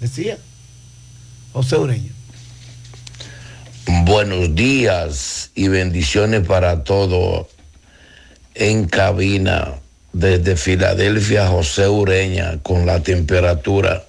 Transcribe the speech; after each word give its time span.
Decía 0.00 0.38
José 1.52 1.76
Ureña. 1.76 2.10
Buenos 4.04 4.54
días 4.54 5.50
y 5.54 5.68
bendiciones 5.68 6.46
para 6.46 6.84
todos 6.84 7.48
en 8.54 8.86
cabina 8.86 9.74
desde 10.14 10.56
Filadelfia, 10.56 11.46
José 11.48 11.86
Ureña, 11.86 12.60
con 12.62 12.86
la 12.86 13.00
temperatura. 13.00 14.04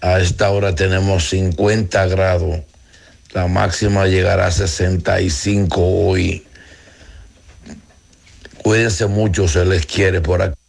A 0.00 0.20
esta 0.20 0.50
hora 0.50 0.74
tenemos 0.74 1.28
50 1.30 2.06
grados. 2.06 2.60
La 3.32 3.48
máxima 3.48 4.06
llegará 4.06 4.46
a 4.46 4.52
65 4.52 5.80
hoy. 5.80 6.46
Cuídense 8.62 9.06
mucho, 9.06 9.48
se 9.48 9.64
les 9.64 9.84
quiere 9.84 10.20
por 10.20 10.42
aquí. 10.42 10.61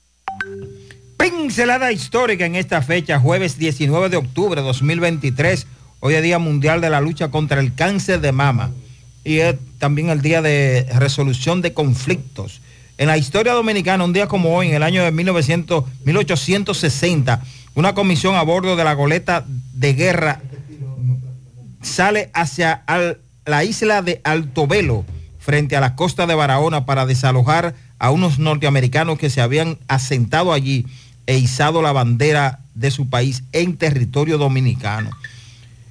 Pincelada 1.54 1.92
histórica 1.92 2.48
en 2.48 2.56
esta 2.56 2.82
fecha, 2.82 3.20
jueves 3.20 3.60
19 3.60 4.10
de 4.10 4.18
octubre 4.18 4.60
de 4.60 4.66
2023. 4.66 5.68
Hoy 6.00 6.16
es 6.16 6.24
Día 6.24 6.40
Mundial 6.40 6.82
de 6.82 6.90
la 6.90 7.00
Lucha 7.00 7.30
contra 7.30 7.60
el 7.60 7.76
Cáncer 7.76 8.22
de 8.22 8.32
Mama. 8.32 8.72
Y 9.24 9.38
es 9.38 9.58
también 9.78 10.10
el 10.10 10.24
Día 10.24 10.42
de 10.42 10.88
Resolución 10.96 11.62
de 11.62 11.72
Conflictos. 11.72 12.60
En 12.98 13.06
la 13.06 13.20
historia 13.20 13.54
dominicana, 13.54 14.04
un 14.04 14.14
día 14.14 14.28
como 14.28 14.56
hoy, 14.58 14.70
en 14.70 14.74
el 14.74 14.82
año 14.82 15.04
de 15.04 15.12
1900, 15.12 15.84
1860, 16.06 17.44
una 17.76 17.94
comisión 17.94 18.34
a 18.34 18.42
bordo 18.42 18.76
de 18.76 18.84
la 18.84 18.94
goleta 18.96 19.46
de 19.74 19.94
guerra 19.94 20.42
sale 21.84 22.32
hacia 22.34 22.82
la 23.46 23.64
isla 23.64 24.02
de 24.02 24.22
Altobelo, 24.24 25.06
frente 25.38 25.76
a 25.76 25.82
la 25.82 25.96
costa 25.96 26.26
de 26.26 26.34
Barahona, 26.34 26.88
para 26.88 27.06
desalojar 27.06 27.76
a 28.00 28.10
unos 28.10 28.40
norteamericanos 28.40 29.20
que 29.20 29.30
se 29.30 29.40
habían 29.40 29.78
asentado 29.88 30.52
allí 30.52 30.88
e 31.26 31.38
izado 31.38 31.82
la 31.82 31.92
bandera 31.92 32.60
de 32.74 32.92
su 32.92 33.10
país 33.10 33.44
en 33.52 33.78
territorio 33.78 34.38
dominicano. 34.38 35.10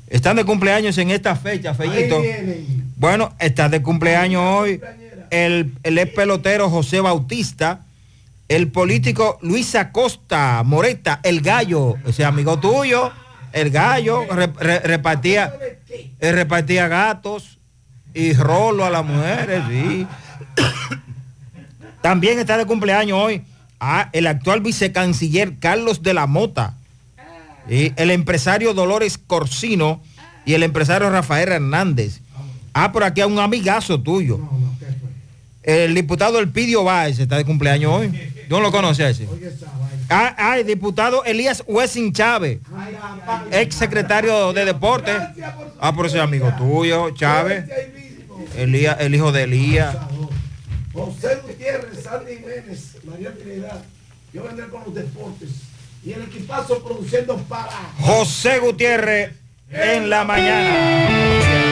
Están 0.09 0.37
de 0.37 0.45
cumpleaños 0.45 0.99
en 0.99 1.11
esta 1.11 1.37
fecha, 1.37 1.75
Fellito. 1.75 2.21
Bueno, 2.97 3.35
está 3.39 3.69
de 3.69 3.81
cumpleaños 3.81 4.43
hoy 4.45 4.81
el, 5.31 5.73
el 5.83 5.99
ex 5.99 6.13
pelotero 6.13 6.69
José 6.69 7.01
Bautista, 7.01 7.81
el 8.49 8.69
político 8.69 9.39
Luis 9.41 9.75
Acosta 9.75 10.63
Moreta, 10.63 11.21
el 11.23 11.41
gallo, 11.41 11.97
ese 12.07 12.27
amigo 12.27 12.59
tuyo, 12.59 13.11
el 13.53 13.71
gallo, 13.71 14.27
repartía, 14.27 15.55
repartía 16.21 16.89
gatos 16.89 17.59
y 18.13 18.35
rolo 18.35 18.85
a 18.85 18.91
las 18.91 19.05
mujeres, 19.05 19.63
sí. 19.71 20.07
También 22.03 22.39
está 22.39 22.59
de 22.59 22.67
cumpleaños 22.67 23.19
hoy 23.19 23.43
ah, 23.83 24.09
el 24.13 24.29
actual 24.29 24.61
vicecanciller 24.61 25.59
Carlos 25.59 26.03
de 26.03 26.15
la 26.15 26.27
Mota, 26.27 26.77
y 27.69 27.93
el 27.97 28.11
empresario 28.11 28.75
Dolores 28.75 29.19
Corsino 29.19 30.03
y 30.45 30.55
el 30.55 30.63
empresario 30.63 31.11
Rafael 31.11 31.51
Hernández. 31.51 32.21
Ah, 32.73 32.93
por 32.93 33.05
aquí 33.05 33.21
hay 33.21 33.27
un 33.27 33.39
amigazo 33.39 34.01
tuyo. 34.01 34.41
El 35.63 35.95
diputado 35.95 36.39
Elpidio 36.39 36.83
Báez 36.85 37.19
está 37.19 37.37
de 37.37 37.45
cumpleaños 37.45 37.93
hoy. 37.93 38.33
¿No 38.49 38.61
lo 38.61 38.73
conoce 38.73 39.09
ese? 39.09 39.29
Ah, 40.09 40.35
ah, 40.37 40.59
el 40.59 40.67
diputado 40.67 41.25
Elías 41.25 41.63
Wessing 41.67 42.13
Chávez, 42.13 42.61
ex 43.51 43.75
secretario 43.75 44.53
de 44.53 44.65
Deportes. 44.65 45.17
Ah, 45.81 45.95
por 45.95 46.07
ese 46.07 46.21
amigo 46.21 46.53
tuyo, 46.57 47.11
Chávez. 47.11 47.65
Elías, 48.57 48.97
el 49.01 49.15
hijo 49.15 49.33
de 49.33 49.45
Elías. 49.45 49.97
José 50.93 51.39
Gutiérrez, 51.47 52.03
Sandy 52.03 52.37
Jiménez, 52.37 52.92
María 53.05 53.33
Trinidad. 53.35 53.83
Yo 54.33 54.43
vendré 54.43 54.69
con 54.69 54.85
los 54.85 54.95
deportes. 54.95 55.51
Y 56.05 56.13
el 56.13 56.23
equipazo 56.23 56.83
produciendo 56.83 57.37
para... 57.49 57.93
José 58.01 58.59
Gutiérrez 58.59 59.33
en 59.71 60.11
la 60.11 60.25
mañana. 60.25 61.72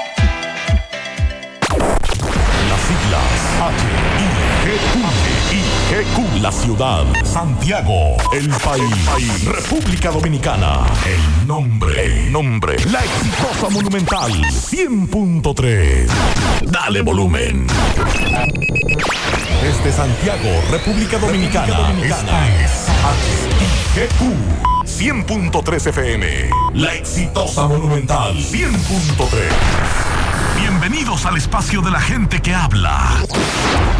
GQ, 6.01 6.41
la 6.41 6.51
ciudad, 6.51 7.05
Santiago, 7.23 8.17
el 8.33 8.49
país, 8.49 9.45
República 9.45 10.09
Dominicana, 10.09 10.79
el 11.05 11.47
nombre, 11.47 12.05
el 12.05 12.31
nombre, 12.31 12.75
la 12.91 13.03
exitosa 13.03 13.69
monumental, 13.69 14.31
100.3. 14.31 16.07
Dale 16.63 17.01
volumen. 17.03 17.67
Desde 19.61 19.91
Santiago, 19.91 20.49
República 20.71 21.19
Dominicana, 21.19 21.77
Dominicana 21.77 22.47
GQ 23.93 24.81
100.3 24.85 25.87
FM, 25.87 26.49
la 26.73 26.95
exitosa 26.95 27.67
monumental, 27.67 28.33
100.3. 28.33 30.20
Bienvenidos 30.57 31.25
al 31.25 31.37
espacio 31.37 31.81
de 31.81 31.91
la 31.91 31.99
gente 31.99 32.41
que 32.41 32.53
habla 32.53 33.23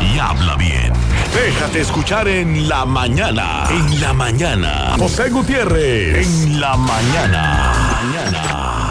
y 0.02 0.20
habla 0.20 0.56
bien. 0.56 0.94
Déjate 1.34 1.82
escuchar 1.82 2.28
en 2.28 2.68
la 2.68 2.86
mañana. 2.86 3.66
En 3.70 4.02
la 4.02 4.14
mañana. 4.14 4.96
José 4.98 5.30
Gutiérrez. 5.30 6.28
En 6.28 6.60
la 6.60 6.78
mañana. 6.78 7.74
Mañana. 8.04 8.88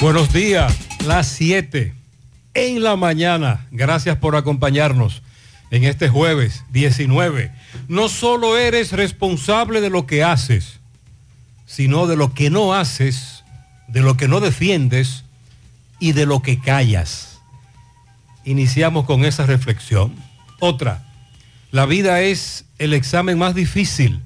Buenos 0.00 0.32
días, 0.32 0.74
las 1.04 1.26
7 1.28 1.94
en 2.54 2.82
la 2.82 2.96
mañana. 2.96 3.66
Gracias 3.70 4.16
por 4.16 4.34
acompañarnos 4.34 5.22
en 5.70 5.84
este 5.84 6.08
jueves 6.08 6.64
19 6.70 7.52
no 7.88 8.08
solo 8.08 8.56
eres 8.56 8.92
responsable 8.92 9.80
de 9.80 9.90
lo 9.90 10.06
que 10.06 10.22
haces, 10.22 10.80
sino 11.66 12.06
de 12.06 12.16
lo 12.16 12.34
que 12.34 12.50
no 12.50 12.74
haces, 12.74 13.44
de 13.88 14.00
lo 14.00 14.16
que 14.16 14.28
no 14.28 14.40
defiendes 14.40 15.24
y 15.98 16.12
de 16.12 16.26
lo 16.26 16.42
que 16.42 16.58
callas. 16.58 17.40
Iniciamos 18.44 19.04
con 19.04 19.24
esa 19.24 19.46
reflexión. 19.46 20.14
Otra, 20.60 21.06
la 21.70 21.86
vida 21.86 22.20
es 22.20 22.64
el 22.78 22.94
examen 22.94 23.38
más 23.38 23.54
difícil. 23.54 24.20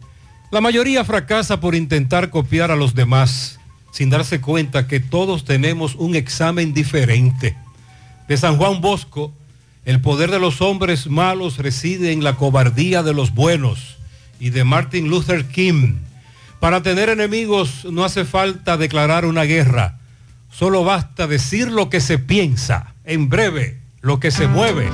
La 0.50 0.60
mayoría 0.60 1.04
fracasa 1.04 1.60
por 1.60 1.74
intentar 1.74 2.30
copiar 2.30 2.70
a 2.70 2.76
los 2.76 2.94
demás 2.94 3.58
sin 3.94 4.10
darse 4.10 4.40
cuenta 4.40 4.88
que 4.88 4.98
todos 4.98 5.44
tenemos 5.44 5.94
un 5.94 6.16
examen 6.16 6.74
diferente. 6.74 7.56
De 8.26 8.36
San 8.36 8.56
Juan 8.56 8.80
Bosco, 8.80 9.32
el 9.84 10.00
poder 10.00 10.30
de 10.30 10.38
los 10.38 10.60
hombres 10.62 11.08
malos 11.08 11.58
reside 11.58 12.12
en 12.12 12.24
la 12.24 12.36
cobardía 12.36 13.02
de 13.02 13.12
los 13.12 13.34
buenos. 13.34 13.98
Y 14.40 14.50
de 14.50 14.64
Martin 14.64 15.08
Luther 15.08 15.46
King. 15.46 15.96
Para 16.58 16.82
tener 16.82 17.08
enemigos 17.08 17.84
no 17.84 18.04
hace 18.04 18.24
falta 18.24 18.76
declarar 18.76 19.26
una 19.26 19.42
guerra. 19.42 19.98
Solo 20.50 20.84
basta 20.84 21.26
decir 21.26 21.70
lo 21.70 21.90
que 21.90 22.00
se 22.00 22.18
piensa. 22.18 22.94
En 23.04 23.28
breve, 23.28 23.80
lo 24.00 24.20
que 24.20 24.30
se 24.30 24.48
mueve. 24.48 24.88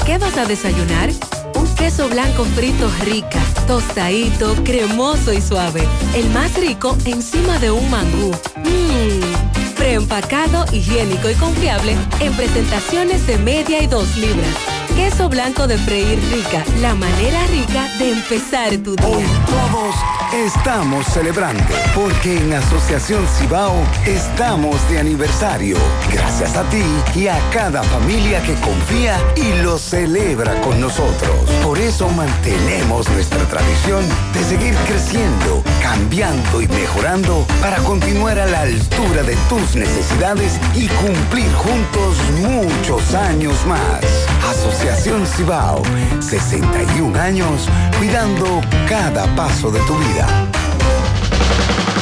¿Qué 0.04 0.18
vas 0.18 0.36
a 0.36 0.46
desayunar? 0.46 1.12
Un 1.54 1.68
queso 1.76 2.10
blanco 2.10 2.44
frito 2.56 2.90
rica, 3.02 3.40
tostadito, 3.68 4.56
cremoso 4.64 5.32
y 5.32 5.40
suave. 5.40 5.88
El 6.16 6.32
más 6.32 6.56
rico 6.56 6.98
encima 7.06 7.60
de 7.60 7.70
un 7.70 7.88
mangú. 7.92 8.32
Mmm, 8.64 9.76
preempacado, 9.76 10.66
higiénico 10.72 11.30
y 11.30 11.36
confiable 11.36 11.96
en 12.20 12.34
presentaciones 12.34 13.28
de 13.28 13.38
media 13.38 13.84
y 13.84 13.86
dos 13.86 14.18
libras. 14.18 14.58
Queso 14.96 15.28
blanco 15.28 15.66
de 15.66 15.78
freír 15.78 16.20
rica, 16.32 16.64
la 16.80 16.94
manera 16.94 17.40
rica 17.48 17.88
de 17.98 18.12
empezar 18.12 18.70
tu 18.78 18.96
día. 18.96 19.26
Todos 19.48 19.96
estamos 20.34 21.08
celebrando 21.08 21.64
porque 21.96 22.38
en 22.38 22.54
Asociación 22.54 23.26
Cibao 23.28 23.74
estamos 24.06 24.78
de 24.92 25.00
aniversario. 25.00 25.78
Gracias 26.12 26.56
a 26.56 26.64
ti 26.70 26.84
y 27.16 27.28
a 27.28 27.40
cada 27.52 27.82
familia 27.82 28.44
que 28.44 28.54
confía 28.56 29.20
y 29.36 29.64
lo 29.64 29.80
celebra 29.80 30.62
con 30.62 30.80
nosotros. 30.80 31.50
Por 31.64 31.80
eso 31.80 32.08
mantenemos 32.10 33.10
nuestra 33.10 33.44
tradición 33.46 34.04
de 34.34 34.44
seguir 34.44 34.76
creciendo, 34.88 35.64
cambiando 35.82 36.62
y 36.62 36.68
mejorando 36.68 37.48
para 37.62 37.78
continuar 37.78 38.38
a 38.38 38.46
la 38.46 38.62
altura 38.62 39.24
de 39.24 39.36
tus 39.50 39.76
necesidades 39.76 40.60
y 40.76 40.88
cumplir 40.88 41.52
juntos 41.54 42.18
muchos 42.42 43.16
años 43.16 43.56
más. 43.66 44.23
Asociación 44.50 45.26
Cibao, 45.26 45.82
61 46.20 47.20
años 47.20 47.68
cuidando 47.98 48.62
cada 48.88 49.26
paso 49.36 49.72
de 49.72 49.80
tu 49.82 49.96
vida. 49.98 50.53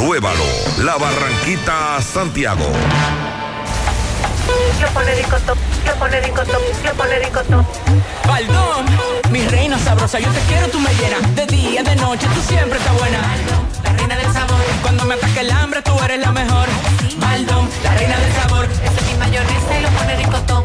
Compruébalo. 0.00 0.44
La 0.78 0.96
Barranquita 0.96 2.00
Santiago. 2.00 2.64
Lo 4.80 4.88
pone 4.94 5.14
ricotop, 5.14 5.58
lo 5.84 5.94
pone 5.96 6.20
ricotop, 6.22 6.62
lo 6.86 6.92
pone 6.94 7.18
ricotop. 7.18 7.66
Baldón, 8.26 8.86
mi 9.30 9.46
reina 9.46 9.78
sabrosa, 9.78 10.18
yo 10.18 10.30
te 10.32 10.40
quiero, 10.48 10.68
tú 10.68 10.80
me 10.80 10.88
llenas. 10.94 11.34
De 11.36 11.44
día, 11.44 11.82
de 11.82 11.96
noche, 11.96 12.26
tú 12.34 12.40
siempre 12.48 12.78
estás 12.78 12.98
buena. 12.98 13.18
La 13.84 13.92
reina 13.92 14.16
del 14.16 14.32
sabor. 14.32 14.56
Cuando 14.80 15.04
me 15.04 15.14
ataque 15.16 15.40
el 15.40 15.50
hambre, 15.50 15.82
tú 15.82 15.92
eres 16.02 16.18
la 16.18 16.32
mejor. 16.32 16.66
Baldón, 17.18 17.68
la 17.84 17.92
reina 17.92 18.16
del 18.20 18.32
sabor. 18.32 18.64
Ese 18.64 19.00
es 19.00 19.06
mi 19.06 19.18
mayonesa 19.18 19.78
y 19.78 19.82
lo 19.82 19.88
pone 19.90 20.16
ricotop. 20.16 20.64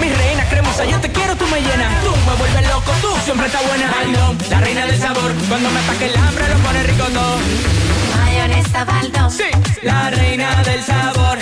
Mi 0.00 0.12
reina 0.12 0.44
cremosa, 0.48 0.84
yo 0.84 0.98
te 0.98 1.12
quiero, 1.12 1.36
tú 1.36 1.46
me 1.46 1.60
llenas. 1.60 2.02
Tú 2.02 2.10
me 2.10 2.34
vuelves 2.34 2.68
loco, 2.68 2.90
tú 3.00 3.14
siempre 3.24 3.46
estás 3.46 3.64
buena. 3.64 3.92
Baldón, 3.92 4.36
la 4.50 4.60
reina 4.60 4.86
del 4.86 4.98
sabor. 5.00 5.32
Cuando 5.48 5.70
me 5.70 5.78
ataque 5.78 6.06
el 6.06 6.16
hambre, 6.16 6.48
lo 6.48 6.56
pone 6.56 6.82
rico 6.82 7.04
todo. 7.14 7.85
Mayonesa 8.36 8.84
Baldón. 8.84 9.30
Sí, 9.30 9.44
la 9.82 10.10
reina 10.10 10.62
del 10.62 10.82
sabor. 10.82 11.38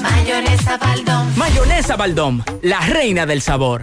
Mayonesa 0.00 0.76
Baldón. 0.76 1.36
Mayonesa 1.36 1.96
Baldón, 1.96 2.44
la 2.62 2.80
reina 2.82 3.26
del 3.26 3.42
sabor. 3.42 3.82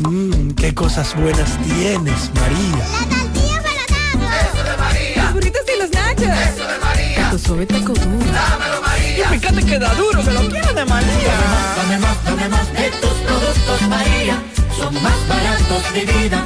Mmm, 0.09 0.51
qué 0.51 0.73
cosas 0.73 1.13
buenas 1.15 1.57
tienes, 1.63 2.31
María. 2.35 2.85
La 2.91 3.05
tortilla 3.07 3.63
para 3.63 3.81
Eso 4.41 4.63
de 4.63 4.77
María. 4.77 5.23
Los 5.23 5.33
burritos 5.33 5.61
y 5.73 5.79
los 5.79 5.89
nachos. 5.91 6.23
Eso 6.23 6.67
de 6.67 6.77
María. 6.79 7.29
Tu 7.31 7.39
suave 7.39 7.65
taco 7.65 7.93
duro. 7.93 8.31
Dámelo, 8.31 8.81
María. 8.81 9.17
Y 9.17 9.23
fíjate 9.39 9.65
que 9.65 9.79
da 9.79 9.93
duro, 9.95 10.23
que 10.23 10.31
lo 10.31 10.47
quiero 10.49 10.73
de 10.73 10.85
María. 10.85 11.33
Dame 11.77 11.97
más, 11.99 12.23
dame 12.25 12.49
más 12.49 12.73
de 12.73 12.91
tus 12.91 13.13
productos, 13.25 13.81
María. 13.89 14.43
Son 14.77 14.93
más 15.01 15.27
baratos 15.27 15.93
de 15.93 16.05
vida 16.05 16.45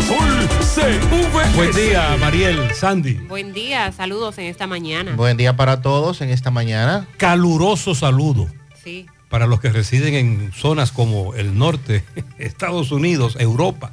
CVS. 0.00 1.54
Buen 1.56 1.72
día, 1.72 2.16
Mariel, 2.18 2.74
Sandy. 2.74 3.14
Buen 3.28 3.52
día, 3.52 3.92
saludos 3.92 4.38
en 4.38 4.46
esta 4.46 4.66
mañana. 4.66 5.12
Buen 5.14 5.36
día 5.36 5.56
para 5.56 5.82
todos 5.82 6.22
en 6.22 6.30
esta 6.30 6.50
mañana. 6.50 7.06
Caluroso 7.18 7.94
saludo 7.94 8.48
Sí. 8.82 9.06
para 9.28 9.46
los 9.46 9.60
que 9.60 9.68
residen 9.68 10.14
en 10.14 10.52
zonas 10.52 10.90
como 10.90 11.34
el 11.34 11.58
norte, 11.58 12.02
Estados 12.38 12.92
Unidos, 12.92 13.36
Europa 13.38 13.92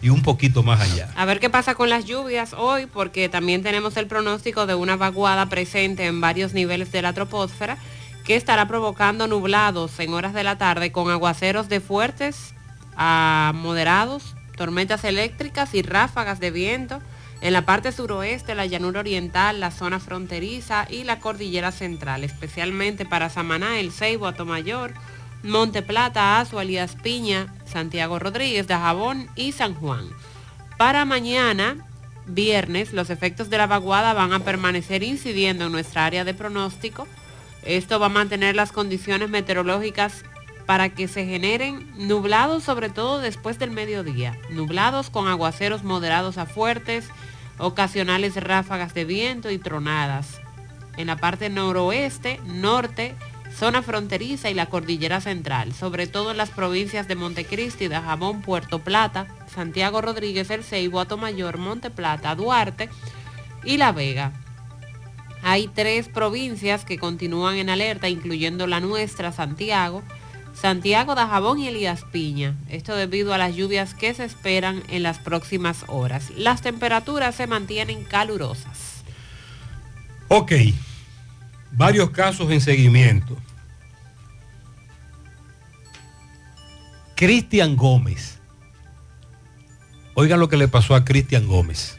y 0.00 0.08
un 0.08 0.22
poquito 0.22 0.64
más 0.64 0.80
allá. 0.80 1.08
A 1.14 1.24
ver 1.24 1.38
qué 1.38 1.48
pasa 1.48 1.76
con 1.76 1.88
las 1.88 2.04
lluvias 2.04 2.52
hoy, 2.52 2.86
porque 2.86 3.28
también 3.28 3.62
tenemos 3.62 3.96
el 3.96 4.08
pronóstico 4.08 4.66
de 4.66 4.74
una 4.74 4.96
vaguada 4.96 5.48
presente 5.48 6.06
en 6.06 6.20
varios 6.20 6.52
niveles 6.52 6.90
de 6.90 7.00
la 7.00 7.12
troposfera 7.12 7.78
que 8.24 8.34
estará 8.34 8.66
provocando 8.66 9.28
nublados 9.28 10.00
en 10.00 10.14
horas 10.14 10.34
de 10.34 10.42
la 10.42 10.58
tarde 10.58 10.90
con 10.90 11.10
aguaceros 11.10 11.68
de 11.68 11.80
fuertes 11.80 12.54
a 12.96 13.52
moderados, 13.54 14.34
tormentas 14.62 15.02
eléctricas 15.02 15.74
y 15.74 15.82
ráfagas 15.82 16.38
de 16.38 16.52
viento 16.52 17.00
en 17.40 17.52
la 17.52 17.66
parte 17.66 17.90
suroeste, 17.90 18.54
la 18.54 18.64
llanura 18.64 19.00
oriental, 19.00 19.58
la 19.58 19.72
zona 19.72 19.98
fronteriza 19.98 20.86
y 20.88 21.02
la 21.02 21.18
cordillera 21.18 21.72
central, 21.72 22.22
especialmente 22.22 23.04
para 23.04 23.28
Samaná, 23.28 23.80
El 23.80 23.90
Ceibo, 23.90 24.28
Atomayor, 24.28 24.94
Monte 25.42 25.82
Plata, 25.82 26.38
Azua, 26.38 26.62
Piña, 27.02 27.52
Santiago 27.64 28.20
Rodríguez, 28.20 28.68
Dajabón 28.68 29.26
y 29.34 29.50
San 29.50 29.74
Juan. 29.74 30.08
Para 30.78 31.04
mañana, 31.04 31.84
viernes, 32.26 32.92
los 32.92 33.10
efectos 33.10 33.50
de 33.50 33.58
la 33.58 33.66
vaguada 33.66 34.14
van 34.14 34.32
a 34.32 34.44
permanecer 34.44 35.02
incidiendo 35.02 35.66
en 35.66 35.72
nuestra 35.72 36.06
área 36.06 36.22
de 36.22 36.34
pronóstico. 36.34 37.08
Esto 37.64 37.98
va 37.98 38.06
a 38.06 38.10
mantener 38.10 38.54
las 38.54 38.70
condiciones 38.70 39.28
meteorológicas 39.28 40.22
para 40.66 40.90
que 40.90 41.08
se 41.08 41.26
generen 41.26 41.90
nublados, 41.96 42.62
sobre 42.62 42.88
todo 42.88 43.18
después 43.18 43.58
del 43.58 43.70
mediodía. 43.70 44.38
Nublados 44.50 45.10
con 45.10 45.28
aguaceros 45.28 45.82
moderados 45.84 46.38
a 46.38 46.46
fuertes, 46.46 47.08
ocasionales 47.58 48.36
ráfagas 48.36 48.94
de 48.94 49.04
viento 49.04 49.50
y 49.50 49.58
tronadas. 49.58 50.40
En 50.96 51.06
la 51.06 51.16
parte 51.16 51.48
noroeste, 51.48 52.40
norte, 52.44 53.14
zona 53.56 53.82
fronteriza 53.82 54.50
y 54.50 54.54
la 54.54 54.66
cordillera 54.66 55.20
central, 55.20 55.72
sobre 55.72 56.06
todo 56.06 56.30
en 56.30 56.36
las 56.36 56.50
provincias 56.50 57.08
de 57.08 57.16
Montecristi, 57.16 57.88
Dajabón, 57.88 58.42
Puerto 58.42 58.78
Plata, 58.80 59.26
Santiago 59.54 60.00
Rodríguez, 60.00 60.50
El 60.50 60.64
Ceibo, 60.64 61.00
Atomayor, 61.00 61.58
Monte 61.58 61.90
Plata, 61.90 62.34
Duarte 62.34 62.88
y 63.64 63.76
La 63.76 63.92
Vega. 63.92 64.32
Hay 65.42 65.68
tres 65.68 66.08
provincias 66.08 66.84
que 66.84 66.98
continúan 66.98 67.56
en 67.56 67.68
alerta, 67.68 68.08
incluyendo 68.08 68.66
la 68.66 68.80
nuestra, 68.80 69.32
Santiago, 69.32 70.02
Santiago, 70.62 71.16
Dajabón 71.16 71.58
y 71.58 71.66
Elías 71.66 72.04
Piña. 72.12 72.54
Esto 72.68 72.94
debido 72.94 73.34
a 73.34 73.38
las 73.38 73.56
lluvias 73.56 73.94
que 73.94 74.14
se 74.14 74.24
esperan 74.24 74.84
en 74.88 75.02
las 75.02 75.18
próximas 75.18 75.84
horas. 75.88 76.30
Las 76.36 76.62
temperaturas 76.62 77.34
se 77.34 77.48
mantienen 77.48 78.04
calurosas. 78.04 79.02
Ok, 80.28 80.52
varios 81.72 82.10
casos 82.10 82.48
en 82.52 82.60
seguimiento. 82.60 83.36
Cristian 87.16 87.74
Gómez. 87.74 88.38
Oigan 90.14 90.38
lo 90.38 90.48
que 90.48 90.58
le 90.58 90.68
pasó 90.68 90.94
a 90.94 91.04
Cristian 91.04 91.48
Gómez. 91.48 91.98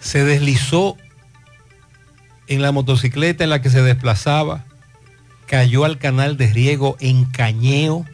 Se 0.00 0.22
deslizó 0.22 0.98
en 2.46 2.60
la 2.60 2.72
motocicleta 2.72 3.42
en 3.42 3.48
la 3.48 3.62
que 3.62 3.70
se 3.70 3.80
desplazaba, 3.80 4.66
cayó 5.52 5.84
al 5.84 5.98
canal 5.98 6.38
de 6.38 6.50
riego 6.50 6.96
en 6.98 7.26
Cañeo, 7.26 8.06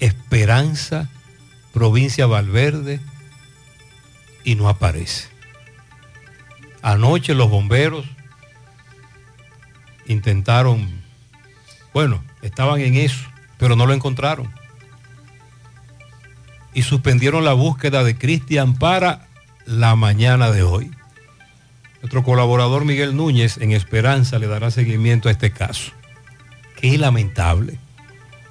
Esperanza, 0.00 1.10
provincia 1.74 2.26
Valverde, 2.26 3.00
y 4.44 4.54
no 4.54 4.70
aparece. 4.70 5.28
Anoche 6.80 7.34
los 7.34 7.50
bomberos 7.50 8.06
intentaron, 10.06 10.88
bueno, 11.92 12.24
estaban 12.40 12.80
en 12.80 12.94
eso, 12.94 13.28
pero 13.58 13.76
no 13.76 13.84
lo 13.84 13.92
encontraron. 13.92 14.50
Y 16.72 16.80
suspendieron 16.80 17.44
la 17.44 17.52
búsqueda 17.52 18.04
de 18.04 18.16
Cristian 18.16 18.72
para 18.72 19.28
la 19.66 19.96
mañana 19.96 20.50
de 20.50 20.62
hoy. 20.62 20.90
Nuestro 22.00 22.24
colaborador 22.24 22.86
Miguel 22.86 23.18
Núñez 23.18 23.58
en 23.58 23.72
Esperanza 23.72 24.38
le 24.38 24.46
dará 24.46 24.70
seguimiento 24.70 25.28
a 25.28 25.32
este 25.32 25.50
caso. 25.50 25.97
Qué 26.80 26.96
lamentable. 26.96 27.78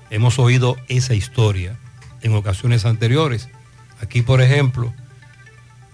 Hemos 0.09 0.37
oído 0.39 0.75
esa 0.89 1.13
historia 1.13 1.77
en 2.21 2.33
ocasiones 2.35 2.85
anteriores. 2.85 3.49
Aquí, 4.01 4.21
por 4.21 4.41
ejemplo, 4.41 4.93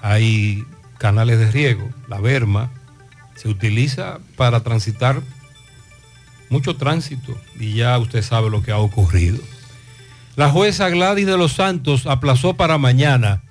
hay 0.01 0.63
canales 0.97 1.37
de 1.39 1.51
riego, 1.51 1.89
la 2.07 2.19
berma, 2.19 2.71
se 3.35 3.49
utiliza 3.49 4.19
para 4.35 4.61
transitar 4.61 5.21
mucho 6.49 6.75
tránsito 6.75 7.37
y 7.59 7.73
ya 7.73 7.97
usted 7.97 8.21
sabe 8.21 8.49
lo 8.49 8.63
que 8.63 8.71
ha 8.71 8.77
ocurrido. 8.77 9.39
La 10.35 10.49
jueza 10.49 10.89
Gladys 10.89 11.27
de 11.27 11.37
los 11.37 11.53
Santos 11.53 12.07
aplazó 12.07 12.55
para 12.55 12.77
mañana 12.77 13.43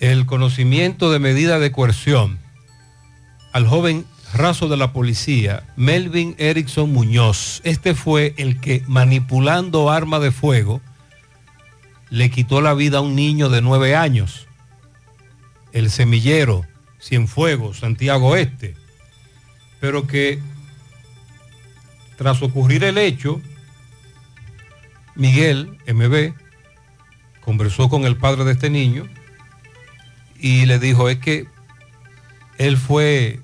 el 0.00 0.26
conocimiento 0.26 1.12
de 1.12 1.18
medida 1.18 1.58
de 1.58 1.70
coerción 1.70 2.38
al 3.52 3.66
joven 3.66 4.06
raso 4.32 4.68
de 4.68 4.76
la 4.76 4.92
policía, 4.92 5.64
Melvin 5.76 6.34
Erickson 6.38 6.92
Muñoz. 6.92 7.60
Este 7.64 7.94
fue 7.94 8.34
el 8.36 8.60
que 8.60 8.82
manipulando 8.86 9.90
arma 9.90 10.18
de 10.20 10.30
fuego 10.30 10.80
le 12.10 12.30
quitó 12.30 12.60
la 12.60 12.74
vida 12.74 12.98
a 12.98 13.02
un 13.02 13.14
niño 13.14 13.48
de 13.48 13.62
nueve 13.62 13.94
años. 13.96 14.46
El 15.72 15.90
semillero, 15.90 16.66
Cienfuegos, 17.00 17.78
Santiago 17.78 18.36
Este. 18.36 18.74
Pero 19.80 20.06
que 20.06 20.40
tras 22.16 22.42
ocurrir 22.42 22.84
el 22.84 22.98
hecho, 22.98 23.40
Miguel, 25.14 25.78
MB, 25.86 26.34
conversó 27.40 27.88
con 27.88 28.04
el 28.04 28.16
padre 28.16 28.44
de 28.44 28.52
este 28.52 28.70
niño 28.70 29.08
y 30.38 30.66
le 30.66 30.78
dijo, 30.78 31.08
es 31.08 31.18
que 31.18 31.46
él 32.58 32.76
fue 32.76 33.40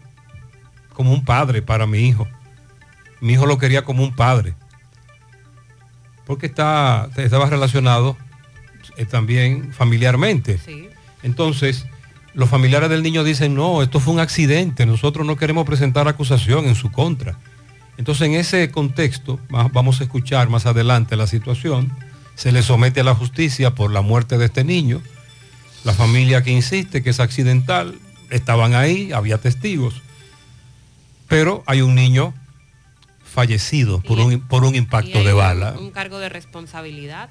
como 0.96 1.12
un 1.12 1.24
padre 1.24 1.60
para 1.62 1.86
mi 1.86 1.98
hijo. 2.00 2.26
Mi 3.20 3.34
hijo 3.34 3.46
lo 3.46 3.58
quería 3.58 3.82
como 3.84 4.02
un 4.02 4.14
padre. 4.14 4.54
Porque 6.26 6.46
está, 6.46 7.08
estaba 7.16 7.46
relacionado 7.48 8.16
eh, 8.96 9.04
también 9.04 9.72
familiarmente. 9.72 10.58
Entonces, 11.22 11.86
los 12.34 12.48
familiares 12.48 12.90
del 12.90 13.02
niño 13.02 13.22
dicen, 13.24 13.54
no, 13.54 13.82
esto 13.82 14.00
fue 14.00 14.14
un 14.14 14.20
accidente, 14.20 14.86
nosotros 14.86 15.26
no 15.26 15.36
queremos 15.36 15.64
presentar 15.64 16.08
acusación 16.08 16.66
en 16.66 16.74
su 16.74 16.90
contra. 16.90 17.38
Entonces, 17.96 18.26
en 18.28 18.34
ese 18.34 18.70
contexto, 18.70 19.38
va- 19.54 19.68
vamos 19.72 20.00
a 20.00 20.04
escuchar 20.04 20.48
más 20.48 20.66
adelante 20.66 21.16
la 21.16 21.26
situación, 21.26 21.92
se 22.34 22.52
le 22.52 22.62
somete 22.62 23.00
a 23.00 23.04
la 23.04 23.14
justicia 23.14 23.74
por 23.74 23.90
la 23.90 24.02
muerte 24.02 24.36
de 24.36 24.46
este 24.46 24.64
niño, 24.64 25.00
la 25.84 25.92
familia 25.94 26.42
que 26.42 26.50
insiste 26.50 27.02
que 27.02 27.10
es 27.10 27.20
accidental, 27.20 27.98
estaban 28.30 28.74
ahí, 28.74 29.12
había 29.12 29.38
testigos, 29.38 30.02
pero 31.28 31.62
hay 31.66 31.82
un 31.82 31.94
niño 31.94 32.34
fallecido 33.24 34.00
por 34.00 34.18
un, 34.18 34.40
por 34.40 34.64
un 34.64 34.74
impacto 34.74 35.22
de 35.22 35.32
bala. 35.32 35.72
Un, 35.78 35.90
cargo 35.90 36.18
de 36.18 36.28
responsabilidad. 36.28 37.30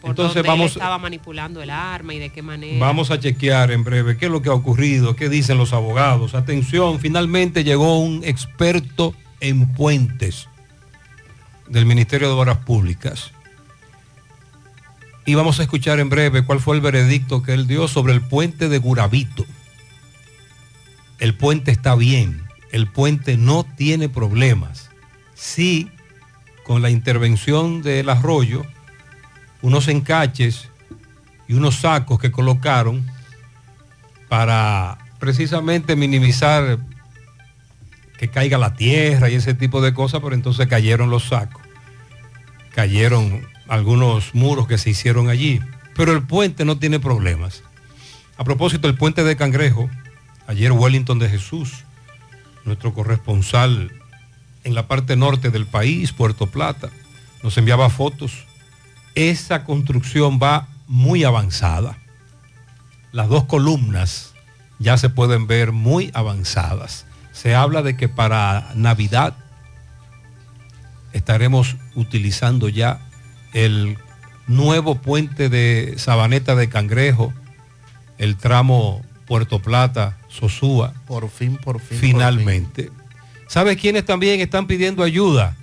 Por 0.00 0.10
Entonces 0.10 0.34
dónde 0.34 0.48
vamos- 0.48 0.72
él 0.72 0.78
estaba 0.78 0.98
manipulando 0.98 1.62
el 1.62 1.70
arma 1.70 2.14
y 2.14 2.18
de 2.18 2.30
qué 2.30 2.42
manera. 2.42 2.78
Vamos 2.78 3.10
a 3.10 3.18
chequear 3.18 3.70
en 3.70 3.84
breve 3.84 4.16
qué 4.16 4.26
es 4.26 4.30
lo 4.30 4.42
que 4.42 4.50
ha 4.50 4.54
ocurrido, 4.54 5.16
qué 5.16 5.28
dicen 5.28 5.58
los 5.58 5.72
abogados. 5.72 6.34
Atención, 6.34 7.00
finalmente 7.00 7.64
llegó 7.64 7.98
un 7.98 8.22
experto 8.22 9.14
en 9.40 9.72
puentes 9.72 10.46
del 11.68 11.86
Ministerio 11.86 12.28
de 12.28 12.34
Obras 12.34 12.58
Públicas. 12.58 13.32
Y 15.26 15.34
vamos 15.34 15.58
a 15.58 15.62
escuchar 15.62 16.00
en 16.00 16.10
breve 16.10 16.44
cuál 16.44 16.60
fue 16.60 16.76
el 16.76 16.82
veredicto 16.82 17.42
que 17.42 17.54
él 17.54 17.66
dio 17.66 17.88
sobre 17.88 18.12
el 18.12 18.20
puente 18.20 18.68
de 18.68 18.78
Guravito. 18.78 19.46
El 21.18 21.34
puente 21.34 21.70
está 21.70 21.94
bien, 21.94 22.43
el 22.74 22.88
puente 22.88 23.36
no 23.36 23.62
tiene 23.62 24.08
problemas. 24.08 24.90
Sí, 25.36 25.92
con 26.64 26.82
la 26.82 26.90
intervención 26.90 27.82
del 27.82 28.08
arroyo, 28.08 28.66
unos 29.62 29.86
encaches 29.86 30.70
y 31.46 31.54
unos 31.54 31.76
sacos 31.76 32.18
que 32.18 32.32
colocaron 32.32 33.06
para 34.28 34.98
precisamente 35.20 35.94
minimizar 35.94 36.80
que 38.18 38.28
caiga 38.28 38.58
la 38.58 38.74
tierra 38.74 39.30
y 39.30 39.36
ese 39.36 39.54
tipo 39.54 39.80
de 39.80 39.94
cosas, 39.94 40.20
pero 40.20 40.34
entonces 40.34 40.66
cayeron 40.66 41.10
los 41.10 41.28
sacos, 41.28 41.62
cayeron 42.74 43.46
algunos 43.68 44.34
muros 44.34 44.66
que 44.66 44.78
se 44.78 44.90
hicieron 44.90 45.28
allí, 45.28 45.60
pero 45.94 46.10
el 46.10 46.24
puente 46.24 46.64
no 46.64 46.76
tiene 46.76 46.98
problemas. 46.98 47.62
A 48.36 48.42
propósito, 48.42 48.88
el 48.88 48.96
puente 48.96 49.22
de 49.22 49.36
Cangrejo, 49.36 49.88
ayer 50.48 50.72
Wellington 50.72 51.20
de 51.20 51.28
Jesús, 51.28 51.83
nuestro 52.64 52.94
corresponsal 52.94 53.92
en 54.64 54.74
la 54.74 54.86
parte 54.88 55.16
norte 55.16 55.50
del 55.50 55.66
país, 55.66 56.12
Puerto 56.12 56.46
Plata, 56.46 56.90
nos 57.42 57.58
enviaba 57.58 57.90
fotos 57.90 58.46
esa 59.14 59.64
construcción 59.64 60.38
va 60.42 60.68
muy 60.86 61.24
avanzada. 61.24 61.98
Las 63.12 63.28
dos 63.28 63.44
columnas 63.44 64.34
ya 64.78 64.96
se 64.96 65.08
pueden 65.08 65.46
ver 65.46 65.72
muy 65.72 66.10
avanzadas. 66.14 67.06
Se 67.32 67.54
habla 67.54 67.82
de 67.82 67.96
que 67.96 68.08
para 68.08 68.72
Navidad 68.74 69.36
estaremos 71.12 71.76
utilizando 71.94 72.68
ya 72.68 73.00
el 73.52 73.98
nuevo 74.48 74.96
puente 74.96 75.48
de 75.48 75.94
Sabaneta 75.96 76.56
de 76.56 76.68
Cangrejo, 76.68 77.32
el 78.18 78.36
tramo 78.36 79.02
Puerto 79.26 79.60
Plata, 79.60 80.18
Sosúa. 80.28 80.92
Por 81.06 81.28
fin, 81.30 81.56
por 81.56 81.80
fin. 81.80 81.98
Finalmente. 81.98 82.90
¿Sabe 83.46 83.76
quiénes 83.76 84.04
también 84.04 84.40
están 84.40 84.66
pidiendo 84.66 85.02
ayuda? 85.02 85.56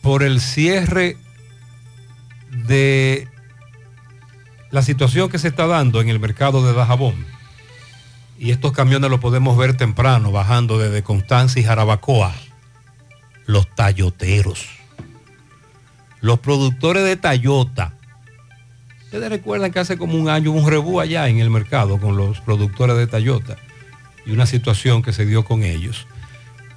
Por 0.00 0.22
el 0.22 0.40
cierre 0.40 1.16
de 2.50 3.28
la 4.70 4.82
situación 4.82 5.28
que 5.28 5.38
se 5.38 5.48
está 5.48 5.66
dando 5.66 6.00
en 6.00 6.08
el 6.08 6.18
mercado 6.18 6.66
de 6.66 6.72
Dajabón. 6.72 7.26
Y 8.38 8.50
estos 8.50 8.72
camiones 8.72 9.10
los 9.10 9.20
podemos 9.20 9.56
ver 9.56 9.76
temprano 9.76 10.32
bajando 10.32 10.78
desde 10.78 11.02
Constanza 11.02 11.60
y 11.60 11.62
Jarabacoa. 11.62 12.34
Los 13.46 13.72
tayoteros. 13.74 14.66
Los 16.20 16.40
productores 16.40 17.04
de 17.04 17.16
Tayota. 17.16 17.94
Ustedes 19.12 19.28
recuerdan 19.28 19.70
que 19.72 19.78
hace 19.78 19.98
como 19.98 20.14
un 20.14 20.30
año 20.30 20.52
hubo 20.52 20.60
un 20.60 20.70
rebú 20.70 20.98
allá 20.98 21.28
en 21.28 21.38
el 21.38 21.50
mercado 21.50 22.00
con 22.00 22.16
los 22.16 22.40
productores 22.40 22.96
de 22.96 23.06
Tayota 23.06 23.58
y 24.24 24.32
una 24.32 24.46
situación 24.46 25.02
que 25.02 25.12
se 25.12 25.26
dio 25.26 25.44
con 25.44 25.64
ellos. 25.64 26.06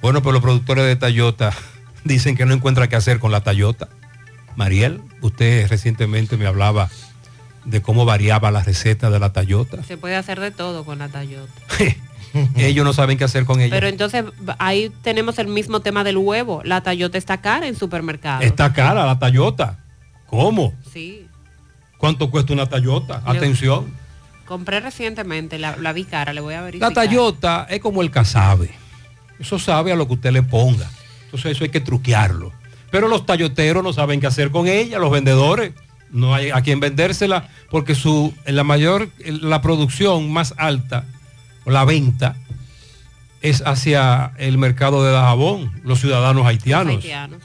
Bueno, 0.02 0.20
pues 0.20 0.34
los 0.34 0.42
productores 0.42 0.84
de 0.84 0.96
Tayota 0.96 1.54
dicen 2.04 2.36
que 2.36 2.44
no 2.44 2.52
encuentran 2.52 2.90
qué 2.90 2.96
hacer 2.96 3.20
con 3.20 3.32
la 3.32 3.40
Tayota. 3.40 3.88
Mariel, 4.54 5.00
usted 5.22 5.66
recientemente 5.66 6.36
me 6.36 6.46
hablaba 6.46 6.90
de 7.64 7.80
cómo 7.80 8.04
variaba 8.04 8.50
la 8.50 8.62
receta 8.62 9.08
de 9.08 9.18
la 9.18 9.32
Tayota. 9.32 9.82
Se 9.84 9.96
puede 9.96 10.16
hacer 10.16 10.38
de 10.38 10.50
todo 10.50 10.84
con 10.84 10.98
la 10.98 11.08
Toyota. 11.08 11.50
Ellos 12.54 12.84
no 12.84 12.92
saben 12.92 13.16
qué 13.16 13.24
hacer 13.24 13.46
con 13.46 13.62
ella. 13.62 13.74
Pero 13.74 13.86
entonces 13.86 14.26
ahí 14.58 14.92
tenemos 15.00 15.38
el 15.38 15.46
mismo 15.46 15.80
tema 15.80 16.04
del 16.04 16.18
huevo. 16.18 16.60
La 16.64 16.82
Toyota 16.82 17.16
está 17.16 17.40
cara 17.40 17.66
en 17.66 17.76
supermercados. 17.76 18.44
Está 18.44 18.74
cara 18.74 19.06
la 19.06 19.18
Tayota. 19.18 19.78
¿Cómo? 20.26 20.74
Sí. 20.92 21.25
¿Cuánto 21.98 22.30
cuesta 22.30 22.52
una 22.52 22.66
Tayota? 22.66 23.22
Le- 23.24 23.38
Atención. 23.38 23.86
Compré 24.44 24.80
recientemente, 24.80 25.58
la, 25.58 25.76
la 25.76 25.92
vi 25.92 26.04
cara, 26.04 26.32
le 26.32 26.40
voy 26.40 26.54
a 26.54 26.62
verificar. 26.62 26.90
La 26.90 26.94
Tayota 26.94 27.66
es 27.68 27.80
como 27.80 28.02
el 28.02 28.10
casabe. 28.10 28.70
Eso 29.38 29.58
sabe 29.58 29.92
a 29.92 29.96
lo 29.96 30.06
que 30.06 30.14
usted 30.14 30.30
le 30.32 30.42
ponga. 30.42 30.88
Entonces 31.24 31.52
eso 31.52 31.64
hay 31.64 31.70
que 31.70 31.80
truquearlo. 31.80 32.52
Pero 32.90 33.08
los 33.08 33.26
tayoteros 33.26 33.82
no 33.82 33.92
saben 33.92 34.20
qué 34.20 34.28
hacer 34.28 34.50
con 34.50 34.68
ella, 34.68 34.98
los 34.98 35.10
vendedores. 35.10 35.72
No 36.10 36.32
hay 36.34 36.50
a 36.50 36.62
quien 36.62 36.78
vendérsela 36.78 37.48
porque 37.68 37.96
su, 37.96 38.32
la 38.46 38.62
mayor, 38.62 39.08
la 39.26 39.60
producción 39.60 40.32
más 40.32 40.54
alta, 40.56 41.04
o 41.64 41.70
la 41.72 41.84
venta, 41.84 42.36
es 43.42 43.62
hacia 43.66 44.32
el 44.38 44.56
mercado 44.56 45.04
de 45.04 45.10
Dajabón, 45.10 45.72
los 45.82 46.00
ciudadanos 46.00 46.46
haitianos. 46.46 46.94
haitianos. 46.96 47.42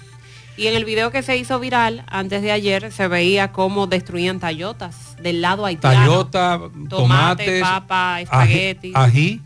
Y 0.61 0.67
en 0.67 0.75
el 0.75 0.85
video 0.85 1.09
que 1.09 1.23
se 1.23 1.37
hizo 1.37 1.59
viral 1.59 2.03
antes 2.07 2.43
de 2.43 2.51
ayer 2.51 2.91
se 2.91 3.07
veía 3.07 3.51
cómo 3.51 3.87
destruían 3.87 4.39
Tayotas 4.39 5.17
del 5.19 5.41
lado 5.41 5.65
haitiano. 5.65 5.97
Tayota, 5.97 6.59
Tomate, 6.59 6.87
tomates, 6.87 7.61
papa, 7.63 8.15
ají, 8.17 8.23
espagueti. 8.25 8.91
ají. 8.93 9.41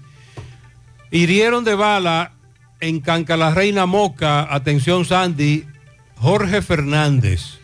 Hirieron 1.12 1.64
de 1.64 1.74
bala 1.74 2.34
en 2.82 3.00
Canca 3.00 3.38
la 3.38 3.52
Reina 3.52 3.86
Moca, 3.86 4.54
atención 4.54 5.06
Sandy, 5.06 5.66
Jorge 6.18 6.62
Fernández. 6.62 7.60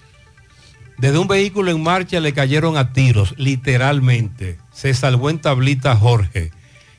Desde 0.97 1.17
un 1.17 1.27
vehículo 1.27 1.71
en 1.71 1.83
marcha 1.83 2.21
le 2.21 2.31
cayeron 2.31 2.77
a 2.77 2.93
tiros, 2.93 3.35
literalmente. 3.37 4.59
Se 4.71 4.93
salvó 4.93 5.29
en 5.29 5.39
tablita 5.39 5.93
Jorge. 5.97 6.51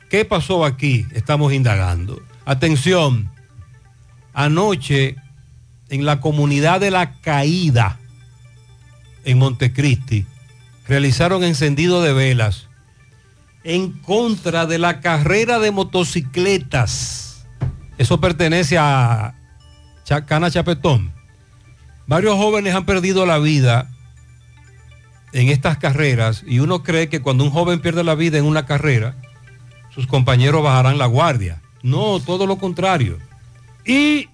¿Qué 0.07 0.23
pasó 0.23 0.65
aquí? 0.65 1.07
Estamos 1.15 1.51
indagando. 1.51 2.21
Atención, 2.45 3.31
anoche 4.35 5.15
en 5.93 6.05
la 6.05 6.19
comunidad 6.19 6.81
de 6.81 6.89
la 6.89 7.19
Caída, 7.21 7.99
en 9.25 9.37
Montecristi, 9.37 10.25
realizaron 10.87 11.43
encendido 11.43 12.01
de 12.01 12.13
velas 12.13 12.67
en 13.63 13.91
contra 13.91 14.65
de 14.65 14.79
la 14.79 15.01
carrera 15.01 15.59
de 15.59 15.69
motocicletas. 15.69 17.45
Eso 17.99 18.19
pertenece 18.19 18.75
a 18.79 19.35
Chacana 20.03 20.49
Chapetón. 20.49 21.13
Varios 22.07 22.37
jóvenes 22.37 22.73
han 22.73 22.87
perdido 22.87 23.27
la 23.27 23.37
vida 23.37 23.87
en 25.31 25.49
estas 25.49 25.77
carreras 25.77 26.43
y 26.47 26.57
uno 26.57 26.81
cree 26.81 27.07
que 27.07 27.21
cuando 27.21 27.43
un 27.43 27.51
joven 27.51 27.81
pierde 27.81 28.03
la 28.03 28.15
vida 28.15 28.39
en 28.39 28.45
una 28.45 28.65
carrera, 28.65 29.15
sus 29.93 30.07
compañeros 30.07 30.63
bajarán 30.63 30.97
la 30.97 31.05
guardia. 31.05 31.61
No, 31.83 32.19
todo 32.19 32.47
lo 32.47 32.57
contrario. 32.57 33.19
Y 33.85 34.29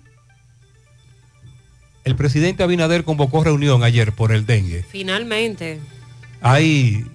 el 2.09 2.15
presidente 2.15 2.63
Abinader 2.63 3.03
convocó 3.03 3.43
reunión 3.43 3.83
ayer 3.83 4.11
por 4.13 4.31
el 4.31 4.45
dengue. 4.45 4.83
Finalmente. 4.89 5.79
Hay 6.41 7.05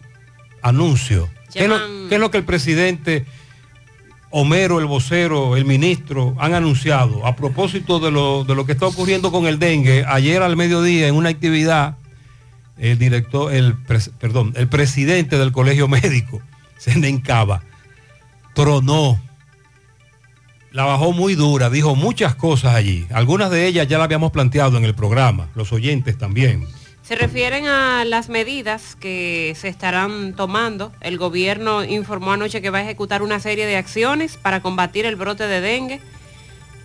anuncio. 0.63 1.29
¿Qué 1.53 1.65
es, 1.65 1.69
lo, 1.69 1.77
Llaman- 1.77 2.09
qué 2.09 2.15
es 2.15 2.21
lo 2.21 2.31
que 2.31 2.39
el 2.39 2.45
presidente 2.45 3.25
Homero, 4.31 4.81
el 4.81 4.87
vocero, 4.87 5.57
el 5.57 5.65
ministro 5.65 6.35
han 6.41 6.55
anunciado 6.55 7.25
a 7.25 7.37
propósito 7.37 8.01
de 8.01 8.11
lo, 8.11 8.45
de 8.45 8.55
lo 8.57 8.67
que 8.67 8.73
está 8.73 8.87
ocurriendo 8.87 9.31
con 9.31 9.47
el 9.47 9.59
dengue? 9.61 10.05
Ayer 10.09 10.43
al 10.43 10.57
mediodía 10.57 11.07
en 11.09 11.15
una 11.15 11.29
actividad, 11.29 11.97
el 12.79 12.99
director, 12.99 13.53
el 13.55 13.75
perdón, 14.19 14.53
el 14.57 14.67
presidente 14.69 15.39
del 15.39 15.53
colegio 15.53 15.87
médico, 15.99 16.41
Senencaba, 16.79 17.63
tronó 18.55 19.21
la 20.75 20.85
bajó 20.85 21.13
muy 21.13 21.37
dura, 21.37 21.71
dijo 21.71 21.95
muchas 21.95 22.35
cosas 22.35 22.75
allí. 22.75 23.07
Algunas 23.13 23.49
de 23.49 23.69
ellas 23.69 23.87
ya 23.87 23.97
la 23.97 24.05
habíamos 24.05 24.33
planteado 24.33 24.77
en 24.77 24.85
el 24.85 24.93
programa, 24.93 25.49
los 25.55 25.73
oyentes 25.73 26.19
también. 26.19 26.67
Se 27.01 27.15
refieren 27.15 27.69
a 27.69 28.05
las 28.05 28.29
medidas 28.29 28.97
que 28.97 29.55
se 29.57 29.69
estarán 29.69 30.35
tomando. 30.35 30.91
El 31.01 31.17
gobierno 31.17 31.85
informó 31.85 32.33
anoche 32.33 32.61
que 32.61 32.71
va 32.71 32.79
a 32.79 32.83
ejecutar 32.83 33.23
una 33.23 33.39
serie 33.39 33.67
de 33.67 33.77
acciones 33.77 34.37
para 34.37 34.63
combatir 34.63 35.07
el 35.07 35.15
brote 35.15 35.47
de 35.47 35.61
dengue. 35.61 36.01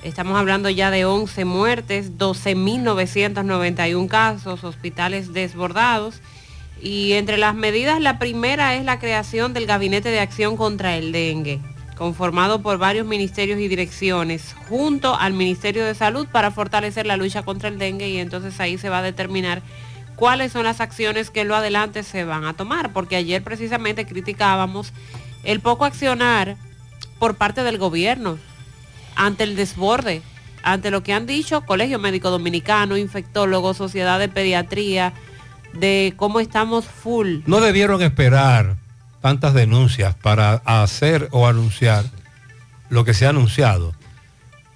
Estamos 0.03 0.37
hablando 0.37 0.69
ya 0.69 0.91
de 0.91 1.05
11 1.05 1.45
muertes, 1.45 2.15
12.991 2.15 4.07
casos, 4.07 4.63
hospitales 4.63 5.33
desbordados. 5.33 6.21
Y 6.79 7.13
entre 7.13 7.37
las 7.37 7.55
medidas, 7.55 7.99
la 7.99 8.19
primera 8.19 8.75
es 8.75 8.85
la 8.85 8.99
creación 8.99 9.53
del 9.53 9.65
Gabinete 9.65 10.09
de 10.09 10.19
Acción 10.19 10.57
contra 10.57 10.95
el 10.95 11.11
Dengue, 11.11 11.59
conformado 11.99 12.61
por 12.61 12.77
varios 12.77 13.05
ministerios 13.05 13.59
y 13.59 13.67
direcciones, 13.67 14.55
junto 14.69 15.15
al 15.15 15.33
Ministerio 15.33 15.85
de 15.85 15.93
Salud 15.93 16.27
para 16.31 16.49
fortalecer 16.49 17.05
la 17.05 17.17
lucha 17.17 17.43
contra 17.43 17.67
el 17.67 17.77
dengue 17.77 18.07
y 18.07 18.19
entonces 18.19 18.57
ahí 18.61 18.77
se 18.77 18.87
va 18.87 18.99
a 18.99 19.03
determinar 19.03 19.61
cuáles 20.15 20.53
son 20.53 20.63
las 20.63 20.79
acciones 20.79 21.29
que 21.29 21.43
lo 21.43 21.57
adelante 21.57 22.03
se 22.03 22.23
van 22.23 22.45
a 22.45 22.53
tomar, 22.53 22.93
porque 22.93 23.17
ayer 23.17 23.43
precisamente 23.43 24.05
criticábamos 24.05 24.93
el 25.43 25.59
poco 25.59 25.83
accionar 25.83 26.55
por 27.19 27.35
parte 27.35 27.63
del 27.63 27.77
gobierno 27.77 28.39
ante 29.17 29.43
el 29.43 29.57
desborde, 29.57 30.21
ante 30.63 30.91
lo 30.91 31.03
que 31.03 31.11
han 31.11 31.27
dicho 31.27 31.65
Colegio 31.65 31.99
Médico 31.99 32.29
Dominicano, 32.29 32.95
infectólogos, 32.95 33.75
Sociedad 33.75 34.19
de 34.19 34.29
Pediatría, 34.29 35.11
de 35.73 36.13
cómo 36.15 36.39
estamos 36.39 36.85
full. 36.85 37.39
No 37.45 37.59
debieron 37.59 38.01
esperar 38.01 38.77
tantas 39.21 39.53
denuncias 39.53 40.15
para 40.15 40.55
hacer 40.65 41.27
o 41.31 41.47
anunciar 41.47 42.05
lo 42.89 43.05
que 43.05 43.13
se 43.13 43.25
ha 43.25 43.29
anunciado. 43.29 43.93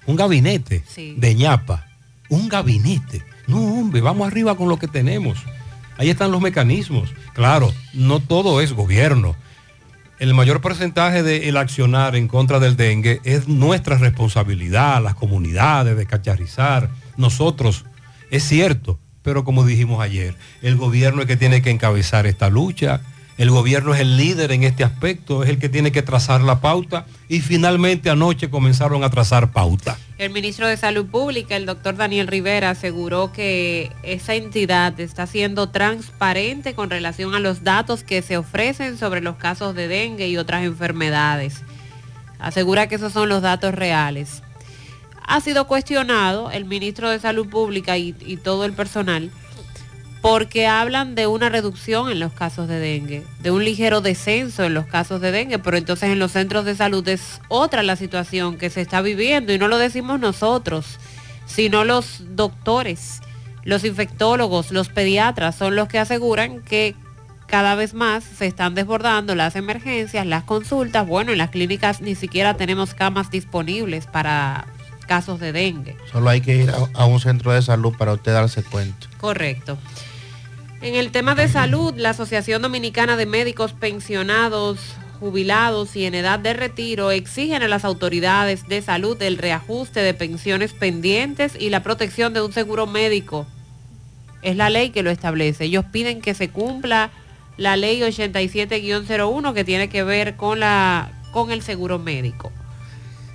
Un 0.06 0.16
gabinete 0.16 0.84
de 0.96 1.34
ñapa, 1.34 1.86
un 2.28 2.48
gabinete. 2.48 3.22
No, 3.46 3.58
hombre, 3.58 4.00
vamos 4.00 4.26
arriba 4.26 4.56
con 4.56 4.68
lo 4.68 4.78
que 4.78 4.88
tenemos. 4.88 5.38
Ahí 5.96 6.10
están 6.10 6.32
los 6.32 6.40
mecanismos. 6.40 7.12
Claro, 7.34 7.72
no 7.92 8.20
todo 8.20 8.60
es 8.60 8.72
gobierno. 8.72 9.36
El 10.18 10.34
mayor 10.34 10.60
porcentaje 10.60 11.22
del 11.22 11.56
accionar 11.56 12.16
en 12.16 12.28
contra 12.28 12.60
del 12.60 12.76
dengue 12.76 13.20
es 13.24 13.48
nuestra 13.48 13.98
responsabilidad, 13.98 15.02
las 15.02 15.14
comunidades, 15.14 15.96
de 15.96 16.06
cacharrizar, 16.06 16.90
nosotros. 17.16 17.84
Es 18.30 18.44
cierto, 18.44 18.98
pero 19.22 19.44
como 19.44 19.66
dijimos 19.66 20.00
ayer, 20.00 20.36
el 20.62 20.76
gobierno 20.76 21.22
es 21.22 21.26
que 21.26 21.36
tiene 21.36 21.62
que 21.62 21.70
encabezar 21.70 22.26
esta 22.26 22.48
lucha, 22.48 23.00
el 23.36 23.50
gobierno 23.50 23.94
es 23.94 24.00
el 24.00 24.16
líder 24.16 24.52
en 24.52 24.62
este 24.62 24.84
aspecto, 24.84 25.42
es 25.42 25.50
el 25.50 25.58
que 25.58 25.68
tiene 25.68 25.90
que 25.90 26.02
trazar 26.02 26.40
la 26.40 26.60
pauta 26.60 27.06
y 27.28 27.40
finalmente 27.40 28.10
anoche 28.10 28.48
comenzaron 28.48 29.02
a 29.02 29.10
trazar 29.10 29.50
pauta. 29.50 29.98
El 30.18 30.30
ministro 30.30 30.68
de 30.68 30.76
Salud 30.76 31.06
Pública, 31.06 31.56
el 31.56 31.66
doctor 31.66 31.96
Daniel 31.96 32.28
Rivera, 32.28 32.70
aseguró 32.70 33.32
que 33.32 33.90
esa 34.04 34.34
entidad 34.34 34.98
está 35.00 35.26
siendo 35.26 35.70
transparente 35.70 36.74
con 36.74 36.90
relación 36.90 37.34
a 37.34 37.40
los 37.40 37.64
datos 37.64 38.04
que 38.04 38.22
se 38.22 38.36
ofrecen 38.36 38.96
sobre 38.96 39.20
los 39.20 39.36
casos 39.36 39.74
de 39.74 39.88
dengue 39.88 40.28
y 40.28 40.36
otras 40.36 40.62
enfermedades. 40.62 41.62
Asegura 42.38 42.86
que 42.86 42.94
esos 42.94 43.12
son 43.12 43.28
los 43.28 43.42
datos 43.42 43.74
reales. 43.74 44.42
Ha 45.26 45.40
sido 45.40 45.66
cuestionado 45.66 46.52
el 46.52 46.66
ministro 46.66 47.10
de 47.10 47.18
Salud 47.18 47.48
Pública 47.48 47.96
y, 47.98 48.14
y 48.20 48.36
todo 48.36 48.64
el 48.64 48.74
personal 48.74 49.32
porque 50.24 50.66
hablan 50.66 51.14
de 51.14 51.26
una 51.26 51.50
reducción 51.50 52.10
en 52.10 52.18
los 52.18 52.32
casos 52.32 52.66
de 52.66 52.78
dengue, 52.78 53.26
de 53.40 53.50
un 53.50 53.62
ligero 53.62 54.00
descenso 54.00 54.64
en 54.64 54.72
los 54.72 54.86
casos 54.86 55.20
de 55.20 55.30
dengue, 55.30 55.58
pero 55.58 55.76
entonces 55.76 56.08
en 56.08 56.18
los 56.18 56.32
centros 56.32 56.64
de 56.64 56.74
salud 56.74 57.06
es 57.08 57.42
otra 57.48 57.82
la 57.82 57.94
situación 57.94 58.56
que 58.56 58.70
se 58.70 58.80
está 58.80 59.02
viviendo 59.02 59.52
y 59.52 59.58
no 59.58 59.68
lo 59.68 59.76
decimos 59.76 60.18
nosotros, 60.18 60.98
sino 61.44 61.84
los 61.84 62.22
doctores, 62.36 63.20
los 63.64 63.84
infectólogos, 63.84 64.72
los 64.72 64.88
pediatras 64.88 65.56
son 65.56 65.76
los 65.76 65.88
que 65.88 65.98
aseguran 65.98 66.62
que 66.62 66.96
cada 67.46 67.74
vez 67.74 67.92
más 67.92 68.24
se 68.24 68.46
están 68.46 68.74
desbordando 68.74 69.34
las 69.34 69.56
emergencias, 69.56 70.24
las 70.24 70.44
consultas, 70.44 71.06
bueno, 71.06 71.32
en 71.32 71.38
las 71.38 71.50
clínicas 71.50 72.00
ni 72.00 72.14
siquiera 72.14 72.56
tenemos 72.56 72.94
camas 72.94 73.30
disponibles 73.30 74.06
para 74.06 74.64
casos 75.06 75.38
de 75.38 75.52
dengue. 75.52 75.98
Solo 76.10 76.30
hay 76.30 76.40
que 76.40 76.56
ir 76.56 76.70
a, 76.70 76.88
a 76.94 77.04
un 77.04 77.20
centro 77.20 77.52
de 77.52 77.60
salud 77.60 77.92
para 77.98 78.14
usted 78.14 78.32
darse 78.32 78.62
cuenta. 78.62 79.06
Correcto. 79.18 79.76
En 80.84 80.96
el 80.96 81.12
tema 81.12 81.34
de 81.34 81.48
salud, 81.48 81.94
la 81.96 82.10
Asociación 82.10 82.60
Dominicana 82.60 83.16
de 83.16 83.24
Médicos 83.24 83.72
Pensionados, 83.72 84.78
Jubilados 85.18 85.96
y 85.96 86.04
en 86.04 86.14
edad 86.14 86.38
de 86.38 86.52
retiro 86.52 87.10
exigen 87.10 87.62
a 87.62 87.68
las 87.68 87.86
autoridades 87.86 88.68
de 88.68 88.82
salud 88.82 89.16
el 89.22 89.38
reajuste 89.38 90.00
de 90.00 90.12
pensiones 90.12 90.74
pendientes 90.74 91.56
y 91.58 91.70
la 91.70 91.82
protección 91.82 92.34
de 92.34 92.42
un 92.42 92.52
seguro 92.52 92.86
médico. 92.86 93.46
Es 94.42 94.56
la 94.56 94.68
ley 94.68 94.90
que 94.90 95.02
lo 95.02 95.08
establece. 95.08 95.64
Ellos 95.64 95.86
piden 95.90 96.20
que 96.20 96.34
se 96.34 96.50
cumpla 96.50 97.10
la 97.56 97.78
ley 97.78 98.02
87-01 98.02 99.54
que 99.54 99.64
tiene 99.64 99.88
que 99.88 100.02
ver 100.02 100.36
con, 100.36 100.60
la, 100.60 101.12
con 101.32 101.50
el 101.50 101.62
seguro 101.62 101.98
médico 101.98 102.52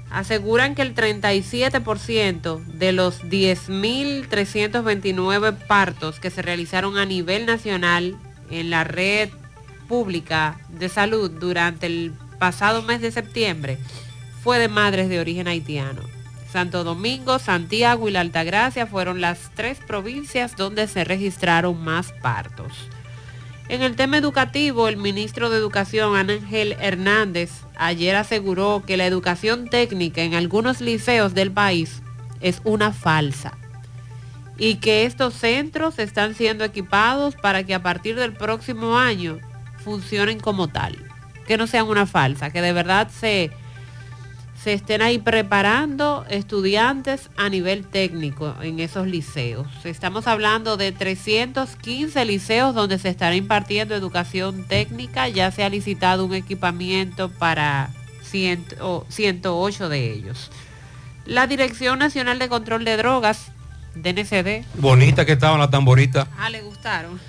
aseguran 0.10 0.76
que 0.76 0.82
el 0.82 0.94
37% 0.96 2.66
de 2.66 2.92
los 2.92 3.24
10.329 3.24 5.56
partos 5.68 6.20
que 6.20 6.30
se 6.30 6.42
realizaron 6.42 6.98
a 6.98 7.06
nivel 7.06 7.46
nacional 7.46 8.18
en 8.50 8.70
la 8.70 8.84
red 8.84 9.30
pública 9.88 10.60
de 10.70 10.90
salud 10.90 11.32
durante 11.32 11.86
el 11.86 12.12
pasado 12.40 12.82
mes 12.82 13.00
de 13.02 13.12
septiembre 13.12 13.78
fue 14.44 14.60
de 14.60 14.68
madres 14.68 15.08
de 15.10 15.20
origen 15.20 15.48
haitiano. 15.48 16.02
Santo 16.52 16.84
Domingo, 16.84 17.38
Santiago 17.38 18.08
y 18.08 18.12
la 18.12 18.22
Altagracia 18.22 18.88
fueron 18.88 19.22
las 19.22 19.52
tres 19.54 19.78
provincias 19.86 20.56
donde 20.56 20.88
se 20.88 21.04
registraron 21.04 21.80
más 21.84 22.12
partos. 22.24 22.74
En 23.68 23.84
el 23.84 23.96
tema 23.96 24.18
educativo, 24.18 24.88
el 24.88 24.98
ministro 24.98 25.52
de 25.52 25.58
Educación, 25.58 26.16
Ángel 26.16 26.76
Hernández, 26.80 27.52
ayer 27.80 28.16
aseguró 28.16 28.84
que 28.86 28.98
la 28.98 29.06
educación 29.06 29.70
técnica 29.70 30.22
en 30.22 30.36
algunos 30.36 30.82
liceos 30.82 31.34
del 31.34 31.52
país 31.52 32.04
es 32.42 32.62
una 32.66 32.92
falsa 32.92 33.58
y 34.58 34.76
que 34.76 35.06
estos 35.06 35.34
centros 35.34 35.98
están 35.98 36.36
siendo 36.36 36.66
equipados 36.66 37.36
para 37.36 37.64
que 37.64 37.74
a 37.74 37.82
partir 37.82 38.16
del 38.16 38.34
próximo 38.34 38.98
año 38.98 39.40
funcionen 39.78 40.40
como 40.40 40.68
tal, 40.68 40.98
que 41.48 41.58
no 41.58 41.66
sean 41.66 41.88
una 41.88 42.06
falsa, 42.06 42.52
que 42.52 42.62
de 42.62 42.74
verdad 42.74 43.10
se, 43.10 43.52
se 44.62 44.74
estén 44.74 45.02
ahí 45.02 45.18
preparando 45.20 46.26
estudiantes 46.30 47.30
a 47.38 47.48
nivel 47.48 47.86
técnico 47.88 48.54
en 48.62 48.80
esos 48.82 49.08
liceos. 49.08 49.68
Estamos 49.86 50.28
hablando 50.28 50.76
de 50.76 50.92
315 50.92 52.26
liceos 52.26 52.76
donde 52.76 53.00
se 53.00 53.08
estará 53.10 53.36
impartiendo 53.36 53.96
educación 53.96 54.66
técnica, 54.68 55.30
ya 55.30 55.50
se 55.52 55.64
ha 55.64 55.70
licitado 55.70 56.26
un 56.26 56.34
equipamiento 56.34 57.30
para 57.30 57.90
100 58.24 58.66
o 58.82 59.06
108 59.08 59.88
de 59.88 60.12
ellos. 60.14 60.52
La 61.26 61.48
Dirección 61.48 62.00
Nacional 62.00 62.38
de 62.38 62.50
Control 62.50 62.84
de 62.84 62.98
Drogas, 62.98 63.52
DNCD, 63.96 64.66
Bonita 64.76 65.26
que 65.26 65.34
estaban 65.34 65.60
las 65.60 65.70
tamboritas. 65.72 66.28
ah, 66.38 66.50
le 66.50 66.62
gustaron. 66.62 67.20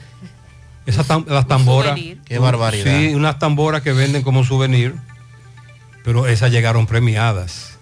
Esas 0.87 1.07
tam- 1.07 1.27
las 1.29 1.47
tamboras. 1.47 1.99
Qué 2.25 2.39
barbaridad. 2.39 2.99
Sí, 2.99 3.15
unas 3.15 3.39
tamboras 3.39 3.83
que 3.83 3.93
venden 3.93 4.23
como 4.23 4.43
souvenir, 4.45 4.95
pero 6.05 6.27
esas 6.27 6.51
llegaron 6.51 6.87
premiadas. 6.87 7.79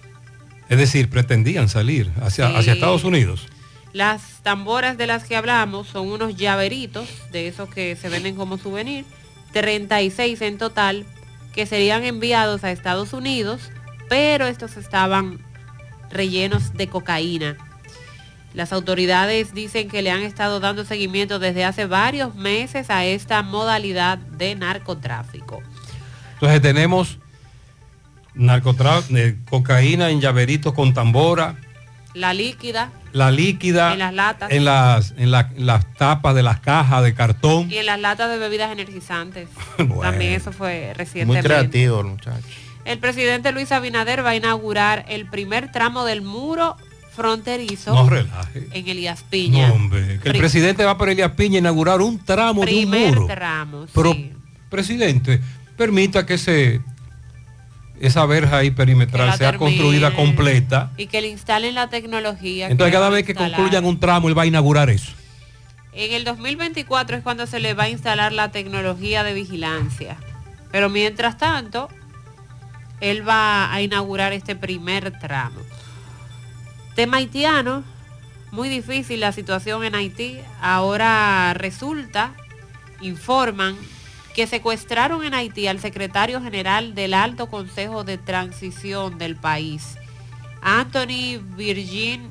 Es 0.69 0.79
decir, 0.79 1.09
pretendían 1.09 1.69
salir 1.69 2.11
hacia, 2.21 2.49
Sí. 2.49 2.57
hacia 2.57 2.73
Estados 2.75 3.05
Unidos. 3.05 3.47
Las 3.93 4.43
tamboras 4.43 4.99
de 4.99 5.07
las 5.07 5.25
que 5.25 5.37
hablamos 5.37 5.89
son 5.89 6.09
unos 6.09 6.37
llaveritos, 6.37 7.09
de 7.33 7.49
esos 7.49 7.69
que 7.71 7.97
se 7.97 8.09
venden 8.09 8.37
como 8.37 8.59
souvenir, 8.59 9.05
36 9.53 10.43
en 10.43 10.59
total, 10.59 11.07
que 11.55 11.65
serían 11.67 12.05
enviados 12.05 12.65
a 12.65 12.71
Estados 12.71 13.13
Unidos, 13.15 13.71
pero 14.09 14.47
estos 14.47 14.77
estaban 14.77 15.41
rellenos 16.11 16.75
de 16.75 16.89
cocaína. 16.89 17.57
Las 18.55 18.73
autoridades 18.73 19.55
dicen 19.55 19.89
que 19.89 20.03
le 20.03 20.11
han 20.11 20.23
estado 20.23 20.61
dando 20.61 20.85
seguimiento 20.85 21.39
desde 21.39 21.65
hace 21.65 21.87
varios 21.87 22.35
meses 22.35 22.91
a 22.91 23.05
esta 23.05 23.43
modalidad 23.43 24.19
de 24.19 24.55
narcotráfico. 24.55 25.63
Entonces 26.35 26.61
tenemos 26.63 27.19
narcotráfico, 28.39 29.19
cocaína 29.51 30.11
en 30.11 30.21
llaveritos 30.21 30.73
con 30.73 30.95
tambora, 30.95 31.57
La 32.15 32.33
líquida 32.33 32.91
la 33.13 33.31
líquida 33.31 33.93
En 33.95 33.99
las 34.01 34.13
latas. 34.13 34.51
en 34.51 34.65
las, 34.67 35.15
en 35.17 35.31
la- 35.31 35.51
en 35.57 35.67
las 35.67 35.95
tapas 35.95 36.35
de 36.35 36.43
las 36.43 36.61
cajas 36.61 37.03
de 37.03 37.15
cartón. 37.15 37.71
y 37.71 37.77
en 37.77 37.87
las 37.87 37.99
latas 37.99 38.31
de 38.31 38.37
bebidas 38.39 38.71
energizantes. 38.71 39.49
Bueno. 39.79 40.03
También 40.03 40.33
eso 40.33 40.53
fue 40.53 40.85
Muy 40.89 40.95
recientemente. 40.95 41.49
creativo 41.49 42.01
el 42.01 42.07
muchacho. 42.07 42.47
El 42.85 42.99
presidente 42.99 43.51
Luis 43.53 43.71
Abinader 43.73 44.25
va 44.25 44.31
a 44.31 44.37
inaugurar 44.37 45.05
el 45.09 45.27
primer 45.27 45.71
tramo 45.73 46.05
del 46.05 46.23
muro 46.23 46.77
fronterizo 47.15 47.93
No 47.95 48.09
relaje. 48.09 48.69
en 48.73 48.89
Elías 48.89 49.25
Piña. 49.29 49.69
No, 49.69 49.75
hombre, 49.75 50.21
que 50.23 50.29
el 50.31 50.39
presidente 50.39 50.85
va 50.85 50.97
por 50.97 51.09
Elías 51.09 51.33
Piña 51.33 51.57
a 51.57 51.61
inaugurar 51.61 52.01
un 52.01 52.19
tramo 52.25 52.65
de 52.65 52.73
un 52.73 52.91
primer 52.91 53.09
muro. 53.15 53.27
tramo, 53.27 53.87
Pero, 53.95 54.13
sí. 54.13 54.33
presidente, 54.71 55.41
permita 55.77 56.25
que 56.27 56.39
se 56.39 56.81
esa 58.01 58.27
verja 58.27 58.59
ahí 58.59 58.71
perimetral 58.71 59.37
sea 59.37 59.53
termine. 59.53 59.59
construida 59.59 60.15
completa. 60.15 60.93
Y 60.97 61.07
que 61.07 61.21
le 61.21 61.29
instalen 61.29 61.75
la 61.75 61.89
tecnología. 61.89 62.69
Entonces 62.69 62.93
cada 62.93 63.09
vez 63.11 63.25
que 63.25 63.35
concluyan 63.35 63.85
un 63.85 64.01
tramo, 64.01 64.29
él 64.29 64.37
va 64.37 64.43
a 64.43 64.47
inaugurar 64.47 64.91
eso. 64.91 65.13
En 65.93 66.13
el 66.13 66.25
2024 66.25 67.17
es 67.17 67.23
cuando 67.23 67.47
se 67.47 67.61
le 67.61 67.75
va 67.75 67.85
a 67.85 67.89
instalar 67.89 68.33
la 68.33 68.51
tecnología 68.51 69.25
de 69.25 69.35
vigilancia. 69.35 70.17
Pero 70.71 70.91
mientras 70.91 71.39
tanto, 71.39 71.89
él 73.01 73.27
va 73.27 73.73
a 73.73 73.81
inaugurar 73.81 74.33
este 74.33 74.55
primer 74.55 75.19
tramo. 75.19 75.61
Tema 76.95 77.19
haitiano, 77.19 77.85
muy 78.51 78.69
difícil 78.69 79.21
la 79.21 79.33
situación 79.33 79.85
en 79.85 79.95
Haití. 79.95 80.39
Ahora 80.61 81.55
resulta, 81.55 82.33
informan, 83.01 83.77
que 84.39 84.47
secuestraron 84.47 85.25
en 85.25 85.35
Haití 85.35 85.67
al 85.67 85.81
secretario 85.81 86.41
general 86.41 86.95
del 86.95 87.13
Alto 87.13 87.49
Consejo 87.49 88.05
de 88.05 88.19
Transición 88.19 89.19
del 89.19 89.35
país, 89.35 89.97
Anthony 90.63 91.41
Virgin 91.57 92.31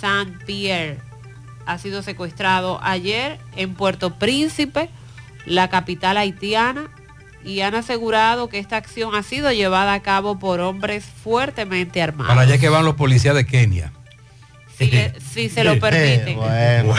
Saint 0.00 0.40
Pierre 0.44 0.98
ha 1.66 1.78
sido 1.78 2.02
secuestrado 2.04 2.78
ayer 2.80 3.40
en 3.56 3.74
Puerto 3.74 4.14
Príncipe, 4.20 4.88
la 5.46 5.68
capital 5.68 6.16
haitiana, 6.16 6.90
y 7.44 7.62
han 7.62 7.74
asegurado 7.74 8.48
que 8.48 8.60
esta 8.60 8.76
acción 8.76 9.16
ha 9.16 9.24
sido 9.24 9.50
llevada 9.50 9.94
a 9.94 10.00
cabo 10.00 10.38
por 10.38 10.60
hombres 10.60 11.04
fuertemente 11.24 12.00
armados. 12.00 12.28
Para 12.28 12.42
allá 12.42 12.58
que 12.58 12.68
van 12.68 12.84
los 12.84 12.94
policías 12.94 13.34
de 13.34 13.44
Kenia. 13.44 13.90
Si, 14.76 14.86
le- 14.86 15.12
si 15.20 15.48
se 15.48 15.64
lo 15.64 15.76
permiten, 15.80 16.36
bueno. 16.36 16.94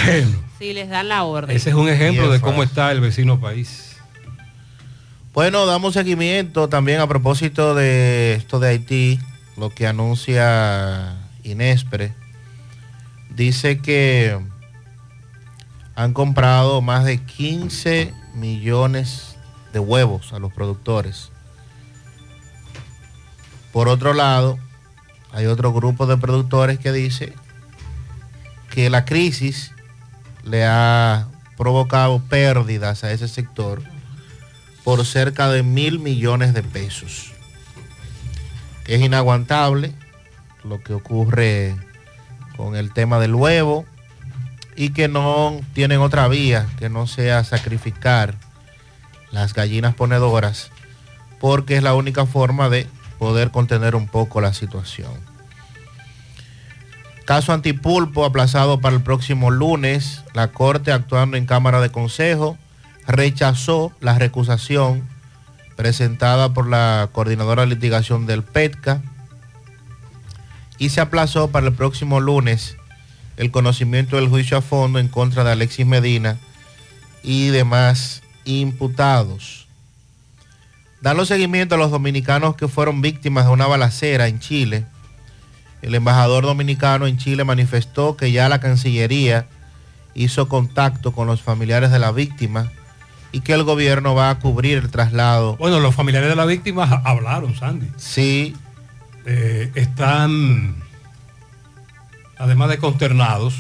si 0.58 0.74
les 0.74 0.90
dan 0.90 1.08
la 1.08 1.24
orden. 1.24 1.56
Ese 1.56 1.70
es 1.70 1.76
un 1.78 1.88
ejemplo 1.88 2.30
de 2.30 2.42
cómo 2.42 2.62
está 2.62 2.92
el 2.92 3.00
vecino 3.00 3.40
país. 3.40 3.89
Bueno, 5.32 5.68
damos 5.68 5.94
seguimiento 5.94 6.70
también 6.70 7.00
a 7.02 7.08
propósito 7.08 7.76
de 7.76 8.34
esto 8.34 8.60
de 8.60 8.70
Haití, 8.70 9.20
lo 9.58 9.70
que 9.70 9.86
anuncia 9.86 11.18
Inespre. 11.44 12.16
Dice 13.30 13.78
que 13.78 14.40
han 15.94 16.14
comprado 16.14 16.82
más 16.82 17.06
de 17.06 17.24
15 17.24 18.12
millones 18.34 19.38
de 19.72 19.78
huevos 19.78 20.34
a 20.34 20.40
los 20.40 20.52
productores. 20.52 21.32
Por 23.72 23.88
otro 23.88 24.16
lado, 24.16 24.58
hay 25.32 25.46
otro 25.46 25.72
grupo 25.72 26.08
de 26.08 26.18
productores 26.18 26.80
que 26.80 26.92
dice 26.92 27.34
que 28.72 28.90
la 28.90 29.06
crisis 29.06 29.74
le 30.44 30.66
ha 30.66 31.28
provocado 31.56 32.20
pérdidas 32.20 33.04
a 33.04 33.12
ese 33.12 33.28
sector 33.28 33.84
por 34.90 35.06
cerca 35.06 35.50
de 35.50 35.62
mil 35.62 36.00
millones 36.00 36.56
de 36.56 36.64
pesos. 36.64 37.32
Es 38.88 39.00
inaguantable 39.00 39.94
lo 40.64 40.82
que 40.82 40.96
ocurre 40.96 41.76
con 42.58 42.76
el 42.76 42.92
tema 42.92 43.20
del 43.20 43.36
huevo 43.36 43.86
y 44.76 44.90
que 44.90 45.08
no 45.08 45.62
tienen 45.74 46.00
otra 46.00 46.28
vía 46.28 46.66
que 46.80 46.90
no 46.90 47.06
sea 47.06 47.44
sacrificar 47.44 48.34
las 49.30 49.54
gallinas 49.54 49.94
ponedoras 49.94 50.72
porque 51.40 51.78
es 51.78 51.84
la 51.84 51.94
única 51.94 52.26
forma 52.26 52.68
de 52.68 52.88
poder 53.20 53.52
contener 53.52 53.94
un 53.96 54.08
poco 54.08 54.42
la 54.42 54.56
situación. 54.56 55.14
Caso 57.26 57.54
antipulpo 57.54 58.26
aplazado 58.26 58.82
para 58.82 58.96
el 58.96 59.04
próximo 59.04 59.52
lunes. 59.52 60.24
La 60.34 60.48
Corte, 60.48 60.92
actuando 60.92 61.38
en 61.38 61.46
Cámara 61.46 61.80
de 61.80 61.92
Consejo, 61.92 62.58
rechazó 63.10 63.92
la 64.02 64.20
recusación 64.20 65.02
presentada 65.76 66.54
por 66.54 66.70
la 66.70 67.10
coordinadora 67.12 67.64
de 67.64 67.70
litigación 67.70 68.28
del 68.28 68.44
PETCA 68.44 69.02
y 70.78 70.90
se 70.90 71.02
aplazó 71.02 71.50
para 71.50 71.68
el 71.68 71.74
próximo 71.74 72.20
lunes 72.20 72.78
el 73.38 73.50
conocimiento 73.50 74.18
del 74.18 74.30
juicio 74.30 74.58
a 74.58 74.62
fondo 74.62 75.00
en 75.00 75.08
contra 75.08 75.44
de 75.44 75.52
Alexis 75.52 75.88
Medina 75.88 76.38
y 77.24 77.48
demás 77.48 78.22
imputados. 78.46 79.68
Dando 81.02 81.26
seguimiento 81.26 81.76
a 81.76 81.78
los 81.80 81.90
dominicanos 81.90 82.56
que 82.56 82.68
fueron 82.68 83.02
víctimas 83.02 83.46
de 83.46 83.52
una 83.52 83.66
balacera 83.66 84.28
en 84.28 84.40
Chile, 84.40 84.86
el 85.82 85.96
embajador 85.96 86.44
dominicano 86.44 87.08
en 87.08 87.18
Chile 87.18 87.44
manifestó 87.44 88.16
que 88.16 88.32
ya 88.32 88.50
la 88.50 88.60
Cancillería 88.60 89.48
hizo 90.14 90.48
contacto 90.48 91.12
con 91.12 91.26
los 91.26 91.42
familiares 91.42 91.90
de 91.90 92.00
la 92.00 92.12
víctima 92.12 92.72
y 93.32 93.42
que 93.42 93.54
el 93.54 93.64
gobierno 93.64 94.16
va 94.16 94.30
a 94.32 94.40
cubrir 94.40 94.78
el 94.80 94.90
traslado. 94.90 95.56
Bueno, 95.58 95.80
los 95.80 95.94
familiares 95.96 96.30
de 96.30 96.36
la 96.36 96.46
víctima 96.46 96.84
ha- 96.84 97.10
hablaron, 97.10 97.56
Sandy. 97.56 97.88
Sí. 97.98 98.56
Eh, 99.26 99.72
están, 99.76 100.76
además 102.38 102.70
de 102.70 102.78
consternados, 102.78 103.54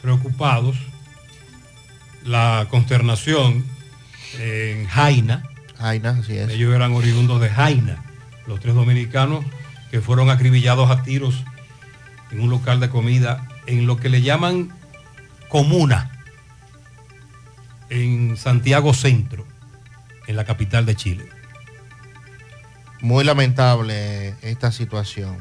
preocupados, 0.00 0.76
la 2.24 2.66
consternación 2.70 3.64
en 4.38 4.86
Jaina. 4.86 5.42
Jaina, 5.78 6.10
así 6.20 6.36
es. 6.38 6.48
Ellos 6.50 6.74
eran 6.74 6.92
oriundos 6.92 7.40
de 7.40 7.50
Jaina, 7.50 8.02
los 8.46 8.60
tres 8.60 8.74
dominicanos 8.74 9.44
que 9.90 10.00
fueron 10.00 10.30
acribillados 10.30 10.90
a 10.90 11.02
tiros 11.02 11.44
en 12.30 12.40
un 12.40 12.48
local 12.48 12.80
de 12.80 12.88
comida 12.88 13.46
en 13.66 13.86
lo 13.86 13.96
que 13.98 14.08
le 14.08 14.22
llaman 14.22 14.70
comuna, 15.48 16.10
en 17.92 18.38
Santiago 18.38 18.94
Centro, 18.94 19.46
en 20.26 20.36
la 20.36 20.44
capital 20.44 20.86
de 20.86 20.96
Chile. 20.96 21.24
Muy 23.02 23.22
lamentable 23.22 24.34
esta 24.40 24.72
situación. 24.72 25.36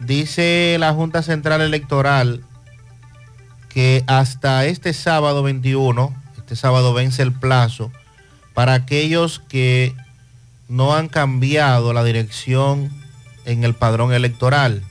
Dice 0.00 0.76
la 0.80 0.92
Junta 0.92 1.22
Central 1.22 1.60
Electoral 1.60 2.42
que 3.68 4.02
hasta 4.08 4.64
este 4.66 4.92
sábado 4.92 5.42
21, 5.44 6.14
este 6.36 6.56
sábado 6.56 6.92
vence 6.92 7.22
el 7.22 7.32
plazo 7.32 7.92
para 8.52 8.74
aquellos 8.74 9.38
que 9.38 9.94
no 10.68 10.96
han 10.96 11.08
cambiado 11.08 11.92
la 11.92 12.02
dirección 12.02 12.90
en 13.44 13.62
el 13.62 13.74
padrón 13.74 14.12
electoral. 14.12 14.82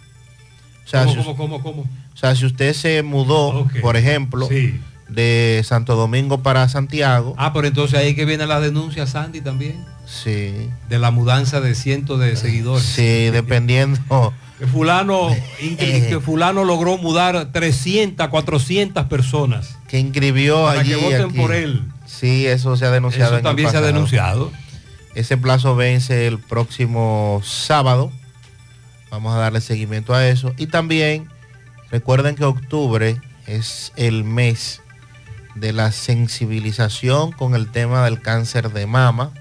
O 0.85 0.87
sea, 0.87 1.03
¿Cómo, 1.05 1.23
si, 1.23 1.35
cómo, 1.35 1.61
cómo, 1.61 1.81
o 1.81 2.17
sea, 2.17 2.33
si 2.35 2.45
usted 2.45 2.73
se 2.73 3.03
mudó, 3.03 3.67
por 3.81 3.97
ejemplo, 3.97 4.47
Sí. 4.47 4.79
De 5.09 5.61
Santo 5.63 5.95
Domingo 5.95 6.41
para 6.41 6.67
Santiago, 6.69 7.35
Ah, 7.37 7.53
pero 7.53 7.67
entonces 7.67 7.97
ahí 7.99 8.15
que 8.15 8.25
viene 8.25 8.45
la 8.47 8.59
denuncia, 8.59 9.05
Sandy, 9.07 9.41
también, 9.41 9.83
sí, 10.05 10.69
de 10.89 10.99
la 10.99 11.11
mudanza 11.11 11.61
de 11.61 11.75
cientos 11.75 12.19
de 12.19 12.35
seguidores. 12.35 12.83
sí, 12.83 13.29
dependiendo. 13.31 14.33
Que 14.57 14.67
fulano, 14.67 15.35
que 15.59 16.19
fulano 16.23 16.63
logró 16.63 16.97
mudar 16.97 17.51
300, 17.51 18.29
400 18.29 19.05
personas. 19.07 19.75
que 19.89 19.99
inscribió 19.99 20.63
Para 20.63 20.79
allí. 20.79 20.91
que 20.91 20.95
voten 20.95 21.25
aquí. 21.25 21.37
por 21.37 21.53
él. 21.53 21.83
Sí, 22.05 22.47
eso 22.47 22.77
se 22.77 22.85
ha 22.85 22.89
denunciado. 22.91 23.31
Eso 23.31 23.33
en 23.35 23.39
el 23.39 23.43
también 23.43 23.69
se 23.69 23.75
ha 23.75 23.81
denunciado. 23.81 24.53
Ese 25.13 25.35
plazo 25.35 25.75
vence 25.75 26.25
el 26.25 26.39
próximo 26.39 27.41
sábado. 27.43 28.13
Vamos 29.11 29.33
a 29.35 29.39
darle 29.39 29.59
seguimiento 29.59 30.13
a 30.13 30.25
eso. 30.25 30.53
Y 30.57 30.67
también 30.67 31.27
recuerden 31.91 32.35
que 32.35 32.45
octubre 32.45 33.19
es 33.47 33.91
el 33.97 34.23
mes 34.23 34.81
de 35.55 35.73
la 35.73 35.91
sensibilización 35.91 37.31
con 37.31 37.55
el 37.55 37.71
tema 37.71 38.05
del 38.05 38.21
cáncer 38.21 38.71
de 38.71 38.85
mama. 38.85 39.31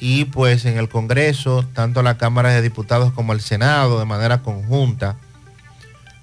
Y 0.00 0.26
pues 0.26 0.64
en 0.64 0.78
el 0.78 0.88
Congreso, 0.88 1.64
tanto 1.72 2.02
la 2.02 2.16
Cámara 2.16 2.50
de 2.50 2.62
Diputados 2.62 3.12
como 3.12 3.32
el 3.32 3.40
Senado, 3.40 3.98
de 3.98 4.04
manera 4.04 4.42
conjunta, 4.42 5.16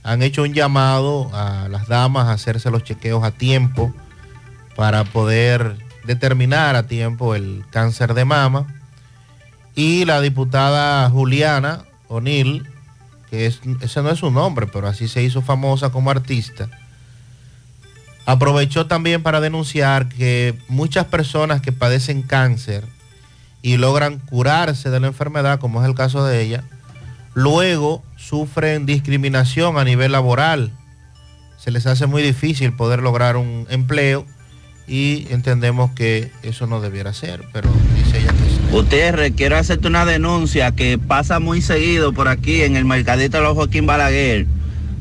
han 0.03 0.21
hecho 0.21 0.43
un 0.43 0.53
llamado 0.53 1.29
a 1.33 1.67
las 1.69 1.87
damas 1.87 2.27
a 2.27 2.33
hacerse 2.33 2.71
los 2.71 2.83
chequeos 2.83 3.23
a 3.23 3.31
tiempo 3.31 3.93
para 4.75 5.03
poder 5.03 5.77
determinar 6.05 6.75
a 6.75 6.87
tiempo 6.87 7.35
el 7.35 7.63
cáncer 7.69 8.13
de 8.13 8.25
mama. 8.25 8.67
Y 9.75 10.05
la 10.05 10.21
diputada 10.21 11.09
Juliana 11.09 11.85
O'Neill, 12.07 12.67
que 13.29 13.45
es, 13.45 13.61
ese 13.81 14.01
no 14.01 14.09
es 14.09 14.19
su 14.19 14.31
nombre, 14.31 14.67
pero 14.67 14.87
así 14.87 15.07
se 15.07 15.23
hizo 15.23 15.41
famosa 15.41 15.91
como 15.91 16.11
artista, 16.11 16.69
aprovechó 18.31 18.87
también 18.87 19.21
para 19.23 19.41
denunciar 19.41 20.07
que 20.07 20.55
muchas 20.67 21.05
personas 21.05 21.61
que 21.61 21.71
padecen 21.71 22.21
cáncer 22.21 22.85
y 23.61 23.77
logran 23.77 24.19
curarse 24.19 24.89
de 24.89 24.99
la 24.99 25.07
enfermedad, 25.07 25.59
como 25.59 25.81
es 25.81 25.87
el 25.87 25.95
caso 25.95 26.25
de 26.25 26.41
ella, 26.41 26.63
luego 27.33 28.03
sufren 28.15 28.85
discriminación 28.85 29.77
a 29.77 29.83
nivel 29.83 30.13
laboral. 30.13 30.71
Se 31.57 31.71
les 31.71 31.85
hace 31.85 32.07
muy 32.07 32.23
difícil 32.23 32.73
poder 32.73 33.01
lograr 33.01 33.37
un 33.37 33.67
empleo 33.69 34.25
y 34.87 35.27
entendemos 35.29 35.91
que 35.91 36.31
eso 36.41 36.67
no 36.67 36.81
debiera 36.81 37.13
ser, 37.13 37.43
pero 37.51 37.69
dice 37.95 38.19
ella 38.19 38.31
que. 38.31 38.71
Gutiérrez, 38.71 39.33
quiero 39.35 39.57
hacerte 39.57 39.87
una 39.87 40.05
denuncia 40.05 40.71
que 40.71 40.97
pasa 40.97 41.39
muy 41.39 41.61
seguido 41.61 42.13
por 42.13 42.29
aquí 42.29 42.61
en 42.61 42.77
el 42.77 42.85
mercadito 42.85 43.37
de 43.37 43.43
los 43.43 43.55
Joaquín 43.55 43.85
Balaguer. 43.85 44.47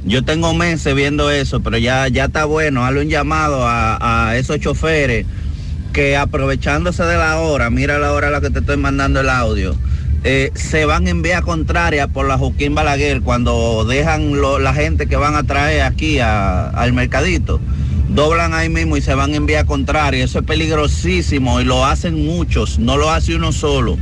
Yo 0.05 0.25
tengo 0.25 0.55
meses 0.55 0.95
viendo 0.95 1.31
eso, 1.31 1.61
pero 1.61 1.77
ya, 1.79 2.09
ya 2.09 2.25
está 2.27 2.45
bueno. 2.47 2.85
Hazle 2.85 3.03
un 3.03 3.09
llamado 3.09 3.67
a, 3.67 4.29
a 4.31 4.37
esos 4.37 4.59
choferes 4.59 5.27
que 5.93 6.17
aprovechándose 6.17 7.03
de 7.05 7.17
la 7.19 7.39
hora, 7.39 7.69
mira 7.69 7.99
la 7.99 8.13
hora 8.13 8.29
a 8.29 8.31
la 8.31 8.41
que 8.41 8.51
te 8.51 8.61
estoy 8.61 8.77
mandando 8.77 9.21
el 9.21 9.29
audio, 9.29 9.75
eh, 10.25 10.53
se 10.55 10.85
van 10.85 11.09
en 11.09 11.21
vía 11.23 11.43
contraria 11.43 12.07
por 12.07 12.27
la 12.29 12.39
Joaquín 12.39 12.75
Balaguer 12.75 13.21
cuando 13.23 13.85
dejan 13.85 14.41
lo- 14.41 14.59
la 14.59 14.73
gente 14.73 15.07
que 15.07 15.17
van 15.17 15.35
a 15.35 15.43
traer 15.43 15.83
aquí 15.83 16.19
al 16.21 16.93
mercadito. 16.93 17.61
Doblan 18.09 18.55
ahí 18.55 18.69
mismo 18.69 18.97
y 18.97 19.03
se 19.03 19.15
van 19.15 19.35
en 19.35 19.47
vía 19.47 19.65
contraria. 19.67 20.25
Eso 20.25 20.41
es 20.41 20.45
peligrosísimo 20.45 21.61
y 21.61 21.65
lo 21.65 21.85
hacen 21.85 22.25
muchos, 22.27 22.79
no 22.79 22.97
lo 22.97 23.11
hace 23.11 23.35
uno 23.35 23.53
solo. 23.53 23.99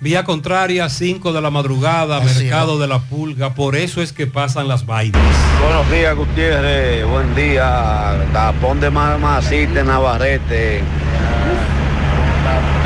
Vía 0.00 0.24
contraria, 0.24 0.88
5 0.90 1.32
de 1.32 1.40
la 1.40 1.50
madrugada, 1.50 2.20
mercado 2.20 2.78
de 2.78 2.86
la 2.86 2.98
pulga, 2.98 3.54
por 3.54 3.74
eso 3.76 4.02
es 4.02 4.12
que 4.12 4.26
pasan 4.26 4.68
las 4.68 4.84
vainas. 4.84 5.22
Buenos 5.62 5.90
días, 5.90 6.14
Gutiérrez. 6.14 7.06
Buen 7.06 7.34
día. 7.34 8.14
Tapón 8.32 8.78
de 8.78 8.90
Mamacita 8.90 9.80
en 9.80 9.86
Navarrete. 9.86 10.82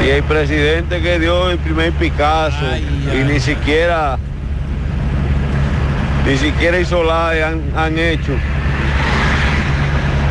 Y 0.05 0.09
el 0.09 0.23
presidente 0.23 1.03
que 1.03 1.19
dio 1.19 1.51
el 1.51 1.59
primer 1.59 1.93
Picasso 1.93 2.65
y 3.13 3.25
ni 3.25 3.39
siquiera 3.41 4.19
ni 6.27 6.37
siquiera 6.39 6.79
Isolay 6.79 7.41
han, 7.43 7.61
han 7.77 7.99
hecho 7.99 8.33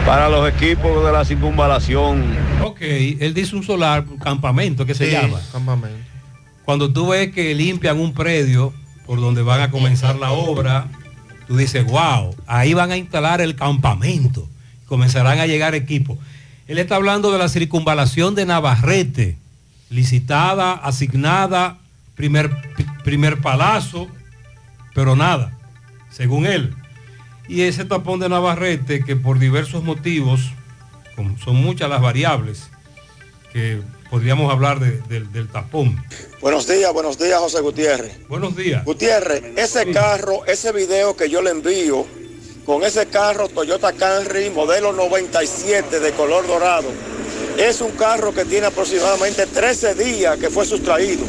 para 0.05 0.29
los 0.29 0.47
equipos 0.49 1.03
de 1.05 1.11
la 1.11 1.25
circunvalación. 1.25 2.23
Ok, 2.63 2.77
él 2.81 3.33
dice 3.33 3.55
un 3.55 3.63
solar, 3.63 4.05
un 4.09 4.17
campamento 4.17 4.85
que 4.85 4.93
se 4.95 5.05
Sí, 5.07 5.11
llama. 5.11 5.39
campamento. 5.51 6.08
Cuando 6.69 6.93
tú 6.93 7.07
ves 7.07 7.31
que 7.31 7.55
limpian 7.55 7.99
un 7.99 8.13
predio 8.13 8.71
por 9.07 9.19
donde 9.19 9.41
van 9.41 9.59
a 9.59 9.71
comenzar 9.71 10.17
la 10.17 10.33
obra, 10.33 10.85
tú 11.47 11.57
dices, 11.57 11.83
wow, 11.83 12.35
ahí 12.45 12.75
van 12.75 12.91
a 12.91 12.97
instalar 12.97 13.41
el 13.41 13.55
campamento. 13.55 14.47
Comenzarán 14.85 15.39
a 15.39 15.47
llegar 15.47 15.73
equipos. 15.73 16.19
Él 16.67 16.77
está 16.77 16.97
hablando 16.97 17.31
de 17.31 17.39
la 17.39 17.49
circunvalación 17.49 18.35
de 18.35 18.45
Navarrete, 18.45 19.35
licitada, 19.89 20.73
asignada, 20.73 21.79
primer, 22.13 22.51
primer 23.03 23.41
palazo, 23.41 24.07
pero 24.93 25.15
nada, 25.15 25.57
según 26.11 26.45
él. 26.45 26.75
Y 27.47 27.61
ese 27.61 27.83
tapón 27.83 28.19
de 28.19 28.29
Navarrete, 28.29 29.03
que 29.03 29.15
por 29.15 29.39
diversos 29.39 29.83
motivos, 29.83 30.51
son 31.43 31.55
muchas 31.55 31.89
las 31.89 31.99
variables, 31.99 32.69
que 33.51 33.81
podríamos 34.09 34.51
hablar 34.51 34.79
de- 34.79 35.01
del- 35.07 35.31
del 35.31 35.47
tapón. 35.49 36.03
Buenos 36.41 36.67
días, 36.67 36.91
buenos 36.93 37.17
días, 37.17 37.39
José 37.39 37.61
Gutiérrez. 37.61 38.27
Buenos 38.27 38.55
días. 38.55 38.83
Gutiérrez, 38.85 39.43
ese 39.55 39.91
carro, 39.91 40.45
ese 40.45 40.71
video 40.71 41.15
que 41.15 41.29
yo 41.29 41.41
le 41.41 41.51
envío, 41.51 42.05
con 42.65 42.83
ese 42.83 43.07
carro 43.07 43.47
Toyota 43.49 43.93
Camry 43.93 44.49
modelo 44.51 44.93
97 44.93 45.99
de 45.99 46.11
color 46.11 46.45
dorado, 46.47 46.87
es 47.57 47.81
un 47.81 47.91
carro 47.91 48.33
que 48.33 48.45
tiene 48.45 48.67
aproximadamente 48.67 49.45
13 49.47 49.93
días 49.95 50.37
que 50.37 50.49
fue 50.49 50.65
sustraído. 50.65 51.25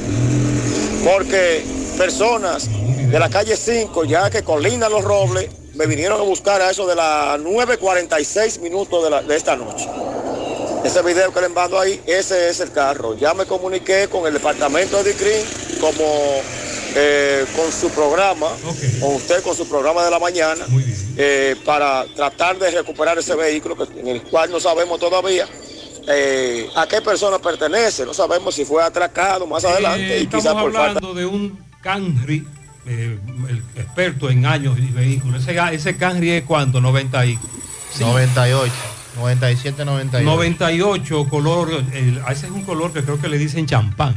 Porque 1.04 1.64
personas 1.96 2.68
de 3.10 3.18
la 3.18 3.28
calle 3.30 3.56
5, 3.56 4.04
ya 4.04 4.30
que 4.30 4.42
colina 4.42 4.88
Los 4.88 5.02
Robles, 5.02 5.48
me 5.74 5.86
vinieron 5.86 6.20
a 6.20 6.24
buscar 6.24 6.60
a 6.60 6.70
eso 6.70 6.86
de 6.86 6.94
las 6.94 7.38
9.46 7.40 8.60
minutos 8.60 9.02
de, 9.02 9.10
la- 9.10 9.22
de 9.22 9.36
esta 9.36 9.56
noche. 9.56 9.88
Ese 10.84 11.02
video 11.02 11.32
que 11.32 11.40
le 11.42 11.48
mando 11.50 11.78
ahí, 11.78 12.00
ese 12.06 12.48
es 12.48 12.60
el 12.60 12.72
carro. 12.72 13.16
Ya 13.16 13.34
me 13.34 13.44
comuniqué 13.44 14.08
con 14.08 14.26
el 14.26 14.32
departamento 14.32 15.02
de 15.02 15.12
DICRIN 15.12 15.44
como 15.80 16.04
eh, 16.96 17.44
con 17.54 17.70
su 17.70 17.90
programa, 17.90 18.48
con 19.00 19.14
usted 19.14 19.42
con 19.42 19.54
su 19.56 19.68
programa 19.68 20.04
de 20.04 20.10
la 20.10 20.18
mañana, 20.18 20.64
eh, 21.16 21.54
para 21.64 22.04
tratar 22.16 22.58
de 22.58 22.70
recuperar 22.70 23.16
ese 23.18 23.34
vehículo 23.36 23.76
que- 23.76 24.00
en 24.00 24.08
el 24.08 24.22
cual 24.22 24.50
no 24.50 24.58
sabemos 24.58 24.98
todavía 24.98 25.46
eh, 26.08 26.68
a 26.74 26.88
qué 26.88 27.00
persona 27.02 27.38
pertenece. 27.38 28.04
No 28.06 28.14
sabemos 28.14 28.54
si 28.54 28.64
fue 28.64 28.82
atracado 28.82 29.46
más 29.46 29.64
adelante 29.64 30.16
Eh, 30.16 30.20
y 30.20 30.22
estamos 30.24 30.44
quizás 30.44 30.54
por 30.62 30.72
falta. 30.72 30.86
hablando 30.88 31.14
de 31.14 31.26
un 31.26 31.58
Camry, 31.82 32.44
eh, 32.86 33.18
el 33.48 33.62
experto 33.76 34.28
en 34.30 34.44
años 34.46 34.76
y 34.78 34.86
vehículos. 34.90 35.46
Ese, 35.46 35.56
ese 35.74 35.96
Camry 35.96 36.30
es 36.30 36.44
cuánto, 36.44 36.80
90 36.80 37.24
y... 37.26 37.38
98, 37.98 38.72
97, 39.16 39.84
98. 39.84 40.24
98 40.24 41.28
color, 41.28 41.84
ese 41.92 42.46
es 42.46 42.52
un 42.52 42.62
color 42.62 42.92
que 42.92 43.02
creo 43.02 43.20
que 43.20 43.26
le 43.28 43.38
dicen 43.38 43.66
champán, 43.66 44.14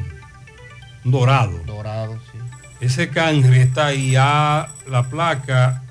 dorado. 1.03 1.59
Dorado, 1.65 2.19
sí. 2.31 2.37
Ese 2.79 3.09
Camry 3.09 3.57
está 3.59 3.87
ahí 3.87 4.15
a 4.17 4.69
la 4.87 5.09
placa 5.09 5.83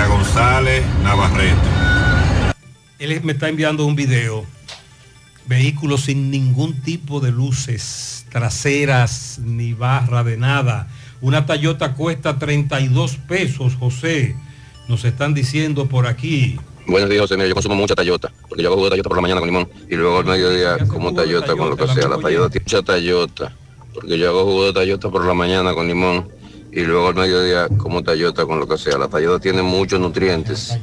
González, 0.07 0.85
Navarrete. 1.03 1.55
Él 2.99 3.21
me 3.23 3.33
está 3.33 3.49
enviando 3.49 3.87
un 3.87 3.97
video. 3.97 4.45
Vehículos 5.47 6.03
sin 6.03 6.31
ningún 6.31 6.81
tipo 6.83 7.21
de 7.21 7.33
luces 7.33 8.21
traseras 8.31 9.41
ni 9.45 9.75
barra 9.75 10.25
de 10.25 10.37
nada. 10.37 10.89
Una 11.21 11.45
Toyota 11.45 11.95
cuesta 11.95 12.39
32 12.39 13.17
pesos, 13.17 13.75
José. 13.77 14.37
Nos 14.89 15.05
están 15.05 15.35
diciendo 15.35 15.87
por 15.87 16.07
aquí. 16.07 16.57
Buenos 16.87 17.11
días, 17.11 17.23
José. 17.23 17.37
Mira, 17.37 17.49
yo 17.49 17.55
consumo 17.55 17.75
mucha 17.75 17.95
Toyota, 17.95 18.33
porque 18.49 18.63
yo 18.63 18.69
hago 18.69 18.77
jugo 18.77 18.87
de 18.87 18.91
Toyota 18.91 19.09
por 19.09 19.19
la 19.19 19.23
mañana 19.23 19.41
con 19.41 19.49
limón 19.49 19.69
y 19.89 19.97
luego 19.97 20.19
al 20.19 20.25
mediodía 20.25 20.79
como 20.87 21.13
Toyota 21.13 21.55
con 21.55 21.71
lo 21.71 21.77
que 21.77 21.87
sea. 21.89 22.09
La 22.09 22.19
Toyota 22.19 22.51
tiene 22.51 22.65
mucha 22.65 22.83
Toyota, 22.83 23.53
porque 23.93 24.19
yo 24.19 24.31
hago 24.31 24.45
jugo 24.45 24.67
de 24.67 24.73
Toyota 24.73 25.11
por 25.11 25.25
la 25.25 25.35
mañana 25.35 25.75
con 25.75 25.87
limón 25.87 26.29
y 26.73 26.81
luego 26.83 27.09
al 27.09 27.15
mediodía 27.15 27.69
como 27.79 28.03
Toyota 28.03 28.47
con 28.47 28.59
lo 28.61 28.69
que 28.69 28.79
sea. 28.79 28.99
La 28.99 29.09
Toyota 29.09 29.41
tiene 29.41 29.63
muchos 29.63 30.01
nutrientes 30.01 30.77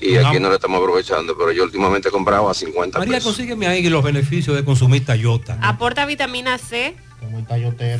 y 0.00 0.16
aquí 0.16 0.38
no 0.38 0.48
la 0.48 0.56
estamos 0.56 0.78
aprovechando, 0.80 1.36
pero 1.36 1.52
yo 1.52 1.64
últimamente 1.64 2.08
he 2.08 2.10
comprado 2.12 2.48
a 2.48 2.54
50 2.54 2.98
María, 2.98 3.14
pesos. 3.14 3.32
consígueme 3.34 3.66
ahí 3.66 3.88
los 3.88 4.02
beneficios 4.04 4.54
de 4.56 4.64
consumir 4.64 5.04
Toyota. 5.04 5.58
Aporta 5.60 6.06
vitamina 6.06 6.56
C, 6.58 6.96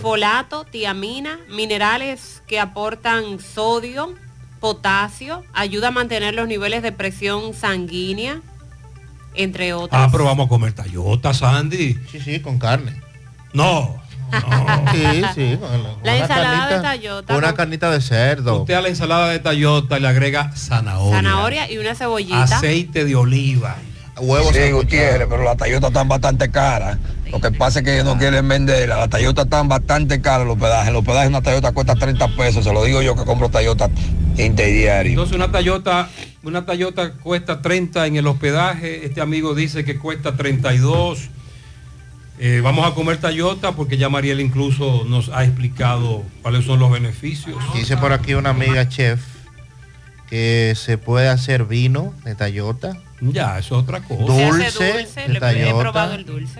folato, 0.00 0.64
tiamina, 0.64 1.40
minerales 1.50 2.42
que 2.46 2.60
aportan 2.60 3.40
sodio, 3.40 4.14
potasio, 4.60 5.44
ayuda 5.54 5.88
a 5.88 5.90
mantener 5.90 6.34
los 6.34 6.46
niveles 6.46 6.82
de 6.82 6.92
presión 6.92 7.52
sanguínea, 7.54 8.40
entre 9.34 9.72
otros. 9.72 9.90
Ah, 9.92 10.08
pero 10.10 10.24
vamos 10.24 10.46
a 10.46 10.48
comer 10.48 10.72
Toyota, 10.72 11.34
Sandy. 11.34 11.96
Sí, 12.10 12.20
sí, 12.20 12.40
con 12.40 12.58
carne. 12.58 13.00
No. 13.52 14.00
Sí, 14.92 15.22
sí. 15.34 15.56
Con 15.60 15.82
la, 15.82 15.90
La 16.02 16.16
ensalada 16.16 16.68
de 16.68 16.82
carnita- 16.82 17.24
con 17.26 17.36
Una 17.36 17.46
con- 17.48 17.56
carnita 17.56 17.90
de 17.90 18.00
cerdo. 18.00 18.60
Usted 18.62 18.74
a 18.74 18.80
la 18.82 18.88
ensalada 18.88 19.28
de 19.30 19.38
Toyota 19.38 19.98
le 19.98 20.08
agrega 20.08 20.50
zanahoria, 20.56 21.16
Zanahoria 21.16 21.70
y 21.70 21.78
una 21.78 21.94
cebollita. 21.94 22.42
aceite 22.42 23.04
de 23.04 23.14
oliva. 23.16 23.76
Huevos. 24.20 24.52
Sí, 24.52 24.72
Gutiérrez, 24.72 25.28
pero 25.30 25.44
las 25.44 25.56
Toyotas 25.56 25.90
están 25.90 26.08
bastante 26.08 26.50
caras. 26.50 26.98
Lo 27.30 27.40
que 27.40 27.52
pasa 27.52 27.78
es 27.78 27.84
que 27.84 27.92
ellos 27.94 28.04
no 28.04 28.18
quieren 28.18 28.48
venderla. 28.48 28.96
Las 28.96 29.10
Toyotas 29.10 29.44
están 29.44 29.68
bastante 29.68 30.20
caras 30.20 30.44
los 30.46 30.56
hospedajes. 30.56 30.92
Los 30.92 31.00
hospedajes 31.02 31.28
una 31.28 31.40
Toyota 31.42 31.70
cuesta 31.72 31.94
30 31.94 32.26
pesos. 32.36 32.64
Se 32.64 32.72
lo 32.72 32.82
digo 32.82 33.00
yo 33.00 33.14
que 33.14 33.24
compro 33.24 33.48
Toyota 33.48 33.88
interdiario. 34.36 35.10
Entonces 35.12 35.36
una 35.36 35.52
Toyota, 35.52 36.08
una 36.42 36.66
Toyota 36.66 37.12
cuesta 37.12 37.62
30 37.62 38.06
en 38.06 38.16
el 38.16 38.26
hospedaje, 38.26 39.06
este 39.06 39.20
amigo 39.20 39.54
dice 39.54 39.84
que 39.84 39.98
cuesta 39.98 40.34
32. 40.36 41.28
Eh, 42.40 42.60
vamos 42.62 42.86
a 42.86 42.94
comer 42.94 43.16
Tayota 43.18 43.72
porque 43.72 43.96
ya 43.96 44.08
Mariel 44.08 44.40
incluso 44.40 45.04
nos 45.08 45.28
ha 45.30 45.44
explicado 45.44 46.22
cuáles 46.42 46.64
son 46.64 46.78
los 46.78 46.90
beneficios. 46.90 47.56
Dice 47.74 47.96
por 47.96 48.12
aquí 48.12 48.34
una 48.34 48.50
amiga 48.50 48.88
chef 48.88 49.20
que 50.28 50.74
se 50.76 50.98
puede 50.98 51.28
hacer 51.28 51.64
vino 51.64 52.14
de 52.24 52.34
Tayota. 52.34 52.96
Ya, 53.20 53.58
eso 53.58 53.76
es 53.76 53.82
otra 53.82 54.00
cosa. 54.00 54.22
Dulce, 54.32 55.06
de 55.26 55.40
Tayota. 55.40 56.18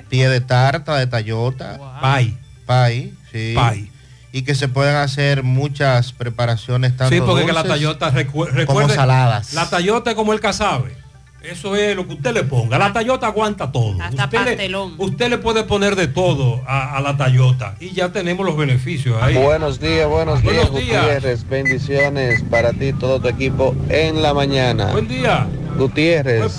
Pie 0.08 0.28
de 0.28 0.40
tarta 0.40 0.96
de 0.96 1.06
Tayota. 1.06 1.78
Pay. 2.00 2.36
Pay, 2.66 3.14
sí. 3.30 3.52
Pay. 3.54 3.90
Y 4.32 4.42
que 4.42 4.54
se 4.54 4.68
pueden 4.68 4.96
hacer 4.96 5.42
muchas 5.42 6.12
preparaciones 6.12 6.96
tanto 6.96 7.14
Sí, 7.14 7.20
porque 7.20 7.46
que 7.46 7.52
la 7.52 7.62
dulces 7.62 7.78
Tayota 7.78 8.12
recu- 8.12 8.32
como 8.32 8.46
recuerde, 8.52 8.94
saladas. 8.94 9.54
La 9.54 9.70
Tayota 9.70 10.10
es 10.10 10.16
como 10.16 10.32
el 10.32 10.40
casabe. 10.40 10.96
Eso 11.42 11.76
es 11.76 11.94
lo 11.94 12.06
que 12.06 12.14
usted 12.14 12.34
le 12.34 12.42
ponga. 12.42 12.78
La 12.78 12.92
Tayota 12.92 13.28
aguanta 13.28 13.70
todo. 13.70 13.94
Hasta 14.02 14.24
usted, 14.24 14.58
le, 14.58 14.76
usted 14.98 15.30
le 15.30 15.38
puede 15.38 15.62
poner 15.62 15.94
de 15.94 16.08
todo 16.08 16.60
a, 16.66 16.96
a 16.96 17.00
la 17.00 17.16
Tayota 17.16 17.76
y 17.78 17.90
ya 17.92 18.10
tenemos 18.10 18.44
los 18.44 18.56
beneficios 18.56 19.22
ahí. 19.22 19.36
Buenos 19.36 19.78
días, 19.80 20.08
buenos 20.08 20.42
días, 20.42 20.54
Buenos 20.68 20.74
días. 20.74 21.00
Gutiérrez. 21.04 21.48
Bendiciones 21.48 22.42
para 22.50 22.72
ti 22.72 22.86
y 22.86 22.92
todo 22.92 23.20
tu 23.20 23.28
equipo 23.28 23.74
en 23.88 24.20
la 24.20 24.34
mañana. 24.34 24.86
Buen 24.92 25.06
día. 25.06 25.46
Gutiérrez, 25.78 26.58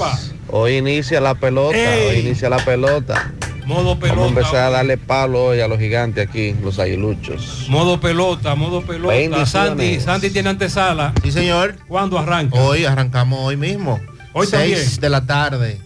hoy 0.49 0.77
inicia 0.77 1.19
la 1.19 1.36
pelota, 1.36 1.77
Ey. 1.77 2.09
hoy 2.15 2.25
inicia 2.25 2.49
la 2.49 2.57
pelota. 2.63 3.34
Modo 3.65 3.95
Vamos 3.95 3.97
a 3.97 3.99
pelota. 3.99 4.27
empezar 4.30 4.55
a 4.55 4.69
darle 4.71 4.97
palo 4.97 5.43
hoy 5.47 5.59
a 5.59 5.67
los 5.67 5.77
gigantes 5.77 6.27
aquí, 6.27 6.55
los 6.63 6.80
aguiluchos. 6.80 7.67
Modo 7.69 7.99
pelota, 7.99 8.55
modo 8.55 8.82
pelota. 8.82 9.45
Sandy, 9.45 9.99
Sandy 9.99 10.30
tiene 10.32 10.49
antesala. 10.49 11.13
Sí, 11.21 11.32
señor. 11.32 11.75
¿Cuándo 11.88 12.17
arranca? 12.17 12.57
Hoy 12.59 12.86
arrancamos 12.86 13.39
hoy 13.43 13.57
mismo. 13.57 13.99
Hoy 14.34 14.47
6 14.47 14.51
también. 14.51 15.01
de 15.01 15.09
la 15.09 15.25
tarde 15.25 15.82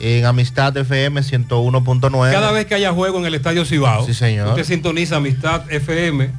en 0.00 0.24
Amistad 0.26 0.76
FM 0.76 1.22
101.9. 1.22 2.30
Cada 2.32 2.52
vez 2.52 2.66
que 2.66 2.74
haya 2.74 2.92
juego 2.92 3.18
en 3.18 3.26
el 3.26 3.34
Estadio 3.34 3.64
Cibao, 3.64 4.06
Sí, 4.06 4.14
señor. 4.14 4.48
usted 4.48 4.64
sintoniza 4.64 5.16
Amistad 5.16 5.62
FM 5.70 6.30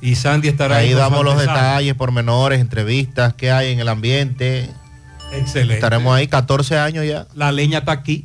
y 0.00 0.14
Sandy 0.14 0.48
estará 0.48 0.76
Ahí 0.76 0.90
con 0.90 0.98
damos 0.98 1.24
los 1.24 1.34
antesala. 1.34 1.62
detalles, 1.62 1.94
pormenores, 1.94 2.60
entrevistas 2.60 3.34
que 3.34 3.50
hay 3.50 3.72
en 3.72 3.80
el 3.80 3.88
ambiente. 3.88 4.70
Excelente. 5.32 5.74
Estaremos 5.74 6.14
ahí 6.16 6.28
14 6.28 6.78
años 6.78 7.04
ya. 7.06 7.26
La 7.34 7.50
leña 7.52 7.78
está 7.78 7.92
aquí. 7.92 8.24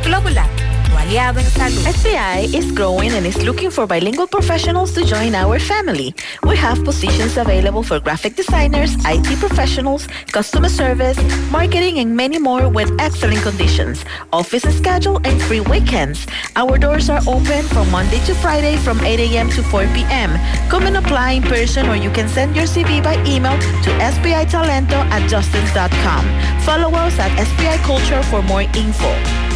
Globulab, 0.04 0.50
aliado 0.96 1.40
en 1.40 1.50
salud. 1.50 1.86
SBI 1.86 2.54
is 2.56 2.72
growing 2.72 3.12
and 3.12 3.26
is 3.26 3.36
looking 3.44 3.70
for 3.70 3.86
bilingual 3.86 4.26
professionals 4.26 4.92
to 4.92 5.04
join 5.04 5.34
our 5.34 5.58
family. 5.58 6.14
We 6.42 6.56
have 6.56 6.82
positions 6.84 7.36
available 7.36 7.82
for 7.82 8.00
graphic 8.00 8.36
designers, 8.36 8.96
IT 9.04 9.38
professionals, 9.38 10.08
customer 10.32 10.68
service, 10.68 11.18
marketing, 11.50 11.98
and 11.98 12.16
many 12.16 12.38
more 12.38 12.68
with 12.68 12.90
excellent 12.98 13.42
conditions. 13.42 14.04
Office 14.32 14.64
schedule 14.76 15.20
and 15.24 15.40
free 15.42 15.60
weekends. 15.60 16.26
Our 16.56 16.78
doors 16.78 17.10
are 17.10 17.22
open 17.26 17.62
from 17.64 17.90
Monday 17.90 18.20
to 18.26 18.34
Friday 18.34 18.76
from 18.76 19.00
8 19.00 19.20
a.m. 19.20 19.50
to 19.50 19.62
4 19.62 19.86
p.m. 19.94 20.38
Come 20.68 20.86
and 20.86 20.96
apply 20.96 21.32
in 21.32 21.42
person 21.42 21.88
or 21.88 21.96
you 21.96 22.10
can 22.10 22.28
send 22.28 22.56
your 22.56 22.66
CV 22.66 23.02
by 23.02 23.14
email 23.24 23.58
to 23.84 23.90
sbitalento 24.12 24.98
at 25.10 25.22
justins.com. 25.30 26.24
Follow 26.62 26.90
us 26.96 27.18
at 27.18 27.30
SBI 27.38 27.78
Culture 27.84 28.22
for 28.24 28.42
more 28.42 28.62
info. 28.62 29.55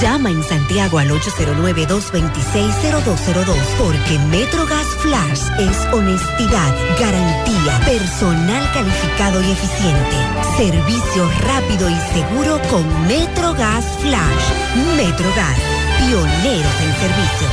Llama 0.00 0.30
en 0.30 0.42
Santiago 0.42 0.98
al 0.98 1.08
809-226-0202 1.08 3.56
porque 3.78 4.18
MetroGas 4.30 4.86
Flash 4.98 5.40
es 5.58 5.86
honestidad, 5.90 6.74
garantía, 7.00 7.80
personal 7.86 8.70
calificado 8.74 9.40
y 9.40 9.52
eficiente, 9.52 10.16
servicio 10.58 11.26
rápido 11.40 11.88
y 11.88 11.94
seguro 12.12 12.60
con 12.70 12.84
MetroGas 13.06 13.86
Flash. 14.00 14.52
MetroGas, 14.98 15.58
pioneros 15.98 16.80
en 16.82 16.92
servicio. 17.00 17.48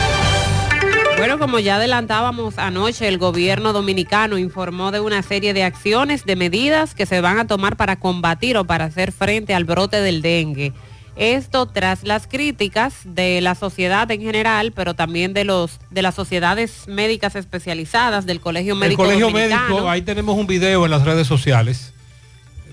Bueno, 1.18 1.40
como 1.40 1.60
ya 1.60 1.78
adelantábamos 1.78 2.58
anoche, 2.58 3.08
el 3.08 3.20
gobierno 3.20 3.72
dominicano 3.72 4.38
informó 4.38 4.92
de 4.92 5.00
una 5.00 5.24
serie 5.24 5.54
de 5.54 5.64
acciones, 5.64 6.26
de 6.26 6.36
medidas 6.36 6.94
que 6.94 7.06
se 7.06 7.22
van 7.22 7.40
a 7.40 7.48
tomar 7.48 7.78
para 7.78 7.96
combatir 7.96 8.58
o 8.58 8.66
para 8.66 8.84
hacer 8.84 9.14
frente 9.14 9.56
al 9.56 9.64
brote 9.64 10.02
del 10.02 10.22
dengue. 10.22 10.74
Esto 11.16 11.68
tras 11.68 12.04
las 12.04 12.28
críticas 12.28 12.94
de 13.06 13.40
la 13.42 13.54
sociedad 13.54 14.10
en 14.10 14.22
general, 14.22 14.72
pero 14.72 14.96
también 14.96 15.34
de 15.34 15.44
los 15.44 15.80
de 15.92 16.02
las 16.02 16.16
sociedades 16.16 16.88
médicas 16.88 17.36
especializadas, 17.36 18.26
del 18.26 18.40
Colegio 18.40 18.74
El 18.74 18.80
Médico 18.80 19.04
Colegio 19.04 19.28
Dominicano. 19.28 19.70
Médico, 19.70 19.90
ahí 19.90 20.02
tenemos 20.02 20.36
un 20.38 20.48
video 20.48 20.86
en 20.86 20.92
las 20.92 21.04
redes 21.04 21.28
sociales. 21.28 21.94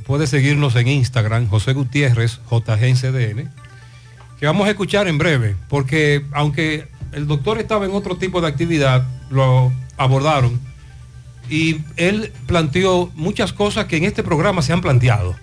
Puede 0.07 0.27
seguirnos 0.27 0.75
en 0.77 0.89
Instagram, 0.89 1.49
José 1.49 1.75
Gutiérrez, 1.75 2.41
JGNCDN, 2.51 3.53
que 4.39 4.47
vamos 4.47 4.67
a 4.67 4.71
escuchar 4.71 5.07
en 5.07 5.19
breve, 5.19 5.55
porque 5.69 6.25
aunque 6.33 6.89
el 7.13 7.27
doctor 7.27 7.59
estaba 7.59 7.85
en 7.85 7.93
otro 7.93 8.17
tipo 8.17 8.41
de 8.41 8.49
actividad, 8.49 9.07
lo 9.29 9.71
abordaron 9.99 10.59
y 11.51 11.83
él 11.97 12.33
planteó 12.47 13.11
muchas 13.15 13.53
cosas 13.53 13.87
que 13.87 13.99
en 13.99 14.05
este 14.05 14.23
programa 14.23 14.63
se 14.63 14.73
han 14.73 14.81
planteado. 14.81 15.37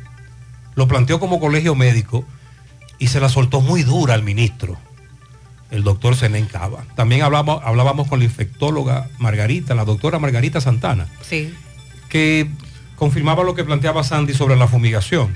Lo 0.76 0.88
planteó 0.88 1.20
como 1.20 1.40
colegio 1.40 1.76
médico 1.76 2.26
y 3.00 3.08
se 3.08 3.20
la 3.20 3.30
soltó 3.30 3.62
muy 3.62 3.84
dura 3.84 4.14
al 4.14 4.24
ministro, 4.24 4.78
el 5.72 5.84
doctor 5.84 6.16
Zenén 6.16 6.46
Cava. 6.46 6.84
También 6.96 7.22
hablamos, 7.22 7.62
hablábamos 7.64 8.08
con 8.08 8.20
la 8.20 8.26
infectóloga 8.26 9.10
Margarita, 9.20 9.76
la 9.76 9.86
doctora 9.86 10.20
Margarita 10.20 10.62
Santana, 10.62 11.08
Sí. 11.22 11.54
que 12.10 12.50
confirmaba 12.96 13.44
lo 13.44 13.54
que 13.56 13.64
planteaba 13.64 14.04
Sandy 14.04 14.34
sobre 14.34 14.56
la 14.56 14.68
fumigación. 14.68 15.36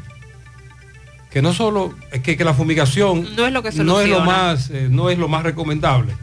Que 1.30 1.41
no 1.41 1.53
solo, 1.53 1.95
que, 2.24 2.36
que 2.36 2.43
la 2.43 2.53
fumigación 2.53 3.26
No 3.38 3.45
es 3.47 3.53
lo 3.53 3.64
que 3.64 3.72
no 3.72 4.01
es 4.01 4.09
lo 4.09 4.20
más, 4.22 4.70
eh, 4.70 4.88
no 4.89 5.09
es 5.09 5.18
lo 5.18 5.28
más 5.30 5.43
recomendable. 5.43 6.14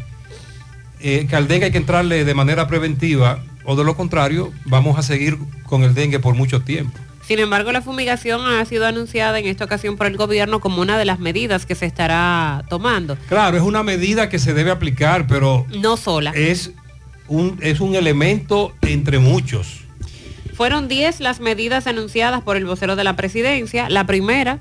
Eh, 1.01 1.27
que 1.31 1.37
al 1.37 1.47
dengue 1.49 1.67
hay 1.67 1.71
que 1.73 1.79
entrarle 1.79 2.25
de 2.25 2.35
manera 2.35 2.67
preventiva 2.67 3.39
o 3.65 3.77
de 3.77 3.85
lo 3.85 3.97
contrario 3.97 4.53
vamos 4.65 4.99
a 4.99 5.03
seguir 5.03 5.39
con 5.65 5.83
el 5.85 5.95
dengue 5.95 6.19
por 6.19 6.35
mucho 6.35 6.61
tiempo. 6.63 6.99
Sin 7.29 7.39
embargo, 7.41 7.71
la 7.73 7.83
fumigación 7.83 8.41
ha 8.47 8.65
sido 8.65 8.87
anunciada 8.87 9.39
en 9.39 9.47
esta 9.47 9.65
ocasión 9.67 9.97
por 9.99 10.07
el 10.07 10.17
gobierno 10.17 10.61
como 10.61 10.81
una 10.81 10.97
de 10.97 11.05
las 11.05 11.19
medidas 11.21 11.67
que 11.67 11.75
se 11.75 11.85
estará 11.85 12.65
tomando. 12.71 13.19
Claro, 13.29 13.59
es 13.59 13.63
una 13.63 13.83
medida 13.83 14.31
que 14.31 14.39
se 14.39 14.55
debe 14.55 14.71
aplicar, 14.71 15.27
pero 15.27 15.67
No 15.79 15.99
sola. 15.99 16.33
es 16.35 16.73
un, 17.29 17.59
es 17.61 17.81
un 17.81 17.95
elemento 17.95 18.73
entre 18.81 19.19
muchos. 19.19 19.81
Fueron 20.55 20.89
10 20.89 21.21
las 21.21 21.39
medidas 21.41 21.87
anunciadas 21.87 22.41
por 22.43 22.57
el 22.57 22.65
vocero 22.65 22.97
de 22.97 23.05
la 23.05 23.15
presidencia. 23.15 23.91
La 23.91 24.05
primera, 24.07 24.59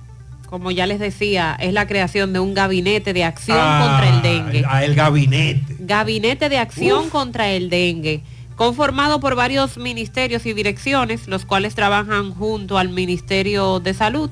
como 0.50 0.70
ya 0.70 0.86
les 0.88 1.00
decía, 1.00 1.56
es 1.60 1.72
la 1.74 1.88
creación 1.88 2.34
de 2.34 2.40
un 2.40 2.54
gabinete 2.54 3.14
de 3.14 3.24
acción 3.24 3.58
Ah, 3.60 3.98
contra 4.02 4.14
el 4.14 4.22
dengue. 4.22 4.66
A 4.70 4.84
el 4.84 4.94
gabinete. 4.94 5.78
Gabinete 5.80 6.50
de 6.50 6.58
Acción 6.58 7.06
Uf. 7.06 7.10
contra 7.12 7.50
el 7.50 7.70
Dengue, 7.70 8.22
conformado 8.58 9.22
por 9.22 9.36
varios 9.36 9.78
ministerios 9.78 10.46
y 10.46 10.54
direcciones, 10.54 11.28
los 11.28 11.46
cuales 11.46 11.76
trabajan 11.76 12.34
junto 12.34 12.78
al 12.78 12.90
Ministerio 12.90 13.80
de 13.80 13.94
Salud 13.94 14.32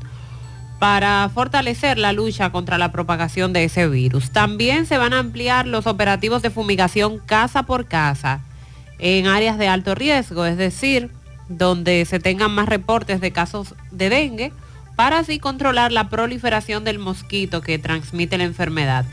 para 0.80 1.30
fortalecer 1.34 1.98
la 2.00 2.12
lucha 2.12 2.52
contra 2.52 2.78
la 2.78 2.92
propagación 2.92 3.54
de 3.54 3.64
ese 3.64 3.88
virus. 3.88 4.32
También 4.32 4.88
se 4.88 4.98
van 4.98 5.14
a 5.14 5.20
ampliar 5.20 5.68
los 5.68 5.88
operativos 5.88 6.42
de 6.42 6.50
fumigación 6.50 7.20
casa 7.20 7.64
por 7.64 7.88
casa 7.88 8.42
en 8.98 9.28
áreas 9.28 9.60
de 9.60 9.68
alto 9.68 9.94
riesgo, 9.94 10.46
es 10.46 10.58
decir, 10.58 11.12
donde 11.48 12.04
se 12.06 12.20
tengan 12.20 12.52
más 12.52 12.68
reportes 12.68 13.22
de 13.22 13.32
casos 13.32 13.76
de 13.92 14.10
dengue 14.10 14.52
para 14.96 15.20
así 15.20 15.38
controlar 15.38 15.92
la 15.92 16.10
proliferación 16.10 16.84
del 16.84 16.98
mosquito 16.98 17.62
que 17.62 17.78
transmite 17.78 18.40
la 18.40 18.46
enfermedad. 18.46 19.06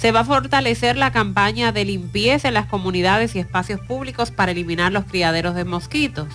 Se 0.00 0.12
va 0.12 0.20
a 0.20 0.24
fortalecer 0.24 0.96
la 0.96 1.12
campaña 1.12 1.72
de 1.72 1.84
limpieza 1.84 2.48
en 2.48 2.54
las 2.54 2.64
comunidades 2.64 3.36
y 3.36 3.38
espacios 3.38 3.80
públicos 3.80 4.30
para 4.30 4.52
eliminar 4.52 4.92
los 4.92 5.04
criaderos 5.04 5.54
de 5.54 5.66
mosquitos. 5.66 6.26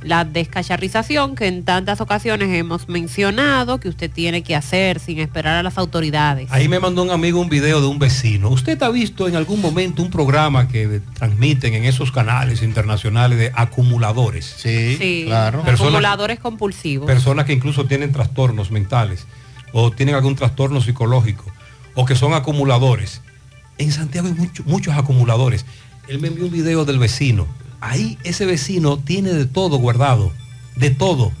La 0.00 0.24
descacharrización 0.24 1.36
que 1.36 1.46
en 1.46 1.62
tantas 1.62 2.00
ocasiones 2.00 2.48
hemos 2.58 2.88
mencionado 2.88 3.78
que 3.78 3.90
usted 3.90 4.10
tiene 4.10 4.42
que 4.42 4.56
hacer 4.56 4.98
sin 4.98 5.18
esperar 5.18 5.56
a 5.56 5.62
las 5.62 5.76
autoridades. 5.76 6.50
Ahí 6.50 6.68
me 6.68 6.80
mandó 6.80 7.02
un 7.02 7.10
amigo 7.10 7.38
un 7.38 7.50
video 7.50 7.82
de 7.82 7.86
un 7.86 7.98
vecino. 7.98 8.48
¿Usted 8.48 8.82
ha 8.82 8.88
visto 8.88 9.28
en 9.28 9.36
algún 9.36 9.60
momento 9.60 10.02
un 10.02 10.10
programa 10.10 10.66
que 10.66 11.02
transmiten 11.12 11.74
en 11.74 11.84
esos 11.84 12.12
canales 12.12 12.62
internacionales 12.62 13.38
de 13.38 13.52
acumuladores? 13.54 14.54
Sí, 14.56 14.96
Sí, 14.98 15.24
claro. 15.26 15.62
acumuladores 15.66 16.40
compulsivos. 16.40 17.06
Personas 17.06 17.44
que 17.44 17.52
incluso 17.52 17.84
tienen 17.84 18.10
trastornos 18.10 18.70
mentales 18.70 19.26
o 19.72 19.90
tienen 19.90 20.14
algún 20.14 20.34
trastorno 20.34 20.80
psicológico 20.80 21.44
o 21.94 22.04
que 22.04 22.14
son 22.16 22.34
acumuladores. 22.34 23.20
En 23.78 23.92
Santiago 23.92 24.28
hay 24.28 24.34
mucho- 24.34 24.62
muchos 24.66 24.94
acumuladores. 24.96 25.64
Él 26.08 26.20
me 26.20 26.28
envió 26.28 26.44
un 26.46 26.50
video 26.52 26.84
del 26.84 26.98
vecino. 26.98 27.46
Ahí 27.80 28.18
ese 28.24 28.46
vecino 28.46 28.98
tiene 28.98 29.32
de 29.32 29.46
todo 29.46 29.76
guardado, 29.78 30.32
de 30.76 30.90
todo. 30.90 31.32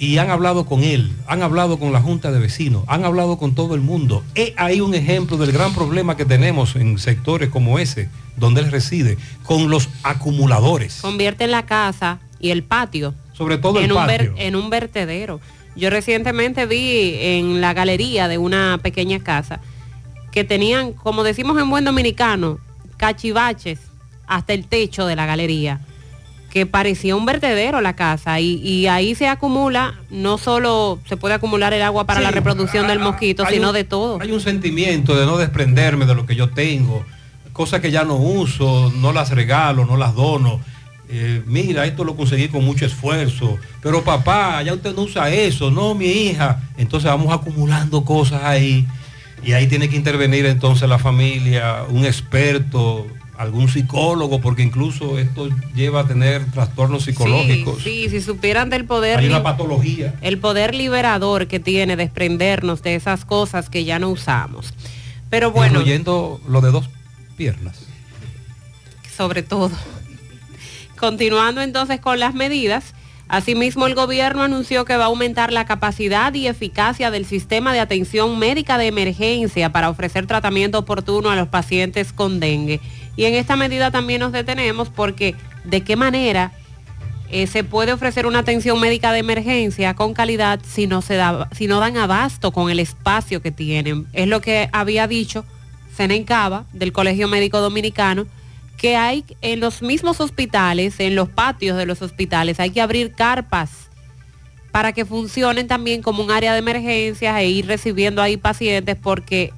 Y 0.00 0.18
han 0.18 0.30
hablado 0.30 0.64
con 0.64 0.84
él, 0.84 1.12
han 1.26 1.42
hablado 1.42 1.78
con 1.80 1.92
la 1.92 2.00
Junta 2.00 2.30
de 2.30 2.38
Vecinos, 2.38 2.84
han 2.86 3.04
hablado 3.04 3.36
con 3.36 3.54
todo 3.56 3.74
el 3.74 3.80
mundo. 3.80 4.22
He 4.36 4.54
ahí 4.56 4.80
un 4.80 4.94
ejemplo 4.94 5.36
del 5.38 5.50
gran 5.50 5.74
problema 5.74 6.16
que 6.16 6.24
tenemos 6.24 6.76
en 6.76 6.98
sectores 6.98 7.48
como 7.48 7.80
ese, 7.80 8.08
donde 8.36 8.60
él 8.60 8.70
reside, 8.70 9.18
con 9.42 9.70
los 9.70 9.88
acumuladores. 10.04 11.00
Convierte 11.00 11.48
la 11.48 11.66
casa 11.66 12.20
y 12.38 12.50
el 12.50 12.62
patio 12.62 13.12
Sobre 13.32 13.58
todo 13.58 13.80
el 13.80 13.86
en 13.86 13.92
un, 13.92 14.06
ver- 14.06 14.28
patio. 14.30 14.34
en 14.46 14.54
un 14.54 14.70
vertedero. 14.70 15.40
Yo 15.78 15.90
recientemente 15.90 16.66
vi 16.66 17.14
en 17.20 17.60
la 17.60 17.72
galería 17.72 18.26
de 18.28 18.36
una 18.36 18.78
pequeña 18.82 19.20
casa 19.20 19.60
que 20.32 20.44
tenían, 20.44 20.92
como 20.92 21.22
decimos 21.22 21.58
en 21.60 21.70
buen 21.70 21.84
dominicano, 21.84 22.58
cachivaches 22.96 23.78
hasta 24.26 24.52
el 24.52 24.66
techo 24.66 25.06
de 25.06 25.16
la 25.16 25.24
galería, 25.24 25.80
que 26.50 26.66
parecía 26.66 27.14
un 27.16 27.24
vertedero 27.26 27.80
la 27.80 27.94
casa 27.94 28.40
y, 28.40 28.54
y 28.56 28.86
ahí 28.88 29.14
se 29.14 29.28
acumula, 29.28 29.94
no 30.10 30.36
solo 30.36 30.98
se 31.08 31.16
puede 31.16 31.34
acumular 31.34 31.72
el 31.72 31.82
agua 31.82 32.04
para 32.04 32.20
Sí, 32.20 32.24
la 32.24 32.30
reproducción 32.32 32.86
del 32.88 32.98
mosquito, 32.98 33.44
sino 33.46 33.68
un- 33.68 33.74
de 33.74 33.84
todo. 33.84 34.18
Hay 34.20 34.32
un 34.32 34.40
sentimiento 34.40 35.14
de 35.16 35.26
no 35.26 35.38
desprenderme 35.38 36.06
de 36.06 36.14
lo 36.14 36.26
que 36.26 36.34
yo 36.34 36.50
tengo, 36.50 37.04
cosas 37.52 37.80
que 37.80 37.90
ya 37.90 38.04
no 38.04 38.16
uso, 38.16 38.92
no 38.96 39.12
las 39.12 39.30
regalo, 39.30 39.86
no 39.86 39.96
las 39.96 40.14
dono. 40.14 40.60
Eh, 41.10 41.42
mira, 41.46 41.86
esto 41.86 42.04
lo 42.04 42.16
conseguí 42.16 42.48
con 42.48 42.64
mucho 42.64 42.84
esfuerzo, 42.84 43.56
pero 43.82 44.04
papá, 44.04 44.62
ya 44.62 44.74
usted 44.74 44.94
no 44.94 45.02
usa 45.02 45.30
eso, 45.30 45.70
no 45.70 45.94
mi 45.94 46.06
hija. 46.06 46.60
Entonces 46.76 47.10
vamos 47.10 47.32
acumulando 47.32 48.04
cosas 48.04 48.42
ahí 48.44 48.86
y 49.42 49.52
ahí 49.52 49.66
tiene 49.68 49.88
que 49.88 49.96
intervenir 49.96 50.44
entonces 50.46 50.86
la 50.88 50.98
familia, 50.98 51.84
un 51.88 52.04
experto, 52.04 53.06
algún 53.38 53.68
psicólogo, 53.68 54.40
porque 54.40 54.62
incluso 54.62 55.18
esto 55.18 55.48
lleva 55.74 56.00
a 56.00 56.06
tener 56.06 56.44
trastornos 56.50 57.04
psicológicos. 57.04 57.82
Sí, 57.82 58.04
sí, 58.04 58.10
si 58.10 58.20
supieran 58.20 58.68
del 58.68 58.84
poder 58.84 59.20
Hay 59.20 59.28
una 59.28 59.42
patología. 59.44 60.14
el 60.22 60.38
poder 60.38 60.74
liberador 60.74 61.46
que 61.46 61.60
tiene 61.60 61.96
desprendernos 61.96 62.82
de 62.82 62.96
esas 62.96 63.24
cosas 63.24 63.70
que 63.70 63.84
ya 63.84 63.98
no 63.98 64.10
usamos. 64.10 64.74
Pero 65.30 65.52
bueno, 65.52 65.74
Incluyendo 65.78 66.40
lo 66.48 66.60
de 66.60 66.70
dos 66.70 66.90
piernas. 67.36 67.78
sobre 69.16 69.42
todo. 69.42 69.70
Continuando 70.98 71.62
entonces 71.62 72.00
con 72.00 72.18
las 72.18 72.34
medidas, 72.34 72.94
asimismo 73.28 73.86
el 73.86 73.94
gobierno 73.94 74.42
anunció 74.42 74.84
que 74.84 74.96
va 74.96 75.04
a 75.04 75.06
aumentar 75.08 75.52
la 75.52 75.64
capacidad 75.64 76.34
y 76.34 76.48
eficacia 76.48 77.10
del 77.10 77.24
sistema 77.24 77.72
de 77.72 77.80
atención 77.80 78.38
médica 78.38 78.78
de 78.78 78.88
emergencia 78.88 79.70
para 79.70 79.90
ofrecer 79.90 80.26
tratamiento 80.26 80.78
oportuno 80.78 81.30
a 81.30 81.36
los 81.36 81.48
pacientes 81.48 82.12
con 82.12 82.40
dengue. 82.40 82.80
Y 83.16 83.24
en 83.24 83.34
esta 83.34 83.56
medida 83.56 83.90
también 83.90 84.20
nos 84.20 84.32
detenemos 84.32 84.88
porque 84.88 85.34
de 85.64 85.82
qué 85.82 85.96
manera 85.96 86.52
eh, 87.30 87.46
se 87.46 87.62
puede 87.62 87.92
ofrecer 87.92 88.26
una 88.26 88.38
atención 88.40 88.80
médica 88.80 89.12
de 89.12 89.18
emergencia 89.18 89.94
con 89.94 90.14
calidad 90.14 90.60
si 90.66 90.86
no, 90.86 91.02
se 91.02 91.14
da, 91.14 91.48
si 91.52 91.66
no 91.66 91.78
dan 91.78 91.96
abasto 91.96 92.52
con 92.52 92.70
el 92.70 92.80
espacio 92.80 93.42
que 93.42 93.52
tienen. 93.52 94.06
Es 94.14 94.26
lo 94.26 94.40
que 94.40 94.68
había 94.72 95.06
dicho 95.06 95.44
Senencaba 95.94 96.64
del 96.72 96.92
Colegio 96.92 97.28
Médico 97.28 97.60
Dominicano, 97.60 98.26
que 98.78 98.96
hay 98.96 99.24
en 99.42 99.60
los 99.60 99.82
mismos 99.82 100.20
hospitales, 100.20 100.98
en 101.00 101.14
los 101.14 101.28
patios 101.28 101.76
de 101.76 101.84
los 101.84 102.00
hospitales, 102.00 102.60
hay 102.60 102.70
que 102.70 102.80
abrir 102.80 103.12
carpas 103.12 103.70
para 104.70 104.92
que 104.92 105.04
funcionen 105.04 105.66
también 105.66 106.00
como 106.00 106.22
un 106.22 106.30
área 106.30 106.52
de 106.52 106.60
emergencias 106.60 107.36
e 107.38 107.48
ir 107.48 107.66
recibiendo 107.66 108.22
ahí 108.22 108.36
pacientes 108.36 108.96
porque 109.00 109.52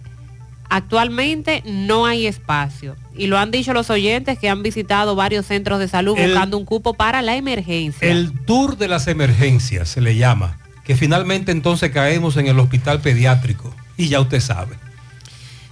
actualmente 0.70 1.62
no 1.66 2.06
hay 2.06 2.26
espacio. 2.26 2.96
Y 3.14 3.26
lo 3.26 3.38
han 3.38 3.50
dicho 3.50 3.74
los 3.74 3.90
oyentes 3.90 4.38
que 4.38 4.48
han 4.48 4.62
visitado 4.62 5.14
varios 5.16 5.46
centros 5.46 5.78
de 5.80 5.88
salud 5.88 6.16
El- 6.16 6.30
buscando 6.30 6.56
un 6.56 6.64
cupo 6.64 6.94
para 6.94 7.22
la 7.22 7.36
emergencia. 7.36 8.08
El 8.10 8.32
tour 8.46 8.78
de 8.78 8.88
las 8.88 9.06
emergencias 9.08 9.88
se 9.88 10.00
le 10.00 10.16
llama, 10.16 10.58
que 10.84 10.96
finalmente 10.96 11.52
entonces 11.52 11.90
caemos 11.90 12.36
en 12.36 12.46
el 12.46 12.58
hospital 12.58 13.00
pediátrico. 13.00 13.74
Y 13.96 14.08
ya 14.08 14.20
usted 14.20 14.40
sabe. 14.40 14.76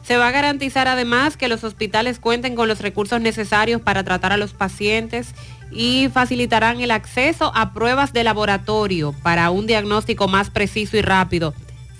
Se 0.08 0.16
va 0.16 0.28
a 0.28 0.32
garantizar 0.32 0.88
además 0.88 1.36
que 1.36 1.48
los 1.48 1.64
hospitales 1.64 2.18
cuenten 2.18 2.54
con 2.54 2.66
los 2.66 2.80
recursos 2.80 3.20
necesarios 3.20 3.82
para 3.82 4.04
tratar 4.04 4.32
a 4.32 4.38
los 4.38 4.54
pacientes 4.54 5.34
y 5.70 6.08
facilitarán 6.08 6.80
el 6.80 6.92
acceso 6.92 7.52
a 7.54 7.74
pruebas 7.74 8.14
de 8.14 8.24
laboratorio 8.24 9.14
para 9.22 9.50
un 9.50 9.66
diagnóstico 9.66 10.26
más 10.26 10.48
preciso 10.48 10.96
y 10.96 11.02
rápido. 11.02 11.52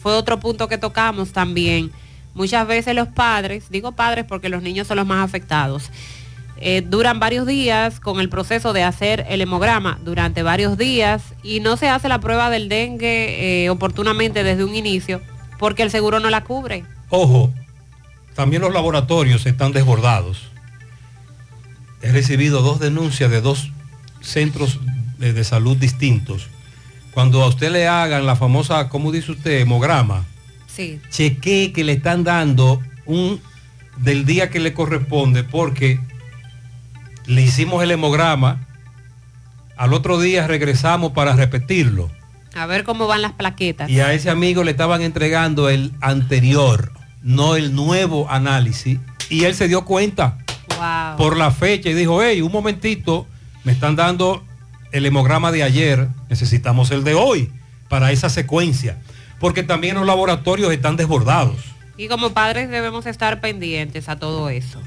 Fue 0.03 0.15
otro 0.15 0.41
punto 0.41 0.69
que 0.69 0.79
tocamos 0.79 1.33
también. 1.33 1.93
Muchas 2.33 2.67
veces 2.67 2.95
los 2.95 3.09
padres, 3.09 3.69
digo 3.69 3.93
padres 3.93 4.25
porque 4.25 4.49
los 4.49 4.63
niños 4.63 4.87
son 4.87 4.97
los 4.97 5.07
más 5.07 5.23
afectados, 5.23 5.91
eh, 6.57 6.81
duran 6.81 7.21
varios 7.21 7.47
días 7.47 8.01
con 8.01 8.21
el 8.21 8.31
proceso 8.31 8.73
de 8.73 8.85
hacer 8.85 9.27
el 9.29 9.43
hemograma 9.43 9.99
durante 10.03 10.43
varios 10.43 10.79
días 10.79 11.35
y 11.43 11.61
no 11.61 11.77
se 11.77 11.91
hace 11.91 12.09
la 12.09 12.21
prueba 12.21 12.49
del 12.49 12.71
dengue 12.71 13.65
eh, 13.65 13.69
oportunamente 13.69 14.45
desde 14.45 14.65
un 14.65 14.75
inicio 14.75 15.21
porque 15.59 15.83
el 15.83 15.91
seguro 15.91 16.21
no 16.21 16.31
la 16.31 16.45
cubre. 16.45 16.87
Ojo, 17.11 17.53
también 18.39 18.63
los 18.63 18.73
laboratorios 18.73 19.47
están 19.47 19.73
desbordados. 19.73 20.39
He 22.03 22.13
recibido 22.13 22.63
dos 22.63 22.79
denuncias 22.79 23.33
de 23.33 23.41
dos 23.41 23.73
centros 24.21 24.79
de, 25.19 25.33
de 25.33 25.43
salud 25.43 25.77
distintos. 25.77 26.47
Cuando 27.11 27.43
a 27.43 27.49
usted 27.49 27.73
le 27.73 27.89
hagan 27.89 28.27
la 28.27 28.37
famosa, 28.37 28.89
¿cómo 28.91 29.11
dice 29.11 29.33
usted? 29.33 29.59
Hemograma, 29.59 30.25
Sí. 30.69 31.01
chequee 31.11 31.73
que 31.73 31.83
le 31.83 31.95
están 31.95 32.23
dando 32.23 32.81
un 33.07 33.41
del 33.97 34.25
día 34.25 34.51
que 34.51 34.61
le 34.61 34.73
corresponde 34.73 35.43
porque 35.43 35.99
le 37.27 37.43
hicimos 37.43 37.83
el 37.83 37.91
hemograma, 37.91 38.65
al 39.77 39.93
otro 39.95 40.21
día 40.21 40.47
regresamos 40.47 41.11
para 41.11 41.33
repetirlo 41.35 42.09
A 42.55 42.67
ver 42.67 42.85
cómo 42.85 43.09
van 43.09 43.23
las 43.23 43.33
plaquetas. 43.33 43.91
y 43.91 43.99
a 43.99 44.13
ese 44.13 44.31
amigo 44.31 44.63
le 44.63 44.71
estaban 44.71 45.03
entregando 45.03 45.69
el 45.69 45.93
anterior, 46.01 46.93
no 47.23 47.57
el 47.57 47.75
nuevo 47.75 48.31
análisis 48.31 48.99
y 49.31 49.45
él 49.45 49.55
se 49.55 49.69
dio 49.69 49.85
cuenta 49.85 50.39
Wow. 50.79 51.17
por 51.17 51.37
la 51.37 51.51
fecha 51.51 51.89
y 51.89 51.95
dijo, 51.95 52.23
hey, 52.23 52.41
un 52.41 52.53
momentito, 52.53 53.27
me 53.65 53.73
están 53.73 53.97
dando 53.97 54.45
el 54.93 55.05
hemograma 55.07 55.51
de 55.51 55.65
ayer, 55.65 56.09
necesitamos 56.31 56.93
el 56.93 57.03
de 57.03 57.15
hoy 57.15 57.51
para 57.89 58.13
esa 58.13 58.29
secuencia, 58.31 58.97
porque 59.41 59.65
también 59.65 59.97
los 59.97 60.07
laboratorios 60.07 60.73
están 60.73 60.97
desbordados. 60.97 61.57
Y 61.97 62.07
como 62.07 62.31
padres 62.31 62.71
debemos 62.71 63.07
estar 63.07 63.41
pendientes 63.41 64.09
a 64.09 64.17
todo 64.21 64.51
eso. 64.51 64.81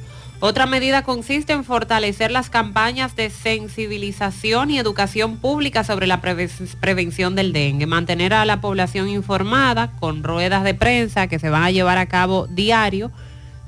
Otra 0.44 0.66
medida 0.66 1.04
consiste 1.04 1.54
en 1.54 1.64
fortalecer 1.64 2.32
las 2.32 2.50
campañas 2.50 3.16
de 3.16 3.30
sensibilización 3.30 4.72
y 4.72 4.80
educación 4.80 5.38
pública 5.38 5.84
sobre 5.84 6.08
la 6.08 6.20
preve- 6.20 6.50
prevención 6.80 7.36
del 7.36 7.54
dengue, 7.54 7.86
mantener 7.86 8.34
a 8.34 8.44
la 8.46 8.60
población 8.60 9.08
informada 9.08 9.92
con 10.00 10.24
ruedas 10.24 10.64
de 10.64 10.74
prensa 10.74 11.28
que 11.28 11.38
se 11.38 11.52
van 11.52 11.62
a 11.62 11.70
llevar 11.70 12.00
a 12.00 12.08
cabo 12.08 12.48
diario 12.48 13.12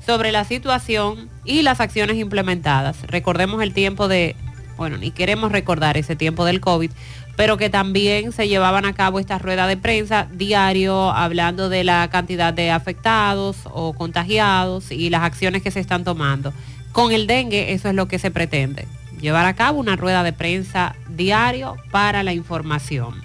sobre 0.04 0.32
la 0.32 0.42
situación 0.42 1.30
y 1.44 1.62
las 1.62 1.78
acciones 1.78 2.16
implementadas. 2.16 3.02
Recordemos 3.06 3.62
el 3.62 3.72
tiempo 3.72 4.08
de, 4.08 4.34
bueno, 4.76 4.96
ni 4.96 5.12
queremos 5.12 5.52
recordar 5.52 5.96
ese 5.96 6.16
tiempo 6.16 6.44
del 6.44 6.60
COVID, 6.60 6.90
pero 7.36 7.56
que 7.56 7.70
también 7.70 8.32
se 8.32 8.48
llevaban 8.48 8.84
a 8.84 8.92
cabo 8.92 9.18
estas 9.18 9.42
ruedas 9.42 9.68
de 9.68 9.76
prensa 9.76 10.28
diario 10.32 11.10
hablando 11.10 11.68
de 11.68 11.84
la 11.84 12.08
cantidad 12.08 12.54
de 12.54 12.70
afectados 12.70 13.56
o 13.64 13.92
contagiados 13.92 14.90
y 14.90 15.10
las 15.10 15.22
acciones 15.22 15.62
que 15.62 15.70
se 15.70 15.80
están 15.80 16.04
tomando. 16.04 16.52
Con 16.92 17.12
el 17.12 17.26
dengue 17.26 17.72
eso 17.72 17.88
es 17.88 17.94
lo 17.94 18.06
que 18.06 18.18
se 18.18 18.30
pretende, 18.30 18.86
llevar 19.20 19.46
a 19.46 19.54
cabo 19.54 19.80
una 19.80 19.96
rueda 19.96 20.22
de 20.22 20.32
prensa 20.32 20.94
diario 21.08 21.76
para 21.90 22.22
la 22.22 22.32
información. 22.32 23.22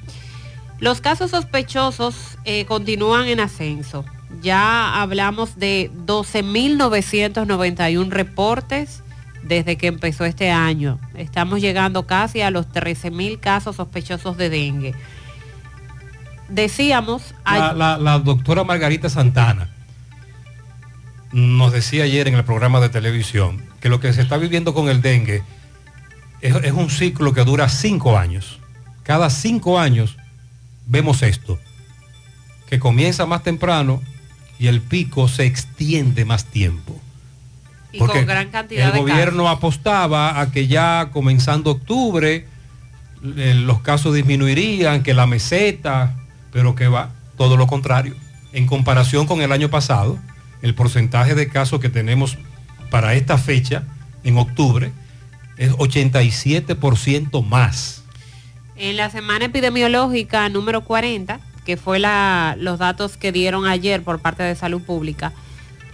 Los 0.80 1.02
casos 1.02 1.32
sospechosos 1.32 2.38
eh, 2.46 2.66
continúan 2.66 3.28
en 3.28 3.42
ascenso. 3.42 4.06
Ya 4.42 5.02
hablamos 5.02 5.60
de 5.60 5.92
12.991 6.06 8.10
reportes 8.10 9.04
desde 9.50 9.76
que 9.78 9.88
empezó 9.88 10.24
este 10.24 10.52
año. 10.52 11.00
Estamos 11.16 11.60
llegando 11.60 12.06
casi 12.06 12.40
a 12.42 12.52
los 12.52 12.68
13.000 12.70 13.40
casos 13.40 13.76
sospechosos 13.76 14.38
de 14.38 14.50
dengue. 14.50 14.96
decíamos, 16.48 17.34
hay- 17.44 17.60
La, 17.60 17.74
la- 17.74 17.98
la 17.98 18.20
doctora 18.20 18.64
Margarita 18.64 19.10
Santana 19.10 19.70
nos 21.32 21.72
decía 21.72 22.06
ayer 22.06 22.28
en 22.28 22.36
el 22.36 22.44
programa 22.44 22.80
de 22.80 22.90
televisión 22.90 23.62
que 23.82 23.90
lo 23.90 24.00
que 24.00 24.14
se 24.14 24.22
está 24.22 24.38
viviendo 24.38 24.74
con 24.74 24.90
el 24.90 25.02
dengue 25.02 25.44
es, 26.42 26.56
es 26.64 26.72
un 26.72 26.90
ciclo 26.90 27.34
que 27.34 27.44
dura 27.44 27.70
cinco 27.70 28.18
años. 28.18 28.60
Cada 29.04 29.30
cinco 29.30 29.80
años 29.80 30.18
vemos 30.88 31.22
esto, 31.22 31.60
que 32.68 32.80
comienza 32.80 33.26
más 33.28 33.44
temprano 33.44 34.02
y 34.58 34.68
el 34.68 34.82
pico 34.82 35.28
se 35.28 35.46
extiende 35.46 36.26
más 36.26 36.46
tiempo. 36.46 37.00
Y 37.92 38.00
porque 38.00 38.20
con 38.20 38.28
gran 38.28 38.50
cantidad 38.50 38.88
El 38.88 38.94
de 38.94 39.00
gobierno 39.00 39.50
apostaba 39.50 40.40
a 40.40 40.52
que 40.52 40.68
ya 40.68 41.10
comenzando 41.12 41.72
octubre 41.72 42.46
eh, 43.38 43.54
los 43.56 43.82
casos 43.82 44.14
disminuirían, 44.16 45.04
que 45.04 45.14
la 45.14 45.26
meseta, 45.28 46.16
pero 46.52 46.76
que 46.76 46.88
va 46.88 47.10
todo 47.38 47.58
lo 47.58 47.68
contrario. 47.68 48.16
En 48.54 48.66
comparación 48.66 49.28
con 49.28 49.42
el 49.42 49.52
año 49.52 49.70
pasado, 49.70 50.18
el 50.62 50.74
porcentaje 50.76 51.36
de 51.36 51.48
casos 51.50 51.80
que 51.80 51.90
tenemos 51.90 52.38
para 52.92 53.14
esta 53.16 53.38
fecha, 53.38 53.84
en 54.24 54.38
octubre, 54.38 54.92
es 55.58 55.72
87% 55.74 57.42
más. 57.46 58.04
En 58.76 58.98
la 58.98 59.10
semana 59.10 59.46
epidemiológica 59.46 60.48
número 60.50 60.82
40, 60.86 61.40
que 61.66 61.78
fue 61.78 62.00
la- 62.00 62.56
los 62.58 62.80
datos 62.80 63.18
que 63.18 63.32
dieron 63.32 63.66
ayer 63.68 64.02
por 64.04 64.20
parte 64.20 64.44
de 64.44 64.56
Salud 64.56 64.82
Pública, 64.82 65.34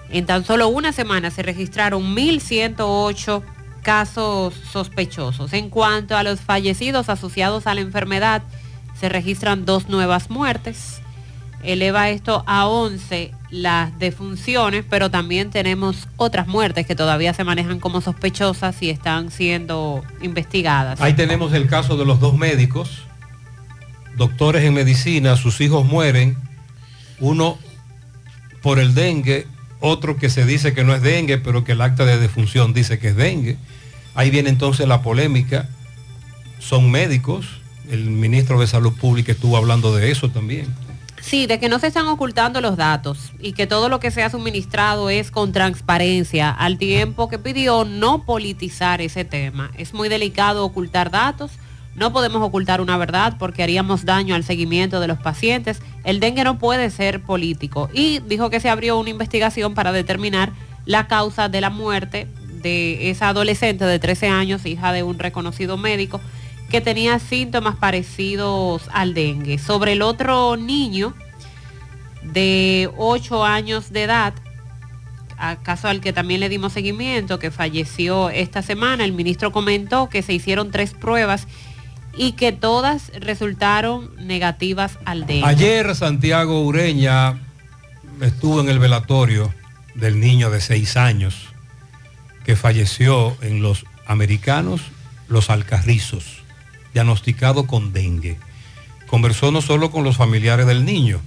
en 0.10 0.26
tan 0.26 0.46
solo 0.46 0.68
una 0.68 0.92
semana 0.92 1.32
se 1.32 1.44
registraron 1.44 2.16
1.108 2.16 3.44
casos 3.82 4.54
sospechosos. 4.72 5.54
En 5.54 5.70
cuanto 5.70 6.18
a 6.18 6.24
los 6.24 6.42
fallecidos 6.42 7.10
asociados 7.10 7.68
a 7.68 7.76
la 7.76 7.82
enfermedad, 7.82 8.44
se 9.00 9.10
registran 9.10 9.66
dos 9.66 9.90
nuevas 9.90 10.30
muertes. 10.30 11.02
Eleva 11.64 12.10
esto 12.10 12.44
a 12.48 12.68
11 12.68 13.32
las 13.50 13.98
defunciones, 13.98 14.86
pero 14.90 15.10
también 15.10 15.50
tenemos 15.50 16.08
otras 16.18 16.48
muertes 16.48 16.86
que 16.86 16.96
todavía 16.96 17.34
se 17.34 17.44
manejan 17.44 17.80
como 17.80 18.02
sospechosas 18.02 18.82
y 18.82 18.90
están 18.90 19.32
siendo 19.32 20.04
investigadas. 20.22 21.00
Ahí 21.02 21.14
tenemos 21.14 21.54
el 21.54 21.68
caso 21.68 21.98
de 21.98 22.06
los 22.06 22.20
dos 22.20 22.38
médicos, 22.38 23.04
doctores 24.18 24.64
en 24.64 24.74
medicina, 24.74 25.38
sus 25.38 25.62
hijos 25.62 25.86
mueren, 25.86 26.38
uno 27.20 27.58
por 28.62 28.80
el 28.80 28.94
dengue, 28.94 29.48
otro 29.80 30.18
que 30.18 30.30
se 30.30 30.46
dice 30.46 30.74
que 30.74 30.84
no 30.84 30.94
es 30.94 31.02
dengue, 31.02 31.38
pero 31.38 31.64
que 31.64 31.74
el 31.74 31.82
acta 31.82 32.06
de 32.06 32.18
defunción 32.18 32.74
dice 32.74 33.00
que 33.00 33.10
es 33.10 33.16
dengue. 33.16 33.58
Ahí 34.14 34.30
viene 34.30 34.50
entonces 34.50 34.88
la 34.88 35.02
polémica, 35.02 35.70
son 36.60 36.90
médicos, 36.90 37.48
el 37.90 38.10
ministro 38.10 38.60
de 38.60 38.68
Salud 38.68 38.94
Pública 38.94 39.34
estuvo 39.34 39.58
hablando 39.58 39.96
de 39.96 40.12
eso 40.12 40.30
también. 40.30 40.68
Sí, 41.22 41.48
de 41.48 41.60
que 41.60 41.70
no 41.70 41.80
se 41.80 41.88
están 41.88 42.08
ocultando 42.08 42.62
los 42.62 42.78
datos 42.78 43.32
y 43.40 43.54
que 43.54 43.66
todo 43.66 43.90
lo 43.90 44.00
que 44.00 44.12
se 44.12 44.22
ha 44.22 44.30
suministrado 44.30 45.10
es 45.10 45.32
con 45.32 45.52
transparencia, 45.52 46.52
al 46.52 46.78
tiempo 46.78 47.30
que 47.30 47.40
pidió 47.40 47.84
no 47.84 48.24
politizar 48.24 49.02
ese 49.02 49.26
tema. 49.26 49.72
Es 49.76 49.94
muy 49.94 50.08
delicado 50.08 50.64
ocultar 50.64 51.10
datos, 51.10 51.52
no 51.96 52.12
podemos 52.12 52.42
ocultar 52.42 52.82
una 52.82 52.98
verdad 52.98 53.36
porque 53.40 53.64
haríamos 53.64 54.06
daño 54.06 54.36
al 54.36 54.44
seguimiento 54.44 55.00
de 55.00 55.08
los 55.08 55.18
pacientes. 55.18 55.82
El 56.04 56.20
dengue 56.20 56.44
no 56.44 56.60
puede 56.60 56.90
ser 56.90 57.22
político 57.22 57.90
y 57.94 58.20
dijo 58.20 58.50
que 58.50 58.60
se 58.60 58.70
abrió 58.70 59.00
una 59.00 59.10
investigación 59.10 59.74
para 59.74 59.92
determinar 59.92 60.52
la 60.86 61.08
causa 61.08 61.48
de 61.48 61.62
la 61.62 61.70
muerte 61.70 62.28
de 62.62 63.10
esa 63.10 63.30
adolescente 63.30 63.86
de 63.86 64.00
13 64.00 64.28
años, 64.28 64.66
hija 64.66 64.92
de 64.92 65.04
un 65.04 65.20
reconocido 65.20 65.78
médico, 65.78 66.20
que 66.70 66.82
tenía 66.82 67.20
síntomas 67.20 67.76
parecidos 67.76 68.90
al 68.92 69.14
dengue. 69.14 69.58
Sobre 69.58 69.94
el 69.94 70.02
otro 70.02 70.58
niño 70.58 71.14
de 72.24 72.90
8 72.98 73.46
años 73.46 73.92
de 73.94 74.04
edad, 74.04 74.34
caso 75.64 75.88
al 75.88 76.02
que 76.02 76.14
también 76.14 76.40
le 76.40 76.50
dimos 76.50 76.74
seguimiento, 76.74 77.40
que 77.40 77.52
falleció 77.52 78.30
esta 78.30 78.62
semana, 78.62 79.06
el 79.06 79.14
ministro 79.14 79.52
comentó 79.52 80.10
que 80.10 80.22
se 80.22 80.34
hicieron 80.34 80.72
tres 80.72 80.94
pruebas 80.94 81.48
y 82.18 82.34
que 82.34 82.52
todas 82.52 83.12
resultaron 83.20 84.12
negativas 84.18 85.00
al 85.06 85.26
dengue. 85.26 85.48
Ayer 85.48 85.96
Santiago 85.96 86.64
Ureña 86.64 87.40
estuvo 88.22 88.62
en 88.62 88.70
el 88.70 88.80
velatorio 88.80 89.54
del 89.96 90.20
niño 90.20 90.50
de 90.50 90.62
seis 90.62 90.98
años 90.98 91.48
que 92.46 92.56
falleció 92.56 93.36
en 93.42 93.62
los 93.62 93.86
americanos, 94.06 94.82
los 95.28 95.50
alcarrizos, 95.50 96.44
diagnosticado 96.94 97.68
con 97.68 97.92
dengue. 97.92 98.38
Conversó 99.08 99.52
no 99.52 99.62
solo 99.62 99.92
con 99.92 100.04
los 100.04 100.18
familiares 100.18 100.68
del 100.68 100.86
niño, 100.86 101.22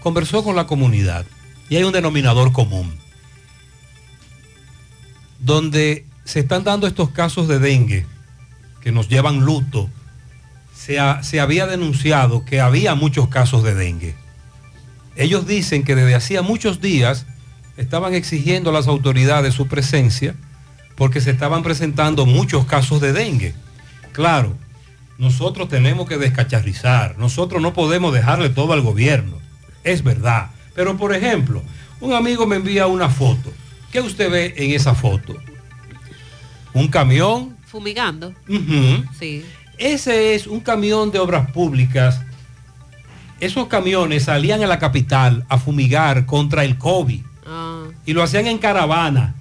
conversó 0.00 0.44
con 0.44 0.54
la 0.54 0.66
comunidad 0.66 1.26
y 1.68 1.76
hay 1.76 1.84
un 1.84 1.92
denominador 1.92 2.52
común 2.52 2.98
donde 5.40 6.04
se 6.24 6.40
están 6.40 6.64
dando 6.64 6.86
estos 6.86 7.10
casos 7.10 7.48
de 7.48 7.58
dengue 7.58 8.06
que 8.88 8.92
nos 8.92 9.10
llevan 9.10 9.40
luto, 9.40 9.90
se, 10.74 10.98
ha- 10.98 11.22
se 11.22 11.40
había 11.40 11.66
denunciado 11.66 12.46
que 12.46 12.58
había 12.62 12.94
muchos 12.94 13.28
casos 13.28 13.62
de 13.62 13.74
dengue. 13.74 14.14
Ellos 15.14 15.46
dicen 15.46 15.84
que 15.84 15.94
desde 15.94 16.14
hacía 16.14 16.40
muchos 16.40 16.80
días 16.80 17.26
estaban 17.76 18.14
exigiendo 18.14 18.70
a 18.70 18.72
las 18.72 18.86
autoridades 18.86 19.52
su 19.52 19.66
presencia 19.66 20.34
porque 20.96 21.20
se 21.20 21.32
estaban 21.32 21.62
presentando 21.62 22.24
muchos 22.24 22.64
casos 22.64 23.02
de 23.02 23.12
dengue. 23.12 23.54
Claro, 24.12 24.56
nosotros 25.18 25.68
tenemos 25.68 26.08
que 26.08 26.16
descacharrizar, 26.16 27.18
nosotros 27.18 27.60
no 27.60 27.74
podemos 27.74 28.14
dejarle 28.14 28.48
todo 28.48 28.72
al 28.72 28.80
gobierno, 28.80 29.36
es 29.84 30.02
verdad. 30.02 30.46
Pero 30.74 30.96
por 30.96 31.14
ejemplo, 31.14 31.62
un 32.00 32.14
amigo 32.14 32.46
me 32.46 32.56
envía 32.56 32.86
una 32.86 33.10
foto. 33.10 33.52
¿Qué 33.92 34.00
usted 34.00 34.30
ve 34.30 34.54
en 34.56 34.70
esa 34.70 34.94
foto? 34.94 35.36
Un 36.72 36.88
camión. 36.88 37.57
Fumigando. 37.70 38.34
Sí. 39.18 39.44
Ese 39.78 40.34
es 40.34 40.46
un 40.46 40.60
camión 40.60 41.10
de 41.10 41.18
obras 41.18 41.50
públicas. 41.52 42.20
Esos 43.40 43.68
camiones 43.68 44.24
salían 44.24 44.62
a 44.62 44.66
la 44.66 44.78
capital 44.78 45.44
a 45.48 45.58
fumigar 45.58 46.26
contra 46.26 46.64
el 46.64 46.76
COVID 46.76 47.22
Ah, 47.48 47.84
y 48.04 48.12
lo 48.12 48.22
hacían 48.22 48.46
en 48.46 48.58
caravana. 48.58 49.34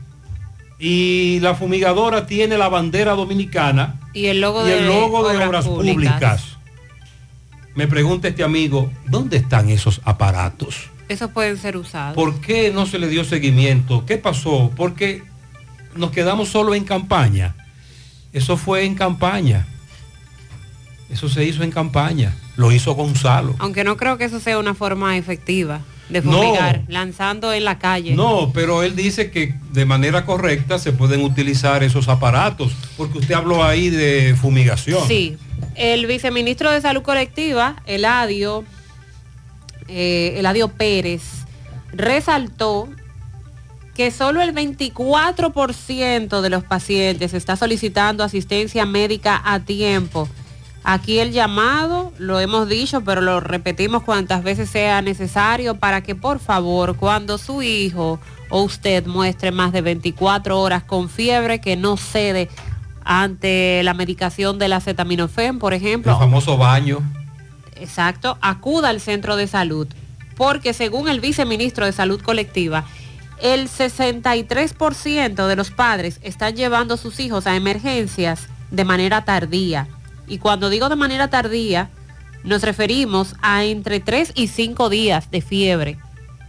Y 0.79 1.39
la 1.41 1.55
fumigadora 1.55 2.25
tiene 2.27 2.57
la 2.57 2.69
bandera 2.69 3.13
dominicana 3.13 3.99
y 4.13 4.27
el 4.27 4.41
logo 4.41 4.65
y 4.65 4.69
de, 4.69 4.79
el 4.79 4.87
logo 4.87 5.27
de 5.27 5.37
obras, 5.45 5.65
públicas. 5.65 6.57
Me 7.75 7.87
pregunta 7.87 8.27
este 8.27 8.43
amigo, 8.43 8.91
¿dónde 9.07 9.37
están 9.37 9.69
esos 9.69 10.01
aparatos? 10.03 10.89
Esos 11.09 11.31
pueden 11.31 11.57
ser 11.57 11.77
usados. 11.77 12.15
¿Por 12.15 12.39
qué 12.41 12.71
no 12.71 12.85
se 12.85 12.99
le 12.99 13.07
dio 13.07 13.23
seguimiento? 13.23 14.05
¿Qué 14.05 14.17
pasó? 14.17 14.71
Porque 14.75 15.23
nos 15.95 16.11
quedamos 16.11 16.49
solo 16.49 16.75
en 16.75 16.83
campaña. 16.85 17.55
Eso 18.33 18.57
fue 18.57 18.85
en 18.85 18.95
campaña. 18.95 19.65
Eso 21.09 21.29
se 21.29 21.43
hizo 21.45 21.63
en 21.63 21.71
campaña. 21.71 22.35
Lo 22.57 22.71
hizo 22.71 22.93
Gonzalo. 22.93 23.55
Aunque 23.59 23.83
no 23.83 23.97
creo 23.97 24.17
que 24.17 24.25
eso 24.25 24.39
sea 24.39 24.59
una 24.59 24.73
forma 24.73 25.15
efectiva 25.17 25.81
de 26.09 26.21
No. 26.21 26.31
fumigar, 26.33 26.83
lanzando 26.87 27.51
en 27.53 27.65
la 27.65 27.79
calle. 27.79 28.15
No, 28.15 28.51
pero 28.53 28.83
él 28.83 28.95
dice 28.95 29.29
que 29.31 29.53
de 29.73 29.85
manera 29.85 30.25
correcta 30.25 30.79
se 30.79 30.91
pueden 30.93 31.21
utilizar 31.23 31.83
esos 31.83 32.07
aparatos, 32.07 32.73
porque 32.97 33.17
usted 33.19 33.35
habló 33.35 33.63
ahí 33.63 33.89
de 33.89 34.35
fumigación. 34.39 35.05
Sí, 35.07 35.37
el 35.75 36.05
viceministro 36.07 36.71
de 36.71 36.81
Salud 36.81 37.01
Colectiva, 37.03 37.81
Eladio, 37.85 38.63
eh, 39.87 40.35
Eladio 40.37 40.69
Pérez, 40.69 41.21
resaltó 41.93 42.89
que 43.97 44.11
solo 44.11 44.43
el 44.43 44.53
24% 44.53 46.41
de 46.41 46.49
los 46.51 46.63
pacientes 46.63 47.33
está 47.33 47.55
solicitando 47.55 48.23
asistencia 48.23 48.85
médica 48.85 49.41
a 49.43 49.61
tiempo. 49.61 50.29
Aquí 50.83 51.17
el 51.17 51.31
llamado, 51.31 52.13
lo 52.19 52.39
hemos 52.39 52.69
dicho, 52.69 53.01
pero 53.01 53.21
lo 53.21 53.39
repetimos 53.39 54.03
cuantas 54.03 54.43
veces 54.43 54.69
sea 54.69 55.01
necesario 55.01 55.79
para 55.79 56.03
que 56.03 56.13
por 56.13 56.37
favor, 56.37 56.95
cuando 56.95 57.39
su 57.39 57.63
hijo 57.63 58.19
o 58.49 58.61
usted 58.61 59.07
muestre 59.07 59.51
más 59.51 59.71
de 59.71 59.81
24 59.81 60.61
horas 60.61 60.83
con 60.83 61.09
fiebre, 61.09 61.59
que 61.59 61.75
no 61.75 61.97
cede 61.97 62.49
ante 63.03 63.81
la 63.83 63.95
medicación 63.95 64.59
del 64.59 64.73
acetaminofén, 64.73 65.57
por 65.57 65.73
ejemplo, 65.73 66.11
El 66.11 66.19
famoso 66.19 66.55
baño. 66.55 66.99
Exacto, 67.77 68.37
acuda 68.41 68.89
al 68.89 69.01
centro 69.01 69.37
de 69.37 69.47
salud, 69.47 69.87
porque 70.35 70.73
según 70.73 71.09
el 71.09 71.19
viceministro 71.19 71.87
de 71.87 71.93
Salud 71.93 72.21
Colectiva, 72.21 72.85
el 73.41 73.69
63% 73.69 75.47
de 75.47 75.55
los 75.55 75.71
padres 75.71 76.19
están 76.23 76.55
llevando 76.55 76.95
a 76.95 76.97
sus 76.97 77.19
hijos 77.19 77.47
a 77.47 77.55
emergencias 77.55 78.47
de 78.71 78.83
manera 78.83 79.25
tardía. 79.25 79.87
Y 80.27 80.39
cuando 80.39 80.69
digo 80.69 80.89
de 80.89 80.95
manera 80.95 81.29
tardía, 81.29 81.89
nos 82.43 82.61
referimos 82.61 83.35
a 83.41 83.63
entre 83.63 83.99
3 83.99 84.33
y 84.35 84.47
5 84.47 84.89
días 84.89 85.31
de 85.31 85.41
fiebre. 85.41 85.97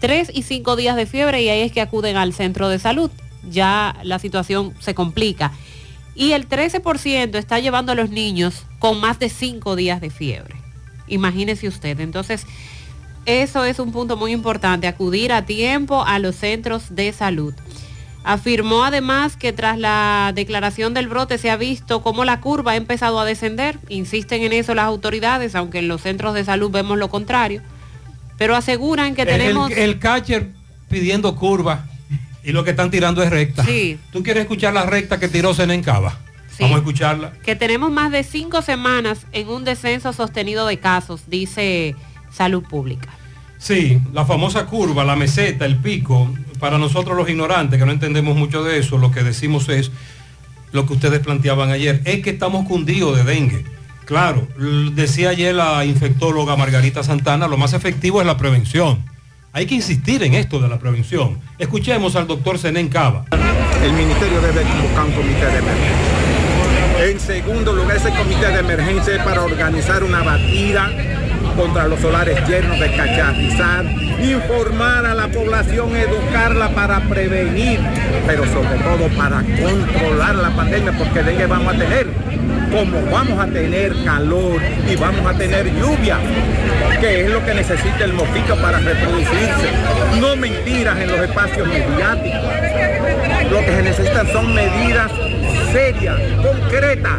3 0.01 0.31
y 0.33 0.43
5 0.43 0.77
días 0.77 0.97
de 0.97 1.07
fiebre 1.07 1.43
y 1.43 1.49
ahí 1.49 1.61
es 1.61 1.73
que 1.73 1.81
acuden 1.81 2.17
al 2.17 2.33
centro 2.33 2.69
de 2.69 2.79
salud. 2.79 3.11
Ya 3.49 3.97
la 4.03 4.19
situación 4.19 4.75
se 4.81 4.95
complica. 4.95 5.53
Y 6.15 6.33
el 6.33 6.49
13% 6.49 7.37
está 7.37 7.61
llevando 7.61 7.93
a 7.93 7.95
los 7.95 8.11
niños 8.11 8.65
con 8.79 9.01
más 9.01 9.19
de 9.19 9.29
5 9.29 9.77
días 9.77 10.01
de 10.01 10.11
fiebre. 10.11 10.57
Imagínese 11.07 11.69
usted. 11.69 12.01
Entonces, 12.01 12.47
eso 13.29 13.65
es 13.65 13.79
un 13.79 13.93
punto 13.93 14.17
muy 14.17 14.33
importante, 14.33 14.87
acudir 14.87 15.33
a 15.33 15.45
tiempo 15.45 16.03
a 16.03 16.19
los 16.19 16.35
centros 16.35 16.95
de 16.95 17.13
salud. 17.13 17.55
Afirmó 18.25 18.85
además 18.85 19.37
que 19.37 19.53
tras 19.53 19.79
la 19.79 20.33
declaración 20.35 20.95
del 20.95 21.09
brote 21.09 21.39
se 21.39 21.51
ha 21.51 21.57
visto 21.57 22.03
cómo 22.03 22.25
la 22.25 22.41
curva 22.41 22.73
ha 22.73 22.77
empezado 22.77 23.21
a 23.21 23.25
descender. 23.25 23.79
Insisten 23.89 24.43
en 24.43 24.53
eso 24.53 24.75
las 24.75 24.87
autoridades, 24.87 25.55
aunque 25.55 25.79
en 25.79 25.89
los 25.89 26.03
centros 26.03 26.35
de 26.35 26.45
salud 26.45 26.71
vemos 26.71 26.99
lo 26.99 27.09
contrario. 27.09 27.63
Pero 28.37 28.57
aseguran 28.57 29.15
que 29.15 29.25
tenemos... 29.25 29.71
El, 29.71 29.79
el 29.79 29.99
catcher 29.99 30.49
pidiendo 30.89 31.37
curva 31.37 31.87
y 32.43 32.53
lo 32.53 32.65
que 32.65 32.71
están 32.71 32.91
tirando 32.91 33.23
es 33.23 33.31
recta. 33.31 33.65
Sí. 33.65 33.99
¿Tú 34.11 34.23
quieres 34.23 34.43
escuchar 34.43 34.73
la 34.73 34.87
recta 34.87 35.21
que 35.21 35.29
tiró 35.29 35.55
Senencaba? 35.55 36.19
Vamos 36.61 36.77
a 36.77 36.79
escucharla. 36.79 37.33
que 37.45 37.55
tenemos 37.55 37.91
más 37.91 38.11
de 38.11 38.25
cinco 38.25 38.63
semanas 38.63 39.27
en 39.33 39.49
un 39.49 39.65
descenso 39.65 40.13
sostenido 40.13 40.67
de 40.67 40.79
casos, 40.79 41.23
dice 41.29 41.95
Salud 42.33 42.65
Pública. 42.65 43.09
Sí, 43.59 44.01
la 44.13 44.25
famosa 44.25 44.67
curva, 44.67 45.05
la 45.05 45.17
meseta, 45.17 45.67
el 45.67 45.77
pico, 45.77 46.33
para 46.61 46.79
nosotros 46.79 47.17
los 47.17 47.29
ignorantes 47.29 47.79
que 47.79 47.87
no 47.87 47.93
entendemos 47.93 48.37
mucho 48.37 48.63
de 48.63 48.79
eso, 48.79 48.99
lo 48.99 49.11
que 49.11 49.23
decimos 49.23 49.69
es 49.69 49.91
lo 50.73 50.87
que 50.87 50.93
ustedes 50.93 51.21
planteaban 51.21 51.71
ayer, 51.71 52.01
es 52.05 52.23
que 52.23 52.31
estamos 52.31 52.67
cundidos 52.67 53.17
de 53.17 53.25
dengue. 53.25 53.65
Claro, 54.05 54.49
decía 54.95 55.31
ayer 55.31 55.55
la 55.55 55.85
infectóloga 55.85 56.57
Margarita 56.57 57.03
Santana, 57.03 57.47
lo 57.49 57.59
más 57.59 57.73
efectivo 57.75 58.21
es 58.21 58.27
la 58.27 58.37
prevención. 58.37 59.05
Hay 59.53 59.67
que 59.67 59.75
insistir 59.75 60.23
en 60.23 60.35
esto 60.35 60.61
de 60.61 60.69
la 60.69 60.79
prevención. 60.79 61.39
Escuchemos 61.59 62.17
al 62.17 62.27
doctor 62.27 62.59
Zenén 62.59 62.89
Cava. 62.89 63.25
El 63.83 63.93
ministerio 63.93 64.41
debe 64.41 64.63
convocar 64.63 65.05
un 65.05 65.13
comité 65.13 65.47
de 65.47 65.59
emergencia. 65.59 66.29
En 67.01 67.21
segundo 67.21 67.73
lugar, 67.73 67.97
ese 67.97 68.11
comité 68.11 68.47
de 68.49 68.61
emergencia 68.61 69.17
es 69.17 69.23
para 69.23 69.43
organizar 69.43 70.03
una 70.05 70.23
batida 70.23 70.91
contra 71.59 71.89
los 71.89 71.99
solares 71.99 72.39
llenos 72.49 72.79
de 72.79 72.87
cacharrizar, 72.95 73.85
informar 74.23 75.05
a 75.05 75.13
la 75.13 75.27
población, 75.27 75.95
educarla 75.97 76.69
para 76.69 77.01
prevenir, 77.01 77.81
pero 78.29 78.45
sobre 78.47 78.79
todo 78.79 79.09
para 79.17 79.43
controlar 79.43 80.37
la 80.37 80.51
pandemia, 80.51 80.93
porque 80.93 81.21
dengue 81.25 81.47
vamos 81.47 81.75
a 81.75 81.79
tener, 81.79 82.07
como 82.71 83.05
vamos 83.11 83.41
a 83.41 83.49
tener 83.49 83.93
calor 84.05 84.61
y 84.89 84.95
vamos 84.95 85.27
a 85.27 85.37
tener 85.37 85.67
lluvia, 85.75 86.19
que 87.01 87.25
es 87.25 87.31
lo 87.31 87.45
que 87.45 87.55
necesita 87.55 88.05
el 88.05 88.13
mosquito 88.13 88.55
para 88.63 88.79
reproducirse. 88.79 89.69
No 90.21 90.37
mentiras 90.37 90.97
en 90.97 91.09
los 91.09 91.19
espacios 91.19 91.67
mediáticos. 91.67 93.51
Lo 93.51 93.59
que 93.61 93.75
se 93.75 93.83
necesitan 93.83 94.29
son 94.29 94.55
medidas 94.55 95.11
serias, 95.73 96.17
concretas. 96.41 97.19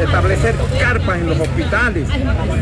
Establecer 0.00 0.54
carpas 0.78 1.18
en 1.18 1.26
los 1.26 1.40
hospitales 1.40 2.06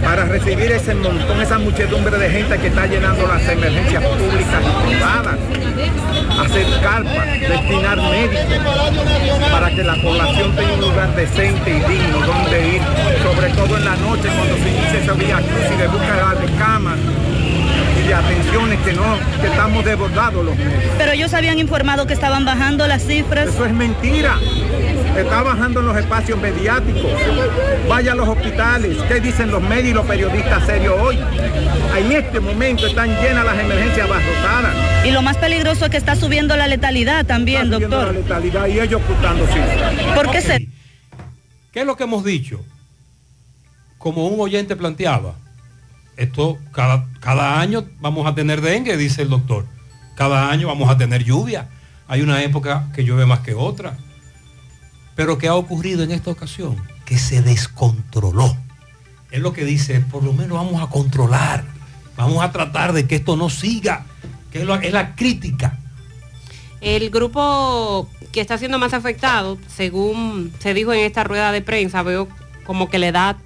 para 0.02 0.24
recibir 0.24 0.70
ese 0.70 0.94
montón, 0.94 1.40
esa 1.40 1.58
muchedumbre 1.58 2.16
de 2.16 2.30
gente 2.30 2.58
que 2.58 2.68
está 2.68 2.86
llenando 2.86 3.26
las 3.26 3.46
emergencias 3.48 4.04
públicas 4.04 4.62
y 4.62 4.86
privadas. 4.86 5.38
Hacer 6.40 6.66
carpas, 6.80 7.26
destinar 7.40 7.96
médicos 7.96 8.60
para 9.50 9.70
que 9.70 9.82
la 9.82 9.94
población 9.96 10.54
tenga 10.54 10.74
un 10.74 10.80
lugar 10.80 11.14
decente 11.16 11.70
y 11.70 11.80
digno 11.80 12.20
donde 12.26 12.68
ir, 12.76 12.82
sobre 13.22 13.48
todo 13.50 13.76
en 13.76 13.84
la 13.84 13.96
noche 13.96 14.28
cuando 14.36 14.54
se 14.56 14.70
inicia 14.70 14.98
esa 15.00 15.12
vía 15.14 15.36
cruz 15.36 15.74
y 15.74 15.76
de 15.76 15.88
búsqueda 15.88 16.34
de 16.40 16.58
camas 16.58 16.98
y 18.06 18.12
atenciones 18.12 18.78
que 18.80 18.92
no, 18.92 19.16
que 19.40 19.46
estamos 19.46 19.84
desbordados 19.84 20.44
los 20.44 20.56
médicos. 20.56 20.94
Pero 20.98 21.12
ellos 21.12 21.32
habían 21.34 21.58
informado 21.58 22.06
que 22.06 22.12
estaban 22.14 22.44
bajando 22.44 22.86
las 22.86 23.02
cifras. 23.06 23.48
Eso 23.48 23.64
es 23.64 23.72
mentira. 23.72 24.36
Está 25.16 25.42
bajando 25.42 25.80
en 25.80 25.86
los 25.86 25.96
espacios 25.96 26.38
mediáticos. 26.40 27.10
Vaya 27.88 28.12
a 28.12 28.14
los 28.14 28.28
hospitales. 28.28 28.96
¿Qué 29.08 29.20
dicen 29.20 29.50
los 29.50 29.62
medios 29.62 29.90
y 29.90 29.92
los 29.94 30.06
periodistas 30.06 30.66
serios 30.66 30.94
hoy? 31.00 31.18
En 31.96 32.12
este 32.12 32.40
momento 32.40 32.86
están 32.86 33.08
llenas 33.20 33.44
las 33.44 33.58
emergencias 33.58 34.08
abarrotadas. 34.10 34.74
Y 35.06 35.10
lo 35.12 35.22
más 35.22 35.36
peligroso 35.36 35.84
es 35.84 35.90
que 35.90 35.96
está 35.96 36.16
subiendo 36.16 36.56
la 36.56 36.66
letalidad 36.66 37.24
también, 37.26 37.62
Está 37.64 37.74
subiendo 37.76 37.96
doctor. 37.96 38.14
la 38.14 38.20
letalidad 38.20 38.66
y 38.66 38.80
ellos 38.80 39.00
ocultando 39.04 39.46
cifras. 39.46 40.14
¿Por 40.14 40.30
qué 40.30 40.40
se...? 40.40 40.68
¿Qué 41.72 41.80
es 41.80 41.86
lo 41.86 41.96
que 41.96 42.04
hemos 42.04 42.24
dicho? 42.24 42.60
Como 43.98 44.26
un 44.28 44.40
oyente 44.40 44.76
planteaba, 44.76 45.34
esto 46.16 46.58
cada, 46.72 47.06
cada 47.20 47.60
año 47.60 47.84
vamos 48.00 48.26
a 48.26 48.34
tener 48.34 48.60
dengue, 48.60 48.96
dice 48.96 49.22
el 49.22 49.30
doctor. 49.30 49.66
Cada 50.14 50.50
año 50.50 50.68
vamos 50.68 50.88
a 50.88 50.96
tener 50.96 51.24
lluvia. 51.24 51.68
Hay 52.06 52.22
una 52.22 52.42
época 52.42 52.88
que 52.94 53.04
llueve 53.04 53.26
más 53.26 53.40
que 53.40 53.54
otra. 53.54 53.96
Pero 55.16 55.38
¿qué 55.38 55.48
ha 55.48 55.54
ocurrido 55.54 56.02
en 56.02 56.10
esta 56.10 56.30
ocasión? 56.30 56.76
Que 57.04 57.18
se 57.18 57.42
descontroló. 57.42 58.56
Es 59.30 59.40
lo 59.40 59.52
que 59.52 59.64
dice, 59.64 60.00
por 60.00 60.22
lo 60.22 60.32
menos 60.32 60.58
vamos 60.58 60.82
a 60.82 60.88
controlar. 60.88 61.64
Vamos 62.16 62.44
a 62.44 62.52
tratar 62.52 62.92
de 62.92 63.06
que 63.06 63.16
esto 63.16 63.36
no 63.36 63.50
siga. 63.50 64.06
Que 64.52 64.62
es, 64.62 64.68
es 64.82 64.92
la 64.92 65.16
crítica. 65.16 65.78
El 66.80 67.10
grupo 67.10 68.08
que 68.30 68.40
está 68.40 68.58
siendo 68.58 68.78
más 68.78 68.92
afectado, 68.92 69.58
según 69.74 70.52
se 70.58 70.74
dijo 70.74 70.92
en 70.92 71.00
esta 71.00 71.24
rueda 71.24 71.50
de 71.50 71.62
prensa, 71.62 72.02
veo 72.02 72.28
como 72.66 72.90
que 72.90 72.98
la 72.98 73.08
edad 73.08 73.36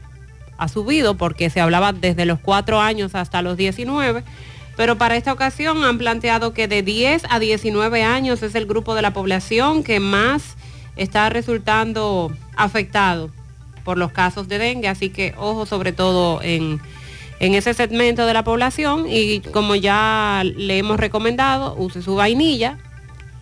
ha 0.59 0.69
subido 0.69 1.17
porque 1.17 1.51
se 1.51 1.61
hablaba 1.61 1.93
desde 1.93 2.27
los 2.27 2.39
4 2.41 2.81
años 2.81 3.15
hasta 3.15 3.41
los 3.43 3.57
19, 3.57 4.23
pero 4.77 4.99
para 4.99 5.17
esta 5.17 5.33
ocasión 5.33 5.83
han 5.85 5.99
planteado 5.99 6.53
que 6.53 6.69
de 6.69 6.83
10 6.83 7.23
a 7.31 7.39
19 7.39 8.03
años 8.03 8.43
es 8.43 8.55
el 8.55 8.67
grupo 8.67 8.95
de 8.95 9.03
la 9.03 9.13
población 9.13 9.83
que 9.83 10.01
más 10.01 10.57
está 10.97 11.31
resultando 11.31 12.33
afectado 12.57 13.31
por 13.85 13.97
los 13.97 14.13
casos 14.13 14.49
de 14.49 14.59
dengue, 14.59 14.89
así 14.89 15.09
que 15.09 15.35
ojo 15.39 15.65
sobre 15.65 15.93
todo 15.93 16.43
en, 16.43 16.81
en 17.41 17.55
ese 17.55 17.73
segmento 17.73 18.27
de 18.27 18.35
la 18.35 18.45
población 18.45 19.07
y 19.09 19.41
como 19.41 19.75
ya 19.77 20.43
le 20.45 20.79
hemos 20.79 20.99
recomendado, 20.99 21.75
use 21.77 22.03
su 22.03 22.17
vainilla, 22.17 22.79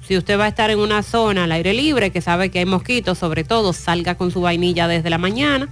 si 0.06 0.16
usted 0.16 0.38
va 0.38 0.44
a 0.44 0.48
estar 0.48 0.70
en 0.70 0.78
una 0.78 1.02
zona 1.02 1.44
al 1.44 1.52
aire 1.52 1.74
libre, 1.74 2.12
que 2.12 2.20
sabe 2.20 2.50
que 2.50 2.60
hay 2.60 2.66
mosquitos, 2.66 3.18
sobre 3.18 3.42
todo, 3.42 3.72
salga 3.72 4.14
con 4.14 4.30
su 4.30 4.40
vainilla 4.40 4.86
desde 4.86 5.10
la 5.10 5.18
mañana. 5.18 5.68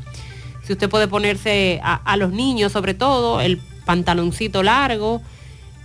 Si 0.67 0.73
usted 0.73 0.89
puede 0.89 1.09
ponerse 1.09 1.81
a, 1.83 1.95
a 1.95 2.17
los 2.17 2.33
niños, 2.33 2.73
sobre 2.73 2.95
todo, 2.95 3.41
el 3.41 3.61
pantaloncito 3.85 4.63
largo, 4.63 5.23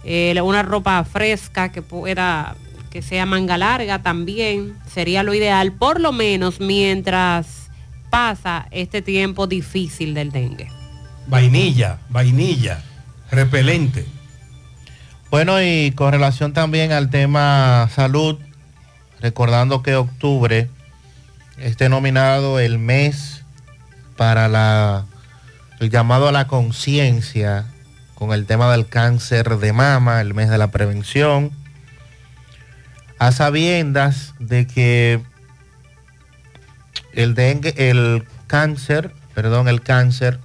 eh, 0.03 0.39
una 0.41 0.63
ropa 0.63 1.03
fresca 1.03 1.71
que 1.71 1.82
pueda, 1.82 2.55
que 2.89 3.01
sea 3.01 3.25
manga 3.25 3.57
larga 3.57 4.01
también, 4.01 4.75
sería 4.91 5.23
lo 5.23 5.34
ideal, 5.34 5.73
por 5.73 5.99
lo 5.99 6.11
menos 6.11 6.59
mientras 6.59 7.69
pasa 8.09 8.67
este 8.71 9.01
tiempo 9.01 9.47
difícil 9.47 10.13
del 10.13 10.32
dengue. 10.32 10.69
Vainilla, 11.27 11.99
vainilla, 12.09 12.82
repelente. 13.30 14.05
Bueno, 15.30 15.61
y 15.61 15.91
con 15.91 16.11
relación 16.11 16.53
también 16.53 16.91
al 16.91 17.11
tema 17.11 17.88
salud, 17.93 18.39
recordando 19.21 19.84
que 19.84 19.95
octubre 19.95 20.69
es 21.57 21.77
denominado 21.77 22.59
el 22.59 22.80
mes 22.80 23.38
para 24.20 24.49
la, 24.49 25.05
el 25.80 25.89
llamado 25.89 26.28
a 26.28 26.34
la 26.34 26.45
conciencia 26.45 27.63
con 28.15 28.34
el 28.34 28.45
tema 28.45 28.70
del 28.70 28.86
cáncer 28.86 29.59
de 29.59 29.72
mama, 29.72 30.20
el 30.20 30.34
mes 30.34 30.49
de 30.49 30.57
la 30.57 30.72
prevención, 30.72 31.51
a 33.17 33.32
sabiendas 33.32 34.34
de 34.38 34.67
que 34.67 35.22
el 37.13 37.34
dengue, 37.34 37.74
el 37.78 38.28
cáncer, 38.47 39.13
perdón, 39.34 39.70
el 39.70 39.82
cáncer, 39.82 40.38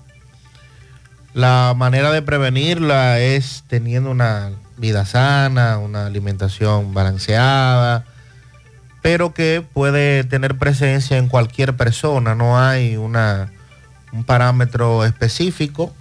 la 1.33 1.75
manera 1.77 2.13
de 2.13 2.23
prevenirla 2.23 3.19
es 3.19 3.65
teniendo 3.67 4.09
una 4.09 4.53
vida 4.77 5.05
sana, 5.05 5.79
una 5.79 6.07
alimentación 6.07 6.95
balanceada, 6.95 8.05
pero 9.03 9.35
que 9.35 9.67
puede 9.73 10.23
tener 10.23 10.59
presencia 10.59 11.19
en 11.19 11.27
cualquier 11.27 11.77
persona, 11.77 12.37
no 12.37 12.57
hay 12.57 12.97
una, 12.97 13.51
un 14.15 14.25
parámetro 14.25 15.05
específico, 15.05 15.93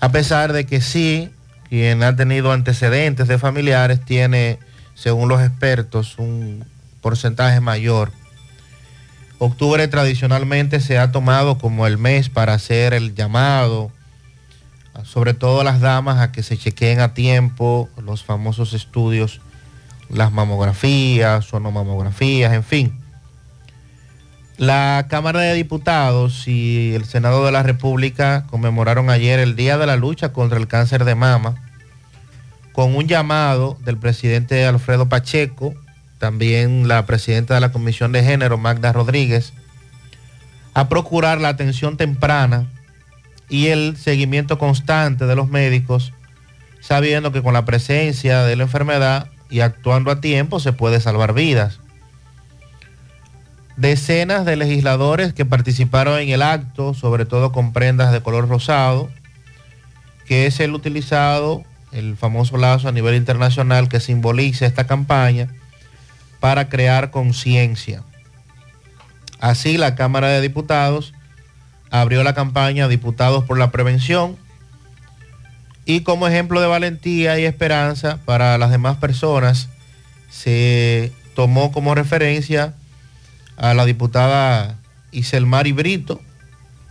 a 0.00 0.10
pesar 0.10 0.52
de 0.52 0.66
que 0.66 0.80
sí, 0.80 1.30
quien 1.68 2.02
ha 2.02 2.16
tenido 2.16 2.52
antecedentes 2.52 3.28
de 3.28 3.38
familiares 3.38 4.04
tiene, 4.04 4.58
según 4.94 5.28
los 5.28 5.42
expertos, 5.42 6.18
un 6.18 6.64
porcentaje 7.00 7.60
mayor. 7.60 8.10
Octubre 9.38 9.86
tradicionalmente 9.88 10.80
se 10.80 10.98
ha 10.98 11.12
tomado 11.12 11.58
como 11.58 11.86
el 11.86 11.98
mes 11.98 12.28
para 12.28 12.54
hacer 12.54 12.94
el 12.94 13.14
llamado, 13.14 13.90
sobre 15.04 15.34
todo 15.34 15.64
las 15.64 15.80
damas, 15.80 16.18
a 16.18 16.32
que 16.32 16.42
se 16.42 16.56
chequeen 16.56 17.00
a 17.00 17.12
tiempo 17.12 17.88
los 18.02 18.24
famosos 18.24 18.72
estudios, 18.72 19.40
las 20.08 20.32
mamografías, 20.32 21.44
sonomamografías, 21.44 22.52
en 22.52 22.64
fin. 22.64 23.01
La 24.62 25.06
Cámara 25.08 25.40
de 25.40 25.54
Diputados 25.54 26.46
y 26.46 26.94
el 26.94 27.04
Senado 27.04 27.44
de 27.44 27.50
la 27.50 27.64
República 27.64 28.46
conmemoraron 28.48 29.10
ayer 29.10 29.40
el 29.40 29.56
Día 29.56 29.76
de 29.76 29.86
la 29.86 29.96
Lucha 29.96 30.32
contra 30.32 30.56
el 30.56 30.68
Cáncer 30.68 31.04
de 31.04 31.16
Mama 31.16 31.56
con 32.72 32.94
un 32.94 33.08
llamado 33.08 33.76
del 33.80 33.96
presidente 33.96 34.64
Alfredo 34.64 35.08
Pacheco, 35.08 35.74
también 36.18 36.86
la 36.86 37.04
presidenta 37.06 37.54
de 37.54 37.60
la 37.60 37.72
Comisión 37.72 38.12
de 38.12 38.22
Género, 38.22 38.56
Magda 38.56 38.92
Rodríguez, 38.92 39.52
a 40.74 40.88
procurar 40.88 41.40
la 41.40 41.48
atención 41.48 41.96
temprana 41.96 42.70
y 43.48 43.66
el 43.66 43.96
seguimiento 43.96 44.58
constante 44.58 45.26
de 45.26 45.34
los 45.34 45.48
médicos, 45.48 46.12
sabiendo 46.80 47.32
que 47.32 47.42
con 47.42 47.52
la 47.52 47.64
presencia 47.64 48.44
de 48.44 48.54
la 48.54 48.62
enfermedad 48.62 49.26
y 49.50 49.58
actuando 49.58 50.12
a 50.12 50.20
tiempo 50.20 50.60
se 50.60 50.72
puede 50.72 51.00
salvar 51.00 51.34
vidas. 51.34 51.80
Decenas 53.76 54.44
de 54.44 54.56
legisladores 54.56 55.32
que 55.32 55.44
participaron 55.44 56.18
en 56.18 56.28
el 56.28 56.42
acto, 56.42 56.94
sobre 56.94 57.24
todo 57.24 57.52
con 57.52 57.72
prendas 57.72 58.12
de 58.12 58.20
color 58.20 58.48
rosado, 58.48 59.10
que 60.26 60.46
es 60.46 60.60
el 60.60 60.74
utilizado, 60.74 61.64
el 61.90 62.16
famoso 62.16 62.56
lazo 62.56 62.88
a 62.88 62.92
nivel 62.92 63.14
internacional 63.14 63.88
que 63.88 64.00
simboliza 64.00 64.66
esta 64.66 64.86
campaña 64.86 65.48
para 66.40 66.68
crear 66.68 67.10
conciencia. 67.10 68.02
Así 69.40 69.76
la 69.78 69.94
Cámara 69.94 70.28
de 70.28 70.40
Diputados 70.40 71.14
abrió 71.90 72.22
la 72.22 72.34
campaña 72.34 72.88
Diputados 72.88 73.44
por 73.44 73.58
la 73.58 73.70
Prevención 73.70 74.36
y 75.84 76.00
como 76.00 76.28
ejemplo 76.28 76.60
de 76.60 76.66
valentía 76.66 77.38
y 77.38 77.44
esperanza 77.44 78.18
para 78.24 78.56
las 78.58 78.70
demás 78.70 78.96
personas 78.98 79.68
se 80.30 81.12
tomó 81.34 81.72
como 81.72 81.94
referencia 81.94 82.74
a 83.56 83.74
la 83.74 83.84
diputada 83.84 84.78
Iselmari 85.10 85.72
Brito, 85.72 86.20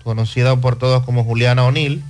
conocida 0.04 0.56
por 0.56 0.78
todos 0.78 1.04
como 1.04 1.24
Juliana 1.24 1.64
O'Neill, 1.64 2.04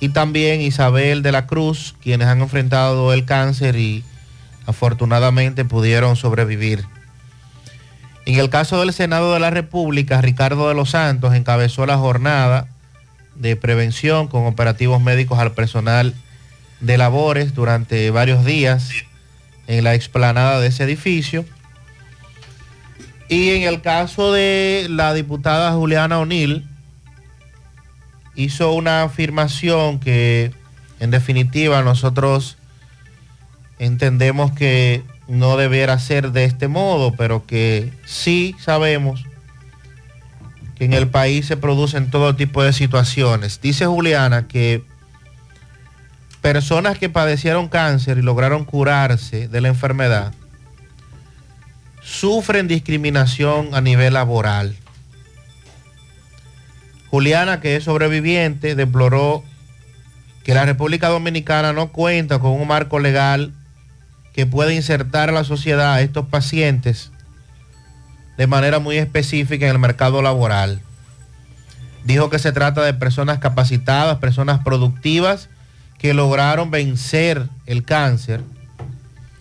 y 0.00 0.08
también 0.10 0.60
Isabel 0.60 1.22
de 1.22 1.32
la 1.32 1.46
Cruz, 1.46 1.94
quienes 2.02 2.26
han 2.26 2.40
enfrentado 2.40 3.12
el 3.12 3.26
cáncer 3.26 3.76
y 3.76 4.02
afortunadamente 4.66 5.64
pudieron 5.64 6.16
sobrevivir. 6.16 6.84
En 8.26 8.38
el 8.38 8.48
caso 8.48 8.80
del 8.80 8.92
Senado 8.92 9.34
de 9.34 9.40
la 9.40 9.50
República, 9.50 10.20
Ricardo 10.20 10.68
de 10.68 10.74
los 10.74 10.90
Santos 10.90 11.34
encabezó 11.34 11.86
la 11.86 11.98
jornada 11.98 12.68
de 13.34 13.56
prevención 13.56 14.28
con 14.28 14.46
operativos 14.46 15.00
médicos 15.02 15.38
al 15.38 15.52
personal 15.52 16.14
de 16.80 16.98
labores 16.98 17.54
durante 17.54 18.10
varios 18.10 18.44
días 18.44 18.90
en 19.66 19.84
la 19.84 19.94
explanada 19.94 20.60
de 20.60 20.68
ese 20.68 20.84
edificio. 20.84 21.44
Y 23.30 23.50
en 23.50 23.62
el 23.62 23.80
caso 23.80 24.32
de 24.32 24.88
la 24.90 25.14
diputada 25.14 25.70
Juliana 25.70 26.18
O'Neill, 26.18 26.66
hizo 28.34 28.72
una 28.72 29.04
afirmación 29.04 30.00
que 30.00 30.50
en 30.98 31.12
definitiva 31.12 31.80
nosotros 31.82 32.56
entendemos 33.78 34.50
que 34.50 35.04
no 35.28 35.56
debiera 35.56 35.96
ser 36.00 36.32
de 36.32 36.42
este 36.42 36.66
modo, 36.66 37.14
pero 37.14 37.46
que 37.46 37.92
sí 38.04 38.56
sabemos 38.58 39.24
que 40.74 40.86
en 40.86 40.92
el 40.92 41.06
país 41.06 41.46
se 41.46 41.56
producen 41.56 42.10
todo 42.10 42.34
tipo 42.34 42.64
de 42.64 42.72
situaciones. 42.72 43.60
Dice 43.60 43.86
Juliana 43.86 44.48
que 44.48 44.82
personas 46.40 46.98
que 46.98 47.08
padecieron 47.08 47.68
cáncer 47.68 48.18
y 48.18 48.22
lograron 48.22 48.64
curarse 48.64 49.46
de 49.46 49.60
la 49.60 49.68
enfermedad 49.68 50.34
sufren 52.02 52.68
discriminación 52.68 53.70
a 53.74 53.80
nivel 53.80 54.14
laboral. 54.14 54.76
Juliana, 57.10 57.60
que 57.60 57.76
es 57.76 57.84
sobreviviente, 57.84 58.74
deploró 58.74 59.42
que 60.44 60.54
la 60.54 60.64
República 60.64 61.08
Dominicana 61.08 61.72
no 61.72 61.92
cuenta 61.92 62.38
con 62.38 62.52
un 62.52 62.68
marco 62.68 62.98
legal 62.98 63.52
que 64.32 64.46
pueda 64.46 64.72
insertar 64.72 65.28
a 65.28 65.32
la 65.32 65.44
sociedad 65.44 65.92
a 65.92 66.00
estos 66.00 66.26
pacientes 66.26 67.10
de 68.36 68.46
manera 68.46 68.78
muy 68.78 68.96
específica 68.96 69.66
en 69.66 69.72
el 69.72 69.78
mercado 69.78 70.22
laboral. 70.22 70.80
Dijo 72.04 72.30
que 72.30 72.38
se 72.38 72.52
trata 72.52 72.82
de 72.82 72.94
personas 72.94 73.38
capacitadas, 73.38 74.18
personas 74.18 74.60
productivas 74.64 75.50
que 75.98 76.14
lograron 76.14 76.70
vencer 76.70 77.48
el 77.66 77.84
cáncer 77.84 78.40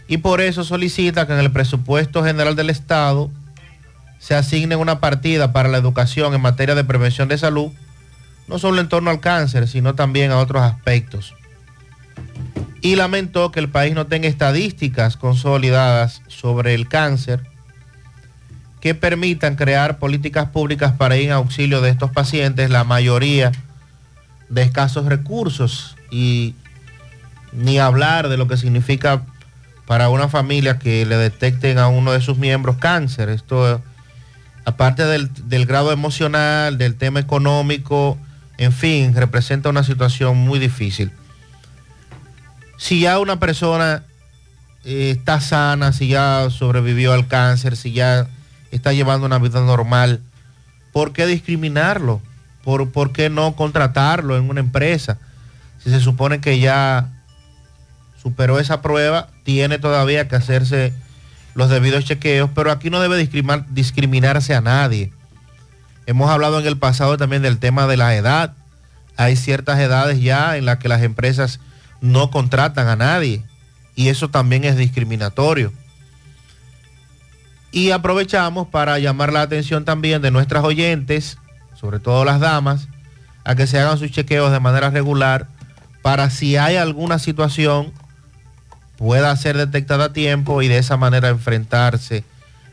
y 0.10 0.18
por 0.18 0.41
eso 0.41 0.64
solicita 0.64 1.28
que 1.28 1.34
en 1.34 1.39
el 1.39 1.51
presupuesto 1.51 2.24
general 2.24 2.55
del 2.55 2.72
Estado 2.72 3.30
se 4.18 4.34
asigne 4.34 4.76
una 4.76 4.99
partida 4.99 5.53
para 5.53 5.70
la 5.70 5.78
educación 5.78 6.34
en 6.34 6.41
materia 6.41 6.74
de 6.74 6.84
prevención 6.84 7.30
de 7.30 7.38
salud, 7.38 7.72
no 8.47 8.57
solo 8.57 8.82
en 8.82 8.89
torno 8.89 9.12
al 9.12 9.20
cáncer, 9.20 9.68
sino 9.68 9.93
también 9.93 10.32
a 10.32 10.39
otros 10.39 10.64
aspectos. 10.64 11.36
Y 12.82 12.95
lamentó 12.95 13.51
que 13.51 13.60
el 13.60 13.70
país 13.70 13.93
no 13.93 14.07
tenga 14.07 14.28
estadísticas 14.28 15.16
consolidadas 15.16 16.24
sobre 16.28 16.74
el 16.74 16.88
cáncer 16.88 17.45
que 18.82 18.95
permitan 18.95 19.55
crear 19.55 19.99
políticas 19.99 20.49
públicas 20.49 20.91
para 20.93 21.18
ir 21.18 21.26
en 21.26 21.34
auxilio 21.34 21.82
de 21.82 21.91
estos 21.91 22.10
pacientes, 22.10 22.72
la 22.72 22.84
mayoría 22.84 23.51
de 24.49 24.64
escasos 24.64 25.05
recursos 25.05 25.95
y 26.10 26.55
ni 27.53 27.78
hablar 27.78 28.28
de 28.28 28.38
lo 28.38 28.47
que 28.47 28.57
significa 28.57 29.22
para 29.90 30.10
una 30.10 30.30
familia 30.30 30.78
que 30.78 31.04
le 31.04 31.18
detecten 31.18 31.80
a 31.80 31.88
uno 31.88 32.12
de 32.12 32.22
sus 32.22 32.38
miembros 32.38 32.76
cáncer. 32.76 33.28
Esto, 33.30 33.82
aparte 34.64 35.04
del, 35.04 35.66
grado 35.66 35.92
emocional, 35.92 36.78
del 36.78 36.94
tema 36.94 37.20
económico, 37.20 38.16
en 38.60 38.72
fin, 38.72 39.16
representa 39.16 39.68
una 39.68 39.84
situación 39.84 40.38
muy 40.38 40.60
difícil. 40.60 41.12
Si 42.78 43.00
ya 43.00 43.18
una 43.18 43.40
persona 43.40 44.04
eh, 44.86 45.16
está 45.18 45.42
sana, 45.42 45.92
si 45.92 46.08
ya 46.08 46.52
sobrevivió 46.52 47.12
al 47.14 47.28
cáncer, 47.28 47.76
si 47.76 47.92
ya 47.92 48.28
está 48.70 48.94
llevando 48.94 49.26
una 49.26 49.40
vida 49.40 49.60
normal, 49.62 50.22
¿por 50.94 51.14
qué 51.14 51.26
discriminarlo? 51.26 52.22
¿Por, 52.64 52.92
por 52.92 53.12
qué 53.12 53.32
no 53.32 53.56
contratarlo 53.56 54.38
en 54.38 54.52
una 54.52 54.60
empresa? 54.60 55.18
Si 55.84 55.90
se 55.90 56.00
supone 56.00 56.42
que 56.42 56.60
ya 56.60 57.10
superó 58.22 58.60
esa 58.60 58.82
prueba, 58.82 59.30
tiene 59.44 59.80
todavía 59.80 60.28
que 60.28 60.36
hacerse 60.36 60.94
los 61.56 61.70
debidos 61.70 62.06
chequeos, 62.06 62.50
pero 62.54 62.72
aquí 62.72 62.90
no 62.90 63.00
debe 63.00 63.18
discriminar- 63.18 63.66
discriminarse 63.70 64.54
a 64.54 64.62
nadie. 64.62 65.12
Hemos 66.06 66.30
hablado 66.30 66.60
en 66.60 66.66
el 66.66 66.78
pasado 66.78 67.18
también 67.18 67.42
del 67.42 67.60
tema 67.60 67.88
de 67.88 67.98
la 67.98 68.16
edad. 68.16 68.54
Hay 69.16 69.36
ciertas 69.36 69.80
edades 69.80 70.22
ya 70.22 70.58
en 70.58 70.66
las 70.66 70.78
que 70.78 70.90
las 70.90 71.02
empresas 71.02 71.60
no 72.02 72.32
contratan 72.32 72.88
a 72.88 72.96
nadie 72.96 73.44
y 73.96 74.10
eso 74.10 74.30
también 74.30 74.64
es 74.64 74.78
discriminatorio. 74.78 75.74
Y 77.72 77.92
aprovechamos 77.92 78.68
para 78.68 78.98
llamar 78.98 79.32
la 79.32 79.42
atención 79.42 79.86
también 79.86 80.22
de 80.22 80.32
nuestras 80.32 80.64
oyentes, 80.64 81.38
sobre 81.76 82.00
todo 82.00 82.26
las 82.26 82.40
damas, 82.40 82.88
a 83.44 83.56
que 83.56 83.68
se 83.68 83.80
hagan 83.80 84.00
sus 84.00 84.12
chequeos 84.12 84.52
de 84.52 84.60
manera 84.60 84.90
regular 84.90 85.48
para 86.02 86.30
si 86.30 86.58
hay 86.58 86.78
alguna 86.78 87.20
situación 87.20 87.92
pueda 89.00 89.34
ser 89.38 89.56
detectada 89.56 90.06
a 90.06 90.14
tiempo 90.14 90.62
y 90.62 90.68
de 90.68 90.78
esa 90.78 90.97
manera 90.97 91.30
enfrentarse 91.30 92.26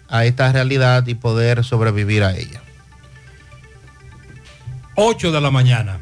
a 0.09 0.25
esta 0.25 0.51
realidad 0.51 1.07
y 1.07 1.15
poder 1.15 1.63
sobrevivir 1.63 2.25
a 2.25 2.37
ella. 2.37 2.61
8 4.97 5.31
de 5.31 5.41
la 5.41 5.53
mañana. 5.53 6.01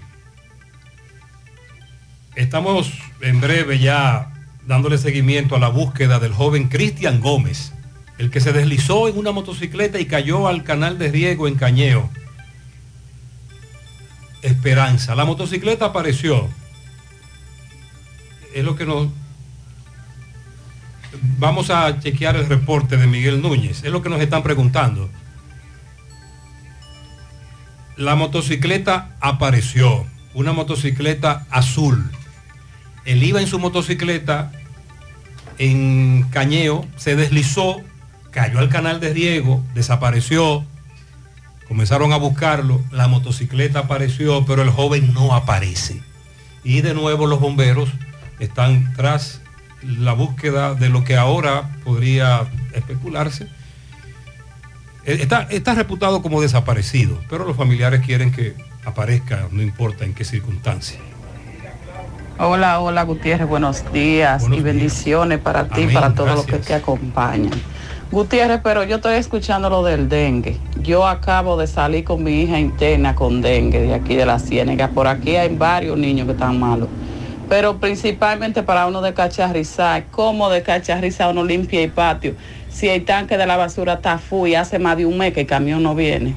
Estamos 2.36 2.90
en 3.20 3.38
breve 3.42 3.78
ya 3.78 4.32
dándole 4.66 4.96
seguimiento 4.96 5.56
a 5.56 5.58
la 5.58 5.68
búsqueda 5.68 6.18
del 6.18 6.32
joven 6.32 6.68
Cristian 6.68 7.20
Gómez, 7.20 7.72
el 8.16 8.30
que 8.30 8.40
se 8.40 8.54
deslizó 8.54 9.08
en 9.08 9.18
una 9.18 9.30
motocicleta 9.30 10.00
y 10.00 10.06
cayó 10.06 10.48
al 10.48 10.64
canal 10.64 10.98
de 10.98 11.10
riego 11.10 11.48
en 11.48 11.56
Cañeo. 11.56 12.08
Esperanza. 14.40 15.14
La 15.14 15.26
motocicleta 15.26 15.84
apareció. 15.84 16.48
Es 18.54 18.64
lo 18.64 18.74
que 18.74 18.86
nos... 18.86 19.08
Vamos 21.38 21.70
a 21.70 22.00
chequear 22.00 22.36
el 22.36 22.46
reporte 22.46 22.96
de 22.96 23.06
Miguel 23.06 23.42
Núñez. 23.42 23.84
Es 23.84 23.90
lo 23.90 24.02
que 24.02 24.08
nos 24.08 24.20
están 24.20 24.42
preguntando. 24.42 25.10
La 27.96 28.14
motocicleta 28.14 29.16
apareció. 29.20 30.06
Una 30.34 30.52
motocicleta 30.52 31.46
azul. 31.50 32.10
Él 33.04 33.22
iba 33.22 33.40
en 33.40 33.46
su 33.46 33.58
motocicleta 33.58 34.50
en 35.58 36.24
Cañeo, 36.30 36.84
se 36.96 37.16
deslizó, 37.16 37.80
cayó 38.30 38.58
al 38.58 38.68
canal 38.68 38.98
de 39.00 39.12
riego, 39.12 39.62
desapareció. 39.74 40.64
Comenzaron 41.68 42.12
a 42.12 42.16
buscarlo, 42.16 42.82
la 42.90 43.08
motocicleta 43.08 43.80
apareció, 43.80 44.44
pero 44.44 44.62
el 44.62 44.70
joven 44.70 45.14
no 45.14 45.34
aparece. 45.34 46.02
Y 46.64 46.80
de 46.80 46.94
nuevo 46.94 47.26
los 47.26 47.40
bomberos 47.40 47.88
están 48.38 48.92
tras 48.94 49.40
la 49.86 50.12
búsqueda 50.12 50.74
de 50.74 50.88
lo 50.88 51.04
que 51.04 51.16
ahora 51.16 51.70
podría 51.84 52.42
especularse. 52.72 53.44
Eh, 55.04 55.18
Está, 55.20 55.42
está 55.50 55.74
reputado 55.74 56.22
como 56.22 56.40
desaparecido, 56.40 57.18
pero 57.28 57.44
los 57.44 57.56
familiares 57.56 58.00
quieren 58.04 58.32
que 58.32 58.54
aparezca, 58.84 59.48
no 59.50 59.62
importa 59.62 60.04
en 60.04 60.14
qué 60.14 60.24
circunstancia. 60.24 60.98
Hola, 62.38 62.80
hola 62.80 63.04
Gutiérrez, 63.04 63.46
buenos 63.46 63.92
días 63.92 64.44
y 64.50 64.60
bendiciones 64.60 65.38
para 65.38 65.68
ti 65.68 65.82
y 65.82 65.86
para 65.94 66.14
todos 66.14 66.34
los 66.34 66.46
que 66.46 66.58
te 66.58 66.74
acompañan. 66.74 67.52
Gutiérrez, 68.10 68.60
pero 68.62 68.82
yo 68.84 68.96
estoy 68.96 69.14
escuchando 69.16 69.70
lo 69.70 69.84
del 69.84 70.08
dengue. 70.08 70.58
Yo 70.82 71.06
acabo 71.06 71.56
de 71.56 71.66
salir 71.66 72.04
con 72.04 72.22
mi 72.22 72.42
hija 72.42 72.58
interna 72.58 73.14
con 73.14 73.40
dengue 73.40 73.80
de 73.80 73.94
aquí 73.94 74.16
de 74.16 74.26
la 74.26 74.38
Ciénaga. 74.38 74.88
Por 74.88 75.06
aquí 75.06 75.36
hay 75.36 75.54
varios 75.56 75.96
niños 75.96 76.26
que 76.26 76.32
están 76.32 76.58
malos. 76.58 76.88
Pero 77.48 77.78
principalmente 77.78 78.62
para 78.62 78.86
uno 78.86 79.02
descacharrizar, 79.02 80.04
¿cómo 80.10 80.48
descacharrizar 80.48 81.30
uno 81.30 81.44
limpia 81.44 81.82
el 81.82 81.90
patio? 81.90 82.34
Si 82.70 82.88
el 82.88 83.04
tanque 83.04 83.36
de 83.36 83.46
la 83.46 83.56
basura 83.56 83.94
está 83.94 84.18
full 84.18 84.48
y 84.48 84.54
hace 84.54 84.78
más 84.78 84.96
de 84.96 85.06
un 85.06 85.18
mes 85.18 85.32
que 85.32 85.42
el 85.42 85.46
camión 85.46 85.82
no 85.82 85.94
viene. 85.94 86.34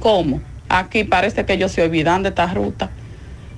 ¿Cómo? 0.00 0.40
Aquí 0.68 1.04
parece 1.04 1.44
que 1.44 1.54
ellos 1.54 1.72
se 1.72 1.82
olvidan 1.82 2.22
de 2.22 2.28
esta 2.30 2.46
ruta. 2.46 2.90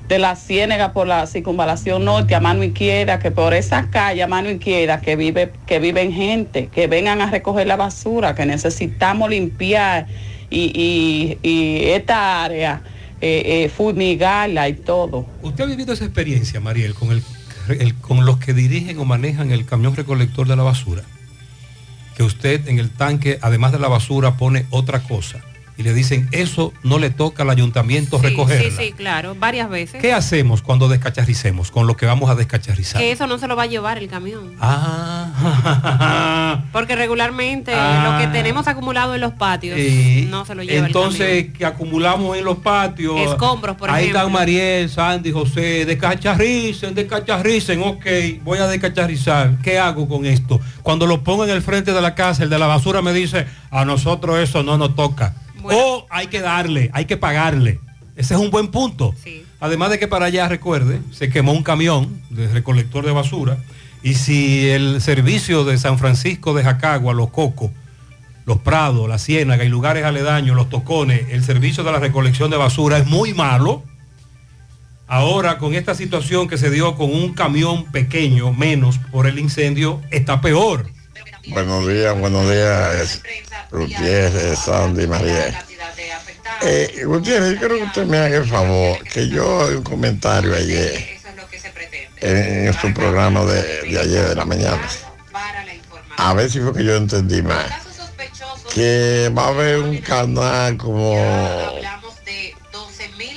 De 0.08 0.18
la 0.18 0.34
Ciénaga 0.34 0.92
por 0.92 1.06
la 1.06 1.26
circunvalación 1.26 2.04
norte 2.04 2.34
a 2.34 2.40
mano 2.40 2.64
izquierda, 2.64 3.20
que 3.20 3.30
por 3.30 3.54
esa 3.54 3.90
calle 3.90 4.22
a 4.22 4.26
mano 4.26 4.50
izquierda 4.50 5.00
que 5.00 5.14
vive, 5.14 5.52
que 5.66 5.78
viven 5.78 6.12
gente, 6.12 6.66
que 6.66 6.88
vengan 6.88 7.20
a 7.20 7.30
recoger 7.30 7.66
la 7.68 7.76
basura, 7.76 8.34
que 8.34 8.46
necesitamos 8.46 9.30
limpiar 9.30 10.06
y 10.50 11.38
esta 11.42 12.42
área, 12.42 12.82
eh, 13.20 13.64
eh, 13.64 13.68
fumigarla 13.68 14.68
y 14.68 14.74
todo. 14.74 15.26
¿Usted 15.42 15.64
ha 15.64 15.66
vivido 15.66 15.92
esa 15.92 16.04
experiencia, 16.04 16.60
Mariel, 16.60 16.94
con, 16.94 17.10
el, 17.10 17.94
con 18.00 18.24
los 18.24 18.38
que 18.38 18.54
dirigen 18.54 18.98
o 18.98 19.04
manejan 19.04 19.50
el 19.50 19.66
camión 19.66 19.94
recolector 19.94 20.48
de 20.48 20.56
la 20.56 20.62
basura? 20.62 21.02
Que 22.16 22.22
usted 22.22 22.66
en 22.68 22.78
el 22.78 22.90
tanque, 22.90 23.38
además 23.42 23.72
de 23.72 23.78
la 23.78 23.88
basura, 23.88 24.36
pone 24.36 24.66
otra 24.70 25.02
cosa. 25.02 25.40
Y 25.80 25.82
le 25.82 25.94
dicen, 25.94 26.28
eso 26.30 26.74
no 26.82 26.98
le 26.98 27.08
toca 27.08 27.42
al 27.42 27.48
ayuntamiento 27.48 28.18
Sí, 28.20 28.26
recogerla. 28.26 28.68
sí, 28.68 28.76
sí, 28.88 28.92
claro, 28.92 29.34
varias 29.34 29.70
veces. 29.70 30.02
¿Qué 30.02 30.12
hacemos 30.12 30.60
cuando 30.60 30.90
descacharricemos 30.90 31.70
con 31.70 31.86
lo 31.86 31.96
que 31.96 32.04
vamos 32.04 32.28
a 32.28 32.34
descacharrizar? 32.34 33.00
Que 33.00 33.12
eso 33.12 33.26
no 33.26 33.38
se 33.38 33.46
lo 33.48 33.56
va 33.56 33.62
a 33.62 33.66
llevar 33.66 33.96
el 33.96 34.06
camión. 34.06 34.52
Ah, 34.60 36.64
Porque 36.72 36.96
regularmente 36.96 37.72
Ah. 37.74 38.10
lo 38.12 38.18
que 38.18 38.30
tenemos 38.30 38.68
acumulado 38.68 39.14
en 39.14 39.22
los 39.22 39.32
patios 39.32 39.78
y 39.78 40.26
no 40.30 40.44
se 40.44 40.54
lo 40.54 40.62
lleva 40.62 40.86
entonces 40.86 41.48
que 41.56 41.64
acumulamos 41.64 42.36
en 42.36 42.44
los 42.44 42.58
patios. 42.58 43.18
Escombros, 43.18 43.76
por 43.76 43.88
Ahí 43.90 44.02
ejemplo. 44.04 44.18
están 44.20 44.32
Mariel, 44.32 44.90
Sandy, 44.90 45.32
José, 45.32 45.86
descacharricen, 45.86 46.94
descacharricen, 46.94 47.82
ok, 47.82 48.04
voy 48.44 48.58
a 48.58 48.66
descacharrizar. 48.66 49.56
¿Qué 49.62 49.78
hago 49.78 50.06
con 50.06 50.26
esto? 50.26 50.60
Cuando 50.82 51.06
lo 51.06 51.24
pongo 51.24 51.44
en 51.44 51.50
el 51.50 51.62
frente 51.62 51.94
de 51.94 52.02
la 52.02 52.14
casa, 52.14 52.42
el 52.42 52.50
de 52.50 52.58
la 52.58 52.66
basura 52.66 53.00
me 53.00 53.14
dice, 53.14 53.46
a 53.70 53.86
nosotros 53.86 54.38
eso 54.38 54.62
no 54.62 54.76
nos 54.76 54.94
toca. 54.94 55.34
O 55.64 56.06
hay 56.10 56.28
que 56.28 56.40
darle, 56.40 56.90
hay 56.92 57.04
que 57.04 57.16
pagarle. 57.16 57.80
Ese 58.16 58.34
es 58.34 58.40
un 58.40 58.50
buen 58.50 58.68
punto. 58.68 59.14
Además 59.60 59.90
de 59.90 59.98
que 59.98 60.08
para 60.08 60.26
allá, 60.26 60.48
recuerde, 60.48 61.00
se 61.10 61.30
quemó 61.30 61.52
un 61.52 61.62
camión 61.62 62.20
de 62.30 62.48
recolector 62.48 63.04
de 63.04 63.12
basura. 63.12 63.58
Y 64.02 64.14
si 64.14 64.68
el 64.68 65.00
servicio 65.00 65.64
de 65.64 65.78
San 65.78 65.98
Francisco 65.98 66.54
de 66.54 66.64
Jacagua, 66.64 67.12
Los 67.12 67.30
Cocos, 67.30 67.70
Los 68.46 68.58
Prados, 68.58 69.08
La 69.08 69.18
Ciénaga 69.18 69.64
y 69.64 69.68
lugares 69.68 70.04
aledaños, 70.04 70.56
Los 70.56 70.70
Tocones, 70.70 71.26
el 71.30 71.44
servicio 71.44 71.84
de 71.84 71.92
la 71.92 71.98
recolección 71.98 72.50
de 72.50 72.56
basura 72.56 72.98
es 72.98 73.06
muy 73.06 73.34
malo, 73.34 73.82
ahora 75.06 75.58
con 75.58 75.74
esta 75.74 75.94
situación 75.94 76.48
que 76.48 76.56
se 76.56 76.70
dio 76.70 76.94
con 76.94 77.12
un 77.12 77.34
camión 77.34 77.84
pequeño, 77.86 78.52
menos 78.52 78.98
por 79.10 79.26
el 79.26 79.38
incendio, 79.38 80.00
está 80.10 80.40
peor. 80.40 80.86
Buenos 81.48 81.86
días, 81.88 82.18
buenos 82.18 82.48
días, 82.50 83.22
Gutiérrez, 83.70 84.58
Sandy, 84.58 85.06
María. 85.06 85.64
Eh, 86.62 87.02
Gutiérrez, 87.04 87.54
yo 87.54 87.58
quiero 87.58 87.76
que 87.76 87.82
usted 87.84 88.06
me 88.06 88.18
haga 88.18 88.36
el 88.36 88.46
favor, 88.46 89.02
que 89.04 89.28
yo 89.28 89.66
un 89.68 89.82
comentario 89.82 90.54
ayer 90.54 91.18
en 92.20 92.72
su 92.74 92.92
programa 92.92 93.44
de, 93.44 93.82
de 93.82 94.00
ayer 94.00 94.28
de 94.28 94.34
la 94.34 94.44
mañana. 94.44 94.82
A 96.16 96.34
ver 96.34 96.50
si 96.50 96.60
fue 96.60 96.74
que 96.74 96.84
yo 96.84 96.96
entendí 96.96 97.42
mal. 97.42 97.66
Que 98.74 99.32
va 99.36 99.46
a 99.46 99.48
haber 99.48 99.78
un 99.78 99.98
canal 99.98 100.76
como 100.76 101.14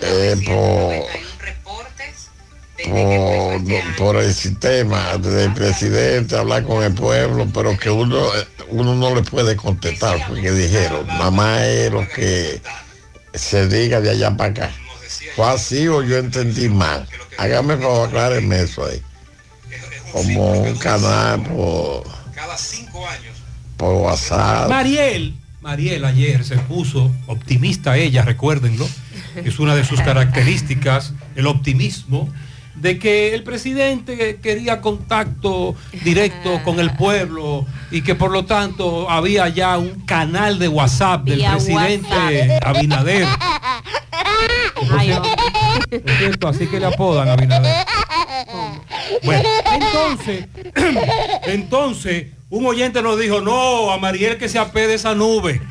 eh, 0.01 0.36
por, 0.45 1.22
por, 2.89 3.61
por 3.97 4.15
el 4.17 4.34
sistema 4.34 5.17
del 5.17 5.53
presidente, 5.53 6.38
hablar 6.38 6.63
con 6.63 6.84
el 6.84 6.93
pueblo, 6.93 7.47
pero 7.53 7.77
que 7.77 7.89
uno, 7.89 8.17
eh, 8.36 8.47
uno 8.69 8.95
no 8.95 9.15
le 9.15 9.21
puede 9.23 9.55
contestar, 9.55 10.19
porque 10.27 10.51
dijeron, 10.51 11.07
nada 11.07 11.31
más 11.31 11.61
es 11.61 11.91
lo 11.91 12.07
que 12.09 12.61
se 13.34 13.67
diga 13.67 14.01
de 14.01 14.11
allá 14.11 14.36
para 14.36 14.49
acá. 14.51 14.71
¿Fue 15.36 15.47
así 15.47 15.88
o 15.88 16.01
yo 16.03 16.17
entendí 16.17 16.69
mal? 16.69 17.07
Hágame 17.38 17.77
favor, 17.77 18.07
aclárenme 18.07 18.61
eso 18.61 18.86
ahí. 18.86 19.01
Como 20.11 20.61
un 20.61 20.75
canal 20.77 21.41
por, 21.43 22.03
por 23.77 23.95
WhatsApp. 23.95 24.69
Mariel, 24.69 25.34
Mariel 25.61 26.05
ayer 26.05 26.43
se 26.43 26.57
puso 26.57 27.11
optimista 27.25 27.97
ella, 27.97 28.23
recuérdenlo, 28.23 28.88
es 29.36 29.59
una 29.59 29.75
de 29.75 29.84
sus 29.84 30.01
características, 30.01 31.13
el 31.36 31.47
optimismo, 31.47 32.31
de 32.84 32.99
que 32.99 33.34
el 33.34 33.43
presidente 33.43 34.39
quería 34.41 34.81
contacto 34.81 35.73
directo 36.03 36.61
con 36.65 36.81
el 36.81 36.91
pueblo 36.91 37.65
y 37.91 38.01
que 38.01 38.13
por 38.13 38.29
lo 38.29 38.43
tanto 38.43 39.09
había 39.09 39.47
ya 39.47 39.77
un 39.77 40.01
canal 40.01 40.59
de 40.59 40.67
WhatsApp 40.67 41.23
del 41.23 41.49
presidente 41.49 42.09
WhatsApp. 42.09 42.67
Abinader. 42.67 43.27
Por 44.75 46.17
cierto, 46.17 46.47
así 46.49 46.67
que 46.67 46.77
le 46.81 46.88
apodan 46.88 47.29
a 47.29 47.34
Abinader. 47.34 47.86
Bueno, 49.23 49.47
entonces, 49.71 50.45
entonces, 51.47 52.27
un 52.49 52.65
oyente 52.65 53.01
nos 53.01 53.17
dijo, 53.17 53.39
no, 53.39 53.91
a 53.91 53.97
Mariel 53.97 54.38
que 54.38 54.49
se 54.49 54.59
apede 54.59 54.88
de 54.88 54.95
esa 54.95 55.15
nube, 55.15 55.61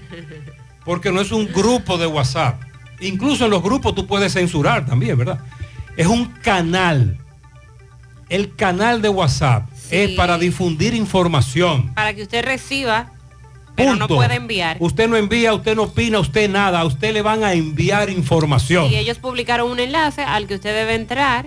porque 0.87 1.13
no 1.13 1.21
es 1.21 1.31
un 1.31 1.47
grupo 1.53 1.99
de 1.99 2.07
WhatsApp. 2.07 2.59
Incluso 3.01 3.45
en 3.45 3.51
los 3.51 3.63
grupos 3.63 3.95
tú 3.95 4.07
puedes 4.07 4.33
censurar 4.33 4.87
también, 4.87 5.19
¿verdad? 5.19 5.41
Es 5.97 6.07
un 6.07 6.27
canal. 6.27 7.19
El 8.29 8.55
canal 8.57 9.03
de 9.03 9.09
WhatsApp 9.11 9.69
es 9.91 10.11
para 10.13 10.39
difundir 10.39 10.95
información. 10.95 11.93
Para 11.95 12.15
que 12.15 12.23
usted 12.23 12.43
reciba, 12.45 13.13
pero 13.77 13.95
no 13.95 14.09
puede 14.09 14.37
enviar. 14.37 14.79
Usted 14.81 15.09
no 15.09 15.17
envía, 15.17 15.53
usted 15.53 15.77
no 15.77 15.83
opina, 15.85 16.19
usted 16.19 16.49
nada. 16.49 16.81
A 16.81 16.85
usted 16.87 17.13
le 17.13 17.21
van 17.23 17.45
a 17.45 17.53
enviar 17.53 18.09
información. 18.09 18.91
Y 18.91 18.97
ellos 18.97 19.19
publicaron 19.19 19.71
un 19.71 19.81
enlace 19.81 20.23
al 20.23 20.47
que 20.47 20.55
usted 20.55 20.75
debe 20.75 20.95
entrar 20.95 21.47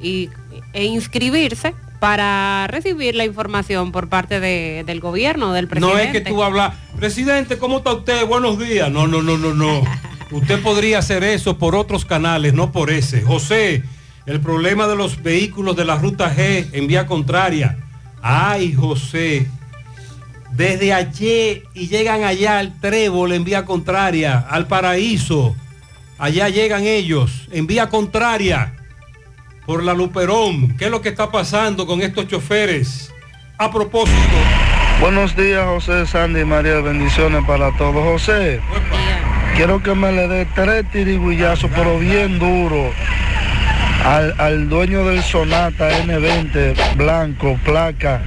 y, 0.00 0.30
e 0.72 0.84
inscribirse 0.84 1.74
para 2.00 2.66
recibir 2.68 3.14
la 3.14 3.24
información 3.24 3.92
por 3.92 4.08
parte 4.08 4.40
de- 4.40 4.82
del 4.86 5.00
gobierno, 5.00 5.52
del 5.52 5.64
No 5.66 5.70
presidente. 5.70 6.04
es 6.04 6.12
que 6.12 6.20
tú 6.30 6.42
hablas, 6.42 6.74
presidente, 6.96 7.56
¿cómo 7.58 7.78
está 7.78 7.92
usted? 7.94 8.26
Buenos 8.26 8.58
días. 8.58 8.90
No, 8.90 9.06
no, 9.06 9.22
no, 9.22 9.36
no, 9.38 9.52
no. 9.54 9.82
Usted 10.30 10.62
podría 10.62 10.98
hacer 10.98 11.22
eso 11.24 11.58
por 11.58 11.74
otros 11.74 12.04
canales, 12.04 12.54
no 12.54 12.72
por 12.72 12.90
ese. 12.90 13.22
José, 13.22 13.82
el 14.26 14.40
problema 14.40 14.86
de 14.86 14.96
los 14.96 15.22
vehículos 15.22 15.76
de 15.76 15.84
la 15.84 15.96
ruta 15.96 16.34
G 16.34 16.68
en 16.72 16.86
vía 16.86 17.06
contraria. 17.06 17.76
Ay, 18.22 18.72
José, 18.72 19.46
desde 20.52 20.92
ayer 20.92 21.64
y 21.74 21.88
llegan 21.88 22.24
allá 22.24 22.58
al 22.58 22.80
Trébol 22.80 23.32
en 23.32 23.44
vía 23.44 23.64
contraria, 23.64 24.38
al 24.38 24.66
Paraíso. 24.66 25.54
Allá 26.18 26.48
llegan 26.48 26.84
ellos 26.84 27.48
en 27.50 27.66
vía 27.66 27.88
contraria 27.88 28.74
por 29.66 29.82
la 29.82 29.94
Luperón. 29.94 30.76
¿Qué 30.76 30.86
es 30.86 30.90
lo 30.90 31.02
que 31.02 31.10
está 31.10 31.30
pasando 31.30 31.86
con 31.86 32.00
estos 32.00 32.28
choferes? 32.28 33.10
A 33.58 33.70
propósito, 33.70 34.36
Buenos 35.00 35.36
días, 35.36 35.66
José, 35.66 36.06
Sandy 36.06 36.40
y 36.40 36.44
María. 36.44 36.80
Bendiciones 36.80 37.44
para 37.44 37.76
todos. 37.76 38.02
José, 38.04 38.60
quiero 39.54 39.82
que 39.82 39.94
me 39.94 40.12
le 40.12 40.28
dé 40.28 40.46
tres 40.54 40.84
tirigullazos, 40.90 41.70
pero 41.74 41.98
bien 41.98 42.38
duro, 42.38 42.92
al, 44.04 44.34
al 44.38 44.68
dueño 44.68 45.02
del 45.04 45.22
Sonata 45.22 45.90
N20 46.04 46.96
blanco, 46.96 47.58
placa 47.64 48.20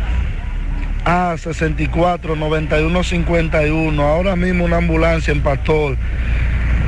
A649151. 1.06 4.00
Ahora 4.00 4.36
mismo 4.36 4.66
una 4.66 4.78
ambulancia 4.78 5.32
en 5.32 5.42
Pastor. 5.42 5.96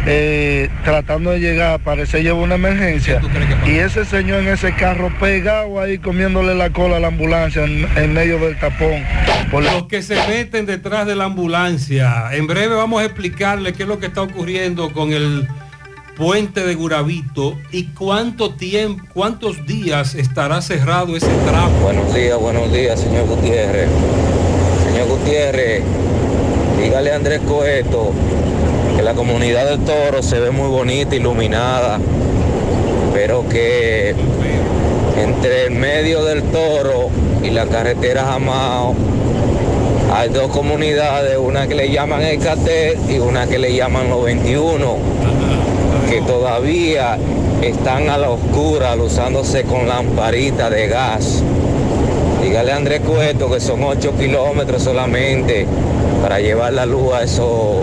Eh, 0.06 0.70
tratando 0.84 1.32
de 1.32 1.40
llegar, 1.40 1.80
parece 1.82 2.24
lleva 2.24 2.40
una 2.40 2.56
emergencia. 2.56 3.22
Y 3.66 3.78
ese 3.78 4.06
señor 4.06 4.40
en 4.40 4.50
ese 4.50 4.74
carro 4.74 5.12
pegado 5.20 5.80
ahí 5.80 5.98
comiéndole 5.98 6.56
la 6.56 6.72
cola 6.72 6.98
a 6.98 7.00
la 7.00 7.08
ambulancia 7.08 7.64
en, 7.64 7.88
en 7.98 8.14
medio 8.14 8.40
del 8.40 8.58
tapón. 8.60 9.04
Por 9.52 9.64
los 9.64 9.84
que 9.84 10.02
se 10.02 10.16
meten 10.28 10.66
detrás 10.66 11.06
de 11.06 11.16
la 11.16 11.26
ambulancia. 11.26 12.30
En 12.32 12.48
breve 12.48 12.76
vamos 12.76 13.02
a 13.02 13.06
explicarle 13.06 13.74
qué 13.74 13.84
es 13.84 13.90
lo 13.90 14.00
que 14.00 14.08
está 14.08 14.22
ocurriendo 14.22 14.92
con 14.92 15.12
el 15.12 15.48
puente 16.16 16.66
de 16.66 16.76
Guravito 16.76 17.58
y 17.72 17.86
cuánto 17.86 18.54
tiempo, 18.54 19.04
cuántos 19.14 19.66
días 19.66 20.16
estará 20.16 20.62
cerrado 20.62 21.16
ese 21.16 21.32
tramo. 21.46 21.80
Buenos 21.82 22.14
días, 22.14 22.38
buenos 22.38 22.72
días, 22.72 23.00
señor 23.00 23.26
Gutiérrez. 23.26 23.90
Señor 24.86 25.08
Gutiérrez, 25.08 25.84
dígale 26.82 27.14
a 27.14 27.16
Andrés 27.16 27.40
Coeto 27.48 28.14
que 29.00 29.06
la 29.06 29.14
comunidad 29.14 29.66
del 29.70 29.80
toro 29.86 30.22
se 30.22 30.42
ve 30.42 30.52
muy 30.52 30.68
bonita, 30.68 31.16
iluminada, 31.16 32.00
pero 33.14 33.48
que 33.48 34.14
entre 35.18 35.68
el 35.68 35.72
medio 35.72 36.26
del 36.26 36.44
toro 36.44 37.08
y 37.42 37.50
la 37.52 37.66
carretera 37.68 38.26
Jamao 38.26 38.94
Hay 40.14 40.28
dos 40.28 40.52
comunidades, 40.52 41.38
una 41.38 41.66
que 41.66 41.76
le 41.76 41.90
llaman 41.90 42.24
el 42.24 42.40
Cater 42.40 42.98
y 43.08 43.20
una 43.20 43.48
que 43.48 43.58
le 43.58 43.74
llaman 43.74 44.10
los 44.10 44.26
21, 44.26 44.98
que 46.10 46.22
todavía 46.24 47.18
están 47.62 48.10
a 48.10 48.18
la 48.18 48.32
oscura 48.32 48.96
usándose 48.96 49.64
con 49.64 49.88
lamparita 49.88 50.70
de 50.70 50.90
gas. 50.90 51.42
Dígale 52.44 52.74
a 52.74 52.76
Andrés 52.76 53.00
Cueto 53.00 53.50
que 53.50 53.62
son 53.62 53.82
8 53.82 54.14
kilómetros 54.20 54.84
solamente 54.84 55.66
para 56.22 56.42
llevar 56.42 56.74
la 56.74 56.86
luz 56.86 57.14
a 57.14 57.24
esos, 57.24 57.78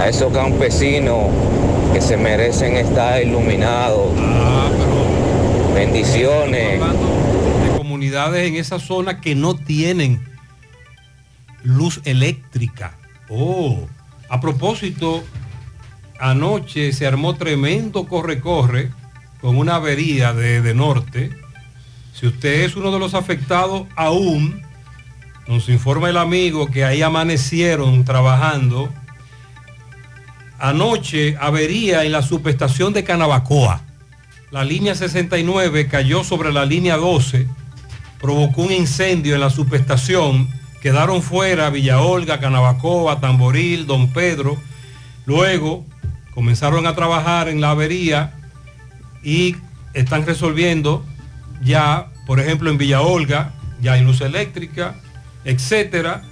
a 0.00 0.08
esos 0.08 0.32
campesinos 0.32 1.26
que 1.92 2.00
se 2.00 2.16
merecen 2.16 2.76
estar 2.76 3.22
iluminados. 3.22 4.14
Bendiciones. 5.74 6.80
de 6.80 7.76
comunidades 7.76 8.48
en 8.48 8.56
esa 8.56 8.78
zona 8.78 9.20
que 9.20 9.34
no 9.34 9.54
tienen 9.54 10.26
luz 11.62 12.00
eléctrica. 12.04 12.96
Oh, 13.28 13.86
a 14.30 14.40
propósito, 14.40 15.22
anoche 16.18 16.94
se 16.94 17.06
armó 17.06 17.34
tremendo 17.34 18.06
corre-corre 18.06 18.90
con 19.42 19.58
una 19.58 19.74
avería 19.74 20.32
de, 20.32 20.62
de 20.62 20.74
norte. 20.74 21.30
Si 22.14 22.26
usted 22.26 22.62
es 22.62 22.74
uno 22.74 22.90
de 22.90 22.98
los 22.98 23.12
afectados 23.12 23.86
aún, 23.96 24.62
nos 25.46 25.68
informa 25.68 26.08
el 26.08 26.16
amigo 26.16 26.68
que 26.68 26.84
ahí 26.86 27.02
amanecieron 27.02 28.04
trabajando. 28.04 28.88
Anoche 30.60 31.36
avería 31.40 32.04
en 32.04 32.12
la 32.12 32.20
subestación 32.20 32.92
de 32.92 33.02
Canabacoa. 33.02 33.80
La 34.50 34.62
línea 34.62 34.94
69 34.94 35.88
cayó 35.88 36.22
sobre 36.22 36.52
la 36.52 36.66
línea 36.66 36.98
12, 36.98 37.46
provocó 38.20 38.62
un 38.62 38.72
incendio 38.72 39.34
en 39.34 39.40
la 39.40 39.48
subestación. 39.48 40.48
Quedaron 40.82 41.22
fuera 41.22 41.70
Villa 41.70 42.02
Olga, 42.02 42.40
Canabacoa, 42.40 43.20
Tamboril, 43.20 43.86
Don 43.86 44.12
Pedro. 44.12 44.58
Luego 45.24 45.86
comenzaron 46.34 46.86
a 46.86 46.94
trabajar 46.94 47.48
en 47.48 47.62
la 47.62 47.70
avería 47.70 48.34
y 49.22 49.56
están 49.94 50.26
resolviendo 50.26 51.04
ya, 51.62 52.08
por 52.26 52.38
ejemplo, 52.38 52.70
en 52.70 52.76
Villa 52.76 53.00
Olga, 53.00 53.54
ya 53.80 53.94
hay 53.94 54.02
luz 54.02 54.20
eléctrica, 54.20 54.94
etcétera. 55.44 56.22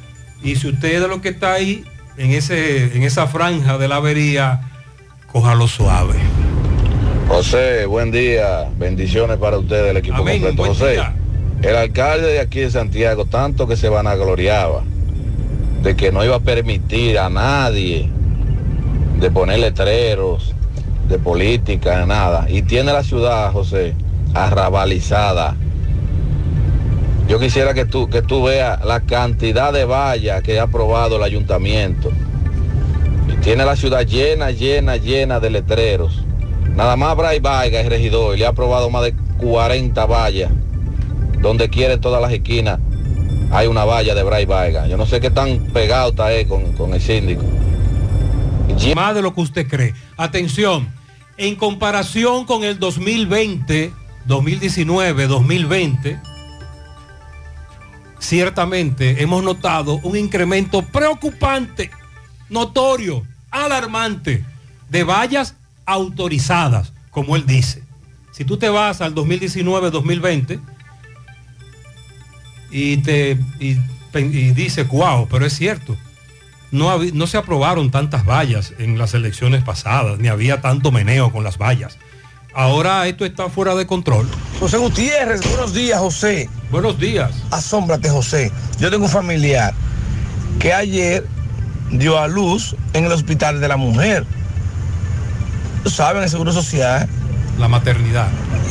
Y 0.42 0.56
si 0.56 0.68
usted 0.68 1.00
de 1.00 1.08
lo 1.08 1.22
que 1.22 1.30
está 1.30 1.54
ahí, 1.54 1.84
en, 2.18 2.32
ese, 2.32 2.96
en 2.96 3.02
esa 3.02 3.26
franja 3.26 3.78
de 3.78 3.88
la 3.88 3.96
avería, 3.96 4.60
cójalo 5.32 5.68
suave. 5.68 6.14
José, 7.28 7.86
buen 7.86 8.10
día. 8.10 8.68
Bendiciones 8.76 9.36
para 9.38 9.58
ustedes, 9.58 9.90
el 9.90 9.98
equipo 9.98 10.16
Amén, 10.16 10.42
completo. 10.42 10.68
José, 10.68 10.92
día. 10.92 11.14
el 11.62 11.76
alcalde 11.76 12.26
de 12.26 12.40
aquí 12.40 12.60
de 12.60 12.70
Santiago, 12.70 13.24
tanto 13.26 13.66
que 13.66 13.76
se 13.76 13.88
vanagloriaba 13.88 14.82
de 15.82 15.94
que 15.94 16.10
no 16.10 16.24
iba 16.24 16.36
a 16.36 16.40
permitir 16.40 17.18
a 17.18 17.28
nadie 17.28 18.10
de 19.20 19.30
poner 19.30 19.60
letreros, 19.60 20.54
de 21.08 21.18
política, 21.18 22.04
nada. 22.06 22.46
Y 22.48 22.62
tiene 22.62 22.92
la 22.92 23.02
ciudad, 23.02 23.52
José, 23.52 23.94
arrabalizada. 24.34 25.56
Yo 27.28 27.38
quisiera 27.38 27.74
que 27.74 27.84
tú, 27.84 28.08
que 28.08 28.22
tú 28.22 28.44
veas 28.44 28.82
la 28.84 29.00
cantidad 29.00 29.72
de 29.72 29.84
vallas 29.84 30.42
que 30.42 30.58
ha 30.58 30.62
aprobado 30.62 31.16
el 31.16 31.22
ayuntamiento. 31.22 32.10
Tiene 33.42 33.66
la 33.66 33.76
ciudad 33.76 34.06
llena, 34.06 34.50
llena, 34.50 34.96
llena 34.96 35.38
de 35.38 35.50
letreros. 35.50 36.24
Nada 36.74 36.96
más 36.96 37.16
Bray 37.16 37.38
Vargas 37.40 37.84
es 37.84 37.88
regidor 37.88 38.34
y 38.34 38.38
le 38.38 38.46
ha 38.46 38.50
aprobado 38.50 38.88
más 38.88 39.02
de 39.02 39.14
40 39.38 40.06
vallas. 40.06 40.50
Donde 41.42 41.68
quiere 41.68 41.98
todas 41.98 42.20
las 42.22 42.32
esquinas 42.32 42.80
hay 43.50 43.66
una 43.66 43.84
valla 43.84 44.14
de 44.14 44.22
Bray 44.22 44.44
Vargas. 44.46 44.88
Yo 44.88 44.96
no 44.96 45.06
sé 45.06 45.20
qué 45.20 45.30
tan 45.30 45.58
pegado 45.72 46.10
está 46.10 46.32
él 46.32 46.46
con, 46.46 46.72
con 46.72 46.94
el 46.94 47.00
síndico. 47.00 47.44
Más 48.94 49.14
de 49.14 49.22
lo 49.22 49.34
que 49.34 49.40
usted 49.40 49.68
cree. 49.68 49.94
Atención, 50.16 50.88
en 51.36 51.56
comparación 51.56 52.44
con 52.44 52.64
el 52.64 52.78
2020, 52.78 53.92
2019, 54.26 55.26
2020, 55.26 56.20
ciertamente 58.18 59.22
hemos 59.22 59.42
notado 59.42 60.00
un 60.02 60.16
incremento 60.16 60.82
preocupante, 60.82 61.90
notorio, 62.48 63.24
alarmante 63.50 64.44
de 64.88 65.04
vallas 65.04 65.54
autorizadas, 65.86 66.92
como 67.10 67.36
él 67.36 67.46
dice. 67.46 67.82
Si 68.32 68.44
tú 68.44 68.56
te 68.56 68.68
vas 68.68 69.00
al 69.00 69.14
2019, 69.14 69.90
2020 69.90 70.60
y 72.70 72.98
te 72.98 73.38
y, 73.58 73.76
y 74.14 74.50
dices, 74.52 74.86
wow, 74.88 75.26
pero 75.28 75.46
es 75.46 75.54
cierto. 75.54 75.96
No, 76.70 76.98
no 77.02 77.26
se 77.26 77.38
aprobaron 77.38 77.90
tantas 77.90 78.26
vallas 78.26 78.74
en 78.78 78.98
las 78.98 79.14
elecciones 79.14 79.62
pasadas, 79.62 80.18
ni 80.18 80.28
había 80.28 80.60
tanto 80.60 80.92
meneo 80.92 81.32
con 81.32 81.42
las 81.42 81.56
vallas. 81.56 81.98
Ahora 82.62 83.06
esto 83.06 83.24
está 83.24 83.48
fuera 83.48 83.76
de 83.76 83.86
control. 83.86 84.26
José 84.58 84.78
Gutiérrez, 84.78 85.48
buenos 85.48 85.72
días, 85.72 86.00
José. 86.00 86.50
Buenos 86.72 86.98
días. 86.98 87.30
Asómbrate, 87.52 88.10
José. 88.10 88.50
Yo 88.80 88.90
tengo 88.90 89.04
un 89.04 89.10
familiar 89.10 89.72
que 90.58 90.72
ayer 90.72 91.24
dio 91.92 92.18
a 92.18 92.26
luz 92.26 92.74
en 92.94 93.04
el 93.04 93.12
hospital 93.12 93.60
de 93.60 93.68
la 93.68 93.76
mujer. 93.76 94.26
Tú 95.84 95.90
sabes, 95.90 96.16
en 96.16 96.24
el 96.24 96.30
Seguro 96.30 96.50
Social. 96.52 97.08
La 97.60 97.68
maternidad. 97.68 98.26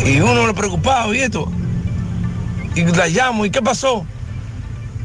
Y 0.05 0.19
uno 0.19 0.45
le 0.47 0.53
preocupado 0.53 1.13
y 1.13 1.19
esto. 1.21 1.49
Y 2.75 2.83
la 2.83 3.07
llamo, 3.07 3.45
¿y 3.45 3.51
qué 3.51 3.61
pasó? 3.61 4.05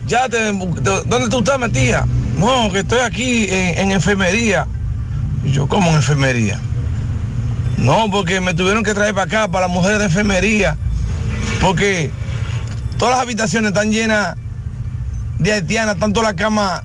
Ya 0.08 0.28
te, 0.28 0.38
te- 0.38 1.02
¿dónde 1.06 1.28
tú 1.30 1.38
estás 1.38 1.56
metida? 1.60 2.04
No, 2.36 2.68
que 2.72 2.80
estoy 2.80 2.98
aquí 2.98 3.44
en, 3.48 3.78
en 3.78 3.92
enfermería. 3.92 4.66
Y 5.44 5.52
yo, 5.52 5.68
¿cómo 5.68 5.90
en 5.90 5.94
enfermería? 5.94 6.58
No, 7.78 8.10
porque 8.10 8.40
me 8.40 8.54
tuvieron 8.54 8.84
que 8.84 8.94
traer 8.94 9.14
para 9.14 9.24
acá, 9.24 9.48
para 9.48 9.66
las 9.66 9.74
mujeres 9.74 9.98
de 9.98 10.04
enfermería. 10.06 10.76
Porque 11.60 12.10
todas 12.98 13.14
las 13.14 13.22
habitaciones 13.22 13.70
están 13.70 13.90
llenas 13.90 14.36
de 15.38 15.52
haitianas, 15.52 15.96
tanto 15.98 16.22
la 16.22 16.34
cama 16.34 16.84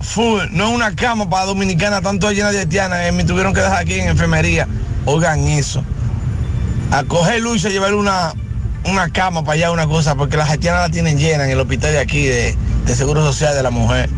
full, 0.00 0.42
no 0.50 0.68
es 0.68 0.74
una 0.74 0.94
cama 0.94 1.28
para 1.28 1.46
dominicana, 1.46 2.00
tanto 2.00 2.30
llena 2.32 2.50
de 2.50 2.60
haitianas, 2.60 3.06
eh, 3.06 3.12
me 3.12 3.24
tuvieron 3.24 3.52
que 3.54 3.60
dejar 3.60 3.78
aquí 3.78 3.94
en 3.94 4.08
enfermería. 4.08 4.66
Oigan 5.04 5.40
eso. 5.48 5.84
A 6.90 7.04
coger 7.04 7.40
luz 7.40 7.64
y 7.64 7.68
a 7.68 7.70
llevar 7.70 7.94
una, 7.94 8.32
una 8.84 9.10
cama 9.10 9.42
para 9.42 9.54
allá, 9.54 9.70
una 9.70 9.86
cosa, 9.86 10.14
porque 10.14 10.36
las 10.36 10.50
haitianas 10.50 10.80
la 10.82 10.88
tienen 10.90 11.18
llena 11.18 11.44
en 11.44 11.50
el 11.50 11.60
hospital 11.60 11.92
de 11.92 11.98
aquí, 11.98 12.24
de, 12.24 12.56
de 12.86 12.94
Seguro 12.94 13.22
Social 13.22 13.54
de 13.54 13.62
la 13.62 13.70
Mujer, 13.70 14.10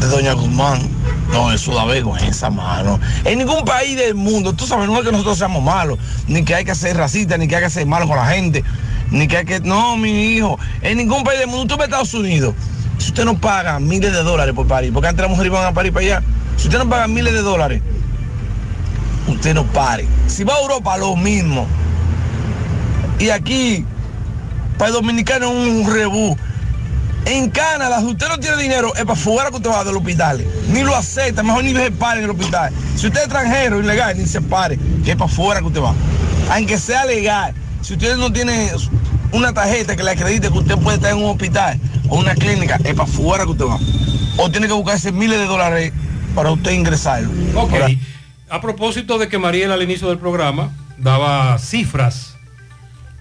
de 0.00 0.06
Doña 0.06 0.32
Guzmán. 0.32 0.95
No, 1.32 1.52
eso 1.52 1.74
da 1.74 1.84
vergüenza, 1.84 2.50
mano. 2.50 3.00
En 3.24 3.38
ningún 3.38 3.64
país 3.64 3.96
del 3.96 4.14
mundo, 4.14 4.52
tú 4.52 4.66
sabes, 4.66 4.86
no 4.86 4.98
es 4.98 5.04
que 5.04 5.12
nosotros 5.12 5.38
seamos 5.38 5.62
malos, 5.62 5.98
ni 6.28 6.44
que 6.44 6.54
hay 6.54 6.64
que 6.64 6.74
ser 6.74 6.96
racistas, 6.96 7.38
ni 7.38 7.48
que 7.48 7.56
hay 7.56 7.62
que 7.64 7.70
ser 7.70 7.86
malos 7.86 8.08
con 8.08 8.16
la 8.16 8.26
gente, 8.26 8.62
ni 9.10 9.26
que 9.26 9.38
hay 9.38 9.44
que... 9.44 9.60
No, 9.60 9.96
mi 9.96 10.34
hijo, 10.34 10.58
en 10.82 10.98
ningún 10.98 11.24
país 11.24 11.40
del 11.40 11.48
mundo, 11.48 11.66
tú 11.66 11.76
ves 11.76 11.88
Estados 11.88 12.14
Unidos, 12.14 12.54
si 12.98 13.08
usted 13.08 13.24
no 13.24 13.38
paga 13.38 13.78
miles 13.80 14.12
de 14.12 14.22
dólares 14.22 14.54
por 14.54 14.66
parir, 14.66 14.92
porque 14.92 15.08
antes 15.08 15.22
las 15.22 15.30
mujeres 15.30 15.52
iban 15.52 15.66
a 15.66 15.72
parir 15.72 15.92
para 15.92 16.06
allá, 16.06 16.22
si 16.56 16.68
usted 16.68 16.78
no 16.78 16.88
paga 16.88 17.08
miles 17.08 17.32
de 17.32 17.42
dólares, 17.42 17.82
usted 19.26 19.54
no 19.54 19.64
pare. 19.64 20.06
Si 20.26 20.44
va 20.44 20.54
a 20.54 20.60
Europa, 20.60 20.96
lo 20.96 21.16
mismo. 21.16 21.66
Y 23.18 23.30
aquí, 23.30 23.84
para 24.78 24.88
el 24.88 24.94
dominicano, 24.94 25.50
un 25.50 25.90
rebú. 25.92 26.36
En 27.26 27.50
Canadá, 27.50 28.00
si 28.00 28.06
usted 28.06 28.28
no 28.28 28.38
tiene 28.38 28.56
dinero, 28.62 28.94
es 28.94 29.04
para 29.04 29.16
fuera 29.16 29.50
que 29.50 29.56
usted 29.56 29.70
va 29.70 29.84
del 29.84 29.96
hospital. 29.96 30.44
Ni 30.68 30.82
lo 30.82 30.94
acepta, 30.94 31.42
mejor 31.42 31.64
ni 31.64 31.74
se 31.74 31.90
pare 31.90 32.18
en 32.20 32.24
el 32.24 32.30
hospital. 32.30 32.72
Si 32.96 33.06
usted 33.06 33.18
es 33.20 33.24
extranjero, 33.26 33.80
ilegal, 33.80 34.16
ni 34.16 34.26
se 34.26 34.40
pare, 34.40 34.78
que 35.04 35.10
es 35.10 35.16
para 35.16 35.30
fuera 35.30 35.60
que 35.60 35.66
usted 35.66 35.80
va. 35.82 35.94
Aunque 36.50 36.78
sea 36.78 37.04
legal, 37.04 37.52
si 37.82 37.94
usted 37.94 38.16
no 38.16 38.32
tiene 38.32 38.70
una 39.32 39.52
tarjeta 39.52 39.96
que 39.96 40.04
le 40.04 40.12
acredite 40.12 40.48
que 40.48 40.58
usted 40.58 40.76
puede 40.78 40.96
estar 40.98 41.10
en 41.10 41.18
un 41.18 41.30
hospital 41.30 41.80
o 42.08 42.18
una 42.18 42.34
clínica, 42.34 42.78
es 42.84 42.94
para 42.94 43.06
fuera 43.08 43.44
que 43.44 43.50
usted 43.50 43.64
va. 43.64 43.78
O 44.36 44.48
tiene 44.50 44.68
que 44.68 44.72
buscarse 44.74 45.10
miles 45.10 45.38
de 45.40 45.46
dólares 45.46 45.92
para 46.34 46.52
usted 46.52 46.70
ingresarlo. 46.72 47.30
Ok. 47.56 47.72
A 48.48 48.60
propósito 48.60 49.18
de 49.18 49.28
que 49.28 49.38
Mariela 49.38 49.74
al 49.74 49.82
inicio 49.82 50.08
del 50.08 50.18
programa 50.18 50.70
daba 50.96 51.58
cifras 51.58 52.36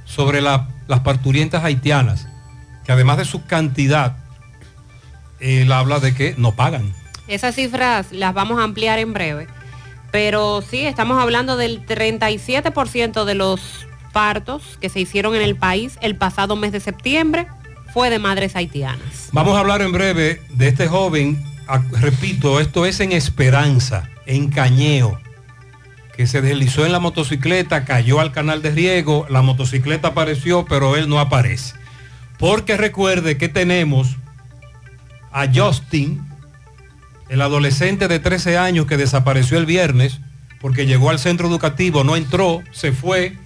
sobre 0.05 0.41
la- 0.41 0.67
las 0.87 0.99
parturientas 0.99 1.63
haitianas, 1.63 2.27
que 2.85 2.91
además 2.91 3.17
de 3.17 3.25
su 3.25 3.45
cantidad, 3.45 4.17
él 5.39 5.71
habla 5.71 5.99
de 5.99 6.13
que 6.13 6.35
no 6.37 6.53
pagan. 6.55 6.93
Esas 7.27 7.55
cifras 7.55 8.11
las 8.11 8.33
vamos 8.33 8.59
a 8.59 8.63
ampliar 8.63 8.99
en 8.99 9.13
breve. 9.13 9.47
Pero 10.11 10.61
sí, 10.61 10.81
estamos 10.81 11.21
hablando 11.21 11.57
del 11.57 11.85
37% 11.85 13.25
de 13.25 13.35
los 13.35 13.85
partos 14.13 14.77
que 14.79 14.87
se 14.87 15.01
hicieron 15.01 15.35
en 15.35 15.41
el 15.41 15.57
país 15.57 15.97
el 16.01 16.15
pasado 16.15 16.55
mes 16.55 16.71
de 16.71 16.79
septiembre 16.79 17.47
fue 17.95 18.09
de 18.09 18.19
madres 18.19 18.55
haitianas. 18.55 19.29
Vamos 19.31 19.55
a 19.55 19.59
hablar 19.59 19.81
en 19.81 19.91
breve 19.91 20.41
de 20.49 20.67
este 20.67 20.87
joven, 20.87 21.41
repito, 21.91 22.59
esto 22.59 22.85
es 22.85 22.99
en 22.99 23.13
Esperanza, 23.13 24.09
en 24.25 24.49
Cañeo, 24.49 25.19
que 26.15 26.27
se 26.27 26.41
deslizó 26.41 26.85
en 26.85 26.91
la 26.91 26.99
motocicleta, 26.99 27.85
cayó 27.85 28.19
al 28.19 28.31
canal 28.33 28.61
de 28.61 28.71
riego, 28.71 29.25
la 29.29 29.41
motocicleta 29.41 30.09
apareció, 30.09 30.65
pero 30.65 30.97
él 30.97 31.07
no 31.07 31.19
aparece. 31.19 31.75
Porque 32.37 32.77
recuerde 32.77 33.37
que 33.37 33.49
tenemos 33.49 34.17
a 35.31 35.47
Justin, 35.53 36.21
el 37.29 37.41
adolescente 37.41 38.07
de 38.07 38.19
13 38.19 38.57
años 38.57 38.85
que 38.85 38.97
desapareció 38.97 39.57
el 39.57 39.65
viernes 39.65 40.19
porque 40.61 40.85
llegó 40.85 41.09
al 41.09 41.19
centro 41.19 41.47
educativo, 41.47 42.03
no 42.03 42.15
entró, 42.15 42.63
se 42.71 42.91
fue, 42.91 43.37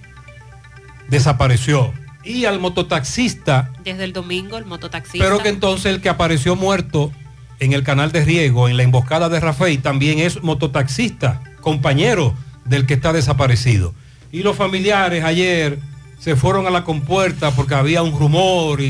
desapareció. 1.08 1.92
Y 2.24 2.44
al 2.44 2.60
mototaxista, 2.60 3.72
Desde 3.84 4.04
el 4.04 4.12
domingo, 4.12 4.56
el 4.56 4.66
mototaxista. 4.66 5.24
pero 5.24 5.38
que 5.38 5.48
entonces 5.48 5.86
el 5.92 6.00
que 6.00 6.08
apareció 6.08 6.56
muerto 6.56 7.12
en 7.58 7.72
el 7.72 7.82
canal 7.82 8.12
de 8.12 8.24
riego, 8.24 8.68
en 8.68 8.76
la 8.76 8.84
emboscada 8.84 9.28
de 9.28 9.40
Rafael, 9.40 9.82
también 9.82 10.18
es 10.18 10.42
mototaxista, 10.42 11.42
compañero 11.60 12.34
del 12.64 12.86
que 12.86 12.94
está 12.94 13.12
desaparecido. 13.12 13.94
Y 14.32 14.42
los 14.42 14.56
familiares 14.56 15.24
ayer 15.24 15.78
se 16.20 16.36
fueron 16.36 16.66
a 16.66 16.70
la 16.70 16.84
compuerta 16.84 17.50
porque 17.50 17.74
había 17.74 18.02
un 18.02 18.16
rumor 18.16 18.80
y, 18.80 18.88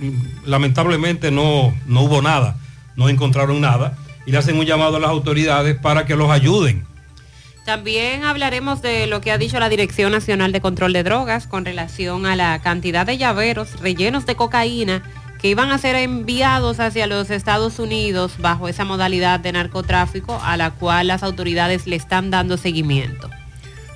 y 0.00 0.14
lamentablemente 0.46 1.30
no, 1.30 1.74
no 1.86 2.02
hubo 2.02 2.22
nada, 2.22 2.56
no 2.96 3.08
encontraron 3.08 3.60
nada. 3.60 3.96
Y 4.26 4.32
le 4.32 4.38
hacen 4.38 4.58
un 4.58 4.66
llamado 4.66 4.96
a 4.96 5.00
las 5.00 5.10
autoridades 5.10 5.76
para 5.78 6.06
que 6.06 6.16
los 6.16 6.30
ayuden. 6.30 6.84
También 7.64 8.24
hablaremos 8.24 8.82
de 8.82 9.06
lo 9.06 9.20
que 9.20 9.30
ha 9.30 9.38
dicho 9.38 9.60
la 9.60 9.68
Dirección 9.68 10.12
Nacional 10.12 10.52
de 10.52 10.60
Control 10.60 10.92
de 10.92 11.02
Drogas 11.02 11.46
con 11.46 11.64
relación 11.64 12.26
a 12.26 12.34
la 12.34 12.58
cantidad 12.60 13.06
de 13.06 13.18
llaveros 13.18 13.78
rellenos 13.80 14.26
de 14.26 14.34
cocaína 14.34 15.02
que 15.40 15.48
iban 15.48 15.70
a 15.70 15.78
ser 15.78 15.96
enviados 15.96 16.80
hacia 16.80 17.06
los 17.06 17.30
Estados 17.30 17.78
Unidos 17.78 18.32
bajo 18.38 18.68
esa 18.68 18.84
modalidad 18.84 19.40
de 19.40 19.52
narcotráfico 19.52 20.40
a 20.42 20.56
la 20.56 20.70
cual 20.70 21.06
las 21.06 21.22
autoridades 21.22 21.86
le 21.86 21.96
están 21.96 22.30
dando 22.30 22.56
seguimiento. 22.56 23.30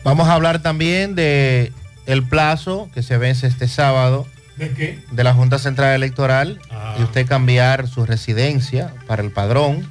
Vamos 0.05 0.28
a 0.28 0.35
hablar 0.35 0.62
también 0.62 1.15
de 1.15 1.73
el 2.06 2.22
plazo 2.22 2.89
que 2.94 3.02
se 3.02 3.18
vence 3.18 3.47
este 3.47 3.68
sábado 3.68 4.26
¿De 4.56 4.70
qué? 4.72 5.02
de 5.10 5.24
la 5.24 5.35
Junta 5.35 5.59
Central 5.59 5.94
Electoral 5.94 6.60
y 6.98 7.02
usted 7.02 7.26
cambiar 7.26 7.89
su 7.89 8.06
residencia 8.06 8.94
para 9.06 9.22
el 9.22 9.31
padrón 9.31 9.89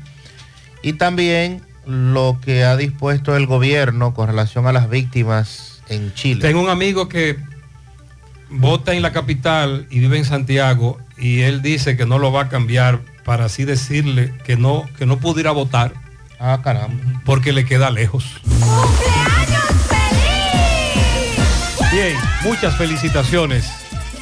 y 0.82 0.94
también 0.94 1.62
lo 1.86 2.40
que 2.44 2.64
ha 2.64 2.78
dispuesto 2.78 3.36
el 3.36 3.46
gobierno 3.46 4.14
con 4.14 4.28
relación 4.28 4.68
a 4.68 4.72
las 4.72 4.90
víctimas 4.90 5.82
en 5.90 6.14
Chile. 6.14 6.42
Tengo 6.42 6.62
un 6.62 6.70
amigo 6.70 7.10
que 7.10 7.38
vota 8.50 8.94
en 8.94 9.02
la 9.02 9.12
capital 9.12 9.88
y 9.90 10.00
vive 10.00 10.18
en 10.18 10.26
Santiago 10.26 11.00
y 11.18 11.42
él 11.42 11.62
dice 11.62 11.98
que 11.98 12.06
no 12.06 12.20
lo 12.20 12.32
va 12.32 12.44
a 12.44 12.50
cambiar 12.50 13.02
para 13.26 13.46
así 13.46 13.66
decirle 13.66 14.34
que 14.44 14.58
no, 14.58 14.88
que 14.98 15.06
no 15.06 15.18
pudiera 15.20 15.52
votar. 15.52 15.94
Ah, 16.40 16.60
caramba. 16.64 17.22
Porque 17.26 17.54
le 17.54 17.66
queda 17.66 17.90
lejos. 17.90 18.42
Bien, 21.94 22.18
muchas 22.42 22.76
felicitaciones 22.76 23.70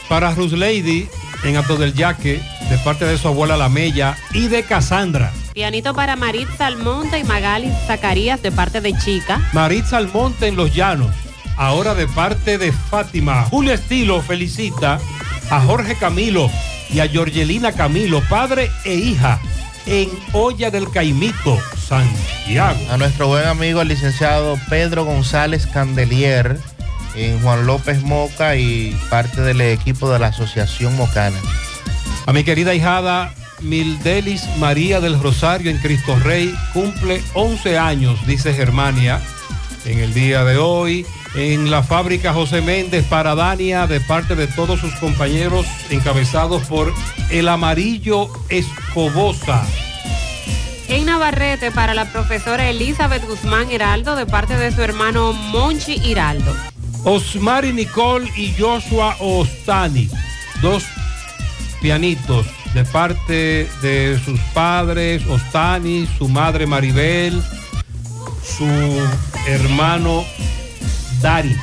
para 0.09 0.35
Rus 0.35 0.51
Lady 0.51 1.07
en 1.45 1.55
Ato 1.55 1.77
del 1.77 1.93
Yaque, 1.93 2.41
de 2.69 2.77
parte 2.79 3.05
de 3.05 3.17
su 3.17 3.29
abuela 3.29 3.55
La 3.55 3.69
Mella 3.69 4.17
y 4.33 4.49
de 4.49 4.63
Cassandra. 4.63 5.31
Pianito 5.53 5.93
para 5.93 6.17
Marit 6.17 6.49
Salmonte 6.57 7.19
y 7.19 7.23
Magali 7.23 7.71
Zacarías 7.87 8.41
de 8.41 8.51
parte 8.51 8.81
de 8.81 8.93
Chica. 8.97 9.39
Maritza 9.53 9.95
Almonte 9.95 10.47
en 10.47 10.57
Los 10.57 10.75
Llanos, 10.75 11.15
ahora 11.55 11.95
de 11.95 12.07
parte 12.07 12.57
de 12.57 12.73
Fátima. 12.73 13.43
Julio 13.43 13.71
Estilo 13.71 14.21
felicita 14.21 14.99
a 15.49 15.61
Jorge 15.61 15.95
Camilo 15.95 16.51
y 16.89 16.99
a 16.99 17.07
Georgelina 17.07 17.71
Camilo, 17.71 18.21
padre 18.27 18.69
e 18.83 18.95
hija, 18.95 19.39
en 19.85 20.09
Olla 20.33 20.71
del 20.71 20.91
Caimito, 20.91 21.57
Santiago. 21.87 22.79
A 22.91 22.97
nuestro 22.97 23.27
buen 23.27 23.47
amigo 23.47 23.81
el 23.81 23.87
licenciado 23.87 24.59
Pedro 24.69 25.05
González 25.05 25.67
Candelier 25.67 26.59
en 27.15 27.39
Juan 27.41 27.65
López 27.65 28.01
Moca 28.03 28.55
y 28.55 28.97
parte 29.09 29.41
del 29.41 29.61
equipo 29.61 30.09
de 30.11 30.19
la 30.19 30.27
Asociación 30.27 30.95
Mocana. 30.95 31.37
A 32.25 32.33
mi 32.33 32.43
querida 32.43 32.73
hijada 32.73 33.33
Mildelis 33.61 34.43
María 34.57 34.99
del 34.99 35.21
Rosario 35.21 35.71
en 35.71 35.77
Cristo 35.77 36.17
Rey 36.19 36.53
cumple 36.73 37.21
11 37.33 37.77
años, 37.77 38.25
dice 38.25 38.53
Germania, 38.53 39.21
en 39.85 39.99
el 39.99 40.13
día 40.13 40.43
de 40.43 40.57
hoy. 40.57 41.05
En 41.33 41.71
la 41.71 41.81
fábrica 41.81 42.33
José 42.33 42.61
Méndez 42.61 43.05
para 43.05 43.35
Dania, 43.35 43.87
de 43.87 44.01
parte 44.01 44.35
de 44.35 44.47
todos 44.47 44.81
sus 44.81 44.93
compañeros, 44.95 45.65
encabezados 45.89 46.67
por 46.67 46.93
el 47.29 47.47
amarillo 47.47 48.27
Escobosa. 48.49 49.65
En 50.89 51.05
Navarrete 51.05 51.71
para 51.71 51.93
la 51.93 52.11
profesora 52.11 52.69
Elizabeth 52.69 53.25
Guzmán 53.25 53.71
Hiraldo 53.71 54.17
de 54.17 54.25
parte 54.25 54.57
de 54.57 54.73
su 54.73 54.81
hermano 54.81 55.31
Monchi 55.31 55.93
Hiraldo. 56.03 56.53
Osmari 57.03 57.73
Nicole 57.73 58.31
y 58.35 58.53
Joshua 58.57 59.15
Ostani, 59.19 60.09
dos 60.61 60.83
pianitos 61.81 62.45
de 62.73 62.85
parte 62.85 63.67
de 63.81 64.19
sus 64.23 64.39
padres, 64.53 65.25
Ostani, 65.27 66.07
su 66.17 66.29
madre 66.29 66.67
Maribel, 66.67 67.41
su 68.43 68.67
hermano 69.47 70.23
Dari. 71.21 71.55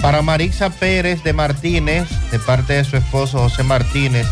Para 0.00 0.22
Marixa 0.22 0.70
Pérez 0.70 1.22
de 1.22 1.32
Martínez, 1.32 2.08
de 2.30 2.38
parte 2.38 2.72
de 2.72 2.84
su 2.84 2.96
esposo 2.96 3.38
José 3.38 3.62
Martínez 3.62 4.26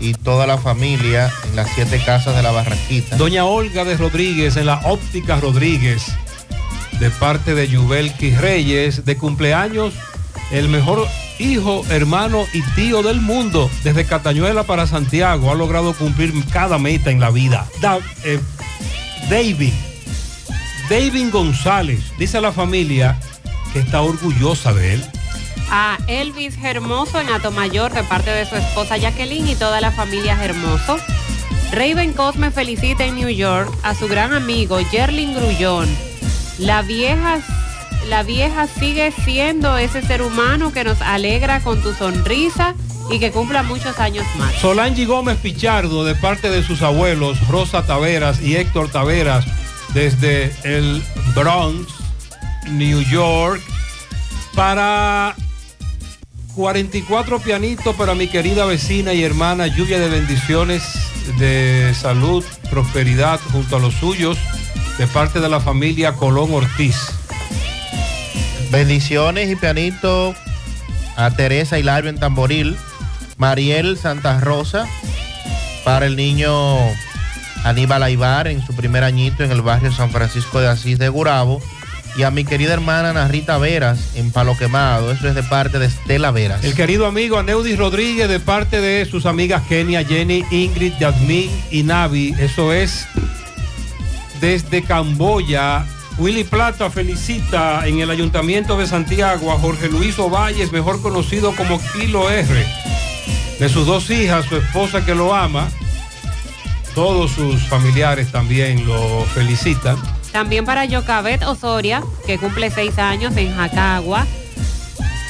y 0.00 0.14
toda 0.14 0.46
la 0.46 0.58
familia 0.58 1.30
en 1.48 1.56
las 1.56 1.68
siete 1.74 2.00
casas 2.04 2.36
de 2.36 2.42
la 2.42 2.52
Barranquita. 2.52 3.16
Doña 3.16 3.44
Olga 3.44 3.84
de 3.84 3.96
Rodríguez 3.96 4.56
en 4.56 4.66
la 4.66 4.80
óptica 4.84 5.36
Rodríguez, 5.36 6.06
de 7.00 7.10
parte 7.10 7.54
de 7.54 7.68
Yubelki 7.68 8.30
Reyes, 8.34 9.04
de 9.04 9.16
cumpleaños, 9.16 9.94
el 10.50 10.68
mejor 10.68 11.06
hijo, 11.38 11.84
hermano 11.90 12.44
y 12.52 12.62
tío 12.74 13.02
del 13.02 13.20
mundo, 13.20 13.70
desde 13.84 14.04
Catañuela 14.04 14.64
para 14.64 14.86
Santiago, 14.86 15.50
ha 15.50 15.54
logrado 15.54 15.92
cumplir 15.94 16.32
cada 16.52 16.78
meta 16.78 17.10
en 17.10 17.20
la 17.20 17.30
vida. 17.30 17.66
Da- 17.80 17.98
eh, 18.24 18.40
David, 19.30 19.72
David 20.88 21.30
González, 21.30 22.00
dice 22.18 22.38
a 22.38 22.40
la 22.40 22.52
familia 22.52 23.18
que 23.72 23.80
está 23.80 24.00
orgullosa 24.00 24.72
de 24.72 24.94
él. 24.94 25.04
A 25.70 25.98
Elvis 26.06 26.56
Hermoso 26.62 27.20
en 27.20 27.28
Atomayor 27.28 27.92
de 27.92 28.02
parte 28.04 28.30
de 28.30 28.46
su 28.46 28.56
esposa 28.56 28.96
Jacqueline 28.96 29.48
y 29.48 29.54
toda 29.54 29.80
la 29.82 29.92
familia 29.92 30.38
Hermoso. 30.42 30.96
Raven 31.72 32.14
Cosme 32.14 32.50
felicita 32.50 33.04
en 33.04 33.16
New 33.16 33.28
York 33.28 33.70
a 33.82 33.94
su 33.94 34.08
gran 34.08 34.32
amigo 34.32 34.78
Jerlin 34.90 35.34
Grullón. 35.34 35.86
La 36.58 36.82
vieja, 36.82 37.40
la 38.08 38.22
vieja 38.24 38.66
sigue 38.66 39.12
siendo 39.24 39.78
ese 39.78 40.02
ser 40.02 40.22
humano 40.22 40.72
que 40.72 40.84
nos 40.84 41.00
alegra 41.00 41.60
con 41.60 41.80
tu 41.82 41.94
sonrisa 41.94 42.74
y 43.10 43.18
que 43.18 43.30
cumpla 43.30 43.62
muchos 43.62 43.98
años 44.00 44.26
más. 44.36 44.52
Solange 44.54 45.06
Gómez 45.06 45.38
Pichardo, 45.38 46.04
de 46.04 46.14
parte 46.14 46.50
de 46.50 46.62
sus 46.62 46.82
abuelos 46.82 47.46
Rosa 47.48 47.86
Taveras 47.86 48.42
y 48.42 48.56
Héctor 48.56 48.90
Taveras, 48.90 49.46
desde 49.94 50.52
el 50.64 51.02
Bronx, 51.34 51.92
New 52.70 53.02
York, 53.02 53.62
para 54.54 55.36
44 56.56 57.38
pianitos 57.38 57.94
para 57.94 58.16
mi 58.16 58.26
querida 58.26 58.66
vecina 58.66 59.14
y 59.14 59.22
hermana, 59.22 59.68
lluvia 59.68 60.00
de 60.00 60.08
bendiciones, 60.08 60.82
de 61.38 61.94
salud, 61.94 62.44
prosperidad 62.68 63.38
junto 63.52 63.76
a 63.76 63.78
los 63.78 63.94
suyos, 63.94 64.36
de 64.98 65.06
parte 65.06 65.40
de 65.40 65.48
la 65.48 65.60
familia 65.60 66.12
Colón 66.12 66.52
Ortiz. 66.52 66.96
Bendiciones 68.72 69.48
y 69.48 69.56
pianito 69.56 70.34
a 71.16 71.30
Teresa 71.30 71.78
Hilario 71.78 72.10
en 72.10 72.18
Tamboril, 72.18 72.76
Mariel 73.36 73.96
Santa 73.96 74.40
Rosa, 74.40 74.86
para 75.84 76.06
el 76.06 76.16
niño 76.16 76.52
Aníbal 77.64 78.02
Aibar 78.02 78.48
en 78.48 78.64
su 78.66 78.74
primer 78.74 79.04
añito 79.04 79.44
en 79.44 79.52
el 79.52 79.62
barrio 79.62 79.92
San 79.92 80.10
Francisco 80.10 80.60
de 80.60 80.68
Asís 80.68 80.98
de 80.98 81.08
Gurabo, 81.08 81.62
y 82.16 82.24
a 82.24 82.32
mi 82.32 82.44
querida 82.44 82.72
hermana 82.72 83.12
Narrita 83.12 83.58
Veras 83.58 84.16
en 84.16 84.32
Palo 84.32 84.56
Quemado, 84.56 85.12
eso 85.12 85.28
es 85.28 85.36
de 85.36 85.44
parte 85.44 85.78
de 85.78 85.86
Estela 85.86 86.32
Veras. 86.32 86.64
El 86.64 86.74
querido 86.74 87.06
amigo 87.06 87.38
Aneudis 87.38 87.78
Rodríguez 87.78 88.28
de 88.28 88.40
parte 88.40 88.80
de 88.80 89.04
sus 89.04 89.26
amigas 89.26 89.62
Kenia, 89.68 90.04
Jenny, 90.04 90.44
Ingrid, 90.50 90.94
Yasmín 90.98 91.50
y 91.70 91.84
Navi. 91.84 92.34
Eso 92.40 92.72
es 92.72 93.06
desde 94.40 94.82
Camboya. 94.82 95.86
Willy 96.18 96.44
Plata 96.44 96.90
felicita 96.90 97.86
en 97.86 98.00
el 98.00 98.10
Ayuntamiento 98.10 98.76
de 98.76 98.86
Santiago 98.86 99.52
a 99.52 99.58
Jorge 99.58 99.88
Luis 99.88 100.18
Ovalles, 100.18 100.72
mejor 100.72 101.00
conocido 101.00 101.54
como 101.54 101.80
Kilo 101.92 102.28
R. 102.28 102.66
De 103.58 103.68
sus 103.68 103.86
dos 103.86 104.10
hijas, 104.10 104.46
su 104.46 104.56
esposa 104.56 105.04
que 105.04 105.14
lo 105.14 105.34
ama. 105.34 105.68
Todos 106.94 107.30
sus 107.30 107.62
familiares 107.68 108.32
también 108.32 108.86
lo 108.86 109.24
felicitan. 109.34 109.96
También 110.32 110.64
para 110.64 110.84
Yocabet 110.84 111.42
Osoria, 111.44 112.02
que 112.26 112.38
cumple 112.38 112.70
seis 112.70 112.98
años 112.98 113.36
en 113.36 113.54
Jacagua. 113.54 114.26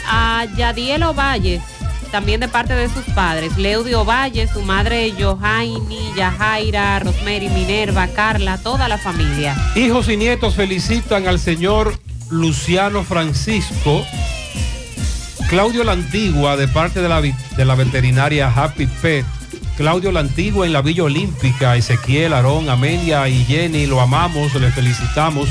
A 0.06 0.47
Yadiel 0.56 1.02
Ovalles, 1.02 1.62
también 2.10 2.40
de 2.40 2.48
parte 2.48 2.74
de 2.74 2.89
sus 2.89 3.05
padres. 3.14 3.56
Leudio 3.56 4.02
Ovalles, 4.02 4.51
su 4.51 4.62
madre 4.62 5.12
Johaini, 5.18 6.12
Yajaira, 6.16 6.98
Rosemary, 6.98 7.48
Minerva, 7.48 8.09
Carla, 8.09 8.59
toda 8.59 8.89
la 8.89 8.98
familia. 8.98 9.56
Hijos 9.76 10.09
y 10.09 10.16
nietos 10.16 10.55
felicitan 10.55 11.28
al 11.28 11.39
señor 11.39 11.98
Luciano 12.30 13.05
Francisco. 13.05 14.05
Claudio 15.48 15.85
La 15.85 15.93
Antigua, 15.93 16.56
de 16.56 16.68
parte 16.68 17.01
de 17.01 17.09
la, 17.09 17.22
de 17.22 17.64
la 17.64 17.74
veterinaria 17.74 18.52
Happy 18.55 18.86
Pet, 18.86 19.24
Claudio 19.78 20.12
La 20.12 20.20
Antigua 20.20 20.66
en 20.66 20.72
la 20.72 20.82
Villa 20.82 21.05
Olímpica, 21.05 21.76
Ezequiel, 21.76 22.35
Aarón, 22.35 22.68
Amelia 22.68 23.28
y 23.28 23.44
Jenny, 23.44 23.86
lo 23.86 24.01
amamos, 24.01 24.55
le 24.55 24.70
felicitamos 24.70 25.48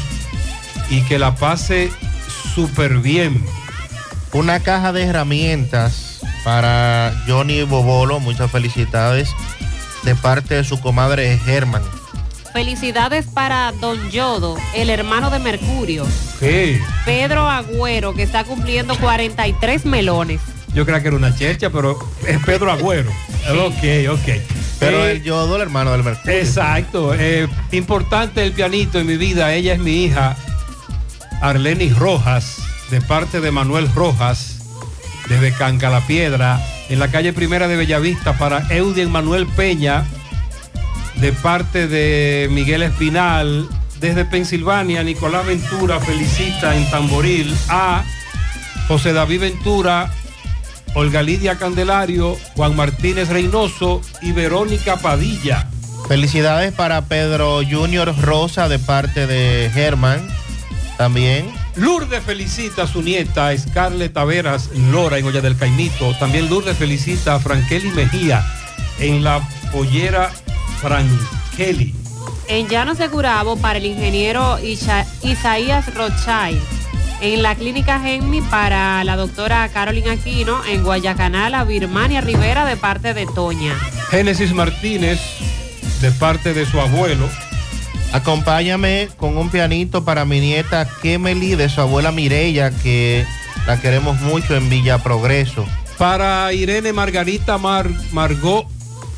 y 0.90 1.02
que 1.02 1.18
la 1.18 1.36
pase 1.36 1.90
súper 2.54 3.00
bien. 3.00 3.44
Una 4.34 4.60
caja 4.60 4.94
de 4.94 5.04
herramientas 5.04 6.07
para 6.48 7.14
Johnny 7.28 7.64
Bobolo, 7.64 8.22
muchas 8.22 8.50
felicidades 8.50 9.36
de 10.04 10.16
parte 10.16 10.56
de 10.56 10.64
su 10.64 10.80
comadre 10.80 11.38
Germán. 11.40 11.82
Felicidades 12.54 13.26
para 13.26 13.74
Don 13.82 14.10
Yodo, 14.12 14.56
el 14.74 14.90
hermano 14.90 15.30
de 15.30 15.40
Mercurio. 15.40 16.08
¿Qué? 16.40 16.82
Pedro 17.04 17.50
Agüero, 17.50 18.14
que 18.14 18.24
está 18.24 18.46
cumpliendo 18.46 18.96
43 18.98 19.84
melones. 19.86 20.40
Yo 20.74 20.86
creía 20.86 21.02
que 21.02 21.10
era 21.10 21.18
una 21.18 21.36
chercha, 21.36 21.70
pero 21.70 22.00
es 22.26 22.40
Pedro 22.46 22.72
Agüero. 22.72 23.12
Ok, 23.50 24.10
ok. 24.10 24.42
Pero 24.80 25.06
Eh, 25.06 25.12
el 25.12 25.24
Yodo, 25.24 25.58
el 25.58 25.64
hermano 25.64 25.92
del 25.92 26.04
Mercurio. 26.06 26.38
Exacto. 26.40 27.14
eh, 27.14 27.50
importante 27.74 28.42
el 28.42 28.54
pianito 28.54 29.00
en 29.00 29.08
mi 29.08 29.18
vida. 29.18 29.54
Ella 29.54 29.74
es 29.74 29.80
mi 29.80 30.06
hija, 30.06 30.38
Arlenis 31.42 31.98
Rojas, 31.98 32.60
de 32.90 33.02
parte 33.02 33.42
de 33.42 33.52
Manuel 33.52 33.90
Rojas, 33.94 34.57
desde 35.30 35.52
Canca 35.54 35.90
la 35.90 36.06
Piedra, 36.06 36.62
en 36.90 37.00
la 37.00 37.10
calle 37.10 37.34
Primera 37.34 37.68
de 37.68 37.76
Bellavista, 37.76 38.38
para 38.38 38.66
Eudien 38.70 39.12
Manuel 39.12 39.48
Peña, 39.48 40.06
de 41.16 41.34
parte 41.34 41.88
de 41.88 42.48
Miguel 42.52 42.84
Espinal, 42.84 43.68
desde 44.00 44.26
Pensilvania, 44.26 45.04
Nicolás 45.04 45.46
Ventura 45.46 46.00
felicita 46.00 46.76
en 46.76 46.90
Tamboril 46.90 47.56
a 47.70 48.04
José 48.88 49.12
David 49.14 49.42
Ventura, 49.42 50.12
Olga 50.94 51.22
Lidia 51.22 51.58
Candelario, 51.58 52.38
Juan 52.56 52.76
Martínez 52.76 53.30
Reynoso 53.30 54.02
y 54.22 54.32
Verónica 54.32 54.98
Padilla. 54.98 55.68
Felicidades 56.08 56.72
para 56.74 57.02
Pedro 57.06 57.62
Junior 57.70 58.16
Rosa 58.22 58.70
de 58.70 58.80
parte 58.80 59.28
de 59.28 59.70
Germán. 59.74 60.28
También. 60.98 61.57
Lourdes 61.78 62.24
felicita 62.24 62.84
a 62.84 62.88
su 62.88 63.02
nieta 63.02 63.56
Scarlett 63.58 64.14
Taveras 64.14 64.70
Lora 64.92 65.18
en 65.20 65.26
Olla 65.26 65.42
del 65.42 65.56
Caimito. 65.58 66.14
También 66.20 66.50
Lourdes 66.50 66.78
felicita 66.78 67.36
a 67.36 67.40
Frankeli 67.40 67.90
Mejía 67.92 68.44
en 69.00 69.24
la 69.24 69.48
pollera 69.72 70.32
Frankeli. 70.82 71.94
En 72.48 72.68
Llano 72.68 72.96
Segurabo 72.96 73.58
para 73.58 73.78
el 73.78 73.86
ingeniero 73.86 74.58
Isha- 74.60 75.06
Isaías 75.22 75.94
Rothschild. 75.94 76.62
En 77.22 77.44
la 77.44 77.56
clínica 77.56 78.00
Genmi 78.00 78.42
para 78.42 79.04
la 79.04 79.16
doctora 79.16 79.68
Carolina 79.70 80.14
Aquino. 80.14 80.64
En 80.66 80.84
Guayacanal 80.84 81.54
a 81.56 81.64
Birmania 81.64 82.22
Rivera 82.22 82.66
de 82.66 82.78
parte 82.78 83.14
de 83.14 83.26
Toña. 83.28 83.76
Génesis 84.10 84.52
Martínez 84.54 85.20
de 86.02 86.12
parte 86.12 86.54
de 86.54 86.66
su 86.66 86.80
abuelo. 86.80 87.28
Acompáñame 88.14 89.10
con 89.18 89.38
un 89.38 89.50
pianito 89.50 90.04
para 90.06 90.26
mi 90.26 90.40
nieta 90.40 90.88
Kemely 91.02 91.56
de 91.56 91.70
su 91.70 91.82
abuela 91.82 92.12
Mireya, 92.12 92.72
que 92.72 93.26
la 93.66 93.80
queremos 93.80 94.20
mucho 94.22 94.56
en 94.56 94.70
Villa 94.70 94.98
Progreso. 95.00 95.66
Para 95.98 96.54
Irene 96.54 96.94
Margarita 96.94 97.58
Mar 97.58 97.90
Margot 98.12 98.68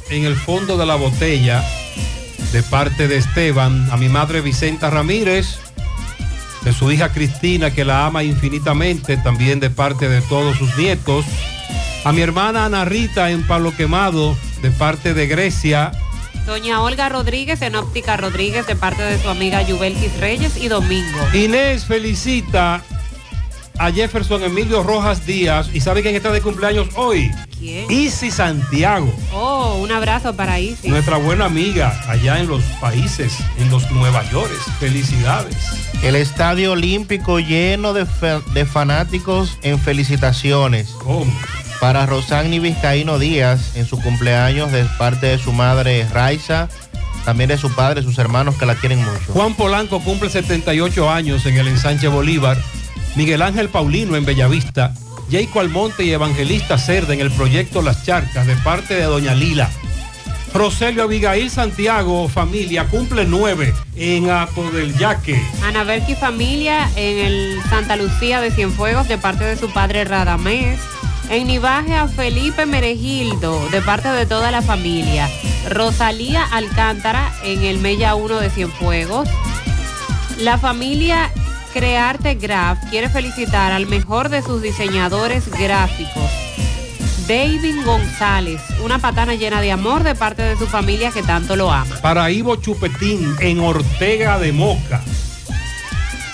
en 0.10 0.26
el 0.26 0.36
fondo 0.36 0.78
de 0.78 0.86
la 0.86 0.96
botella 0.96 1.64
de 2.52 2.64
parte 2.64 3.08
de 3.08 3.18
Esteban, 3.18 3.88
a 3.92 3.98
mi 3.98 4.10
madre 4.10 4.42
Vicenta 4.42 4.90
Ramírez, 4.90 5.60
de 6.64 6.74
su 6.74 6.92
hija 6.92 7.10
Cristina 7.14 7.72
que 7.72 7.86
la 7.86 8.06
ama 8.06 8.24
infinitamente, 8.24 9.18
también 9.18 9.60
de 9.60 9.70
parte 9.70 10.10
de 10.10 10.22
todos 10.22 10.58
sus 10.58 10.76
nietos, 10.78 11.26
a 12.04 12.12
mi 12.12 12.22
hermana 12.22 12.66
Ana 12.66 12.86
Rita 12.86 13.30
en 13.30 13.46
Palo 13.46 13.76
Quemado, 13.76 14.36
de 14.62 14.72
parte 14.72 15.14
de 15.14 15.28
Grecia, 15.28 15.92
Doña 16.50 16.82
Olga 16.82 17.10
Rodríguez 17.10 17.62
en 17.62 17.76
Óptica 17.76 18.18
Rodríguez 18.18 18.66
de 18.66 18.76
parte 18.76 19.04
de 19.04 19.22
su 19.22 19.30
amiga 19.30 19.62
Yubelkis 19.62 20.18
Reyes 20.20 20.58
y 20.58 20.68
Domingo. 20.68 21.20
Inés 21.32 21.86
felicita 21.86 22.82
a 23.78 23.92
Jefferson 23.92 24.44
Emilio 24.44 24.82
Rojas 24.82 25.28
Díaz 25.28 25.70
y 25.72 25.80
sabe 25.80 26.02
quién 26.02 26.16
está 26.16 26.32
de 26.32 26.42
cumpleaños 26.42 26.88
hoy. 26.96 27.30
¿Quién? 27.60 27.86
Isi 27.92 28.32
Santiago. 28.32 29.14
Oh, 29.32 29.76
un 29.80 29.92
abrazo 29.92 30.36
para 30.36 30.60
Isis. 30.60 30.90
Nuestra 30.90 31.18
buena 31.18 31.46
amiga 31.46 32.02
allá 32.10 32.40
en 32.40 32.48
los 32.48 32.64
países, 32.82 33.32
en 33.60 33.70
los 33.70 33.90
Nueva 33.92 34.28
York. 34.32 34.50
Felicidades. 34.80 35.56
El 36.02 36.16
Estadio 36.16 36.72
Olímpico 36.72 37.40
lleno 37.40 37.94
de, 37.94 38.08
fa- 38.08 38.42
de 38.54 38.66
fanáticos 38.66 39.60
en 39.62 39.78
felicitaciones. 39.78 40.96
Para 41.80 42.06
Rosani 42.06 42.60
Vizcaíno 42.60 43.20
Díaz 43.20 43.76
en 43.76 43.86
su 43.86 44.02
cumpleaños 44.02 44.72
de 44.72 44.84
parte 44.98 45.28
de 45.28 45.38
su 45.38 45.54
madre 45.54 46.06
Raiza, 46.12 46.68
también 47.24 47.48
de 47.50 47.58
su 47.58 47.74
padre, 47.74 48.04
sus 48.04 48.18
hermanos 48.18 48.56
que 48.58 48.66
la 48.66 48.76
quieren 48.76 49.00
mucho. 49.00 49.32
Juan 49.32 49.54
Polanco 49.54 50.02
cumple 50.02 50.30
78 50.30 51.10
años 51.10 51.46
en 51.46 51.58
el 51.58 51.68
ensanche 51.68 52.08
Bolívar. 52.08 52.58
Miguel 53.16 53.42
Ángel 53.42 53.70
Paulino 53.70 54.16
en 54.16 54.26
Bellavista. 54.26 54.94
Jayco 55.32 55.60
Almonte 55.60 56.04
y 56.04 56.12
Evangelista 56.12 56.78
Cerda 56.78 57.14
en 57.14 57.22
el 57.22 57.32
proyecto 57.32 57.82
Las 57.82 58.04
Charcas 58.04 58.48
de 58.48 58.56
parte 58.58 58.96
de 58.96 59.04
Doña 59.04 59.36
Lila. 59.36 59.70
Roselio 60.54 61.04
Abigail 61.04 61.50
Santiago, 61.52 62.28
familia, 62.28 62.86
cumple 62.86 63.26
9 63.26 63.74
en 63.96 64.32
Apo 64.32 64.64
del 64.72 64.98
Yaque. 64.98 65.40
Ana 65.64 65.84
Berki 65.84 66.16
Familia 66.16 66.90
en 66.96 67.20
el 67.20 67.60
Santa 67.70 67.96
Lucía 67.96 68.42
de 68.42 68.50
Cienfuegos 68.52 69.08
de 69.08 69.18
parte 69.18 69.44
de 69.44 69.56
su 69.56 69.72
padre 69.72 70.06
Radamés. 70.06 70.80
En 71.30 71.46
Nivaje 71.46 71.94
a 71.94 72.08
Felipe 72.08 72.66
Meregildo 72.66 73.70
de 73.70 73.84
parte 73.84 74.10
de 74.10 74.26
toda 74.26 74.50
la 74.50 74.64
familia. 74.64 75.30
Rosalía 75.70 76.44
Alcántara 76.44 77.32
en 77.44 77.64
el 77.64 77.78
Mella 77.78 78.16
1 78.16 78.40
de 78.40 78.50
Cienfuegos. 78.50 79.30
La 80.40 80.58
familia 80.58 81.30
Crearte 81.72 82.34
Graph 82.34 82.80
quiere 82.90 83.10
felicitar 83.10 83.72
al 83.72 83.86
mejor 83.86 84.30
de 84.30 84.42
sus 84.42 84.64
diseñadores 84.64 85.52
gráficos. 85.52 86.32
David 87.28 87.86
González, 87.86 88.60
una 88.84 88.98
patana 88.98 89.36
llena 89.36 89.62
de 89.62 89.72
amor 89.72 90.02
de 90.02 90.16
parte 90.16 90.42
de 90.42 90.58
su 90.58 90.66
familia 90.66 91.12
que 91.12 91.22
tanto 91.22 91.56
lo 91.56 91.72
ama. 91.72 91.96
Para 92.02 92.32
Ivo 92.32 92.56
Chupetín 92.56 93.36
en 93.40 93.60
Ortega 93.60 94.40
de 94.40 94.52
Moca. 94.52 95.04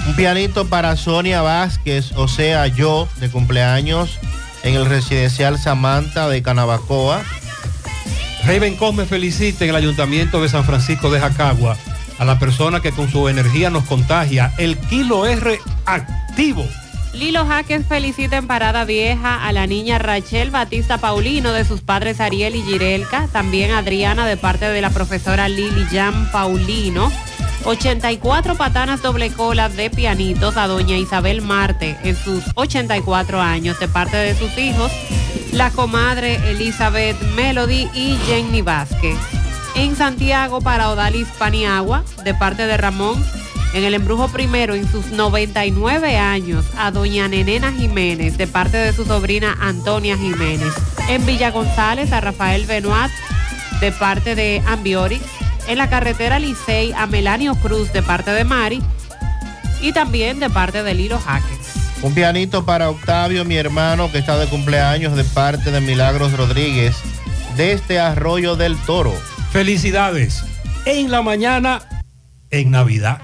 Un 0.08 0.16
pianito 0.16 0.68
para 0.68 0.96
Sonia 0.96 1.42
Vázquez, 1.42 2.14
o 2.16 2.30
sea, 2.30 2.68
yo, 2.68 3.10
de 3.20 3.30
cumpleaños 3.30 4.20
en 4.66 4.74
el 4.74 4.86
residencial 4.86 5.58
Samantha 5.60 6.28
de 6.28 6.42
Canabacoa. 6.42 7.24
Raven 8.46 8.76
Cosme 8.76 9.06
felicita 9.06 9.64
en 9.64 9.70
el 9.70 9.76
Ayuntamiento 9.76 10.42
de 10.42 10.50
San 10.50 10.66
Francisco 10.66 11.10
de 11.10 11.20
Jacagua 11.20 11.78
a 12.18 12.26
la 12.26 12.40
persona 12.40 12.82
que 12.82 12.92
con 12.92 13.10
su 13.10 13.30
energía 13.30 13.70
nos 13.70 13.86
contagia. 13.86 14.54
El 14.58 14.78
kilo 14.78 15.26
R 15.28 15.60
activo. 15.86 16.66
Lilo 17.14 17.46
Jaques 17.46 17.86
felicita 17.88 18.38
en 18.38 18.48
Parada 18.48 18.84
Vieja 18.84 19.46
a 19.46 19.52
la 19.54 19.68
niña 19.68 20.00
Rachel 20.00 20.52
Batista 20.52 20.98
Paulino 20.98 21.54
de 21.54 21.64
sus 21.64 21.82
padres 21.82 22.20
Ariel 22.20 22.56
y 22.56 22.64
Girelka, 22.64 23.28
también 23.32 23.72
Adriana 23.72 24.26
de 24.28 24.36
parte 24.36 24.66
de 24.66 24.82
la 24.82 24.90
profesora 24.90 25.48
Lili 25.48 25.86
Jan 25.92 26.30
Paulino. 26.32 27.12
84 27.66 28.56
patanas 28.56 29.02
doble 29.02 29.32
cola 29.32 29.70
de 29.70 29.90
pianitos 29.90 30.56
a 30.56 30.68
doña 30.68 30.98
Isabel 30.98 31.42
Marte 31.42 31.98
en 32.04 32.16
sus 32.16 32.44
84 32.54 33.42
años 33.42 33.80
de 33.80 33.88
parte 33.88 34.18
de 34.18 34.36
sus 34.36 34.56
hijos, 34.58 34.92
la 35.52 35.72
comadre 35.72 36.36
Elizabeth 36.52 37.20
Melody 37.36 37.90
y 37.96 38.18
Jenny 38.28 38.62
Vázquez. 38.62 39.18
En 39.76 39.96
Santiago 39.96 40.62
para 40.62 40.92
Odalis 40.92 41.28
Paniagua 41.40 42.04
de 42.24 42.36
parte 42.36 42.68
de 42.68 42.78
Ramón 42.78 43.24
en 43.74 43.84
el 43.84 43.96
embrujo 43.96 44.28
primero 44.30 44.76
en 44.76 44.90
sus 44.90 45.08
99 45.08 46.18
años 46.18 46.66
a 46.78 46.92
doña 46.92 47.28
Nenena 47.28 47.74
Jiménez 47.74 48.38
de 48.38 48.48
parte 48.48 48.78
de 48.78 48.94
su 48.94 49.06
sobrina 49.06 49.58
Antonia 49.60 50.16
Jiménez. 50.16 50.74
En 51.10 51.26
Villa 51.26 51.50
González 51.52 52.12
a 52.14 52.22
Rafael 52.22 52.66
Benoit 52.68 53.12
de 53.82 53.92
parte 53.92 54.36
de 54.36 54.62
Ambiorix. 54.68 55.24
En 55.68 55.78
la 55.78 55.90
carretera 55.90 56.40
Licey 56.40 56.94
a 56.94 57.08
Melanio 57.08 57.56
Cruz 57.56 57.92
de 57.92 58.04
parte 58.04 58.32
de 58.32 58.44
Mari 58.44 58.82
y 59.82 59.94
también 59.94 60.40
de 60.40 60.50
parte 60.50 60.84
de 60.84 60.94
Lilo 60.94 61.20
Jaques. 61.20 61.74
Un 62.02 62.14
pianito 62.14 62.66
para 62.66 62.90
Octavio, 62.90 63.46
mi 63.46 63.56
hermano, 63.56 64.12
que 64.12 64.20
está 64.20 64.38
de 64.38 64.48
cumpleaños 64.48 65.16
de 65.16 65.24
parte 65.24 65.72
de 65.72 65.82
Milagros 65.82 66.34
Rodríguez, 66.38 66.96
desde 67.56 68.00
Arroyo 68.00 68.56
del 68.56 68.78
Toro. 68.78 69.14
Felicidades. 69.52 70.44
En 70.86 71.10
la 71.10 71.24
mañana, 71.24 71.82
en 72.52 72.72
Navidad. 72.72 73.20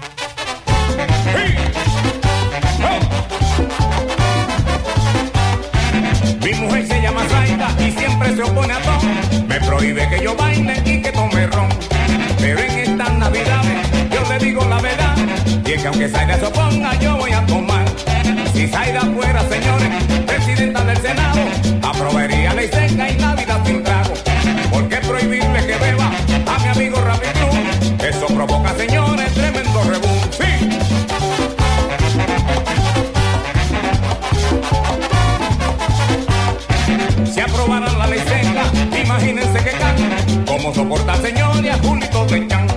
Mi 6.44 6.54
mujer 6.54 6.88
se 6.88 7.02
llama 7.02 7.24
Zaida 7.28 7.76
y 7.78 7.92
siempre 7.92 8.34
se 8.34 8.42
opone 8.42 8.72
a 8.72 8.82
todo. 8.82 9.00
Me 9.46 9.60
prohíbe 9.60 10.08
que 10.08 10.24
yo 10.24 10.34
baile 10.34 10.82
y 10.84 11.02
que 11.02 11.12
tome 11.12 11.46
ron. 11.46 11.91
que 15.82 15.88
aunque 15.88 16.08
Zaira 16.08 16.38
se 16.38 16.46
oponga 16.46 16.94
yo 17.00 17.16
voy 17.16 17.32
a 17.32 17.44
tomar. 17.44 17.84
Si 18.54 18.68
Zaira 18.68 19.00
fuera, 19.00 19.42
señores, 19.48 19.88
presidenta 20.24 20.84
del 20.84 20.96
Senado, 20.98 21.40
aprobaría 21.82 22.54
ley 22.54 22.68
seca 22.68 23.10
y 23.10 23.16
Navidad 23.16 23.60
sin 23.66 23.82
trago. 23.82 24.14
¿Por 24.70 24.88
qué 24.88 24.98
prohibirle 24.98 25.66
que 25.66 25.76
beba 25.78 26.08
a 26.46 26.58
mi 26.60 26.68
amigo 26.68 27.00
Rapid 27.00 28.04
Eso 28.06 28.26
provoca, 28.28 28.76
señores, 28.76 29.34
tremendo 29.34 29.82
rebú. 29.82 30.08
¡Sí! 30.30 30.68
Si 37.34 37.40
aprobaran 37.40 37.98
la 37.98 38.06
ley 38.06 38.20
seca, 38.20 39.00
imagínense 39.02 39.64
que 39.64 39.70
can, 39.72 40.44
cómo 40.46 40.72
soporta 40.72 41.16
señores 41.16 41.74
a 41.74 41.78
Julito 41.78 42.24
de 42.26 42.46
Chan. 42.46 42.71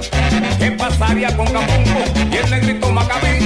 ¿Qué 0.96 1.00
pasaría 1.00 1.36
con 1.36 1.48
y 1.48 2.38
el 2.38 2.50
negrito 2.50 2.90
Macabí? 2.90 3.40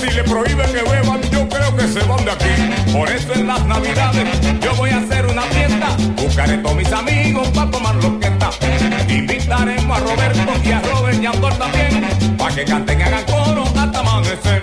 Si 0.00 0.10
le 0.10 0.24
prohíben 0.24 0.72
que 0.72 0.82
beban, 0.90 1.20
yo 1.30 1.46
creo 1.50 1.76
que 1.76 1.86
se 1.86 2.00
van 2.06 2.24
de 2.24 2.30
aquí. 2.30 2.92
Por 2.94 3.10
eso 3.10 3.34
en 3.34 3.46
las 3.46 3.62
navidades 3.66 4.26
yo 4.62 4.74
voy 4.76 4.88
a 4.88 4.98
hacer 5.00 5.26
una 5.26 5.42
fiesta. 5.42 5.94
Buscaré 6.16 6.56
todos 6.58 6.76
mis 6.76 6.90
amigos 6.90 7.46
para 7.48 7.70
tomar 7.70 7.94
lo 7.96 8.18
que 8.18 8.28
está. 8.28 8.48
Invitaremos 9.06 9.98
a 9.98 10.00
Roberto 10.00 10.52
y 10.64 10.72
a 10.72 10.80
Robert 10.80 11.22
y 11.22 11.26
a 11.26 11.30
Andor 11.30 11.52
también. 11.58 12.36
Para 12.38 12.54
que 12.54 12.64
canten 12.64 12.98
y 12.98 13.02
hagan 13.02 13.24
coro 13.24 13.64
hasta 13.64 13.98
amanecer. 13.98 14.62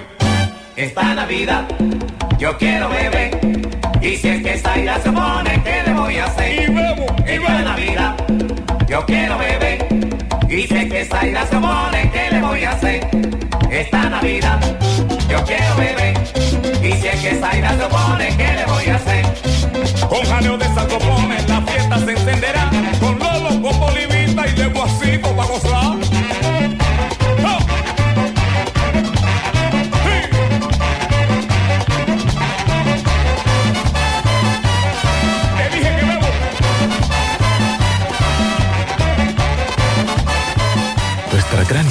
Esta 0.75 1.13
Navidad 1.13 1.67
yo 2.39 2.57
quiero 2.57 2.89
beber 2.89 3.39
y 4.01 4.17
si 4.17 4.29
es 4.29 4.41
que 4.41 4.53
esta 4.55 4.79
ira 4.79 4.99
se 4.99 5.11
pone, 5.11 5.61
¿qué 5.63 5.83
le 5.85 5.93
voy 5.93 6.17
a 6.17 6.25
hacer? 6.25 6.63
Y 6.63 6.73
bebo, 6.73 7.05
y 7.19 7.31
Esta 7.33 7.61
Navidad 7.61 8.15
yo 8.87 9.05
quiero 9.05 9.37
beber 9.37 9.90
y 10.51 10.63
es 10.63 10.67
que 10.67 11.01
esta 11.01 11.25
ira 11.25 11.47
se 11.47 11.57
pone, 11.57 12.11
¿qué 12.11 12.29
le 12.29 12.41
voy 12.41 12.63
a 12.65 12.71
hacer? 12.71 13.07
Esta 13.69 14.09
Navidad 14.09 14.59
yo 15.29 15.41
quiero 15.45 15.75
beber 15.77 16.17
y 16.83 16.91
si 16.91 17.07
es 17.07 17.21
que 17.21 17.29
esta 17.29 17.57
ira 17.57 17.69
se 17.77 17.85
pone, 17.85 18.35
¿qué 18.35 18.53
le 18.53 18.65
voy 18.65 18.85
a 18.87 18.95
hacer? 18.95 19.25
Con 20.09 20.21
jaleo 20.25 20.57
de 20.57 20.65
saxofones 20.65 21.47
la 21.47 21.61
fiesta 21.61 21.99
se 21.99 22.11
encenderá. 22.11 22.69
Con 22.99 23.17
Lolo, 23.17 23.61
con 23.61 23.79
Bolivita 23.79 24.45
y 24.45 24.51
de 24.53 24.65
Guasico 24.67 25.29
para 25.37 25.47
gozar. 25.47 26.00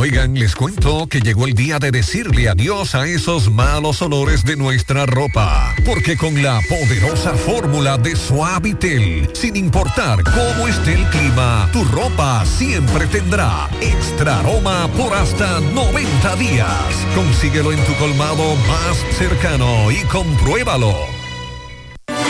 Oigan, 0.00 0.34
les 0.34 0.54
cuento 0.54 1.08
que 1.08 1.20
llegó 1.20 1.44
el 1.44 1.54
día 1.54 1.80
de 1.80 1.90
decirle 1.90 2.48
adiós 2.48 2.94
a 2.94 3.08
esos 3.08 3.50
malos 3.50 4.00
olores 4.00 4.44
de 4.44 4.54
nuestra 4.54 5.06
ropa. 5.06 5.74
Porque 5.84 6.16
con 6.16 6.40
la 6.40 6.60
poderosa 6.68 7.34
fórmula 7.34 7.98
de 7.98 8.14
Suavitel, 8.14 9.28
sin 9.34 9.56
importar 9.56 10.22
cómo 10.22 10.68
esté 10.68 10.94
el 10.94 11.04
clima, 11.08 11.68
tu 11.72 11.82
ropa 11.82 12.46
siempre 12.46 13.08
tendrá 13.08 13.68
extra 13.80 14.38
aroma 14.38 14.88
por 14.96 15.12
hasta 15.12 15.58
90 15.58 16.36
días. 16.36 16.94
Consíguelo 17.16 17.72
en 17.72 17.84
tu 17.84 17.92
colmado 17.94 18.54
más 18.68 18.98
cercano 19.18 19.90
y 19.90 19.96
compruébalo. 20.04 21.17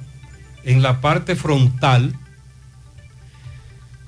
en 0.65 0.81
la 0.81 0.99
parte 0.99 1.37
frontal 1.37 2.13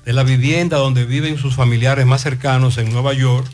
de 0.04 0.12
la 0.12 0.24
vivienda 0.24 0.76
donde 0.76 1.06
viven 1.06 1.38
sus 1.38 1.54
familiares 1.54 2.04
más 2.04 2.20
cercanos 2.20 2.76
en 2.76 2.92
Nueva 2.92 3.14
York 3.14 3.50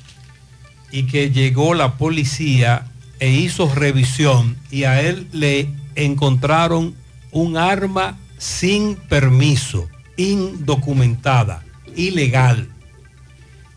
y 0.90 1.04
que 1.04 1.30
llegó 1.30 1.74
la 1.74 1.98
policía 1.98 2.86
e 3.20 3.30
hizo 3.30 3.72
revisión 3.72 4.56
y 4.70 4.84
a 4.84 5.00
él 5.02 5.28
le 5.32 5.68
encontraron 5.94 6.94
un 7.30 7.56
arma 7.56 8.18
sin 8.38 8.96
permiso, 8.96 9.88
indocumentada, 10.16 11.62
ilegal 11.94 12.68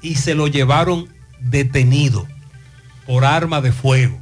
y 0.02 0.16
se 0.16 0.36
lo 0.36 0.48
llevaron 0.48 1.08
detenido 1.40 2.28
por 3.06 3.26
arma 3.26 3.62
de 3.62 3.72
fuego. 3.72 4.20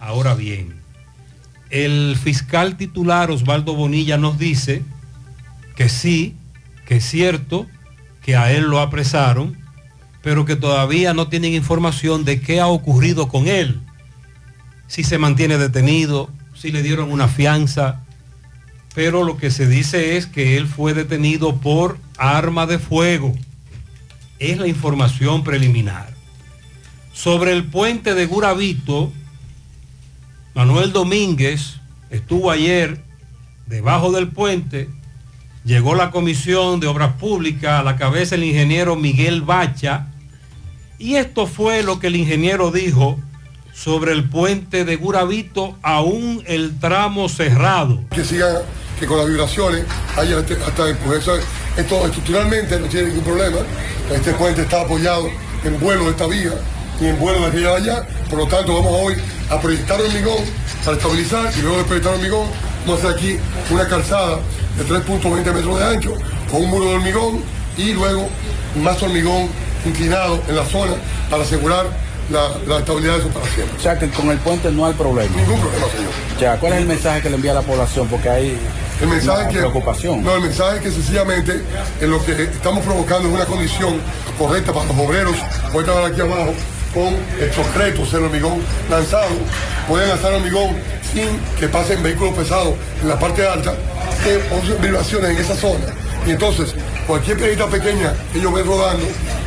Ahora 0.00 0.34
bien, 0.34 0.74
el 1.70 2.16
fiscal 2.22 2.76
titular 2.76 3.30
Osvaldo 3.30 3.74
Bonilla 3.74 4.16
nos 4.16 4.38
dice 4.38 4.82
que 5.76 5.88
sí, 5.88 6.36
que 6.86 6.96
es 6.96 7.04
cierto 7.04 7.66
que 8.22 8.36
a 8.36 8.52
él 8.52 8.64
lo 8.64 8.80
apresaron, 8.80 9.58
pero 10.22 10.44
que 10.44 10.56
todavía 10.56 11.12
no 11.12 11.28
tienen 11.28 11.52
información 11.52 12.24
de 12.24 12.40
qué 12.40 12.60
ha 12.60 12.68
ocurrido 12.68 13.28
con 13.28 13.48
él. 13.48 13.80
Si 14.86 15.04
se 15.04 15.18
mantiene 15.18 15.58
detenido, 15.58 16.30
si 16.54 16.70
le 16.70 16.82
dieron 16.82 17.10
una 17.10 17.28
fianza, 17.28 18.04
pero 18.94 19.24
lo 19.24 19.36
que 19.36 19.50
se 19.50 19.66
dice 19.66 20.16
es 20.16 20.26
que 20.26 20.56
él 20.56 20.68
fue 20.68 20.94
detenido 20.94 21.56
por 21.56 21.98
arma 22.16 22.66
de 22.66 22.78
fuego. 22.78 23.34
Es 24.38 24.58
la 24.58 24.68
información 24.68 25.42
preliminar. 25.42 26.14
Sobre 27.12 27.52
el 27.52 27.64
puente 27.64 28.14
de 28.14 28.26
Guravito, 28.26 29.12
Manuel 30.54 30.92
Domínguez 30.92 31.80
estuvo 32.10 32.50
ayer 32.50 33.02
debajo 33.66 34.12
del 34.12 34.28
puente, 34.28 34.88
llegó 35.64 35.94
la 35.94 36.10
Comisión 36.10 36.78
de 36.78 36.86
Obras 36.86 37.14
Públicas 37.14 37.80
a 37.80 37.82
la 37.82 37.96
cabeza 37.96 38.36
del 38.36 38.44
ingeniero 38.44 38.94
Miguel 38.94 39.42
Bacha, 39.42 40.08
y 40.98 41.16
esto 41.16 41.46
fue 41.46 41.82
lo 41.82 41.98
que 41.98 42.06
el 42.06 42.16
ingeniero 42.16 42.70
dijo 42.70 43.18
sobre 43.74 44.12
el 44.12 44.28
puente 44.28 44.84
de 44.84 44.96
Guravito, 44.96 45.76
aún 45.82 46.42
el 46.46 46.78
tramo 46.78 47.28
cerrado. 47.28 48.00
que 48.14 48.24
siga 48.24 48.62
que 48.98 49.06
con 49.06 49.18
las 49.18 49.26
vibraciones 49.26 49.84
haya 50.16 50.38
hasta 50.38 50.94
pues 51.04 51.20
eso, 51.20 51.36
esto 51.76 52.06
estructuralmente 52.06 52.78
no 52.78 52.86
tiene 52.86 53.08
ningún 53.08 53.24
problema. 53.24 53.58
Este 54.12 54.32
puente 54.34 54.62
está 54.62 54.82
apoyado 54.82 55.28
en 55.64 55.80
vuelo 55.80 56.04
de 56.04 56.10
esta 56.10 56.26
vía 56.26 56.52
y 57.00 57.06
en 57.06 57.18
vuelo 57.18 57.40
de 57.40 57.46
aquella 57.46 57.74
allá. 57.74 58.08
Por 58.30 58.38
lo 58.38 58.46
tanto 58.46 58.74
vamos 58.74 58.92
hoy 58.94 59.14
a 59.50 59.60
proyectar 59.60 60.00
hormigón 60.00 60.44
para 60.84 60.96
estabilizar 60.96 61.52
y 61.58 61.62
luego 61.62 61.78
de 61.78 61.84
proyectar 61.84 62.14
hormigón 62.14 62.48
vamos 62.86 63.04
a 63.04 63.08
hacer 63.08 63.18
aquí 63.18 63.36
una 63.70 63.88
calzada 63.88 64.38
de 64.78 64.84
3.20 64.84 65.52
metros 65.52 65.78
de 65.78 65.84
ancho 65.84 66.14
con 66.50 66.62
un 66.62 66.70
muro 66.70 66.84
de 66.86 66.94
hormigón 66.94 67.42
y 67.76 67.92
luego 67.92 68.28
más 68.80 69.02
hormigón 69.02 69.48
inclinado 69.84 70.40
en 70.48 70.56
la 70.56 70.64
zona 70.64 70.92
para 71.30 71.42
asegurar 71.42 72.03
la, 72.30 72.48
la 72.66 72.78
estabilidad 72.78 73.16
de 73.16 73.22
su 73.22 73.28
para 73.28 73.46
siempre. 73.46 73.76
O 73.76 73.80
sea 73.80 73.98
que 73.98 74.08
con 74.10 74.30
el 74.30 74.38
puente 74.38 74.70
no 74.70 74.86
hay 74.86 74.94
problema. 74.94 75.34
Ningún 75.36 75.60
problema, 75.60 75.86
señor. 75.88 76.12
Ya, 76.40 76.56
¿cuál 76.58 76.72
es 76.74 76.78
el 76.80 76.86
mensaje 76.86 77.22
que 77.22 77.30
le 77.30 77.36
envía 77.36 77.52
a 77.52 77.54
la 77.54 77.62
población? 77.62 78.08
Porque 78.08 78.28
hay 78.28 78.58
El 79.00 79.08
mensaje 79.08 79.42
una 79.42 79.48
que, 79.50 79.58
preocupación. 79.58 80.22
No, 80.22 80.34
el 80.36 80.42
mensaje 80.42 80.76
es 80.76 80.82
que 80.82 80.90
sencillamente 80.90 81.62
en 82.00 82.10
lo 82.10 82.24
que 82.24 82.44
estamos 82.44 82.84
provocando 82.84 83.28
es 83.28 83.34
una 83.34 83.46
condición 83.46 84.00
correcta 84.38 84.72
para 84.72 84.86
los 84.86 84.98
obreros 84.98 85.36
poder 85.72 85.86
trabajar 85.86 86.12
aquí 86.12 86.20
abajo 86.20 86.54
con 86.94 87.14
estos 87.40 87.74
retos, 87.74 88.14
el 88.14 88.24
hormigón 88.24 88.62
lanzado, 88.88 89.30
pueden 89.88 90.08
lanzar 90.08 90.32
hormigón 90.32 90.76
sin 91.12 91.28
que 91.58 91.68
pasen 91.68 92.02
vehículos 92.02 92.34
pesados 92.34 92.74
en 93.02 93.08
la 93.08 93.18
parte 93.18 93.46
alta, 93.46 93.74
que 94.22 94.40
vibraciones 94.80 95.30
en 95.30 95.38
esa 95.38 95.56
zona. 95.56 95.86
Y 96.24 96.30
entonces, 96.30 96.74
cualquier 97.06 97.36
piedrita 97.36 97.66
pequeña 97.66 98.14
que 98.32 98.38
ellos 98.38 98.52
ven 98.54 98.64
rodando, 98.66 99.04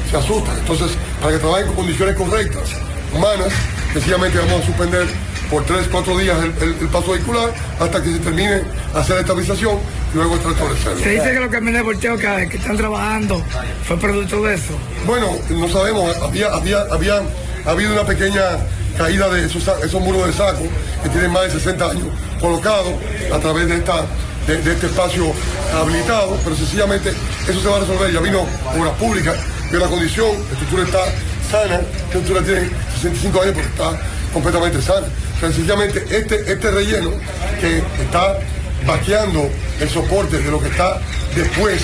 se 0.07 0.17
asustan. 0.17 0.57
Entonces, 0.57 0.91
para 1.21 1.33
que 1.33 1.39
trabajen 1.39 1.67
con 1.67 1.75
condiciones 1.77 2.15
correctas, 2.15 2.63
humanas, 3.13 3.47
sencillamente 3.93 4.37
vamos 4.39 4.61
a 4.61 4.65
suspender 4.65 5.07
por 5.49 5.63
3, 5.63 5.87
4 5.89 6.17
días 6.17 6.37
el, 6.43 6.53
el- 6.61 6.75
el 6.81 6.87
paso 6.89 7.11
vehicular 7.13 7.53
hasta 7.79 8.03
que 8.03 8.11
se 8.11 8.19
termine 8.19 8.61
hacer 8.93 9.15
la 9.15 9.21
estabilización 9.21 9.77
y 10.13 10.17
luego 10.17 10.35
establecerlo. 10.35 10.99
Se 11.01 11.09
dice 11.11 11.31
que 11.33 11.39
los 11.39 11.49
camiones 11.49 11.81
de 11.81 11.85
volteo 11.85 12.17
que, 12.17 12.49
que 12.49 12.57
están 12.57 12.75
trabajando 12.75 13.41
fue 13.87 13.97
producto 13.97 14.43
de 14.43 14.55
eso. 14.55 14.73
Bueno, 15.05 15.29
no 15.49 15.69
sabemos, 15.69 16.15
había, 16.17 16.47
había, 16.53 16.81
había 16.91 17.21
habido 17.65 17.93
una 17.93 18.03
pequeña 18.05 18.41
caída 18.97 19.29
de 19.29 19.45
esos, 19.45 19.63
esos 19.83 20.01
muros 20.01 20.27
de 20.27 20.33
saco 20.33 20.63
que 21.03 21.09
tienen 21.09 21.31
más 21.31 21.43
de 21.43 21.51
60 21.51 21.91
años 21.91 22.07
colocados 22.41 22.93
a 23.33 23.37
través 23.39 23.69
de, 23.69 23.75
esta, 23.77 24.05
de, 24.47 24.57
de 24.61 24.73
este 24.73 24.87
espacio 24.87 25.31
habilitado, 25.79 26.37
pero 26.43 26.55
sencillamente 26.57 27.13
eso 27.47 27.61
se 27.61 27.67
va 27.69 27.77
a 27.77 27.79
resolver. 27.79 28.11
Ya 28.11 28.19
vino 28.19 28.41
Obras 28.77 28.93
Públicas, 28.99 29.35
vio 29.69 29.79
la 29.79 29.87
condición, 29.87 30.27
la 30.31 30.51
estructura 30.53 30.83
está 30.83 30.99
sana, 31.51 31.77
la 31.77 32.05
estructura 32.05 32.41
tiene 32.41 32.69
65 32.95 33.41
años 33.41 33.53
porque 33.55 33.69
está 33.69 34.01
completamente 34.33 34.81
sana. 34.81 35.07
Sencillamente 35.39 36.03
este, 36.09 36.51
este 36.51 36.71
relleno 36.71 37.11
que 37.61 37.77
está 38.01 38.37
vaqueando 38.85 39.49
el 39.79 39.89
soporte 39.89 40.37
de 40.39 40.51
lo 40.51 40.59
que 40.61 40.69
está 40.69 40.99
después 41.35 41.81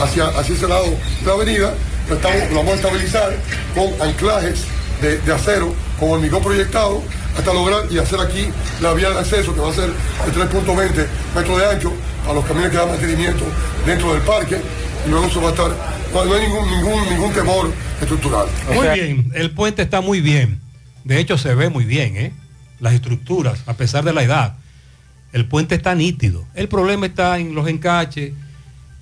hacia, 0.00 0.26
hacia 0.28 0.54
ese 0.54 0.68
lado 0.68 0.84
de 0.86 1.26
la 1.26 1.32
avenida, 1.32 1.74
lo, 2.08 2.14
estamos- 2.16 2.50
lo 2.50 2.56
vamos 2.56 2.72
a 2.72 2.76
estabilizar 2.76 3.36
con 3.74 4.08
anclajes 4.08 4.64
de, 5.00 5.18
de 5.18 5.32
acero, 5.34 5.74
con 5.98 6.10
hormigón 6.10 6.42
proyectado, 6.42 7.02
hasta 7.36 7.52
lograr 7.52 7.84
y 7.90 7.98
hacer 7.98 8.20
aquí 8.20 8.48
la 8.80 8.92
vía 8.92 9.10
de 9.10 9.18
acceso 9.18 9.54
que 9.54 9.60
va 9.60 9.70
a 9.70 9.74
ser 9.74 9.86
de 9.88 10.32
3.20 10.32 11.06
metros 11.34 11.58
de 11.58 11.66
ancho 11.70 11.92
a 12.28 12.32
los 12.32 12.44
camiones 12.44 12.70
que 12.70 12.76
dan 12.76 12.88
mantenimiento 12.88 13.44
dentro 13.86 14.12
del 14.12 14.22
parque 14.22 14.60
y 15.06 15.08
luego 15.10 15.26
eso 15.26 15.40
va 15.40 15.48
a 15.48 15.50
estar, 15.52 15.70
no, 16.12 16.24
no 16.24 16.34
hay 16.34 16.46
ningún, 16.46 16.70
ningún, 16.70 17.08
ningún 17.08 17.32
temor 17.32 17.72
estructural. 18.00 18.46
Muy 18.74 18.88
bien, 18.88 19.32
el 19.34 19.50
puente 19.50 19.82
está 19.82 20.00
muy 20.00 20.20
bien. 20.20 20.60
De 21.04 21.18
hecho, 21.18 21.38
se 21.38 21.54
ve 21.54 21.68
muy 21.68 21.84
bien, 21.84 22.16
¿eh? 22.16 22.32
Las 22.80 22.94
estructuras, 22.94 23.62
a 23.66 23.74
pesar 23.74 24.04
de 24.04 24.12
la 24.12 24.22
edad. 24.22 24.56
El 25.32 25.46
puente 25.46 25.74
está 25.74 25.94
nítido. 25.94 26.44
El 26.54 26.68
problema 26.68 27.06
está 27.06 27.38
en 27.38 27.54
los 27.54 27.66
encaches, 27.68 28.32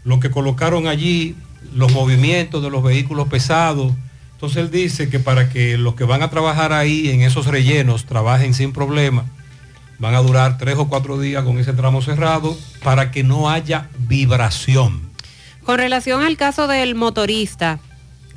lo 0.05 0.21
que 0.21 0.31
colocaron 0.31 0.87
allí, 0.87 1.35
los 1.75 1.93
movimientos 1.93 2.63
de 2.63 2.71
los 2.71 2.83
vehículos 2.83 3.29
pesados. 3.29 3.93
Entonces 4.35 4.59
él 4.59 4.71
dice 4.71 5.11
que 5.11 5.19
para 5.19 5.51
que 5.51 5.77
los 5.77 5.95
que 5.95 6.05
van 6.05 6.23
a 6.23 6.31
trabajar 6.31 6.73
ahí 6.73 7.11
en 7.11 7.23
esos 7.23 7.47
rellenos 7.47 8.07
trabajen 8.07 8.55
sin 8.55 8.73
problema, 8.73 9.25
van 9.99 10.15
a 10.15 10.23
durar 10.23 10.57
tres 10.57 10.77
o 10.79 10.89
cuatro 10.89 11.19
días 11.21 11.45
con 11.45 11.59
ese 11.59 11.73
tramo 11.75 12.01
cerrado 12.01 12.57
para 12.83 13.11
que 13.11 13.23
no 13.23 13.51
haya 13.51 13.89
vibración. 13.99 15.10
Con 15.65 15.79
relación 15.79 16.23
al 16.23 16.37
caso 16.37 16.67
del 16.67 16.95
motorista 16.95 17.79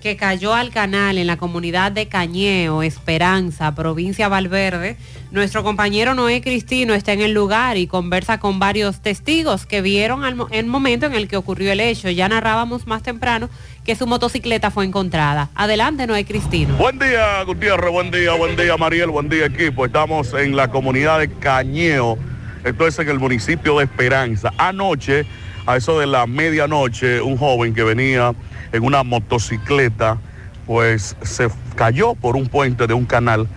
que 0.02 0.18
cayó 0.18 0.54
al 0.54 0.72
canal 0.72 1.18
en 1.18 1.28
la 1.28 1.38
comunidad 1.38 1.94
de 1.94 2.10
Cañeo, 2.10 2.84
Esperanza, 2.84 3.74
provincia 3.74 4.28
Valverde, 4.28 4.98
nuestro 5.32 5.64
compañero 5.64 6.14
Noé 6.14 6.42
Cristino 6.42 6.94
está 6.94 7.14
en 7.14 7.22
el 7.22 7.32
lugar 7.32 7.78
y 7.78 7.88
conversa 7.88 8.38
con 8.38 8.60
varios 8.60 9.02
testigos 9.02 9.66
que 9.66 9.82
vieron 9.82 10.26
el 10.52 10.66
momento 10.66 11.06
en 11.06 11.14
el 11.14 11.30
que 11.30 11.38
ocurrió 11.38 11.72
el 11.72 11.80
hecho. 11.80 12.10
Ya 12.10 12.28
narrábamos 12.28 12.86
más 12.86 13.02
temprano 13.02 13.50
que 13.86 13.96
su 13.96 14.06
motocicleta 14.06 14.72
fue 14.72 14.84
encontrada. 14.84 15.50
Adelante, 15.56 16.06
Noé 16.06 16.26
Cristino. 16.26 16.76
Buen 16.76 17.00
día, 17.00 17.42
Gutiérrez, 17.44 17.90
buen 17.90 18.12
día, 18.12 18.34
buen 18.34 18.58
día, 18.58 18.76
Mariel, 18.76 19.10
buen 19.10 19.30
día, 19.30 19.46
equipo. 19.46 19.86
Estamos 19.86 20.34
en 20.34 20.58
la 20.58 20.70
comunidad 20.70 21.20
de 21.20 21.32
Cañeo, 21.32 22.18
esto 22.66 22.88
es 22.88 23.00
en 23.00 23.08
el 23.08 23.20
municipio 23.20 23.78
de 23.78 23.86
Esperanza. 23.86 24.52
Anoche, 24.58 25.26
a 25.66 25.78
eso 25.78 26.00
de 26.00 26.08
la 26.08 26.28
medianoche, 26.28 27.22
un 27.22 27.38
joven 27.38 27.74
que 27.74 27.84
venía 27.84 28.34
en 28.72 28.84
una 28.84 29.04
motocicleta, 29.04 30.18
pues 30.66 31.16
se 31.22 31.48
cayó 31.76 32.16
por 32.16 32.36
un 32.36 32.48
puente 32.48 32.88
de 32.88 32.94
un 32.94 33.06
canal, 33.06 33.48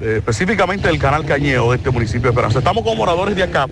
eh, 0.00 0.16
específicamente 0.18 0.88
del 0.88 0.98
canal 0.98 1.24
Cañeo 1.24 1.70
de 1.70 1.76
este 1.76 1.90
municipio 1.90 2.22
de 2.22 2.28
Esperanza. 2.30 2.58
Estamos 2.58 2.82
con 2.84 2.96
moradores 2.96 3.36
de 3.36 3.42
acá 3.42 3.66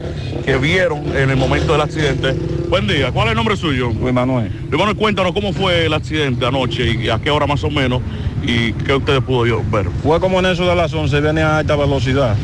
que 0.44 0.56
vieron 0.56 1.16
en 1.16 1.30
el 1.30 1.36
momento 1.36 1.72
del 1.72 1.80
accidente. 1.80 2.34
Buen 2.68 2.86
día, 2.86 3.12
¿cuál 3.12 3.26
es 3.26 3.30
el 3.32 3.36
nombre 3.36 3.56
suyo? 3.56 3.90
Luis 3.90 4.14
Manuel. 4.14 4.50
Luis 4.62 4.78
Manuel, 4.78 4.96
cuéntanos 4.96 5.32
cómo 5.32 5.52
fue 5.52 5.86
el 5.86 5.92
accidente 5.92 6.46
anoche 6.46 6.86
y 6.86 7.08
a 7.08 7.18
qué 7.18 7.30
hora 7.30 7.46
más 7.46 7.62
o 7.64 7.70
menos 7.70 8.00
y 8.42 8.72
qué 8.72 8.94
ustedes 8.94 9.20
pudo 9.22 9.62
ver. 9.70 9.88
Fue 10.02 10.20
como 10.20 10.38
en 10.38 10.46
eso 10.46 10.66
de 10.66 10.74
las 10.74 10.92
11, 10.92 11.20
viene 11.20 11.42
a 11.42 11.58
alta 11.58 11.76
velocidad. 11.76 12.36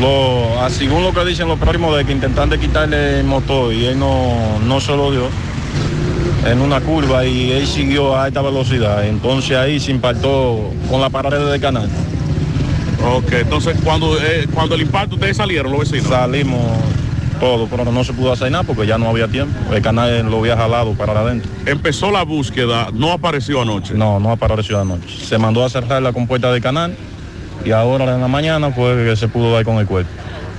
Lo, 0.00 0.60
a- 0.62 0.70
según 0.70 1.02
lo 1.02 1.12
que 1.12 1.24
dicen 1.24 1.48
los 1.48 1.58
primos 1.58 1.96
de 1.96 2.04
que 2.04 2.12
intentan 2.12 2.48
de 2.50 2.58
quitarle 2.58 3.20
el 3.20 3.24
motor 3.26 3.72
y 3.72 3.86
él 3.86 3.98
no, 3.98 4.58
no 4.66 4.80
se 4.80 4.96
lo 4.96 5.10
dio 5.10 5.28
en 6.46 6.60
una 6.60 6.80
curva 6.80 7.24
y 7.24 7.50
él 7.52 7.66
siguió 7.66 8.14
a 8.14 8.24
alta 8.24 8.40
velocidad. 8.42 9.04
Entonces 9.06 9.56
ahí 9.56 9.80
se 9.80 9.90
impactó 9.90 10.70
con 10.88 11.00
la 11.00 11.10
pared 11.10 11.38
del 11.50 11.60
canal. 11.60 11.88
Ok, 13.14 13.32
entonces 13.32 13.76
cuando, 13.84 14.16
eh, 14.20 14.46
cuando 14.52 14.74
el 14.74 14.82
impacto 14.82 15.16
ustedes 15.16 15.36
salieron 15.36 15.72
los 15.72 15.80
vecinos. 15.90 16.08
Salimos 16.08 16.60
todo, 17.40 17.66
pero 17.68 17.84
no 17.92 18.02
se 18.02 18.12
pudo 18.12 18.32
hacer 18.32 18.50
nada 18.50 18.64
porque 18.64 18.86
ya 18.86 18.98
no 18.98 19.08
había 19.08 19.28
tiempo. 19.28 19.56
El 19.72 19.80
canal 19.82 20.28
lo 20.28 20.38
había 20.40 20.56
jalado 20.56 20.92
para 20.94 21.20
adentro. 21.20 21.48
Empezó 21.66 22.10
la 22.10 22.24
búsqueda, 22.24 22.88
no 22.92 23.12
apareció 23.12 23.62
anoche. 23.62 23.94
No, 23.94 24.18
no 24.18 24.30
apareció 24.32 24.80
anoche. 24.80 25.24
Se 25.24 25.38
mandó 25.38 25.64
a 25.64 25.70
cerrar 25.70 26.02
la 26.02 26.12
compuerta 26.12 26.50
del 26.52 26.60
canal 26.62 26.96
y 27.64 27.70
ahora 27.70 28.14
en 28.14 28.20
la 28.20 28.28
mañana 28.28 28.70
fue 28.70 29.04
que 29.04 29.16
se 29.16 29.28
pudo 29.28 29.52
dar 29.52 29.64
con 29.64 29.76
el 29.76 29.86
cuerpo. 29.86 30.10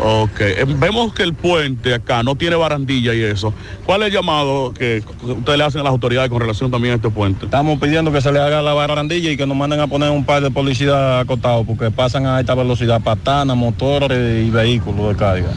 Ok, 0.02 0.40
eh, 0.40 0.66
vemos 0.66 1.14
que 1.14 1.24
el 1.24 1.34
puente 1.34 1.94
acá 1.94 2.24
no 2.24 2.36
tiene 2.36 2.56
barandilla 2.56 3.14
y 3.14 3.22
eso. 3.22 3.54
¿Cuál 3.86 4.04
es 4.04 4.08
el 4.08 4.14
llamado 4.14 4.74
que 4.74 5.04
ustedes 5.22 5.58
le 5.58 5.64
hacen 5.66 5.82
a 5.82 5.84
las 5.84 5.92
autoridades 5.92 6.30
con 6.30 6.40
relación 6.40 6.72
también 6.72 6.94
a 6.94 6.96
este 6.96 7.10
puente? 7.10 7.46
Estamos 7.46 7.80
pidiendo 7.80 8.10
que 8.14 8.22
se 8.22 8.32
le 8.32 8.40
haga 8.40 8.62
la 8.62 8.74
barandilla 8.74 9.30
y 9.30 9.36
que 9.36 9.46
nos 9.46 9.58
manden 9.58 9.82
a 9.82 9.88
poner 9.88 10.10
un 10.12 10.24
par 10.24 10.42
de 10.42 10.52
policías 10.52 11.22
acotados 11.22 11.68
porque 11.68 11.92
pasan 11.92 12.26
a 12.26 12.38
alta 12.38 12.56
velocidad 12.56 13.02
patanas, 13.02 13.58
motores 13.58 14.48
y 14.48 14.50
vehículos 14.50 15.10
de 15.10 15.16
carga. 15.18 15.50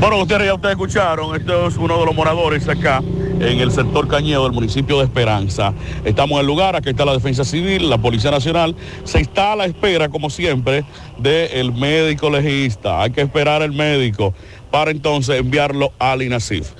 Bueno, 0.00 0.16
ustedes 0.22 0.46
ya 0.46 0.54
ustedes 0.54 0.72
escucharon, 0.72 1.36
este 1.36 1.66
es 1.66 1.76
uno 1.76 1.98
de 1.98 2.06
los 2.06 2.14
moradores 2.14 2.66
acá 2.66 3.02
en 3.38 3.60
el 3.60 3.70
sector 3.70 4.08
Cañedo 4.08 4.44
del 4.44 4.52
municipio 4.52 4.96
de 4.96 5.04
Esperanza. 5.04 5.74
Estamos 6.06 6.36
en 6.36 6.40
el 6.40 6.46
lugar, 6.46 6.74
aquí 6.74 6.88
está 6.88 7.04
la 7.04 7.12
Defensa 7.12 7.44
Civil, 7.44 7.90
la 7.90 7.98
Policía 7.98 8.30
Nacional. 8.30 8.74
Se 9.04 9.20
está 9.20 9.52
a 9.52 9.56
la 9.56 9.66
espera, 9.66 10.08
como 10.08 10.30
siempre, 10.30 10.86
del 11.18 11.74
médico 11.74 12.30
legista. 12.30 13.02
Hay 13.02 13.10
que 13.10 13.20
esperar 13.20 13.60
al 13.60 13.72
médico 13.72 14.32
para 14.70 14.90
entonces 14.90 15.38
enviarlo 15.38 15.92
al 15.98 16.22
INASIF. 16.22 16.70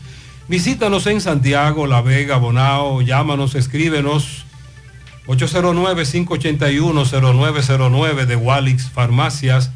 Visítanos 0.48 1.08
en 1.08 1.20
Santiago, 1.20 1.88
La 1.88 2.02
Vega, 2.02 2.38
Bonao. 2.38 3.02
Llámanos, 3.02 3.56
escríbenos. 3.56 4.46
809-581-0909 5.26 8.26
de 8.26 8.36
Walix 8.36 8.92
Farmacias. 8.92 9.72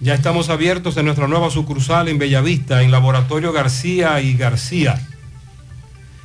Ya 0.00 0.14
estamos 0.14 0.48
abiertos 0.48 0.96
en 0.96 1.04
nuestra 1.04 1.28
nueva 1.28 1.50
sucursal 1.50 2.08
en 2.08 2.18
Bellavista, 2.18 2.82
en 2.82 2.90
Laboratorio 2.90 3.52
García 3.52 4.20
y 4.20 4.36
García. 4.36 5.00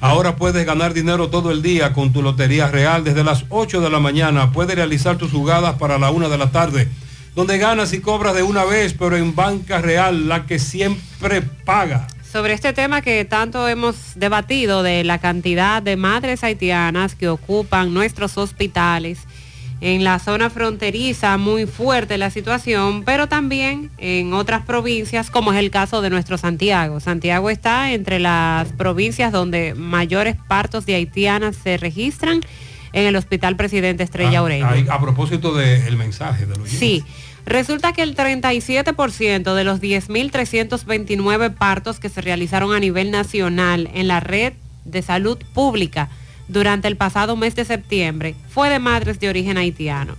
Ahora 0.00 0.36
puedes 0.36 0.66
ganar 0.66 0.92
dinero 0.92 1.30
todo 1.30 1.50
el 1.50 1.62
día 1.62 1.92
con 1.92 2.12
tu 2.12 2.22
Lotería 2.22 2.68
Real 2.70 3.02
desde 3.02 3.24
las 3.24 3.44
8 3.48 3.80
de 3.80 3.90
la 3.90 3.98
mañana. 3.98 4.52
Puedes 4.52 4.76
realizar 4.76 5.16
tus 5.16 5.32
jugadas 5.32 5.76
para 5.76 5.98
la 5.98 6.10
1 6.10 6.28
de 6.28 6.38
la 6.38 6.50
tarde, 6.50 6.88
donde 7.34 7.56
ganas 7.58 7.92
y 7.94 8.00
cobras 8.00 8.34
de 8.34 8.42
una 8.42 8.64
vez, 8.64 8.94
pero 8.94 9.16
en 9.16 9.34
Banca 9.34 9.80
Real, 9.80 10.28
la 10.28 10.44
que 10.44 10.58
siempre 10.58 11.40
paga. 11.42 12.08
Sobre 12.30 12.52
este 12.52 12.74
tema 12.74 13.00
que 13.00 13.24
tanto 13.24 13.66
hemos 13.68 13.96
debatido 14.16 14.82
de 14.82 15.02
la 15.04 15.18
cantidad 15.18 15.82
de 15.82 15.96
madres 15.96 16.44
haitianas 16.44 17.14
que 17.14 17.28
ocupan 17.28 17.94
nuestros 17.94 18.36
hospitales 18.36 19.20
en 19.80 20.04
la 20.04 20.18
zona 20.18 20.48
fronteriza, 20.48 21.36
muy 21.36 21.66
fuerte 21.66 22.16
la 22.18 22.30
situación, 22.30 23.02
pero 23.04 23.28
también 23.28 23.90
en 23.98 24.32
otras 24.32 24.64
provincias, 24.64 25.28
como 25.30 25.52
es 25.52 25.58
el 25.58 25.70
caso 25.70 26.00
de 26.00 26.08
nuestro 26.10 26.38
Santiago. 26.38 26.98
Santiago 27.00 27.50
está 27.50 27.92
entre 27.92 28.18
las 28.18 28.72
provincias 28.72 29.32
donde 29.32 29.74
mayores 29.74 30.36
partos 30.48 30.86
de 30.86 30.94
haitianas 30.94 31.56
se 31.56 31.76
registran 31.76 32.40
en 32.92 33.06
el 33.06 33.16
Hospital 33.16 33.56
Presidente 33.56 34.02
Estrella 34.02 34.38
Ah, 34.38 34.42
Ureña. 34.44 34.70
ahí, 34.70 34.86
a 34.88 34.98
propósito 34.98 35.54
del 35.54 35.96
mensaje 35.98 36.46
de 36.46 36.56
los 36.56 36.70
Sí, 36.70 37.04
resulta 37.44 37.92
que 37.92 38.00
el 38.02 38.16
37% 38.16 39.54
de 39.54 39.64
los 39.64 39.80
10.329 39.82 41.54
partos 41.54 42.00
que 42.00 42.08
se 42.08 42.20
realizaron 42.22 42.72
a 42.74 42.80
nivel 42.80 43.10
nacional 43.10 43.90
en 43.94 44.08
la 44.08 44.20
red 44.20 44.54
de 44.86 45.02
salud 45.02 45.38
pública 45.52 46.08
durante 46.48 46.88
el 46.88 46.96
pasado 46.96 47.36
mes 47.36 47.54
de 47.54 47.64
septiembre 47.64 48.34
fue 48.48 48.70
de 48.70 48.78
madres 48.78 49.20
de 49.20 49.28
origen 49.28 49.58
haitiano. 49.58 50.16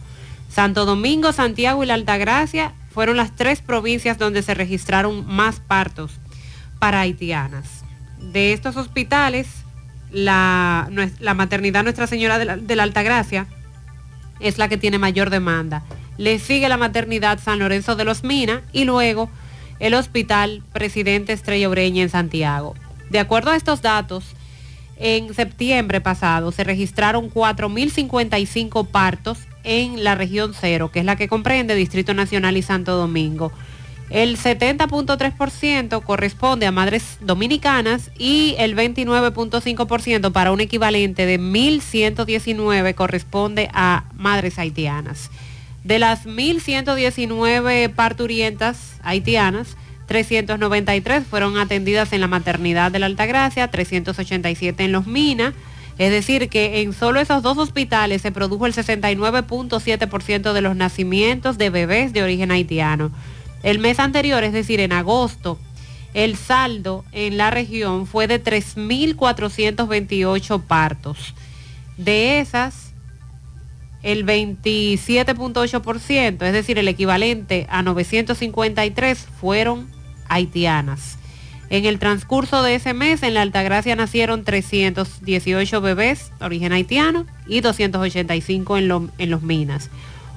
Santo 0.50 0.86
Domingo, 0.86 1.32
Santiago 1.34 1.84
y 1.84 1.88
la 1.88 1.94
Altagracia 1.94 2.74
fueron 2.92 3.18
las 3.18 3.36
tres 3.36 3.62
provincias 3.62 4.18
donde 4.18 4.42
se 4.42 4.54
registraron 4.54 5.26
más 5.28 5.60
partos 5.60 6.14
para 6.80 7.02
haitianas. 7.02 7.84
De 8.20 8.54
estos 8.54 8.76
hospitales, 8.76 9.48
la, 10.12 10.90
maternidad 11.36 11.84
Nuestra 11.84 12.08
Señora 12.08 12.40
de 12.40 12.46
la, 12.46 12.58
de 12.58 12.76
la 12.76 12.84
Altagracia 12.84 13.48
es 14.40 14.58
la 14.58 14.68
que 14.68 14.78
tiene 14.78 14.98
mayor 14.98 15.30
demanda. 15.30 15.84
Le 16.18 16.40
sigue 16.40 16.70
la 16.70 16.78
maternidad 16.78 17.40
San 17.40 17.60
Lorenzo 17.60 17.96
de 17.96 18.06
los 18.06 18.24
Minas 18.24 18.62
y 18.74 18.86
luego 18.86 19.30
el 19.80 19.94
Hospital 19.94 20.64
Presidente 20.74 21.34
Estrella 21.34 21.70
Ureña 21.70 22.02
en 22.02 22.10
Santiago. 22.10 22.74
De 23.10 23.20
acuerdo 23.20 23.52
a 23.52 23.56
estos 23.56 23.82
datos, 23.82 24.36
en 25.00 25.34
septiembre 25.34 26.02
pasado 26.02 26.52
se 26.52 26.64
registraron 26.64 27.32
4.055 27.32 28.88
partos 28.88 29.40
en 29.64 30.04
la 30.04 30.16
región 30.16 30.54
cero, 30.60 30.92
que 30.92 31.00
es 31.00 31.06
la 31.06 31.16
que 31.16 31.28
comprende 31.28 31.76
Distrito 31.76 32.14
Nacional 32.14 32.58
y 32.58 32.62
Santo 32.62 32.96
Domingo. 32.96 33.52
El 34.10 34.38
70.3% 34.38 36.02
corresponde 36.02 36.66
a 36.66 36.72
madres 36.72 37.18
dominicanas 37.20 38.10
y 38.18 38.56
el 38.58 38.76
29.5% 38.76 40.32
para 40.32 40.54
un 40.54 40.62
equivalente 40.62 41.26
de 41.26 41.40
1.119 41.40 42.96
corresponde 42.96 43.70
a 43.74 44.06
madres 44.14 44.60
haitianas. 44.60 45.30
De 45.84 46.00
las 46.00 46.26
1.119 46.26 47.94
parturientas 47.94 48.96
haitianas, 49.04 49.76
393 50.08 51.28
fueron 51.28 51.58
atendidas 51.58 52.14
en 52.14 52.22
la 52.22 52.28
maternidad 52.28 52.92
de 52.92 53.00
la 53.00 53.06
Altagracia, 53.06 53.70
387 53.70 54.86
en 54.86 54.92
Los 54.92 55.06
Minas, 55.06 55.54
es 55.98 56.12
decir, 56.12 56.50
que 56.50 56.82
en 56.82 56.94
solo 56.94 57.20
esos 57.20 57.44
dos 57.44 57.58
hospitales 57.58 58.22
se 58.22 58.32
produjo 58.32 58.68
el 58.68 58.74
69.7% 58.74 60.54
de 60.54 60.62
los 60.62 60.76
nacimientos 60.76 61.58
de 61.58 61.70
bebés 61.70 62.14
de 62.14 62.24
origen 62.24 62.52
haitiano. 62.52 63.12
El 63.64 63.80
mes 63.80 64.00
anterior, 64.00 64.44
es 64.44 64.54
decir, 64.54 64.80
en 64.80 64.94
agosto, 64.94 65.60
el 66.14 66.38
saldo 66.38 67.04
en 67.12 67.36
la 67.38 67.50
región 67.50 68.06
fue 68.08 68.28
de 68.28 68.42
3.428 68.44 70.62
partos. 70.62 71.34
De 71.98 72.40
esas, 72.40 72.94
el 74.04 74.24
27.8%, 74.26 76.44
es 76.44 76.54
decir, 76.54 76.78
el 76.78 76.88
equivalente 76.88 77.66
a 77.70 77.82
953, 77.82 79.28
fueron 79.42 79.97
haitianas. 80.30 81.18
En 81.70 81.86
el 81.86 82.00
transcurso 82.00 82.64
de 82.64 82.76
ese 82.76 82.94
mes, 82.94 83.24
en 83.24 83.34
la 83.34 83.42
Altagracia 83.42 83.96
nacieron 83.96 84.46
318 84.46 85.82
bebés 85.82 86.32
de 86.40 86.46
origen 86.46 86.72
haitiano 86.72 87.26
y 87.46 87.60
285 87.60 88.78
en, 88.78 89.12
en 89.18 89.30
los 89.30 89.42
Minas. 89.42 89.90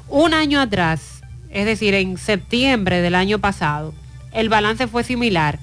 Un 0.09 0.35
año 0.35 0.61
atrás, 0.61 1.23
es 1.51 1.67
decir, 1.67 1.95
en 1.95 2.19
septiembre 2.19 3.01
del 3.01 3.15
año 3.15 3.39
pasado, 3.39 3.95
el 4.33 4.49
balance 4.49 4.89
fue 4.89 5.05
similar. 5.05 5.61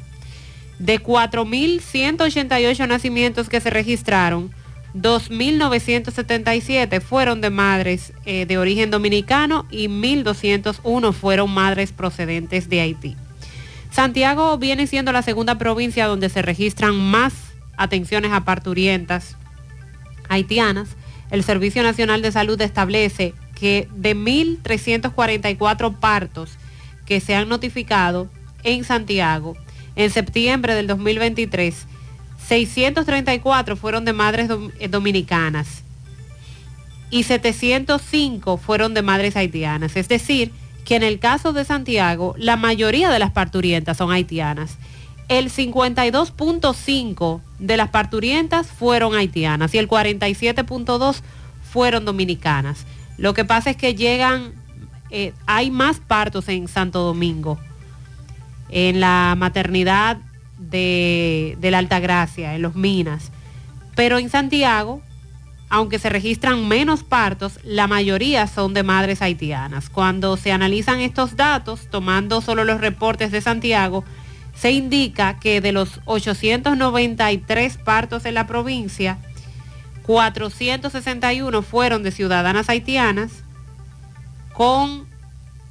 De 0.80 1.02
4.188 1.02 2.88
nacimientos 2.88 3.50
que 3.50 3.60
se 3.60 3.70
registraron, 3.70 4.52
2.977 4.94 7.02
fueron 7.02 7.42
de 7.42 7.50
madres 7.50 8.14
eh, 8.26 8.46
de 8.46 8.58
origen 8.58 8.90
dominicano 8.90 9.66
y 9.70 9.90
1.201 9.90 11.14
fueron 11.14 11.52
madres 11.52 11.92
procedentes 11.92 12.70
de 12.70 12.82
Haití. 12.82 13.18
Santiago 13.92 14.58
viene 14.58 14.88
siendo 14.88 15.12
la 15.12 15.22
segunda 15.22 15.58
provincia 15.58 16.08
donde 16.08 16.30
se 16.30 16.42
registran 16.42 16.96
más 16.96 17.34
atenciones 17.78 18.32
a 18.32 18.44
parturientas 18.44 19.38
haitianas. 20.30 20.90
El 21.32 21.44
Servicio 21.44 21.84
Nacional 21.84 22.22
de 22.22 22.32
Salud 22.32 22.60
establece 22.62 23.34
que 23.56 23.88
de 23.96 24.16
1.344 24.16 25.96
partos 25.96 26.58
que 27.06 27.20
se 27.20 27.36
han 27.36 27.50
notificado 27.50 28.30
en 28.64 28.84
Santiago 28.84 29.56
en 29.98 30.12
septiembre 30.12 30.76
del 30.76 30.86
2023, 30.86 31.88
634 32.48 33.76
fueron 33.76 34.06
de 34.06 34.14
madres 34.14 34.50
eh, 34.80 34.88
dominicanas 34.88 35.84
y 37.10 37.24
705 37.24 38.58
fueron 38.58 38.94
de 38.94 39.02
madres 39.02 39.36
haitianas. 39.36 39.96
Es 39.96 40.08
decir, 40.08 40.52
que 40.88 40.96
en 40.96 41.04
el 41.04 41.20
caso 41.20 41.52
de 41.52 41.66
Santiago, 41.66 42.34
la 42.38 42.56
mayoría 42.56 43.10
de 43.10 43.20
las 43.20 43.32
parturientas 43.32 43.98
son 43.98 44.10
haitianas. 44.10 44.78
El 45.28 45.52
52.5 45.52 47.42
de 47.60 47.76
las 47.76 47.90
parturientas 47.90 48.68
fueron 48.68 49.14
haitianas 49.14 49.74
y 49.74 49.80
el 49.80 49.90
47.2 49.90 51.22
fueron 51.70 52.06
dominicanas. 52.06 52.86
Lo 53.18 53.34
que 53.34 53.44
pasa 53.44 53.72
es 53.72 53.76
que 53.76 53.96
llegan, 53.96 54.54
eh, 55.10 55.34
hay 55.46 55.72
más 55.72 56.00
partos 56.00 56.48
en 56.48 56.70
Santo 56.70 57.02
Domingo, 57.02 57.60
en 58.70 59.02
la 59.02 59.36
maternidad 59.38 60.20
de, 60.58 61.58
de 61.60 61.70
la 61.70 61.80
Altagracia, 61.80 62.56
en 62.56 62.62
los 62.62 62.76
Minas. 62.76 63.34
Pero 63.94 64.20
en 64.20 64.30
Santiago, 64.30 65.02
aunque 65.70 66.00
se 66.00 66.10
registran 66.10 66.68
menos 66.68 67.04
partos, 67.04 67.60
la 67.64 67.88
mayoría 67.88 68.48
son 68.48 68.74
de 68.74 68.84
madres 68.84 69.22
haitianas. 69.22 69.90
Cuando 69.90 70.38
se 70.38 70.52
analizan 70.52 71.02
estos 71.02 71.36
datos, 71.36 71.88
tomando 71.90 72.42
solo 72.42 72.64
los 72.64 72.80
reportes 72.80 73.32
de 73.32 73.42
Santiago, 73.42 74.06
se 74.56 74.72
indica 74.72 75.40
que 75.40 75.62
de 75.62 75.72
los 75.72 76.00
893 76.06 77.78
partos 77.78 78.26
en 78.26 78.34
la 78.34 78.48
provincia, 78.48 79.20
461 80.04 81.62
fueron 81.62 82.02
de 82.02 82.12
ciudadanas 82.12 82.70
haitianas, 82.70 83.44
con 84.54 85.06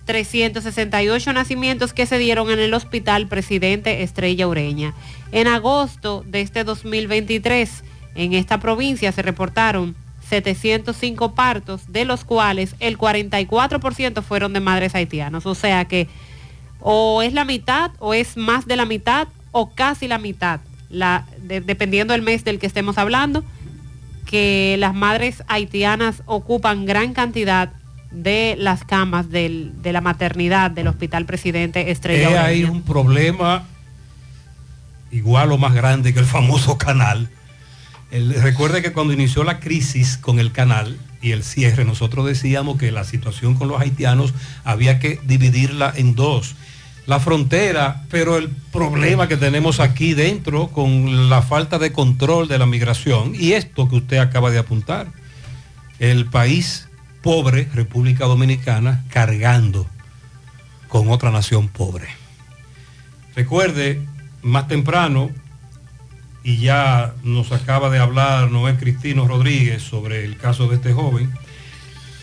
368 0.05 1.33
nacimientos 1.33 1.93
que 1.93 2.07
se 2.07 2.19
dieron 2.19 2.51
en 2.51 2.61
el 2.61 2.75
Hospital 2.75 3.27
Presidente 3.27 4.03
Estrella 4.03 4.47
Ureña. 4.47 4.95
En 5.33 5.49
agosto 5.49 6.23
de 6.27 6.43
este 6.43 6.63
2023, 6.63 7.83
en 8.17 8.33
esta 8.33 8.59
provincia 8.59 9.13
se 9.13 9.23
reportaron 9.23 9.95
705 10.29 11.35
partos, 11.35 11.83
de 11.93 12.05
los 12.05 12.25
cuales 12.25 12.75
el 12.81 12.99
44% 12.99 14.23
fueron 14.23 14.53
de 14.53 14.61
madres 14.61 14.95
haitianas. 14.95 15.47
O 15.47 15.55
sea 15.55 15.85
que 15.85 16.09
o 16.81 17.23
es 17.23 17.33
la 17.33 17.45
mitad 17.45 17.91
o 18.01 18.13
es 18.15 18.37
más 18.37 18.67
de 18.67 18.77
la 18.77 18.85
mitad 18.87 19.29
o 19.53 19.71
casi 19.75 20.09
la 20.09 20.19
mitad, 20.19 20.61
la, 20.91 21.27
de- 21.43 21.61
dependiendo 21.61 22.13
del 22.13 22.23
mes 22.23 22.45
del 22.45 22.59
que 22.59 22.67
estemos 22.67 22.99
hablando, 22.99 23.45
que 24.25 24.77
las 24.79 24.95
madres 24.95 25.43
haitianas 25.47 26.23
ocupan 26.27 26.85
gran 26.87 27.13
cantidad 27.15 27.71
de 28.11 28.57
las 28.59 28.83
camas 28.85 29.31
del- 29.31 29.81
de 29.83 29.93
la 29.93 30.01
maternidad 30.01 30.71
del 30.71 30.89
Hospital 30.89 31.25
Presidente 31.27 31.91
Estrella 31.91 32.31
Ureña. 32.31 32.71
un 32.71 32.83
problema 32.83 33.65
igual 35.11 35.53
o 35.53 35.59
más 35.59 35.75
grande 35.75 36.13
que 36.13 36.19
el 36.21 36.27
famoso 36.27 36.77
canal, 36.79 37.29
Recuerde 38.11 38.83
que 38.83 38.93
cuando 38.93 39.13
inició 39.13 39.43
la 39.43 39.59
crisis 39.59 40.17
con 40.17 40.39
el 40.39 40.53
canal 40.53 40.99
y 41.21 41.33
el 41.33 41.43
cierre, 41.43 41.85
nosotros 41.85 42.27
decíamos 42.27 42.79
que 42.79 42.93
la 42.93 43.05
situación 43.05 43.55
con 43.55 43.69
los 43.69 43.81
haitianos 43.81 44.33
había 44.65 44.99
que 44.99 45.19
dividirla 45.25 45.93
en 45.95 46.15
dos. 46.15 46.55
La 47.07 47.21
frontera, 47.21 48.05
pero 48.11 48.37
el 48.37 48.49
problema 48.49 49.29
que 49.29 49.37
tenemos 49.37 49.81
aquí 49.81 50.15
dentro 50.15 50.69
con 50.69 51.29
la 51.29 51.43
falta 51.43 51.79
de 51.79 51.93
control 51.93 52.49
de 52.49 52.59
la 52.59 52.67
migración 52.67 53.33
y 53.35 53.53
esto 53.53 53.89
que 53.89 53.97
usted 53.97 54.19
acaba 54.19 54.51
de 54.51 54.59
apuntar. 54.59 55.09
El 55.99 56.27
país 56.27 56.89
pobre, 57.23 57.69
República 57.75 58.27
Dominicana, 58.27 59.05
cargando 59.09 59.89
con 60.89 61.11
otra 61.11 61.31
nación 61.31 61.69
pobre. 61.69 62.07
Recuerde, 63.35 64.01
más 64.43 64.69
temprano, 64.69 65.31
y 66.47 66.59
ya 66.59 67.13
nos 67.25 67.51
acaba 67.51 67.91
de 67.91 67.99
hablar 67.99 68.53
Noé 68.53 68.77
Cristino 68.77 69.27
Rodríguez 69.27 69.83
sobre 69.83 70.25
el 70.25 70.37
caso 70.37 70.69
de 70.69 70.77
este 70.77 70.93
joven, 70.93 71.29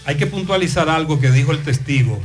hay 0.05 0.15
que 0.15 0.27
puntualizar 0.27 0.87
algo 0.87 1.19
que 1.19 1.29
dijo 1.29 1.51
el 1.51 1.61
testigo. 1.61 2.21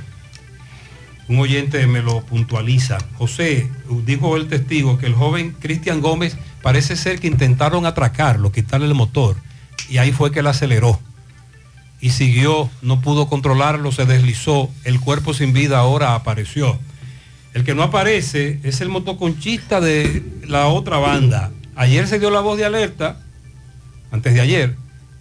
Un 1.26 1.40
oyente 1.40 1.84
me 1.88 2.00
lo 2.00 2.20
puntualiza. 2.20 2.98
José, 3.14 3.68
dijo 4.06 4.36
el 4.36 4.46
testigo 4.46 4.96
que 4.96 5.06
el 5.06 5.14
joven 5.14 5.56
Cristian 5.58 6.00
Gómez 6.00 6.36
parece 6.62 6.94
ser 6.94 7.18
que 7.18 7.26
intentaron 7.26 7.84
atracarlo, 7.84 8.52
quitarle 8.52 8.86
el 8.86 8.94
motor, 8.94 9.36
y 9.90 9.98
ahí 9.98 10.12
fue 10.12 10.30
que 10.30 10.38
él 10.38 10.46
aceleró. 10.46 11.00
Y 12.00 12.10
siguió, 12.10 12.70
no 12.80 13.00
pudo 13.00 13.28
controlarlo, 13.28 13.90
se 13.90 14.06
deslizó, 14.06 14.70
el 14.84 15.00
cuerpo 15.00 15.34
sin 15.34 15.52
vida 15.52 15.80
ahora 15.80 16.14
apareció. 16.14 16.78
El 17.54 17.64
que 17.64 17.74
no 17.74 17.82
aparece 17.82 18.60
es 18.62 18.80
el 18.82 18.88
motoconchista 18.88 19.80
de 19.80 20.22
la 20.46 20.68
otra 20.68 20.98
banda. 20.98 21.50
Ayer 21.78 22.08
se 22.08 22.18
dio 22.18 22.30
la 22.30 22.40
voz 22.40 22.58
de 22.58 22.64
alerta, 22.64 23.20
antes 24.10 24.34
de 24.34 24.40
ayer, 24.40 24.74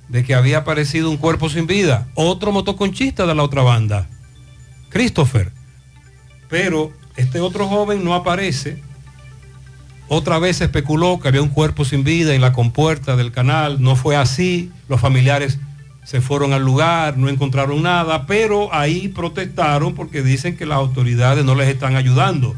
de 0.10 0.24
que 0.24 0.34
había 0.34 0.58
aparecido 0.58 1.12
un 1.12 1.18
cuerpo 1.18 1.50
sin 1.50 1.68
vida. 1.68 2.08
Otro 2.16 2.52
motoconchista 2.52 3.28
de 3.28 3.36
la 3.36 3.44
otra 3.44 3.62
banda, 3.62 4.10
Christopher. 4.90 5.52
Pero 6.50 6.92
este 7.16 7.42
otro 7.42 7.68
joven 7.68 8.04
no 8.04 8.16
aparece. 8.16 8.82
Otra 10.08 10.40
vez 10.40 10.60
especuló 10.60 11.20
que 11.20 11.28
había 11.28 11.44
un 11.44 11.50
cuerpo 11.50 11.86
sin 11.86 12.04
vida 12.04 12.34
en 12.34 12.42
la 12.42 12.54
compuerta 12.54 13.16
del 13.16 13.32
canal. 13.32 13.80
No 13.80 13.96
fue 13.96 14.16
así. 14.16 14.72
Los 14.90 15.00
familiares 15.00 15.60
se 16.06 16.22
fueron 16.22 16.54
al 16.54 16.64
lugar, 16.64 17.20
no 17.20 17.30
encontraron 17.30 17.84
nada, 17.84 18.26
pero 18.26 18.74
ahí 18.74 19.10
protestaron 19.10 19.94
porque 19.94 20.24
dicen 20.24 20.58
que 20.58 20.66
las 20.66 20.80
autoridades 20.80 21.46
no 21.46 21.54
les 21.54 21.70
están 21.70 21.96
ayudando. 21.96 22.56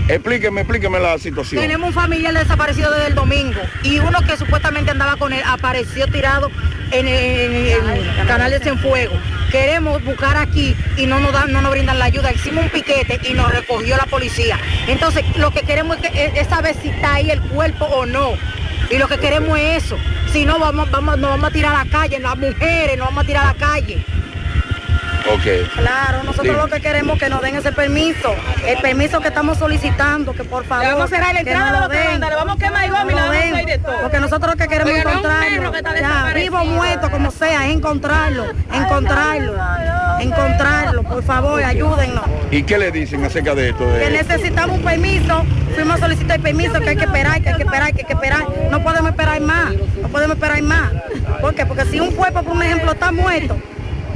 Explíqueme, 0.07 0.61
explíqueme 0.61 0.99
la 0.99 1.18
situación. 1.18 1.61
Tenemos 1.61 1.88
un 1.88 1.94
familiar 1.94 2.34
desaparecido 2.34 2.91
desde 2.91 3.07
el 3.07 3.15
domingo 3.15 3.60
y 3.84 3.99
uno 3.99 4.19
que 4.22 4.38
supuestamente 4.38 4.91
andaba 4.91 5.15
con 5.15 5.34
él 5.34 5.41
apareció 5.45 6.07
tirado 6.07 6.52
en 6.91 7.07
el, 7.07 7.72
en 7.72 7.88
el 7.88 8.27
canal 8.27 8.52
de 8.52 8.60
Cienfuegos. 8.60 9.19
Queremos 9.52 10.03
buscar 10.03 10.38
aquí 10.38 10.76
y 10.98 11.07
no 11.07 11.19
nos 11.19 11.34
dan, 11.34 11.52
no 11.52 11.61
nos 11.61 11.72
brindan 11.72 11.98
la 11.98 12.06
ayuda. 12.06 12.32
Hicimos 12.32 12.65
un 12.65 12.69
piquete 12.69 13.19
y 13.27 13.34
nos 13.34 13.52
recogió 13.52 13.98
la 13.98 14.06
policía. 14.06 14.60
Entonces 14.88 15.23
lo 15.38 15.52
que 15.52 15.61
queremos 15.61 15.98
es, 15.98 16.11
que, 16.11 16.32
es 16.36 16.48
saber 16.48 16.76
si 16.82 16.90
está 16.90 17.15
ahí 17.15 17.32
el 17.32 17.41
cuerpo 17.41 17.86
o 17.86 18.06
no. 18.06 18.34
Y 18.91 18.98
lo 18.98 19.07
que 19.07 19.18
queremos 19.18 19.57
es 19.57 19.86
eso. 19.86 19.98
Si 20.32 20.45
no, 20.45 20.60
vamos, 20.60 20.91
vamos, 20.91 21.18
nos 21.18 21.32
vamos 21.32 21.49
a 21.49 21.52
tirar 21.52 21.76
a 21.76 21.84
la 21.84 21.90
calle, 21.90 22.19
las 22.19 22.38
mujeres 22.38 22.98
nos 22.98 23.07
vamos 23.07 23.23
a 23.23 23.27
tirar 23.27 23.44
a 23.44 23.48
la 23.48 23.53
calle. 23.56 24.06
Claro, 25.30 26.23
nosotros 26.23 26.56
Sí. 26.56 26.61
lo 26.61 26.68
que 26.68 26.81
queremos 26.81 27.15
es 27.15 27.23
que 27.23 27.30
nos 27.30 27.41
den 27.41 27.56
ese 27.56 27.72
permiso, 27.72 28.35
el 28.65 28.77
permiso 28.77 29.19
que 29.22 29.30
estamos 29.30 29.57
solicitando, 29.57 30.34
que 30.34 30.43
por 30.43 30.65
favor. 30.65 30.85
Le 30.85 30.91
vamos 30.93 31.11
a 31.11 31.15
cerrar 31.15 31.34
la 31.34 31.39
entrada 31.39 31.65
de 31.65 31.72
lo 31.72 31.80
la 31.80 31.85
otra 31.88 31.97
den, 31.99 32.11
banda, 32.11 32.30
le 32.30 32.35
vamos 32.35 32.56
a 32.56 32.60
quemar 32.60 32.85
y 32.85 32.89
vamos 32.89 33.14
a 33.14 33.31
den, 33.31 33.53
hacer 33.56 33.65
de 33.65 33.77
todo. 33.80 34.02
Porque 34.02 34.19
nosotros 34.19 34.52
lo 34.53 34.57
que 34.57 34.68
queremos 34.68 34.93
es 34.93 34.99
encontrarlo, 35.06 35.72
ya, 35.99 36.31
vivo, 36.35 36.65
muerto, 36.65 37.10
como 37.11 37.31
sea, 37.31 37.68
es 37.68 37.73
encontrarlo, 37.76 38.45
encontrarlo, 38.72 39.53
encontrarlo, 40.19 41.03
por 41.03 41.23
favor, 41.23 41.64
ayúdennos. 41.64 42.23
¿Y 42.52 42.64
qué 42.64 42.77
le 42.77 42.91
dicen 42.91 43.23
acerca 43.26 43.56
de 43.56 43.69
esto? 43.69 43.84
Que 43.84 43.91
De... 43.97 44.11
necesitamos 44.11 44.77
un 44.77 44.84
permiso, 44.84 45.43
fuimos 45.73 45.95
a 45.97 45.99
solicitar 46.06 46.38
el 46.38 46.43
permiso, 46.43 46.80
que 46.80 46.89
hay 46.89 46.95
que 46.97 47.06
esperar, 47.06 47.41
que 47.41 47.49
hay 47.49 47.56
que 47.56 47.64
esperar, 47.64 47.93
que 47.93 48.02
hay 48.02 48.06
que 48.07 48.14
esperar. 48.14 48.45
No 48.69 48.84
podemos 48.84 49.10
esperar 49.11 49.41
más, 49.41 49.73
no 50.02 50.07
podemos 50.10 50.35
esperar 50.35 50.61
más. 50.61 50.91
¿Por 51.41 51.56
qué? 51.56 51.65
Porque 51.65 51.85
si 51.85 51.99
un 51.99 52.11
cuerpo, 52.11 52.43
por 52.43 52.56
un 52.56 52.64
ejemplo, 52.64 52.91
está 52.91 53.11
muerto, 53.11 53.57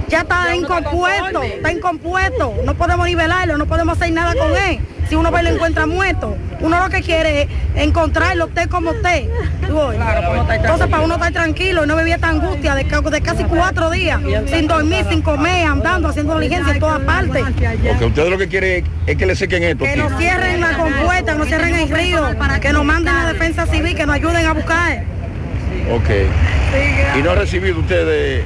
ya 0.09 0.21
está 0.21 0.55
incompuesto, 0.55 1.43
está 1.43 1.71
incompuesto, 1.71 2.53
no 2.65 2.73
podemos 2.75 3.05
nivelarlo, 3.05 3.57
no 3.57 3.65
podemos 3.65 3.97
hacer 3.97 4.11
nada 4.13 4.33
con 4.35 4.55
él. 4.55 4.79
Si 5.07 5.15
uno 5.15 5.31
ve 5.31 5.41
lo 5.41 5.49
encuentra 5.49 5.87
muerto, 5.87 6.35
uno 6.59 6.79
lo 6.83 6.89
que 6.89 7.01
quiere 7.01 7.43
es 7.43 7.47
encontrarlo 7.75 8.45
usted 8.45 8.69
como 8.69 8.91
usted. 8.91 9.27
Entonces 9.63 10.87
para 10.87 11.03
uno 11.03 11.15
estar 11.15 11.31
tranquilo 11.33 11.83
y 11.83 11.87
no 11.87 11.95
vivir 11.95 12.13
esta 12.13 12.29
angustia 12.29 12.75
de, 12.75 12.85
ca- 12.85 13.01
de 13.01 13.21
casi 13.21 13.43
cuatro 13.45 13.89
días, 13.89 14.19
sin 14.47 14.67
dormir, 14.67 15.05
sin 15.09 15.21
comer, 15.21 15.65
andando, 15.67 16.09
haciendo 16.09 16.37
diligencia 16.37 16.73
en 16.73 16.79
todas 16.79 16.99
partes. 17.01 17.43
Porque 17.87 18.05
ustedes 18.05 18.29
lo 18.29 18.37
que 18.37 18.47
quieren 18.47 18.83
es 19.07 19.15
que 19.17 19.25
le 19.25 19.35
sequen 19.35 19.63
esto. 19.63 19.83
Que 19.85 19.95
nos 19.95 20.15
cierren 20.19 20.61
la 20.61 20.77
compuerta, 20.77 21.31
que 21.33 21.37
nos 21.39 21.47
cierren 21.47 21.75
el 21.75 21.89
río, 21.89 22.23
que 22.61 22.73
nos 22.73 22.85
manden 22.85 23.15
a 23.15 23.27
defensa 23.33 23.65
civil, 23.65 23.95
que 23.95 24.05
nos 24.05 24.15
ayuden 24.15 24.45
a 24.45 24.53
buscar. 24.53 25.03
Ok. 25.91 26.09
¿Y 27.17 27.21
no 27.23 27.31
ha 27.31 27.35
recibido 27.35 27.79
ustedes 27.79 28.43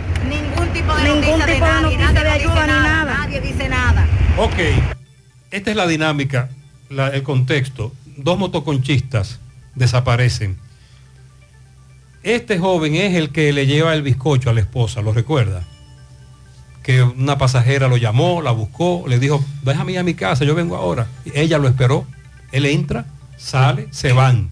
tipo 0.74 0.94
de 0.96 1.04
Ningún 1.04 1.24
tipo 1.46 1.66
de, 1.66 1.82
noticia 1.82 2.12
de 2.24 2.30
ayuda 2.30 2.62
ni 2.68 2.74
nada. 2.74 3.18
Nadie 3.20 3.42
dice 3.42 3.70
nada. 3.70 4.08
Ok, 4.38 4.56
esta 5.52 5.70
es 5.72 5.76
la 5.78 5.88
dinámica, 5.88 6.50
la- 6.90 7.10
el 7.10 7.24
contexto. 7.24 7.94
Dos 8.18 8.38
motoconchistas 8.38 9.40
desaparecen. 9.76 10.58
Este 12.24 12.58
joven 12.58 12.96
es 12.96 13.16
el 13.16 13.32
que 13.32 13.52
le 13.52 13.66
lleva 13.68 13.94
el 13.94 14.02
bizcocho 14.02 14.50
a 14.50 14.54
la 14.54 14.62
esposa, 14.62 15.02
¿lo 15.02 15.12
recuerda? 15.12 15.64
Que 16.82 17.02
una 17.02 17.38
pasajera 17.38 17.88
lo 17.88 17.98
llamó, 17.98 18.42
la 18.42 18.52
buscó, 18.52 19.04
le 19.08 19.20
dijo, 19.20 19.44
déjame 19.64 19.94
ir 19.94 20.00
a 20.00 20.04
mi 20.04 20.14
casa, 20.14 20.46
yo 20.46 20.56
vengo 20.56 20.76
ahora. 20.76 21.08
Y 21.26 21.38
ella 21.38 21.58
lo 21.58 21.68
esperó, 21.68 22.06
él 22.52 22.66
entra, 22.66 23.06
sale, 23.38 23.88
se 23.92 24.14
van. 24.14 24.52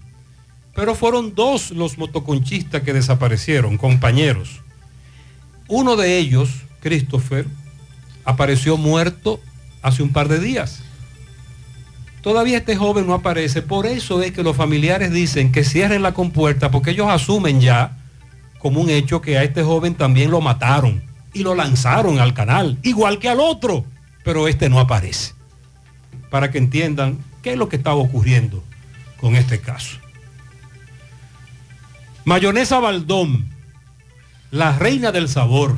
Pero 0.74 0.94
fueron 0.94 1.34
dos 1.34 1.70
los 1.70 1.98
motoconchistas 1.98 2.82
que 2.82 2.92
desaparecieron, 2.92 3.76
compañeros. 3.78 4.60
Uno 5.74 5.96
de 5.96 6.18
ellos, 6.18 6.50
Christopher, 6.80 7.46
apareció 8.26 8.76
muerto 8.76 9.40
hace 9.80 10.02
un 10.02 10.12
par 10.12 10.28
de 10.28 10.38
días. 10.38 10.82
Todavía 12.20 12.58
este 12.58 12.76
joven 12.76 13.06
no 13.06 13.14
aparece, 13.14 13.62
por 13.62 13.86
eso 13.86 14.20
es 14.20 14.32
que 14.32 14.42
los 14.42 14.54
familiares 14.54 15.12
dicen 15.12 15.50
que 15.50 15.64
cierren 15.64 16.02
la 16.02 16.12
compuerta, 16.12 16.70
porque 16.70 16.90
ellos 16.90 17.08
asumen 17.08 17.62
ya 17.62 17.96
como 18.58 18.82
un 18.82 18.90
hecho 18.90 19.22
que 19.22 19.38
a 19.38 19.44
este 19.44 19.62
joven 19.62 19.94
también 19.94 20.30
lo 20.30 20.42
mataron. 20.42 21.02
y 21.32 21.42
lo 21.42 21.54
lanzaron 21.54 22.18
al 22.18 22.34
canal, 22.34 22.76
igual 22.82 23.18
que 23.18 23.30
al 23.30 23.40
otro, 23.40 23.86
pero 24.24 24.48
este 24.48 24.68
no 24.68 24.78
aparece. 24.78 25.32
Para 26.30 26.50
que 26.50 26.58
entiendan 26.58 27.16
qué 27.40 27.52
es 27.52 27.56
lo 27.56 27.70
que 27.70 27.76
estaba 27.76 27.96
ocurriendo 27.96 28.62
con 29.18 29.36
este 29.36 29.58
caso. 29.58 29.96
Mayonesa 32.26 32.78
Baldón, 32.78 33.51
la 34.52 34.78
reina 34.78 35.10
del 35.10 35.28
sabor, 35.28 35.74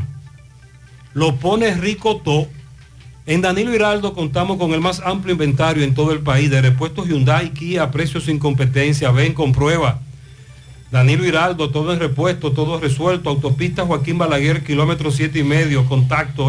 lo 1.15 1.37
pone 1.37 1.75
rico 1.75 2.17
todo. 2.17 2.49
En 3.25 3.41
Danilo 3.41 3.73
Hiraldo 3.73 4.13
contamos 4.13 4.59
con 4.59 4.73
el 4.73 4.81
más 4.81 5.01
amplio 5.01 5.33
inventario 5.33 5.83
en 5.85 5.95
todo 5.95 6.13
el 6.13 6.21
país 6.21 6.51
de 6.51 6.61
repuestos 6.61 7.09
Hyundai, 7.09 7.55
Kia, 7.55 7.91
precios 7.93 8.25
sin 8.25 8.39
competencia. 8.39 9.13
Ven, 9.13 9.33
comprueba. 9.33 10.01
Danilo 10.91 11.25
Hiraldo, 11.25 11.71
todo 11.71 11.93
en 11.93 12.01
repuesto, 12.01 12.51
todo 12.53 12.81
resuelto. 12.81 13.31
Autopista 13.31 13.87
Joaquín 13.87 14.19
Balaguer, 14.19 14.65
kilómetro 14.65 15.13
7 15.13 15.39
y 15.39 15.45
medio. 15.45 15.87
Contacto 15.87 16.45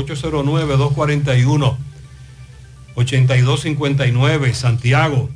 809-241-8259, 2.95 4.53
Santiago. 4.53 5.29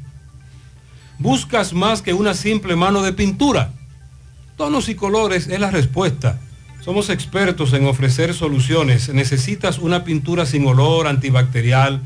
¿Buscas 1.19 1.71
más 1.71 2.01
que 2.01 2.13
una 2.13 2.33
simple 2.33 2.75
mano 2.75 3.03
de 3.03 3.13
pintura? 3.13 3.73
Tonos 4.57 4.89
y 4.89 4.95
colores 4.95 5.47
es 5.47 5.59
la 5.59 5.69
respuesta. 5.69 6.39
Somos 6.81 7.09
expertos 7.09 7.73
en 7.73 7.85
ofrecer 7.85 8.33
soluciones. 8.33 9.13
Necesitas 9.13 9.79
una 9.79 10.03
pintura 10.03 10.45
sin 10.45 10.65
olor, 10.65 11.07
antibacterial. 11.07 12.01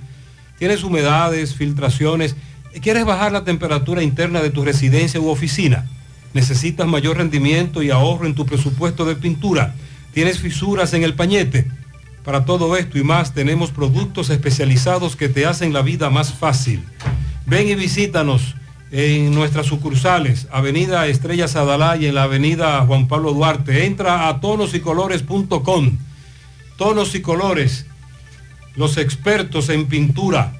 Tienes 0.57 0.83
humedades, 0.83 1.53
filtraciones. 1.53 2.35
¿Quieres 2.81 3.05
bajar 3.05 3.31
la 3.31 3.43
temperatura 3.43 4.01
interna 4.01 4.41
de 4.41 4.49
tu 4.49 4.65
residencia 4.65 5.19
u 5.19 5.29
oficina? 5.29 5.85
Necesitas 6.33 6.87
mayor 6.87 7.17
rendimiento 7.17 7.83
y 7.83 7.91
ahorro 7.91 8.25
en 8.25 8.33
tu 8.33 8.45
presupuesto 8.45 9.05
de 9.05 9.15
pintura. 9.15 9.75
Tienes 10.13 10.39
fisuras 10.39 10.93
en 10.93 11.03
el 11.03 11.13
pañete. 11.13 11.67
Para 12.23 12.45
todo 12.45 12.75
esto 12.75 12.97
y 12.97 13.03
más 13.03 13.33
tenemos 13.33 13.71
productos 13.71 14.29
especializados 14.31 15.15
que 15.15 15.29
te 15.29 15.45
hacen 15.45 15.71
la 15.73 15.83
vida 15.83 16.09
más 16.09 16.33
fácil. 16.33 16.81
Ven 17.45 17.67
y 17.67 17.75
visítanos 17.75 18.55
en 18.95 19.33
nuestras 19.33 19.65
sucursales, 19.65 20.47
Avenida 20.51 21.07
Estrella 21.07 21.47
Sadalá 21.47 21.97
y 21.97 22.05
en 22.05 22.13
la 22.13 22.23
Avenida 22.23 22.85
Juan 22.85 23.07
Pablo 23.07 23.33
Duarte. 23.33 23.87
Entra 23.87 24.27
a 24.27 24.39
tonosycolores.com. 24.39 25.97
Tonos 26.77 27.15
y 27.15 27.21
colores, 27.21 27.87
los 28.75 28.97
expertos 28.97 29.69
en 29.69 29.87
pintura. 29.87 30.53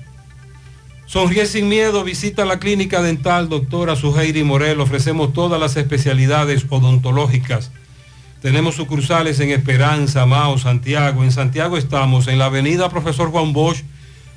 Sonríe 1.06 1.46
sin 1.46 1.70
miedo, 1.70 2.04
visita 2.04 2.44
la 2.44 2.58
clínica 2.58 3.04
dental 3.04 3.50
doctora 3.50 3.96
Suheiri 3.96 4.44
Morel. 4.44 4.80
Ofrecemos 4.82 5.32
todas 5.34 5.60
las 5.60 5.78
especialidades 5.78 6.66
odontológicas. 6.70 7.72
Tenemos 8.42 8.74
sucursales 8.76 9.40
en 9.42 9.52
Esperanza, 9.52 10.26
Mao, 10.26 10.58
Santiago. 10.58 11.24
En 11.24 11.32
Santiago 11.32 11.78
estamos 11.78 12.28
en 12.28 12.40
la 12.40 12.46
avenida 12.46 12.90
Profesor 12.90 13.30
Juan 13.30 13.54
Bosch, 13.54 13.84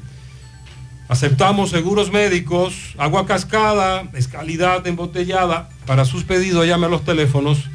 Aceptamos 1.08 1.70
seguros 1.70 2.12
médicos, 2.12 2.94
agua 2.96 3.26
cascada, 3.26 4.08
es 4.14 4.28
calidad 4.28 4.86
embotellada. 4.86 5.68
Para 5.84 6.04
sus 6.04 6.22
pedidos 6.24 6.64
llame 6.66 6.86
a 6.86 6.88
los 6.88 7.04
teléfonos 7.04 7.68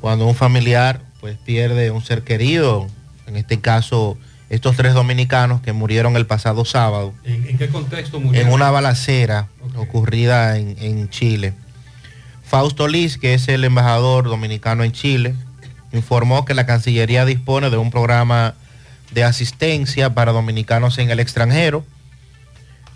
cuando 0.00 0.26
un 0.26 0.34
familiar 0.34 1.02
pues 1.20 1.36
pierde 1.38 1.90
un 1.90 2.02
ser 2.02 2.22
querido, 2.22 2.86
en 3.26 3.36
este 3.36 3.60
caso 3.60 4.16
estos 4.50 4.76
tres 4.76 4.94
dominicanos 4.94 5.62
que 5.62 5.72
murieron 5.72 6.16
el 6.16 6.26
pasado 6.26 6.64
sábado. 6.64 7.14
¿En, 7.24 7.48
en 7.48 7.56
qué 7.56 7.68
contexto 7.68 8.20
murieron? 8.20 8.48
En 8.48 8.54
una 8.54 8.70
balacera 8.70 9.48
ocurrida 9.76 10.58
en, 10.58 10.76
en 10.80 11.08
Chile. 11.08 11.54
Fausto 12.44 12.88
Liz, 12.88 13.16
que 13.16 13.32
es 13.34 13.48
el 13.48 13.64
embajador 13.64 14.24
dominicano 14.24 14.82
en 14.82 14.90
Chile, 14.90 15.36
informó 15.92 16.44
que 16.44 16.54
la 16.54 16.66
Cancillería 16.66 17.24
dispone 17.24 17.70
de 17.70 17.76
un 17.76 17.90
programa 17.90 18.54
de 19.12 19.24
asistencia 19.24 20.14
para 20.14 20.32
dominicanos 20.32 20.98
en 20.98 21.10
el 21.10 21.20
extranjero, 21.20 21.84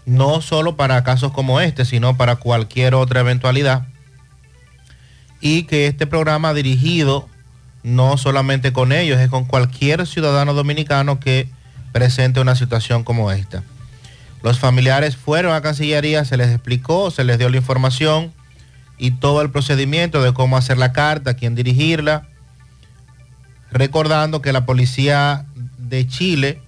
no 0.06 0.40
solo 0.40 0.76
para 0.76 1.02
casos 1.05 1.32
como 1.32 1.60
este, 1.60 1.85
sino 1.85 2.16
para 2.16 2.36
cualquier 2.36 2.94
otra 2.94 3.20
eventualidad, 3.20 3.86
y 5.40 5.64
que 5.64 5.86
este 5.86 6.06
programa 6.06 6.52
dirigido 6.52 7.28
no 7.85 8.16
solamente 8.16 8.73
con 8.73 8.90
ellos, 8.93 9.20
es 9.20 9.28
con 9.28 9.44
cualquier 9.44 10.06
ciudadano 10.06 10.55
dominicano 10.55 11.20
que 11.20 11.48
presente 11.93 12.40
una 12.40 12.56
situación 12.56 13.05
como 13.05 13.31
esta. 13.31 13.62
Los 14.43 14.59
familiares 14.59 15.16
fueron 15.16 15.55
a 15.55 15.61
Cancillería, 15.61 16.24
se 16.24 16.36
les 16.36 16.48
explicó, 16.48 17.11
se 17.11 17.24
les 17.24 17.39
dio 17.39 17.48
la 17.51 17.59
información 17.59 18.32
y 18.98 19.12
todo 19.12 19.43
el 19.43 19.51
procedimiento 19.51 20.23
de 20.23 20.32
cómo 20.32 20.56
hacer 20.56 20.78
la 20.78 20.93
carta, 20.93 21.35
quién 21.35 21.55
dirigirla, 21.55 22.27
recordando 23.70 24.40
que 24.40 24.52
la 24.52 24.65
policía 24.65 25.44
de 25.77 26.06
Chile 26.06 26.62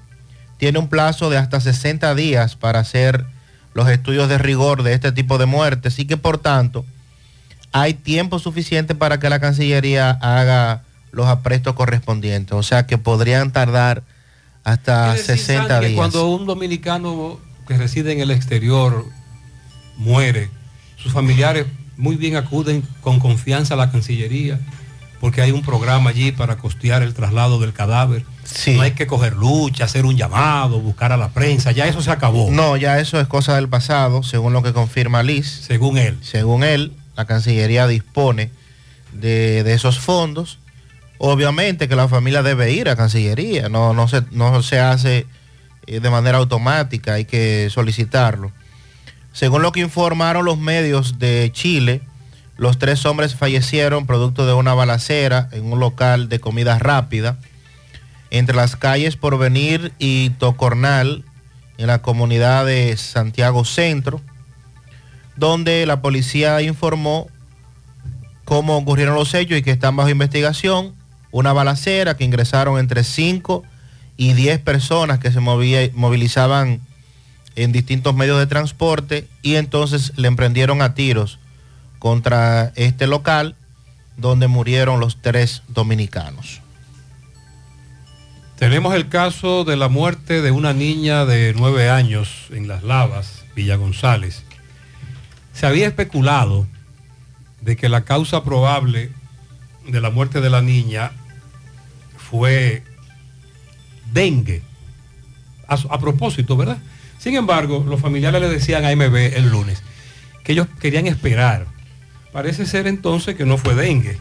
tiene 0.58 0.78
un 0.78 0.88
plazo 0.88 1.30
de 1.30 1.38
hasta 1.38 1.60
60 1.60 2.14
días 2.14 2.56
para 2.56 2.80
hacer 2.80 3.24
los 3.72 3.88
estudios 3.88 4.28
de 4.28 4.38
rigor 4.38 4.82
de 4.82 4.92
este 4.92 5.12
tipo 5.12 5.38
de 5.38 5.46
muertes 5.46 5.98
y 5.98 6.06
que 6.06 6.16
por 6.16 6.38
tanto 6.38 6.84
hay 7.72 7.94
tiempo 7.94 8.38
suficiente 8.38 8.94
para 8.94 9.18
que 9.18 9.30
la 9.30 9.40
Cancillería 9.40 10.10
haga 10.10 10.82
los 11.12 11.26
aprestos 11.26 11.74
correspondientes. 11.74 12.52
O 12.52 12.62
sea 12.62 12.86
que 12.86 12.98
podrían 12.98 13.52
tardar 13.52 14.02
hasta 14.64 15.14
Quiere 15.14 15.18
decir, 15.18 15.38
60 15.38 15.68
Sandy, 15.68 15.80
que 15.80 15.88
días. 15.88 15.98
Cuando 15.98 16.28
un 16.28 16.46
dominicano 16.46 17.40
que 17.68 17.76
reside 17.76 18.12
en 18.12 18.20
el 18.20 18.30
exterior 18.30 19.06
muere, 19.96 20.50
sus 20.96 21.12
familiares 21.12 21.66
muy 21.96 22.16
bien 22.16 22.36
acuden 22.36 22.82
con 23.00 23.20
confianza 23.20 23.74
a 23.74 23.76
la 23.76 23.90
Cancillería, 23.90 24.60
porque 25.20 25.40
hay 25.40 25.50
un 25.50 25.62
programa 25.62 26.10
allí 26.10 26.32
para 26.32 26.56
costear 26.56 27.02
el 27.02 27.14
traslado 27.14 27.58
del 27.58 27.72
cadáver. 27.72 28.24
No 28.74 28.82
hay 28.82 28.92
que 28.92 29.06
coger 29.06 29.34
lucha, 29.34 29.84
hacer 29.84 30.04
un 30.04 30.16
llamado, 30.16 30.80
buscar 30.80 31.12
a 31.12 31.16
la 31.16 31.30
prensa, 31.30 31.72
ya 31.72 31.86
eso 31.86 32.02
se 32.02 32.10
acabó. 32.10 32.50
No, 32.50 32.76
ya 32.76 33.00
eso 33.00 33.20
es 33.20 33.26
cosa 33.26 33.56
del 33.56 33.68
pasado, 33.68 34.22
según 34.22 34.52
lo 34.52 34.62
que 34.62 34.72
confirma 34.72 35.22
Liz. 35.22 35.46
Según 35.66 35.98
él. 35.98 36.18
Según 36.22 36.62
él, 36.64 36.92
la 37.16 37.24
Cancillería 37.24 37.86
dispone 37.86 38.50
de, 39.12 39.62
de 39.64 39.74
esos 39.74 39.98
fondos. 39.98 40.58
Obviamente 41.18 41.88
que 41.88 41.96
la 41.96 42.08
familia 42.08 42.42
debe 42.42 42.72
ir 42.72 42.88
a 42.88 42.96
Cancillería, 42.96 43.68
no, 43.68 43.94
no, 43.94 44.08
se, 44.08 44.22
no 44.32 44.62
se 44.62 44.80
hace 44.80 45.26
eh, 45.86 46.00
de 46.00 46.10
manera 46.10 46.38
automática, 46.38 47.14
hay 47.14 47.24
que 47.24 47.68
solicitarlo. 47.70 48.52
Según 49.32 49.62
lo 49.62 49.72
que 49.72 49.80
informaron 49.80 50.44
los 50.44 50.58
medios 50.58 51.18
de 51.18 51.50
Chile, 51.52 52.00
los 52.56 52.78
tres 52.78 53.04
hombres 53.04 53.34
fallecieron 53.34 54.06
producto 54.06 54.46
de 54.46 54.54
una 54.54 54.74
balacera 54.74 55.48
en 55.52 55.72
un 55.72 55.78
local 55.78 56.28
de 56.28 56.40
comida 56.40 56.78
rápida 56.78 57.38
entre 58.30 58.56
las 58.56 58.76
calles 58.76 59.16
Porvenir 59.16 59.92
y 59.98 60.30
Tocornal, 60.30 61.24
en 61.78 61.86
la 61.86 62.00
comunidad 62.00 62.64
de 62.64 62.96
Santiago 62.96 63.64
Centro, 63.64 64.20
donde 65.36 65.84
la 65.86 66.00
policía 66.00 66.62
informó 66.62 67.28
cómo 68.44 68.78
ocurrieron 68.78 69.14
los 69.14 69.34
hechos 69.34 69.58
y 69.58 69.62
que 69.62 69.72
están 69.72 69.94
bajo 69.96 70.08
investigación. 70.08 70.94
Una 71.30 71.52
balacera 71.52 72.16
que 72.16 72.24
ingresaron 72.24 72.78
entre 72.78 73.04
5 73.04 73.62
y 74.16 74.32
10 74.32 74.60
personas 74.60 75.18
que 75.18 75.30
se 75.32 75.40
movía- 75.40 75.90
movilizaban 75.94 76.80
en 77.56 77.72
distintos 77.72 78.14
medios 78.14 78.38
de 78.38 78.46
transporte 78.46 79.26
y 79.42 79.56
entonces 79.56 80.12
le 80.16 80.28
emprendieron 80.28 80.82
a 80.82 80.94
tiros 80.94 81.38
contra 81.98 82.72
este 82.76 83.06
local 83.06 83.56
donde 84.16 84.46
murieron 84.46 85.00
los 85.00 85.20
tres 85.20 85.62
dominicanos. 85.68 86.60
Tenemos 88.58 88.94
el 88.94 89.08
caso 89.08 89.64
de 89.64 89.76
la 89.76 89.88
muerte 89.88 90.40
de 90.40 90.50
una 90.50 90.72
niña 90.72 91.26
de 91.26 91.52
nueve 91.56 91.90
años 91.90 92.46
en 92.50 92.68
Las 92.68 92.82
Lavas, 92.82 93.44
Villa 93.54 93.76
González. 93.76 94.44
Se 95.52 95.66
había 95.66 95.86
especulado 95.86 96.66
de 97.60 97.76
que 97.76 97.88
la 97.90 98.04
causa 98.04 98.44
probable 98.44 99.10
de 99.88 100.00
la 100.00 100.10
muerte 100.10 100.40
de 100.40 100.50
la 100.50 100.62
niña 100.62 101.12
fue 102.16 102.82
dengue. 104.12 104.62
A, 105.68 105.98
propósito, 105.98 106.56
¿verdad? 106.56 106.78
Sin 107.18 107.34
embargo, 107.34 107.84
los 107.88 108.00
familiares 108.00 108.40
le 108.40 108.48
decían 108.48 108.84
a 108.84 108.94
MB 108.94 109.16
el 109.16 109.50
lunes 109.50 109.82
que 110.44 110.52
ellos 110.52 110.68
querían 110.80 111.06
esperar. 111.06 111.66
Parece 112.32 112.66
ser 112.66 112.86
entonces 112.86 113.34
que 113.34 113.44
no 113.44 113.58
fue 113.58 113.74
dengue 113.74 114.18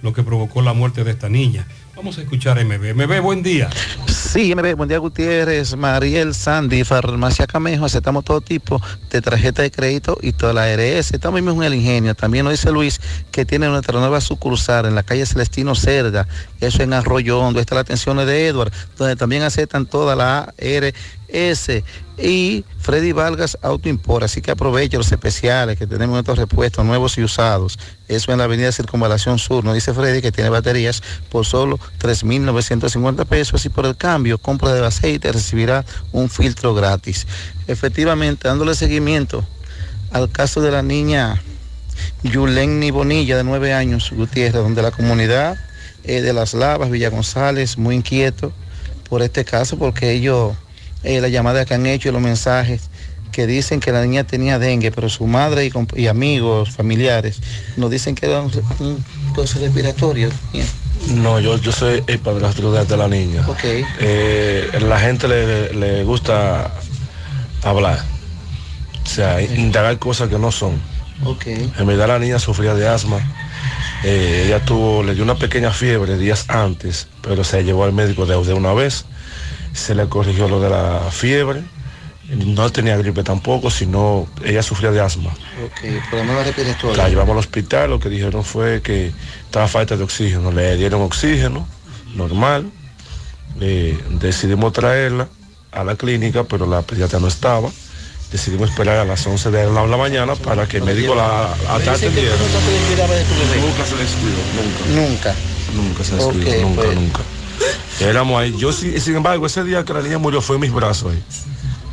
lo 0.00 0.12
que 0.12 0.22
provocó 0.22 0.62
la 0.62 0.72
muerte 0.72 1.04
de 1.04 1.10
esta 1.10 1.28
niña. 1.28 1.66
Vamos 1.94 2.16
a 2.18 2.22
escuchar 2.22 2.58
a 2.58 2.64
MB. 2.64 2.94
MB, 2.94 3.20
buen 3.20 3.42
día. 3.42 3.68
Sí, 4.30 4.54
MB, 4.54 4.74
buen 4.76 4.90
día 4.90 4.98
Gutiérrez, 4.98 5.74
Mariel, 5.74 6.34
Sandy, 6.34 6.84
Farmacia 6.84 7.46
Camejo, 7.46 7.86
aceptamos 7.86 8.26
todo 8.26 8.42
tipo 8.42 8.78
de 9.10 9.22
tarjeta 9.22 9.62
de 9.62 9.70
crédito 9.70 10.18
y 10.20 10.32
toda 10.32 10.52
la 10.52 10.64
ARS. 10.64 11.12
Estamos 11.14 11.40
mismo 11.40 11.62
en 11.62 11.72
el 11.72 11.78
ingenio. 11.78 12.14
También 12.14 12.44
nos 12.44 12.52
dice 12.52 12.70
Luis 12.70 13.00
que 13.30 13.46
tiene 13.46 13.68
nuestra 13.68 13.98
nueva 13.98 14.20
sucursal 14.20 14.84
en 14.84 14.94
la 14.94 15.02
calle 15.02 15.24
Celestino 15.24 15.74
Cerda, 15.74 16.28
eso 16.60 16.82
en 16.82 16.92
Arroyo 16.92 17.40
Hondo. 17.40 17.58
Está 17.58 17.74
la 17.74 17.80
atención 17.80 18.18
de 18.18 18.46
Edward, 18.48 18.70
donde 18.98 19.16
también 19.16 19.44
aceptan 19.44 19.86
toda 19.86 20.14
la 20.14 20.52
ARS. 20.60 21.82
Y 22.20 22.64
Freddy 22.80 23.12
Vargas 23.12 23.56
Auto 23.62 23.88
Import, 23.88 24.24
así 24.24 24.40
que 24.40 24.50
aproveche 24.50 24.96
los 24.96 25.12
especiales 25.12 25.78
que 25.78 25.86
tenemos 25.86 26.14
en 26.14 26.20
estos 26.20 26.36
repuestos 26.36 26.84
nuevos 26.84 27.16
y 27.16 27.22
usados. 27.22 27.78
Eso 28.08 28.32
en 28.32 28.38
la 28.38 28.44
avenida 28.44 28.72
Circunvalación 28.72 29.38
Sur. 29.38 29.64
Nos 29.64 29.74
dice 29.74 29.94
Freddy 29.94 30.20
que 30.20 30.32
tiene 30.32 30.50
baterías 30.50 31.00
por 31.30 31.46
solo 31.46 31.78
3.950 32.00 33.24
pesos 33.26 33.64
y 33.66 33.68
por 33.68 33.86
el 33.86 33.96
cambio, 33.96 34.27
compra 34.36 34.74
de 34.74 34.84
aceite, 34.84 35.32
recibirá 35.32 35.86
un 36.12 36.28
filtro 36.28 36.74
gratis. 36.74 37.26
Efectivamente, 37.66 38.48
dándole 38.48 38.74
seguimiento 38.74 39.42
al 40.10 40.30
caso 40.30 40.60
de 40.60 40.70
la 40.70 40.82
niña 40.82 41.40
Yuleni 42.22 42.90
Bonilla, 42.90 43.38
de 43.38 43.44
9 43.44 43.72
años, 43.72 44.10
Gutiérrez, 44.14 44.62
donde 44.62 44.82
la 44.82 44.90
comunidad 44.90 45.56
eh, 46.04 46.20
de 46.20 46.32
Las 46.32 46.52
Lavas, 46.52 46.90
Villa 46.90 47.08
González, 47.08 47.78
muy 47.78 47.94
inquieto 47.94 48.52
por 49.08 49.22
este 49.22 49.44
caso, 49.44 49.78
porque 49.78 50.12
ellos, 50.12 50.54
eh, 51.02 51.20
la 51.20 51.28
llamada 51.28 51.64
que 51.64 51.74
han 51.74 51.86
hecho 51.86 52.08
y 52.08 52.12
los 52.12 52.20
mensajes 52.20 52.90
que 53.30 53.46
dicen 53.46 53.80
que 53.80 53.92
la 53.92 54.02
niña 54.02 54.24
tenía 54.24 54.58
dengue, 54.58 54.90
pero 54.90 55.08
su 55.08 55.26
madre 55.26 55.70
y, 55.94 56.06
amigos, 56.06 56.70
familiares, 56.70 57.40
nos 57.76 57.90
dicen 57.90 58.14
que 58.14 58.26
era 58.26 58.40
un, 58.40 58.50
cosa 59.34 59.58
respiratorio. 59.58 60.30
No, 61.14 61.38
yo, 61.40 61.56
yo 61.58 61.72
soy 61.72 62.02
el 62.06 62.18
padrastro 62.18 62.72
de 62.72 62.96
la 62.96 63.08
niña. 63.08 63.44
Ok. 63.48 63.64
Eh, 64.00 64.70
la 64.80 64.98
gente 64.98 65.28
le, 65.28 65.72
le 65.72 66.04
gusta 66.04 66.72
hablar, 67.62 68.04
o 69.04 69.08
sea, 69.08 69.40
indagar 69.40 69.98
cosas 69.98 70.28
que 70.28 70.38
no 70.38 70.50
son. 70.50 70.80
Ok. 71.24 71.46
En 71.46 71.86
verdad 71.86 72.08
la 72.08 72.18
niña 72.18 72.38
sufría 72.38 72.74
de 72.74 72.88
asma. 72.88 73.18
Eh, 74.04 74.44
ella 74.46 74.64
tuvo, 74.64 75.02
le 75.02 75.14
dio 75.14 75.24
una 75.24 75.34
pequeña 75.34 75.72
fiebre 75.72 76.16
días 76.16 76.44
antes, 76.48 77.08
pero 77.22 77.42
se 77.42 77.64
llevó 77.64 77.84
al 77.84 77.92
médico 77.92 78.26
de, 78.26 78.40
de 78.44 78.54
una 78.54 78.72
vez. 78.72 79.04
Se 79.72 79.94
le 79.94 80.08
corrigió 80.08 80.48
lo 80.48 80.60
de 80.60 80.70
la 80.70 81.00
fiebre. 81.10 81.62
No 82.28 82.70
tenía 82.70 82.96
gripe 82.98 83.22
tampoco, 83.22 83.70
sino 83.70 84.28
ella 84.44 84.62
sufría 84.62 84.90
de 84.90 85.00
asma. 85.00 85.30
Ok, 85.64 86.08
problema 86.10 86.42
respiratorio. 86.42 86.96
La 86.96 87.08
llevamos 87.08 87.32
al 87.32 87.38
hospital, 87.38 87.88
lo 87.90 87.98
que 87.98 88.10
dijeron 88.10 88.44
fue 88.44 88.82
que 88.82 89.12
estaba 89.44 89.66
falta 89.66 89.96
de 89.96 90.04
oxígeno. 90.04 90.52
Le 90.52 90.76
dieron 90.76 91.00
oxígeno, 91.00 91.66
normal. 92.14 92.70
Eh, 93.60 93.98
decidimos 94.10 94.74
traerla 94.74 95.28
a 95.72 95.84
la 95.84 95.96
clínica, 95.96 96.44
pero 96.44 96.66
la 96.66 96.82
pediatra 96.82 97.18
no 97.18 97.28
estaba. 97.28 97.70
Decidimos 98.30 98.68
esperar 98.68 98.98
a 98.98 99.04
las 99.06 99.26
11 99.26 99.50
de 99.50 99.70
la, 99.72 99.86
mañana 99.96 100.34
para 100.34 100.68
que 100.68 100.76
el 100.76 100.84
médico 100.84 101.14
la 101.14 101.50
atendiera. 101.70 102.36
nunca 102.36 103.86
se 103.86 103.96
descuidó, 103.96 104.36
nunca. 104.54 105.10
Nunca. 105.10 105.34
Nunca 105.74 106.04
se 106.04 106.14
descuidó, 106.16 106.50
Ok, 106.50 106.62
nunca, 106.62 106.82
pues. 106.82 106.94
nunca. 106.94 107.20
Éramos 108.00 108.38
ahí. 108.40 108.54
Yo 108.58 108.70
sí- 108.70 109.00
sin 109.00 109.16
embargo, 109.16 109.46
ese 109.46 109.64
día 109.64 109.82
que 109.82 109.94
la 109.94 110.02
niña 110.02 110.18
murió 110.18 110.42
fue 110.42 110.56
en 110.56 110.60
mis 110.62 110.72
brazos 110.72 111.12
ahí. 111.14 111.22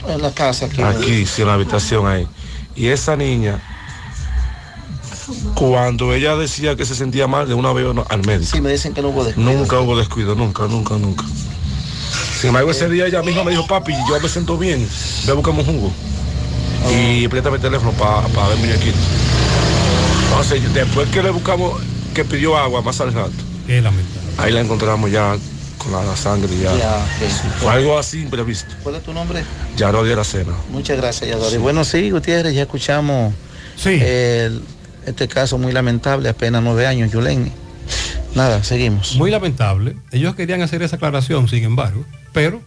En 0.08 0.22
la 0.22 0.32
casa 0.32 0.66
aquí. 0.66 0.82
Aquí, 0.82 1.26
sí, 1.26 1.42
en 1.42 1.48
la 1.48 1.54
habitación 1.56 2.08
ahí. 2.08 2.28
Y 2.76 2.88
esa 2.88 3.16
niña, 3.16 3.60
cuando 5.56 6.14
ella 6.14 6.36
decía 6.36 6.76
que 6.76 6.86
se 6.86 6.96
sentía 6.96 7.28
mal, 7.28 7.48
de 7.48 7.54
una 7.54 7.72
vez 7.74 7.94
no- 7.94 8.06
al 8.10 8.26
médico. 8.26 8.52
Sí, 8.52 8.62
me 8.62 8.72
dicen 8.72 8.94
que 8.94 9.02
no 9.02 9.10
hubo 9.10 9.24
descuido. 9.24 9.52
Nunca 9.52 9.80
hubo 9.80 9.98
descuido, 9.98 10.36
nunca, 10.36 10.64
nunca, 10.68 10.96
nunca. 10.96 11.24
Sin 12.40 12.50
embargo, 12.50 12.72
ese 12.72 12.90
día 12.90 13.08
ella 13.08 13.22
misma 13.24 13.44
me 13.44 13.52
dijo, 13.52 13.66
papi, 13.66 13.94
yo 14.10 14.20
me 14.22 14.30
siento 14.30 14.58
bien, 14.58 14.88
ve 15.26 15.32
a 15.32 15.36
buscarme 15.36 15.62
un 15.62 15.66
jugo. 15.66 15.92
Y 16.94 17.28
préstame 17.28 17.56
el 17.56 17.62
teléfono 17.62 17.92
para 17.94 18.48
ver 18.50 18.58
muñequito. 18.58 18.98
Entonces, 20.30 20.74
después 20.74 21.10
que 21.10 21.24
le 21.24 21.30
buscamos, 21.32 21.82
que 22.14 22.24
pidió 22.26 22.58
agua 22.58 22.82
más 22.82 23.00
al 23.02 23.14
rato, 23.14 23.32
Qué 23.66 23.82
lamentable. 23.82 24.22
ahí 24.38 24.52
la 24.52 24.62
encontramos 24.62 25.10
ya 25.10 25.36
con 25.86 26.06
la, 26.06 26.16
sangre 26.16 26.50
ya. 26.58 26.76
Ya, 26.76 26.96
ok. 26.98 27.60
Fue 27.62 27.72
algo 27.72 27.98
así 28.00 28.22
imprevisto. 28.22 28.74
¿Cuál 28.84 28.96
es 28.96 29.04
tu 29.04 29.14
nombre? 29.14 29.44
Ya 29.78 29.92
no 29.92 30.04
diera 30.04 30.24
cena. 30.24 30.54
Muchas 30.70 30.98
gracias, 30.98 31.30
Yadori. 31.30 31.58
Bueno, 31.58 31.84
sí, 31.84 32.10
Gutiérrez, 32.12 32.54
ya 32.54 32.64
escuchamos 32.64 33.34
el- 33.86 34.62
este 35.06 35.28
caso 35.28 35.58
muy 35.58 35.72
lamentable, 35.72 36.30
apenas 36.30 36.64
nueve 36.64 36.88
años, 36.88 37.12
Yuleni. 37.12 37.52
Nada, 38.34 38.64
seguimos. 38.64 39.16
Muy 39.16 39.32
lamentable. 39.32 39.96
Ellos 40.12 40.36
querían 40.36 40.62
hacer 40.62 40.82
esa 40.82 40.96
aclaración, 40.98 41.48
sin 41.48 41.64
embargo, 41.64 42.04
pero 42.34 42.62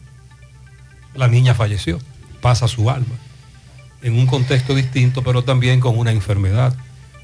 la 1.15 1.29
niña 1.29 1.55
falleció. 1.55 1.99
Pasa 2.41 2.69
su 2.69 2.89
alma. 2.89 3.17
En 4.03 4.15
un 4.17 4.27
contexto 4.27 4.75
distinto, 4.75 5.23
pero 5.25 5.43
también 5.43 5.81
con 5.81 5.99
una 5.99 6.13
enfermedad. 6.13 6.75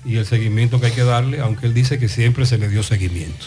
Y 0.05 0.17
el 0.17 0.27
seguimiento 0.27 0.81
que 0.81 0.87
hay 0.87 0.93
que 0.93 1.05
darle, 1.05 1.41
aunque 1.41 1.67
él 1.67 1.73
dice 1.73 1.99
que 1.99 2.09
siempre 2.09 2.45
se 2.45 2.59
le 2.59 2.69
dio 2.69 2.83
seguimiento. 2.83 3.47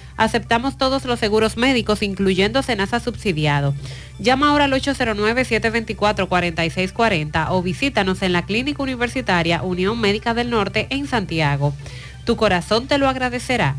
Aceptamos 0.21 0.77
todos 0.77 1.03
los 1.05 1.19
seguros 1.19 1.57
médicos, 1.57 2.03
incluyendo 2.03 2.61
Senasa 2.61 2.99
subsidiado. 2.99 3.73
Llama 4.19 4.49
ahora 4.49 4.65
al 4.65 4.73
809-724-4640 4.73 7.47
o 7.49 7.63
visítanos 7.63 8.21
en 8.21 8.31
la 8.31 8.45
Clínica 8.45 8.83
Universitaria 8.83 9.63
Unión 9.63 9.99
Médica 9.99 10.35
del 10.35 10.51
Norte 10.51 10.85
en 10.91 11.07
Santiago. 11.07 11.73
Tu 12.23 12.35
corazón 12.35 12.85
te 12.85 12.99
lo 12.99 13.09
agradecerá. 13.09 13.77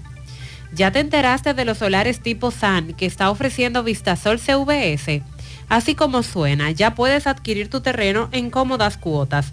¿Ya 0.75 0.91
te 0.91 0.99
enteraste 0.99 1.55
de 1.55 1.65
los 1.65 1.79
solares 1.79 2.19
tipo 2.19 2.51
SAN 2.51 2.95
que 2.95 3.07
está 3.07 3.31
ofreciendo 3.31 3.85
Vistasol 3.85 4.41
CVS? 4.41 5.23
Así 5.69 5.95
como 5.95 6.25
suena, 6.25 6.73
ya 6.73 6.97
puedes 6.97 7.29
adquirir 7.29 7.71
tu 7.71 7.83
terreno 7.83 8.29
en 8.33 8.51
cómodas 8.51 8.97
cuotas. 8.97 9.53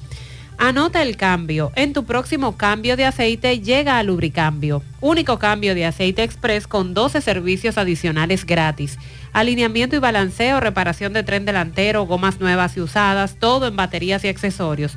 Anota 0.56 1.02
el 1.02 1.16
cambio. 1.16 1.72
En 1.74 1.92
tu 1.92 2.04
próximo 2.04 2.56
cambio 2.56 2.96
de 2.96 3.04
aceite 3.04 3.60
llega 3.60 3.98
a 3.98 4.02
Lubricambio. 4.02 4.82
Único 5.00 5.38
cambio 5.38 5.74
de 5.74 5.84
aceite 5.84 6.22
express 6.22 6.68
con 6.68 6.94
12 6.94 7.20
servicios 7.20 7.76
adicionales 7.76 8.46
gratis. 8.46 8.98
Alineamiento 9.34 9.96
y 9.96 9.98
balanceo, 9.98 10.60
reparación 10.60 11.12
de 11.12 11.24
tren 11.24 11.44
delantero, 11.44 12.06
gomas 12.06 12.38
nuevas 12.38 12.76
y 12.76 12.80
usadas, 12.80 13.34
todo 13.40 13.66
en 13.66 13.74
baterías 13.74 14.22
y 14.24 14.28
accesorios. 14.28 14.96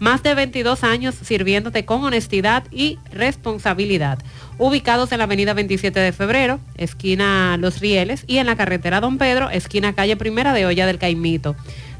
Más 0.00 0.22
de 0.22 0.34
22 0.34 0.84
años 0.84 1.14
sirviéndote 1.14 1.84
con 1.84 2.02
honestidad 2.02 2.64
y 2.72 2.98
responsabilidad. 3.12 4.20
Ubicados 4.56 5.12
en 5.12 5.18
la 5.18 5.24
avenida 5.24 5.52
27 5.52 6.00
de 6.00 6.12
febrero, 6.12 6.60
esquina 6.76 7.58
Los 7.58 7.80
Rieles, 7.80 8.24
y 8.26 8.38
en 8.38 8.46
la 8.46 8.56
carretera 8.56 9.02
Don 9.02 9.18
Pedro, 9.18 9.50
esquina 9.50 9.92
calle 9.92 10.16
Primera 10.16 10.54
de 10.54 10.64
Olla 10.64 10.86
del 10.86 10.98
Caimito. 10.98 11.54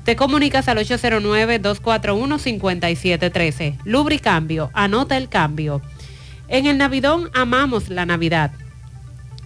Te 0.04 0.16
comunicas 0.16 0.68
al 0.68 0.78
809-241-5713. 0.78 3.76
Lubricambio, 3.84 4.70
anota 4.72 5.18
el 5.18 5.28
cambio. 5.28 5.82
En 6.48 6.66
el 6.66 6.78
Navidón 6.78 7.28
amamos 7.34 7.90
la 7.90 8.06
Navidad. 8.06 8.52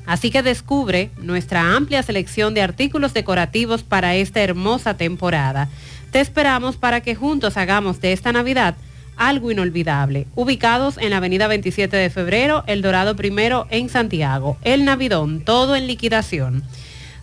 Así 0.09 0.31
que 0.31 0.43
descubre 0.43 1.11
nuestra 1.19 1.77
amplia 1.77 2.03
selección 2.03 2.55
de 2.55 2.63
artículos 2.63 3.13
decorativos 3.13 3.83
para 3.83 4.17
esta 4.17 4.41
hermosa 4.41 4.95
temporada. 4.95 5.69
Te 6.13 6.21
esperamos 6.21 6.77
para 6.77 7.03
que 7.03 7.15
juntos 7.15 7.59
hagamos 7.59 8.01
de 8.01 8.15
esta 8.15 8.33
Navidad 8.33 8.75
algo 9.19 9.51
inolvidable. 9.51 10.27
Ubicados 10.35 10.97
en 10.97 11.11
la 11.11 11.19
avenida 11.19 11.47
27 11.47 11.95
de 11.95 12.09
febrero, 12.09 12.65
El 12.67 12.81
Dorado 12.81 13.17
Primero 13.17 13.67
en 13.69 13.91
Santiago. 13.91 14.57
El 14.63 14.87
Navidón, 14.87 15.43
todo 15.45 15.77
en 15.77 15.87
liquidación. 15.87 16.63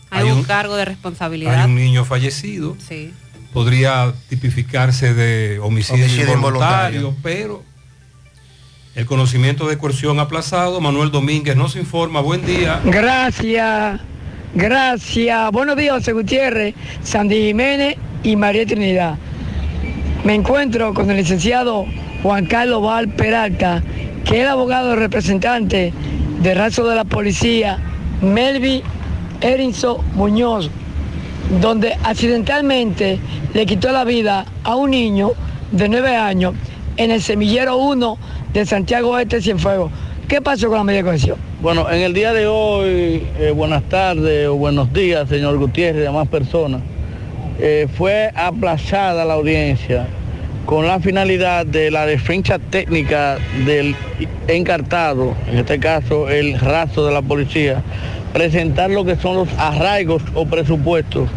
Hay, 0.09 0.29
un, 0.31 0.43
cargo 0.43 0.75
de 0.75 0.85
responsabilidad. 0.85 1.55
hay 1.61 1.65
un 1.65 1.75
niño 1.75 2.05
fallecido, 2.05 2.77
Sí. 2.87 3.13
podría 3.53 4.13
tipificarse 4.29 5.13
de 5.13 5.59
homicidio, 5.59 6.05
Homicidio 6.05 6.33
involuntario, 6.35 6.99
involuntario. 6.99 7.15
pero 7.23 7.63
el 8.95 9.05
conocimiento 9.05 9.67
de 9.67 9.77
coerción 9.77 10.19
aplazado, 10.19 10.79
Manuel 10.81 11.11
Domínguez 11.11 11.55
nos 11.55 11.75
informa, 11.75 12.21
buen 12.21 12.45
día. 12.45 12.81
Gracias, 12.85 14.01
gracias. 14.53 15.51
Buenos 15.51 15.75
días, 15.77 15.95
José 15.95 16.13
Gutiérrez, 16.13 16.75
Sandy 17.01 17.47
Jiménez 17.47 17.97
y 18.23 18.35
María 18.35 18.65
Trinidad. 18.65 19.15
Me 20.23 20.35
encuentro 20.35 20.93
con 20.93 21.09
el 21.09 21.17
licenciado 21.17 21.85
Juan 22.23 22.45
Carlos 22.45 22.83
Val 22.83 23.07
Peralta, 23.09 23.81
que 24.25 24.37
es 24.37 24.41
el 24.43 24.49
abogado 24.49 24.95
representante 24.95 25.93
de 26.41 26.53
raso 26.53 26.87
de 26.87 26.95
la 26.95 27.05
policía, 27.05 27.79
Melvi 28.21 28.83
Erinzo 29.41 30.03
Muñoz, 30.15 30.69
donde 31.61 31.93
accidentalmente 32.03 33.19
le 33.53 33.65
quitó 33.65 33.91
la 33.91 34.03
vida 34.03 34.45
a 34.63 34.75
un 34.75 34.91
niño 34.91 35.31
de 35.71 35.87
nueve 35.87 36.15
años 36.15 36.53
en 36.97 37.11
el 37.11 37.21
semillero 37.21 37.77
1 37.77 38.17
de 38.53 38.65
Santiago 38.65 39.17
Este 39.17 39.41
Cienfuegos. 39.41 39.91
¿Qué 40.29 40.43
pasó 40.43 40.67
con 40.67 40.77
la 40.77 40.83
medida 40.83 40.99
de 40.99 41.05
cohesión? 41.05 41.37
Bueno, 41.59 41.89
en 41.89 42.01
el 42.01 42.13
día 42.13 42.33
de 42.33 42.45
hoy, 42.45 43.23
eh, 43.39 43.51
buenas 43.55 43.81
tardes 43.89 44.47
o 44.47 44.53
buenos 44.53 44.93
días, 44.93 45.27
señor 45.27 45.57
Gutiérrez 45.57 46.01
y 46.01 46.03
demás 46.03 46.27
personas, 46.27 46.81
eh, 47.57 47.87
fue 47.97 48.29
aplazada 48.35 49.25
la 49.25 49.33
audiencia 49.33 50.05
con 50.67 50.85
la 50.85 50.99
finalidad 50.99 51.65
de 51.65 51.89
la 51.89 52.05
defensa 52.05 52.59
técnica 52.59 53.39
del 53.65 53.95
encartado, 54.47 55.33
en 55.51 55.57
este 55.57 55.79
caso 55.79 56.29
el 56.29 56.59
raso 56.59 57.07
de 57.07 57.11
la 57.11 57.23
policía, 57.23 57.81
presentar 58.31 58.91
lo 58.91 59.05
que 59.05 59.15
son 59.15 59.35
los 59.35 59.49
arraigos 59.57 60.21
o 60.35 60.45
presupuestos 60.45 61.27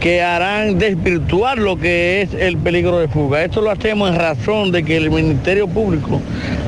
que 0.00 0.22
harán 0.22 0.78
desvirtuar 0.78 1.58
lo 1.58 1.78
que 1.78 2.22
es 2.22 2.32
el 2.32 2.56
peligro 2.56 2.98
de 2.98 3.08
fuga. 3.08 3.44
Esto 3.44 3.60
lo 3.60 3.70
hacemos 3.70 4.10
en 4.10 4.16
razón 4.16 4.72
de 4.72 4.82
que 4.82 4.96
el 4.96 5.10
Ministerio 5.10 5.68
Público, 5.68 6.22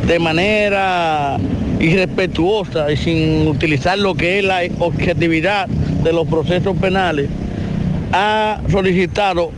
de 0.06 0.18
manera 0.18 1.38
irrespetuosa 1.80 2.92
y 2.92 2.96
sin 2.98 3.48
utilizar 3.48 3.98
lo 3.98 4.14
que 4.14 4.38
es 4.38 4.44
la 4.44 4.60
objetividad 4.78 5.66
de 5.66 6.12
los 6.12 6.28
procesos 6.28 6.76
penales, 6.76 7.30
ha 8.12 8.60
solicitado 8.70 9.50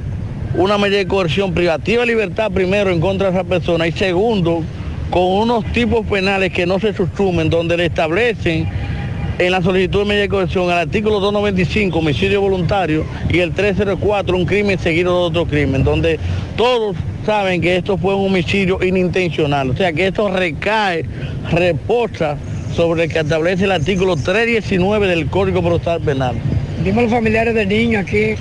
una 0.56 0.78
medida 0.78 0.98
de 0.98 1.08
coerción 1.08 1.52
privativa 1.52 2.02
de 2.02 2.06
libertad 2.06 2.52
primero 2.52 2.90
en 2.90 3.00
contra 3.00 3.32
de 3.32 3.38
esa 3.38 3.44
persona 3.44 3.88
y 3.88 3.92
segundo 3.92 4.62
con 5.10 5.24
unos 5.24 5.64
tipos 5.72 6.06
penales 6.06 6.52
que 6.52 6.64
no 6.64 6.78
se 6.78 6.94
susumen 6.94 7.50
donde 7.50 7.76
le 7.76 7.86
establecen 7.86 8.68
en 9.38 9.52
la 9.52 9.62
solicitud 9.62 10.00
de 10.00 10.04
medida 10.04 10.22
de 10.22 10.28
coerción 10.28 10.64
el 10.66 10.78
artículo 10.78 11.20
295 11.20 11.98
homicidio 11.98 12.40
voluntario 12.40 13.04
y 13.30 13.38
el 13.38 13.52
304 13.52 14.36
un 14.36 14.46
crimen 14.46 14.78
seguido 14.78 15.18
de 15.18 15.26
otro 15.26 15.46
crimen 15.46 15.82
donde 15.82 16.18
todos 16.56 16.96
saben 17.26 17.60
que 17.60 17.76
esto 17.76 17.98
fue 17.98 18.14
un 18.14 18.26
homicidio 18.26 18.82
inintencional 18.84 19.70
o 19.70 19.76
sea 19.76 19.92
que 19.92 20.06
esto 20.06 20.30
recae 20.30 21.04
reposa 21.50 22.36
sobre 22.74 23.04
el 23.04 23.12
que 23.12 23.20
establece 23.20 23.64
el 23.64 23.72
artículo 23.72 24.16
319 24.16 25.06
del 25.06 25.26
Código 25.28 25.62
Procesal 25.62 26.00
Penal. 26.00 26.34
Dime 26.82 27.00
a 27.00 27.02
los 27.02 27.12
familiares 27.12 27.54
del 27.54 27.68
niño 27.68 28.00
aquí. 28.00 28.34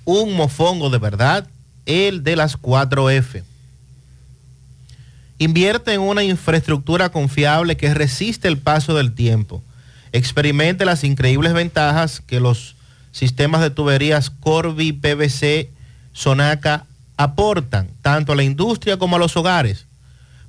Un 0.07 0.35
mofongo 0.35 0.89
de 0.89 0.97
verdad, 0.97 1.47
el 1.85 2.25
de 2.25 2.37
las 2.37 2.59
4F. 2.59 3.43
Invierte 5.43 5.93
en 5.93 6.03
una 6.03 6.23
infraestructura 6.23 7.09
confiable 7.09 7.77
que 7.77 7.93
resiste 7.93 8.47
el 8.47 8.59
paso 8.59 8.95
del 8.95 9.13
tiempo. 9.13 9.61
Experimente 10.13 10.85
las 10.85 11.03
increíbles 11.03 11.53
ventajas 11.53 12.21
que 12.21 12.39
los 12.39 12.77
sistemas 13.11 13.61
de 13.61 13.71
tuberías 13.71 14.31
Corby, 14.31 14.93
PVC, 14.93 15.69
Sonaca 16.13 16.87
aportan 17.17 17.89
tanto 18.03 18.31
a 18.31 18.37
la 18.37 18.45
industria 18.45 18.99
como 18.99 19.17
a 19.17 19.19
los 19.19 19.37
hogares. 19.37 19.87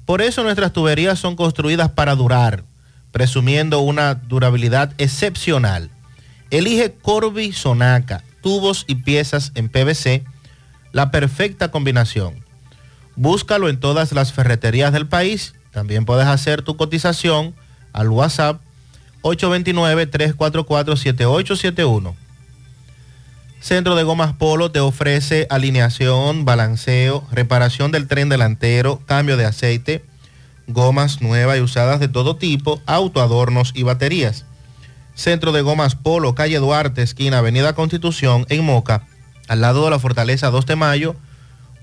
Por 0.05 0.21
eso 0.21 0.43
nuestras 0.43 0.73
tuberías 0.73 1.17
son 1.17 1.35
construidas 1.35 1.89
para 1.89 2.13
durar, 2.13 2.63
presumiendo 3.11 3.79
una 3.79 4.13
durabilidad 4.13 4.93
excepcional. 4.99 5.89
Elige 6.51 6.93
Corby 7.01 7.51
Sonaca, 7.51 8.23
tubos 8.43 8.85
y 8.87 8.93
piezas 8.93 9.53
en 9.55 9.69
PVC, 9.69 10.23
la 10.91 11.09
perfecta 11.09 11.71
combinación. 11.71 12.42
Búscalo 13.15 13.69
en 13.69 13.79
todas 13.79 14.11
las 14.11 14.33
ferreterías 14.33 14.93
del 14.93 15.07
país. 15.07 15.55
También 15.71 16.05
puedes 16.05 16.27
hacer 16.27 16.61
tu 16.61 16.77
cotización 16.77 17.55
al 17.93 18.09
WhatsApp 18.09 18.61
829-344-7871. 19.23 22.13
Centro 23.59 23.95
de 23.95 24.03
Gomas 24.03 24.33
Polo 24.33 24.69
te 24.71 24.79
ofrece 24.81 25.47
alineación, 25.49 26.43
balanceo, 26.43 27.25
reparación 27.31 27.91
del 27.91 28.09
tren 28.09 28.27
delantero, 28.27 28.99
cambio 29.05 29.37
de 29.37 29.45
aceite, 29.45 30.03
gomas 30.67 31.21
nuevas 31.21 31.57
y 31.57 31.61
usadas 31.61 32.01
de 32.01 32.09
todo 32.09 32.35
tipo, 32.35 32.81
autoadornos 32.85 33.71
y 33.73 33.83
baterías. 33.83 34.43
Centro 35.15 35.53
de 35.53 35.61
Gomas 35.61 35.95
Polo, 35.95 36.35
calle 36.35 36.57
Duarte, 36.57 37.03
esquina 37.03 37.37
Avenida 37.37 37.73
Constitución, 37.73 38.45
en 38.49 38.65
Moca, 38.65 39.07
al 39.47 39.61
lado 39.61 39.85
de 39.85 39.91
la 39.91 39.99
Fortaleza 39.99 40.49
2 40.49 40.65
de 40.65 40.75
Mayo, 40.75 41.15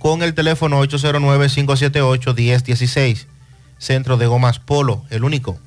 con 0.00 0.22
el 0.22 0.34
teléfono 0.34 0.82
809-578-1016. 0.82 3.26
Centro 3.78 4.16
de 4.16 4.26
Gomas 4.26 4.58
Polo, 4.58 5.04
el 5.10 5.22
único. 5.24 5.58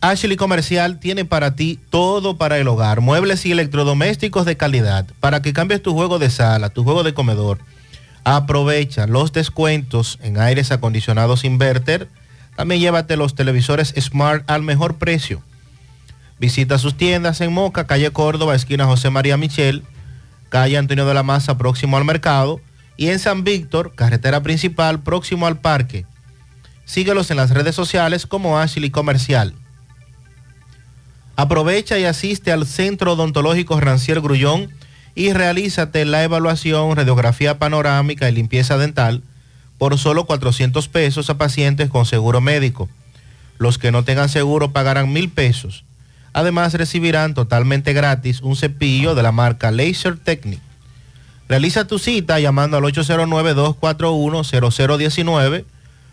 Ashley 0.00 0.36
Comercial 0.36 0.98
tiene 0.98 1.24
para 1.24 1.54
ti 1.54 1.78
todo 1.90 2.38
para 2.38 2.58
el 2.58 2.66
hogar, 2.66 3.00
muebles 3.00 3.46
y 3.46 3.52
electrodomésticos 3.52 4.46
de 4.46 4.56
calidad, 4.56 5.06
para 5.20 5.42
que 5.42 5.52
cambies 5.52 5.80
tu 5.80 5.94
juego 5.94 6.18
de 6.18 6.28
sala, 6.28 6.70
tu 6.70 6.82
juego 6.82 7.04
de 7.04 7.14
comedor. 7.14 7.60
Aprovecha 8.24 9.06
los 9.06 9.32
descuentos 9.32 10.18
en 10.20 10.40
aires 10.40 10.72
acondicionados 10.72 11.44
inverter. 11.44 12.08
También 12.56 12.80
llévate 12.80 13.16
los 13.16 13.36
televisores 13.36 13.94
Smart 13.96 14.42
al 14.50 14.62
mejor 14.62 14.96
precio. 14.96 15.40
Visita 16.40 16.78
sus 16.78 16.96
tiendas 16.96 17.40
en 17.42 17.52
Moca, 17.52 17.86
calle 17.86 18.10
Córdoba, 18.10 18.56
esquina 18.56 18.86
José 18.86 19.10
María 19.10 19.36
Michel, 19.36 19.84
calle 20.50 20.76
Antonio 20.76 21.06
de 21.06 21.14
la 21.14 21.22
Maza, 21.22 21.56
próximo 21.56 21.96
al 21.96 22.04
mercado, 22.04 22.60
y 22.98 23.08
en 23.08 23.18
San 23.18 23.44
Víctor, 23.44 23.94
carretera 23.94 24.42
principal, 24.42 25.00
próximo 25.00 25.46
al 25.46 25.58
parque. 25.58 26.04
Síguelos 26.84 27.30
en 27.30 27.38
las 27.38 27.50
redes 27.50 27.74
sociales 27.74 28.26
como 28.26 28.58
Ashley 28.58 28.90
Comercial. 28.90 29.54
Aprovecha 31.36 31.98
y 31.98 32.04
asiste 32.04 32.52
al 32.52 32.66
Centro 32.66 33.14
Odontológico 33.14 33.80
Rancier 33.80 34.20
Grullón 34.20 34.68
y 35.14 35.32
realízate 35.32 36.04
la 36.04 36.22
evaluación, 36.22 36.94
radiografía 36.94 37.58
panorámica 37.58 38.28
y 38.28 38.32
limpieza 38.32 38.76
dental 38.76 39.22
por 39.78 39.96
solo 39.96 40.26
400 40.26 40.88
pesos 40.88 41.30
a 41.30 41.38
pacientes 41.38 41.88
con 41.88 42.04
seguro 42.04 42.42
médico. 42.42 42.90
Los 43.56 43.78
que 43.78 43.92
no 43.92 44.04
tengan 44.04 44.28
seguro 44.28 44.72
pagarán 44.72 45.10
mil 45.10 45.30
pesos. 45.30 45.86
Además 46.32 46.74
recibirán 46.74 47.34
totalmente 47.34 47.92
gratis 47.92 48.40
un 48.40 48.54
cepillo 48.56 49.14
de 49.14 49.22
la 49.22 49.32
marca 49.32 49.70
Laser 49.70 50.16
Technic. 50.16 50.60
Realiza 51.48 51.86
tu 51.86 51.98
cita 51.98 52.38
llamando 52.38 52.76
al 52.76 52.84
809-241-0019 52.84 55.64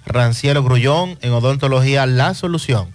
Ranciero 0.05 0.63
Grullón 0.63 1.17
en 1.21 1.33
Odontología 1.33 2.05
La 2.05 2.33
Solución. 2.33 2.93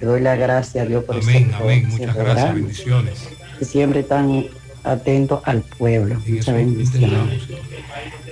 Le 0.01 0.07
doy 0.07 0.21
la 0.23 0.35
gracia 0.35 0.83
a 0.83 0.87
Dios 0.87 1.05
por 1.05 1.17
Amén, 1.17 1.51
este 1.51 1.63
amén. 1.63 1.89
Muchas 1.91 2.17
gracias, 2.17 2.55
bendiciones. 2.55 3.29
que 3.59 3.65
siempre 3.67 4.03
tan 4.03 4.47
atentos 4.83 5.43
al 5.45 5.61
pueblo. 5.61 6.17
Muchas 6.27 6.55
bendiciones. 6.55 7.43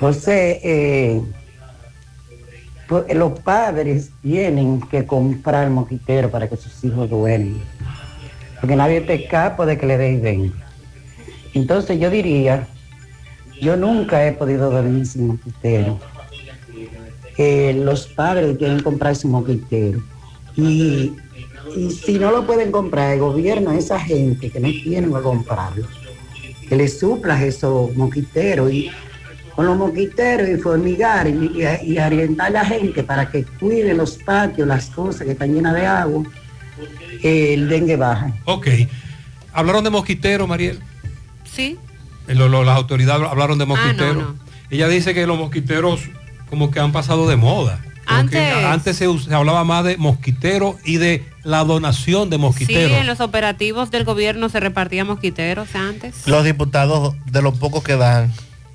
José, 0.01 0.61
eh, 0.65 1.23
pues, 2.89 3.15
los 3.15 3.39
padres 3.41 4.11
tienen 4.23 4.81
que 4.81 5.05
comprar 5.05 5.69
moquitero 5.69 6.31
para 6.31 6.49
que 6.49 6.57
sus 6.57 6.83
hijos 6.85 7.11
duermen. 7.11 7.61
Porque 8.61 8.77
nadie 8.77 9.03
te 9.03 9.15
escapa 9.15 9.67
de 9.67 9.77
que 9.77 9.87
le 9.87 9.99
den 9.99 10.23
den. 10.23 10.53
Entonces 11.53 12.01
yo 12.01 12.09
diría, 12.09 12.67
yo 13.61 13.77
nunca 13.77 14.27
he 14.27 14.33
podido 14.33 14.71
dormir 14.71 15.07
sin 15.07 15.27
moquitero. 15.29 15.99
Eh, 17.37 17.81
los 17.85 18.07
padres 18.07 18.57
quieren 18.59 18.81
comprar 18.81 19.15
su 19.15 19.29
moquitero. 19.29 20.03
Y, 20.57 21.13
y 21.77 21.91
si 21.91 22.19
no 22.19 22.31
lo 22.33 22.47
pueden 22.47 22.73
comprar, 22.73 23.13
el 23.15 23.21
gobierno, 23.21 23.73
esa 23.73 24.01
gente 24.01 24.51
que 24.51 24.59
no 24.59 24.69
tienen 24.69 25.13
que 25.13 25.21
comprarlo, 25.21 25.87
que 26.69 26.77
le 26.77 26.89
suplas 26.89 27.43
esos 27.43 27.95
moquiteros 27.95 28.73
y 28.73 28.91
con 29.55 29.67
los 29.67 29.77
moquiteros 29.77 30.49
y 30.49 30.57
formigar 30.57 31.27
y, 31.29 31.31
y- 31.85 31.93
y 31.93 31.99
orientar 31.99 32.47
a 32.49 32.51
la 32.51 32.65
gente 32.65 33.03
para 33.03 33.29
que 33.31 33.45
cuide 33.45 33.95
los 33.95 34.17
patios, 34.19 34.67
las 34.67 34.87
cosas 34.91 35.23
que 35.27 35.33
están 35.33 35.53
llenas 35.55 35.75
de 35.75 35.87
agua, 35.87 36.25
eh, 37.23 37.55
el 37.55 37.69
dengue 37.69 37.97
baja. 37.97 38.33
Ok. 38.45 38.69
¿Hablaron 39.53 39.83
de 39.85 39.91
mosquitero, 39.91 40.47
Mariel? 40.47 40.79
Sí. 41.45 41.77
Eh, 42.29 42.35
lo- 42.35 42.49
lo- 42.49 42.65
las 42.65 42.77
autoridades 42.77 43.27
hablaron 43.29 43.59
de 43.59 43.67
mosquiteros. 43.67 44.17
no. 44.17 44.35
Ella 44.71 44.87
dice 44.89 45.15
que 45.15 45.27
los 45.27 45.39
mosquiteros 45.39 46.01
como 46.51 46.71
que 46.71 46.79
han 46.81 46.93
pasado 46.93 47.29
de 47.29 47.37
moda. 47.37 47.81
Antes- 48.07 48.65
antes 48.65 48.97
se, 48.97 49.07
hablaba 49.35 49.65
más 49.65 49.85
de 49.85 49.97
mosquitero 49.99 50.79
y 50.85 50.97
de 50.97 51.25
la 51.45 51.63
donación 51.65 52.31
de 52.31 52.37
Sí, 52.37 52.41
mosquiteros. 52.43 52.93
en 52.99 53.07
los 53.07 53.21
operativos 53.21 53.91
del 53.91 54.05
gobierno 54.05 54.49
se 54.49 54.61
repartían 54.61 55.07
mosquiteros 55.07 55.75
antes. 55.75 56.27
Los 56.27 56.45
diputados 56.45 57.15
de 57.27 57.43
los 57.43 57.59
pocos 57.59 57.83
que 57.83 57.97
dan. 57.97 58.33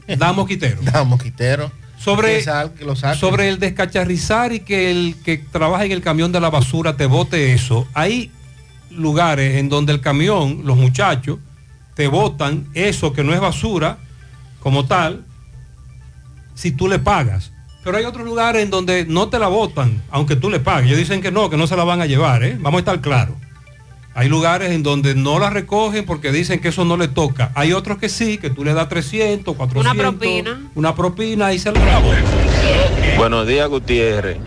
Dan 0.07 0.35
mosquitero. 0.35 0.77
Dan 0.81 1.07
mosquitero. 1.07 1.71
Sobre, 1.97 2.37
que 2.39 2.43
sal- 2.43 2.73
que 2.73 2.83
lo 2.85 2.95
saquen. 2.95 3.19
sobre 3.19 3.47
el 3.49 3.59
descacharrizar 3.59 4.51
y 4.51 4.59
que 4.59 4.91
el 4.91 5.15
que 5.23 5.37
trabaja 5.37 5.85
en 5.85 5.93
el 5.93 6.01
camión 6.01 6.31
de 6.31 6.39
la 6.41 6.49
basura 6.49 6.97
te 6.97 7.05
bote 7.07 7.53
eso. 7.53 7.87
Hay 7.93 8.29
lugares 8.91 9.57
en 9.57 9.69
donde 9.69 9.93
el 9.93 10.01
camión, 10.01 10.61
los 10.65 10.77
muchachos, 10.77 11.39
te 11.95 12.07
botan 12.07 12.67
eso 12.73 13.13
que 13.13 13.23
no 13.23 13.33
es 13.33 13.39
basura 13.39 13.97
como 14.59 14.85
tal, 14.85 15.23
si 16.55 16.71
tú 16.71 16.87
le 16.87 16.99
pagas. 16.99 17.51
Pero 17.83 17.97
hay 17.97 18.05
otros 18.05 18.25
lugares 18.25 18.63
en 18.63 18.69
donde 18.69 19.05
no 19.05 19.27
te 19.27 19.39
la 19.39 19.47
botan, 19.47 20.01
aunque 20.09 20.35
tú 20.35 20.49
le 20.49 20.59
pagues. 20.59 20.87
Ellos 20.87 20.99
dicen 20.99 21.21
que 21.21 21.31
no, 21.31 21.49
que 21.49 21.57
no 21.57 21.67
se 21.67 21.75
la 21.75 21.83
van 21.83 22.01
a 22.01 22.05
llevar, 22.05 22.43
¿eh? 22.43 22.57
Vamos 22.59 22.77
a 22.77 22.79
estar 22.79 23.01
claros. 23.01 23.35
Hay 24.15 24.29
lugares 24.29 24.71
en 24.71 24.83
donde 24.83 25.15
no 25.15 25.39
la 25.39 25.49
recogen 25.49 26.05
porque 26.05 26.31
dicen 26.31 26.61
que 26.61 26.69
eso 26.69 26.85
no 26.85 26.97
le 26.97 27.07
toca. 27.07 27.51
Hay 27.55 27.73
otros 27.73 27.97
que 27.97 28.09
sí, 28.09 28.37
que 28.37 28.51
tú 28.51 28.63
le 28.63 28.73
das 28.73 28.87
300, 28.87 29.55
400. 29.55 29.91
Una 29.91 30.01
propina. 30.01 30.61
Una 30.75 30.95
propina 30.95 31.51
y 31.51 31.59
se 31.59 31.71
la. 31.71 32.01
Buenos 33.17 33.47
días, 33.47 33.67
Gutiérrez. 33.67 34.37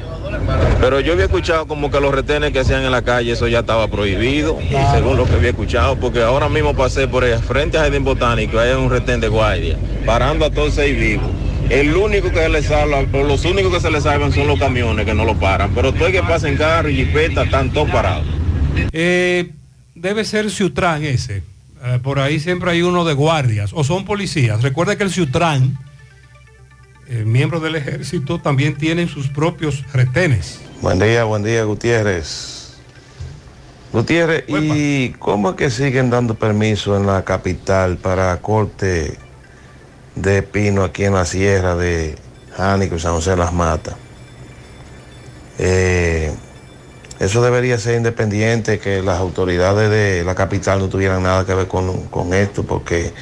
Pero 0.81 1.01
yo 1.01 1.13
había 1.13 1.25
escuchado 1.25 1.67
como 1.67 1.91
que 1.91 2.01
los 2.01 2.15
retenes 2.15 2.53
que 2.53 2.61
hacían 2.61 2.83
en 2.83 2.91
la 2.91 3.03
calle, 3.03 3.33
eso 3.33 3.49
ya 3.49 3.61
estaba 3.61 3.89
prohibido, 3.89 4.59
según 4.93 5.17
lo 5.17 5.25
que 5.25 5.35
había 5.35 5.51
escuchado, 5.51 5.97
porque 5.97 6.23
ahora 6.23 6.49
mismo 6.49 6.75
pasé 6.75 7.09
por 7.09 7.25
el 7.25 7.39
frente 7.39 7.79
a 7.79 7.83
Jardín 7.83 8.05
Botánico, 8.05 8.59
hay 8.59 8.73
un 8.73 8.91
retén 8.91 9.21
de 9.21 9.29
guardia, 9.29 9.77
parando 10.05 10.45
a 10.45 10.51
todos 10.51 10.75
seis 10.75 10.99
vivos. 10.99 11.31
El 11.69 11.97
único 11.97 12.31
que 12.31 12.39
se 12.39 12.49
le 12.49 12.63
salva, 12.63 13.05
o 13.13 13.23
los 13.25 13.45
únicos 13.45 13.73
que 13.73 13.81
se 13.81 13.91
le 13.91 14.01
salvan 14.01 14.33
son 14.33 14.47
los 14.47 14.59
camiones 14.59 15.05
que 15.05 15.15
no 15.15 15.25
lo 15.25 15.35
paran, 15.35 15.73
pero 15.75 15.93
todo 15.93 16.07
el 16.07 16.13
que 16.13 16.23
pasa 16.23 16.49
en 16.49 16.57
carro 16.57 16.89
y 16.89 16.95
jipeta 16.95 17.43
están 17.43 17.73
todos 17.73 17.91
parados. 17.91 18.27
Eh, 18.93 19.51
debe 19.95 20.25
ser 20.25 20.51
Ciutrán 20.51 21.03
ese. 21.05 21.43
Eh, 21.85 21.99
por 22.03 22.21
ahí 22.21 22.39
siempre 22.39 22.71
hay 22.71 22.83
uno 22.83 23.05
de 23.05 23.15
guardias 23.15 23.73
o 23.75 23.83
son 23.83 24.05
policías. 24.05 24.63
Recuerda 24.63 24.97
que 24.97 25.05
el 25.05 25.11
Ciutrán, 25.11 25.77
eh, 27.09 27.25
miembros 27.25 27.63
del 27.63 27.77
ejército, 27.77 28.41
también 28.41 28.77
tienen 28.77 29.09
sus 29.09 29.29
propios 29.29 29.85
retenes. 29.93 30.61
Buen 30.81 30.99
día, 30.99 31.25
buen 31.25 31.43
día, 31.43 31.65
Gutiérrez. 31.65 32.77
Gutiérrez, 33.93 34.45
¿y 34.49 35.11
cómo 35.19 35.51
es 35.51 35.57
que 35.57 35.71
siguen 35.71 36.11
dando 36.11 36.35
permiso 36.35 36.97
en 36.97 37.07
la 37.07 37.25
capital 37.25 37.97
para 37.97 38.37
corte 38.39 39.17
de 40.17 40.43
pino 40.43 40.83
aquí 40.83 41.05
en 41.05 41.15
la 41.15 41.25
sierra 41.25 41.77
de 41.77 42.17
Jánico 42.57 42.97
y 42.97 43.01
San 43.01 43.13
José 43.13 43.31
de 43.31 43.37
Las 43.37 43.53
Matas? 43.53 43.95
Eh, 45.59 46.33
eso 47.19 47.43
debería 47.43 47.79
ser 47.79 47.97
independiente, 47.97 48.79
que 48.79 49.01
las 49.01 49.19
autoridades 49.19 49.91
de 49.91 50.25
la 50.25 50.35
capital 50.35 50.81
no 50.81 50.89
tuvieran 50.89 51.23
nada 51.23 51.47
que 51.47 51.55
ver 51.55 51.67
con, 51.67 52.09
con 52.09 52.35
esto, 52.35 52.65
porque 52.65 53.13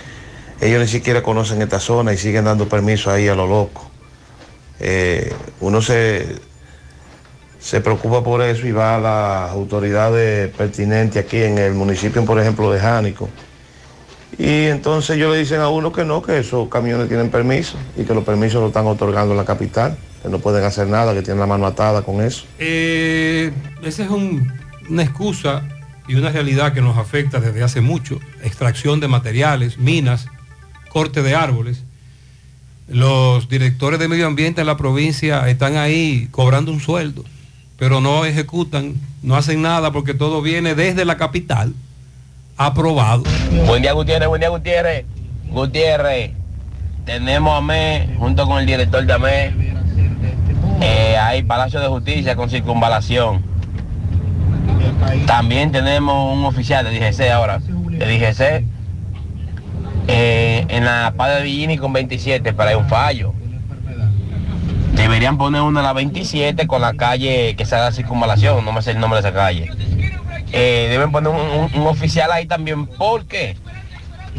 ellos 0.65 0.81
ni 0.81 0.89
siquiera 0.89 1.23
conocen 1.23 1.61
esta 1.62 1.78
zona 1.81 2.12
y 2.12 2.16
siguen 2.16 2.45
dando 2.45 2.69
permiso 2.69 3.11
ahí 3.11 3.28
a 3.28 3.35
lo 3.35 3.47
loco. 3.47 3.91
Eh, 4.81 5.32
uno 5.61 5.81
se, 5.82 6.27
se 7.61 7.81
preocupa 7.81 8.23
por 8.24 8.43
eso 8.43 8.66
y 8.66 8.73
va 8.73 8.97
a 8.97 8.99
las 9.01 9.51
autoridades 9.53 10.51
pertinentes 10.55 11.24
aquí 11.24 11.39
en 11.43 11.59
el 11.59 11.74
municipio, 11.74 12.24
por 12.24 12.41
ejemplo, 12.41 12.70
de 12.73 12.81
Jánico. 12.81 13.28
Y 14.36 14.65
entonces 14.66 15.16
ellos 15.16 15.32
le 15.32 15.39
dicen 15.39 15.61
a 15.61 15.69
uno 15.69 15.93
que 15.93 16.05
no, 16.05 16.20
que 16.20 16.39
esos 16.39 16.69
camiones 16.69 17.09
tienen 17.09 17.31
permiso 17.31 17.77
y 17.97 18.03
que 18.05 18.15
los 18.15 18.24
permisos 18.24 18.61
lo 18.61 18.69
están 18.69 18.86
otorgando 18.86 19.32
en 19.32 19.39
la 19.39 19.45
capital, 19.45 19.97
que 20.23 20.28
no 20.28 20.41
pueden 20.41 20.65
hacer 20.65 20.89
nada, 20.89 21.15
que 21.15 21.23
tienen 21.23 21.39
la 21.41 21.47
mano 21.47 21.66
atada 21.66 22.03
con 22.03 22.20
eso. 22.20 22.45
Eh, 22.59 23.53
esa 23.85 24.03
es 24.05 24.11
un- 24.11 24.53
una 24.91 25.03
excusa 25.05 25.62
y 26.09 26.16
una 26.16 26.31
realidad 26.31 26.73
que 26.74 26.81
nos 26.81 26.99
afecta 26.99 27.39
desde 27.39 27.62
hace 27.62 27.81
mucho. 27.81 28.19
Extracción 28.43 28.99
de 28.99 29.07
materiales, 29.09 29.78
minas, 29.78 30.27
corte 30.95 31.25
de 31.25 31.35
árboles. 31.35 31.83
Los 32.87 33.49
directores 33.49 33.99
de 33.99 34.07
medio 34.07 34.29
ambiente 34.29 34.61
en 34.61 34.69
la 34.69 34.77
provincia 34.77 35.49
están 35.49 35.77
ahí 35.77 36.29
cobrando 36.31 36.71
un 36.71 36.79
sueldo, 36.81 37.25
pero 37.77 38.01
no 38.01 38.25
ejecutan, 38.25 38.95
no 39.21 39.35
hacen 39.35 39.61
nada 39.61 39.91
porque 39.91 40.15
todo 40.15 40.41
viene 40.41 40.77
desde 40.77 41.05
la 41.05 41.16
capital, 41.16 41.75
aprobado. 42.57 43.25
Buen 43.66 43.83
día, 43.83 43.93
Gutiérrez, 43.93 44.29
buen 44.29 44.41
día, 44.41 44.51
Gutiérrez. 44.51 45.05
Gutiérrez, 45.51 46.31
tenemos 47.05 47.59
a 47.59 47.61
ME, 47.61 48.15
junto 48.16 48.47
con 48.47 48.61
el 48.61 48.66
director 48.66 49.05
de 49.05 49.12
AME, 49.12 49.53
eh, 50.81 51.16
hay 51.16 51.43
Palacio 51.43 51.81
de 51.81 51.89
Justicia 51.89 52.37
con 52.37 52.49
circunvalación. 52.49 53.43
También 55.27 55.73
tenemos 55.73 56.37
un 56.39 56.45
oficial 56.45 56.85
de 56.85 56.93
DGC 56.93 57.33
ahora, 57.33 57.59
de 57.59 58.07
DGC, 58.07 58.73
eh, 60.06 60.66
en 60.68 60.85
la 60.85 61.14
Padre 61.16 61.44
Villini 61.44 61.78
con 61.78 61.93
27, 61.93 62.52
pero 62.52 62.68
hay 62.68 62.74
un 62.74 62.89
fallo. 62.89 63.32
Deberían 64.93 65.39
poner 65.39 65.62
una 65.62 65.81
en 65.81 65.86
la 65.86 65.93
27 65.93 66.66
con 66.66 66.81
la 66.81 66.94
calle 66.94 67.56
que 67.56 67.66
se 67.66 67.74
haga 67.74 67.90
circunvalación, 67.90 68.64
no 68.64 68.72
me 68.72 68.81
sé 68.81 68.93
el 68.93 69.01
nombre 69.01 69.20
de 69.20 69.28
esa 69.28 69.36
calle. 69.36 69.70
Eh, 70.52 70.86
deben 70.89 71.10
poner 71.10 71.32
un, 71.32 71.86
oficial 71.86 72.31
ahí 72.31 72.47
también. 72.47 72.86
¿Por 72.86 73.26
qué? 73.26 73.56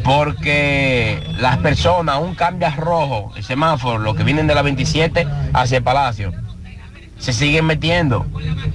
Porque 0.03 1.21
las 1.39 1.57
personas, 1.57 2.19
un 2.21 2.35
cambio 2.35 2.67
a 2.67 2.71
rojo, 2.71 3.33
el 3.35 3.43
semáforo, 3.43 3.97
los 3.97 4.15
que 4.15 4.23
vienen 4.23 4.47
de 4.47 4.55
la 4.55 4.61
27 4.61 5.27
hacia 5.53 5.77
el 5.77 5.83
palacio, 5.83 6.31
se 7.17 7.33
siguen 7.33 7.65
metiendo. 7.65 8.25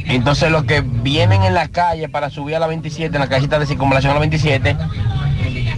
Entonces 0.07 0.51
los 0.51 0.65
que 0.65 0.83
vienen 0.83 1.43
en 1.43 1.55
la 1.55 1.69
calle 1.69 2.09
para 2.09 2.31
subir 2.31 2.57
a 2.57 2.59
la 2.59 2.67
27, 2.67 3.15
en 3.15 3.21
la 3.21 3.29
cajita 3.29 3.59
de 3.59 3.67
circunvalación 3.67 4.11
a 4.11 4.15
la 4.15 4.21
27, 4.21 4.77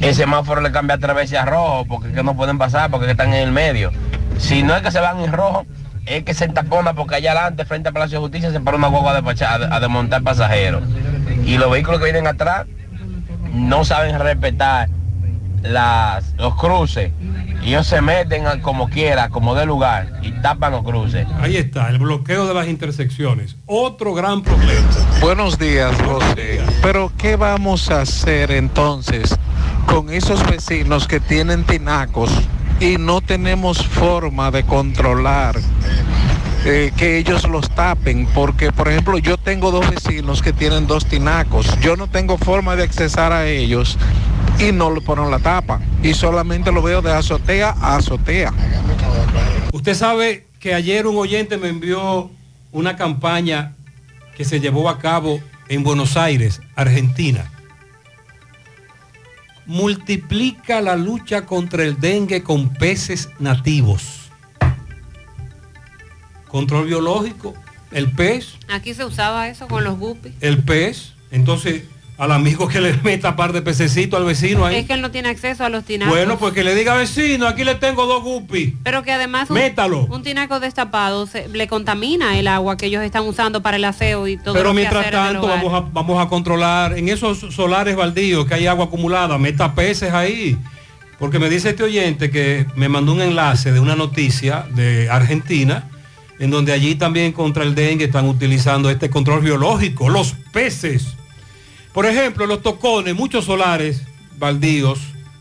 el 0.01 0.15
semáforo 0.15 0.61
le 0.61 0.73
cambia 0.73 0.97
a 0.97 0.99
través 0.99 1.33
a 1.35 1.45
rojo, 1.45 1.85
porque 1.87 2.09
es 2.09 2.15
que 2.15 2.23
no 2.23 2.37
pueden 2.37 2.59
pasar, 2.59 2.91
porque 2.91 3.05
es 3.07 3.09
que 3.09 3.13
están 3.13 3.29
en 3.35 3.43
el 3.43 3.53
medio. 3.53 3.91
Si 4.39 4.63
no 4.63 4.75
es 4.77 4.83
que 4.83 4.91
se 4.91 5.01
van 5.01 5.21
en 5.21 5.33
rojo, 5.33 5.65
es 6.07 6.25
que 6.25 6.35
se 6.35 6.45
entapona 6.47 6.95
porque 6.95 7.15
allá 7.17 7.33
adelante, 7.33 7.65
frente 7.65 7.89
al 7.89 7.95
Palacio 7.95 8.19
de 8.19 8.23
Justicia, 8.23 8.51
se 8.51 8.61
para 8.61 8.77
una 8.77 8.89
guagua 8.89 9.13
a, 9.17 9.21
despachar- 9.23 9.71
a, 9.71 9.77
a 9.77 9.81
desmontar 9.81 10.23
pasajeros. 10.23 10.83
Y 11.45 11.59
los 11.59 11.71
vehículos 11.71 11.99
que 12.01 12.05
vienen 12.05 12.27
atrás 12.27 12.67
no 13.53 13.85
saben 13.85 14.19
respetar 14.19 14.89
las, 15.63 16.35
los 16.37 16.55
cruces. 16.57 17.13
Ellos 17.63 17.87
se 17.87 18.01
meten 18.01 18.47
a- 18.49 18.61
como 18.61 18.89
quiera, 18.89 19.29
como 19.29 19.55
de 19.55 19.65
lugar, 19.67 20.09
y 20.23 20.33
tapan 20.33 20.73
los 20.73 20.83
cruces. 20.83 21.27
Ahí 21.41 21.57
está, 21.57 21.89
el 21.91 21.99
bloqueo 21.99 22.47
de 22.49 22.55
las 22.55 22.67
intersecciones. 22.67 23.55
Otro 23.67 24.15
gran 24.15 24.43
problema. 24.43 24.89
Buenos 25.21 25.59
días, 25.59 25.95
José. 26.05 26.61
Pero 26.83 27.13
¿qué 27.17 27.37
vamos 27.37 27.89
a 27.91 28.01
hacer 28.01 28.51
entonces 28.51 29.39
con 29.87 30.11
esos 30.11 30.45
vecinos 30.49 31.07
que 31.07 31.21
tienen 31.21 31.65
tinacos 31.65 32.31
y 32.81 32.97
no 32.99 33.21
tenemos 33.21 33.87
forma 33.87 34.51
de 34.51 34.65
controlar 34.65 35.59
eh, 36.65 36.93
que 36.97 37.19
ellos 37.19 37.49
los 37.49 37.71
tapen? 37.71 38.27
Porque, 38.35 38.73
por 38.73 38.89
ejemplo, 38.89 39.19
yo 39.19 39.37
tengo 39.37 39.71
dos 39.71 39.89
vecinos 39.89 40.43
que 40.43 40.53
tienen 40.53 40.87
dos 40.87 41.07
tinacos. 41.07 41.79
Yo 41.81 41.97
no 41.97 42.09
tengo 42.09 42.39
forma 42.39 42.77
de 42.77 42.85
accesar 42.85 43.33
a 43.33 43.47
ellos 43.47 43.99
y 44.59 44.73
no 44.73 44.91
le 44.93 45.01
ponen 45.01 45.31
la 45.31 45.39
tapa. 45.39 45.81
Y 46.03 46.15
solamente 46.15 46.73
lo 46.73 46.83
veo 46.83 47.03
de 47.03 47.13
azotea 47.13 47.75
a 47.81 47.97
azotea. 47.97 48.53
Usted 49.73 49.95
sabe 49.95 50.47
que 50.61 50.75
ayer 50.75 51.07
un 51.07 51.17
oyente 51.17 51.59
me 51.59 51.69
envió 51.69 52.31
una 52.73 52.97
campaña 52.97 53.75
que 54.37 54.45
se 54.45 54.61
llevó 54.61 54.89
a 54.89 54.99
cabo 54.99 55.41
en 55.69 55.83
Buenos 55.83 56.17
Aires, 56.17 56.61
Argentina. 56.75 57.52
Multiplica 59.73 60.83
la 60.83 60.97
lucha 60.97 61.47
contra 61.47 61.83
el 61.83 61.99
dengue 61.99 62.43
con 62.43 62.75
peces 62.75 63.31
nativos. 63.39 64.31
Control 66.47 66.85
biológico, 66.87 67.55
el 67.91 68.13
pez, 68.13 68.57
Aquí 68.69 68.93
se 68.93 69.07
usaba 69.07 69.49
eso 69.49 69.69
con 69.69 69.83
los 69.83 69.99
guppies. 69.99 70.35
el 70.43 70.63
pez. 70.63 71.15
Entonces, 71.31 71.85
al 72.19 72.31
amigo 72.31 72.69
que 72.69 72.81
le 72.81 72.93
meta 73.03 73.35
par 73.37 73.53
de 73.53 73.63
pececitos 73.63 74.21
al 74.21 74.27
vecino 74.27 74.65
ahí. 74.65 74.77
Es 74.77 74.87
que 74.87 74.93
él 74.93 75.01
no 75.01 75.11
tiene 75.11 75.29
acceso 75.29 75.65
a 75.65 75.69
los 75.69 75.85
tinacos. 75.85 76.15
Bueno, 76.15 76.39
pues 76.39 76.53
que 76.53 76.63
le 76.63 76.75
diga 76.75 76.95
vecino, 76.95 77.47
aquí 77.49 77.65
le 77.65 77.75
tengo 77.75 78.07
dos 78.07 78.23
guppies. 78.23 78.75
Pero 78.85 79.03
que 79.03 79.11
además 79.13 79.51
un, 79.51 79.57
Métalo. 79.57 80.05
un 80.07 80.23
tinaco 80.23 80.61
destapado 80.61 81.27
se- 81.27 81.49
le 81.49 81.67
contamina 81.67 82.39
el 82.39 82.47
agua 82.49 82.77
que 82.77 82.87
ellos 82.87 83.03
están 83.03 83.25
usando 83.27 83.63
para 83.63 83.77
el 83.77 83.85
aseo 83.85 84.29
y 84.29 84.37
todo 84.37 84.55
Pero 84.55 84.69
lo 84.69 84.75
mientras 84.75 85.11
tanto 85.11 85.47
vamos 85.49 85.75
a, 85.75 85.81
vamos 85.81 86.25
a 86.25 86.29
controlar 86.29 86.97
en 86.97 87.09
esos 87.09 87.39
solares 87.55 87.97
baldíos 87.97 88.47
que 88.47 88.55
hay 88.55 88.67
agua 88.67 88.85
acumulada, 88.85 89.37
meta 89.39 89.75
peces 89.75 90.13
ahí. 90.13 90.57
Porque 91.19 91.39
me 91.39 91.49
dice 91.49 91.71
este 91.71 91.83
oyente 91.85 92.31
que 92.31 92.67
me 92.77 92.89
mandó 92.89 93.13
un 93.13 93.23
enlace 93.23 93.73
de 93.73 93.81
una 93.81 93.97
noticia 93.97 94.67
de 94.75 95.09
Argentina, 95.11 95.89
en 96.39 96.51
donde 96.51 96.73
allí 96.73 96.95
también 96.97 97.33
contra 97.33 97.63
el 97.65 97.75
dengue 97.75 98.05
están 98.07 98.27
utilizando 98.29 98.91
este 98.91 99.09
control 99.09 99.41
biológico, 99.41 100.09
los 100.09 100.35
peces. 100.53 101.17
Por 101.93 102.07
ejemplo, 102.07 102.47
los 102.47 102.63
tocones, 102.63 103.15
muchos 103.15 103.45
solares 103.45 104.03
baldíos, 104.39 104.99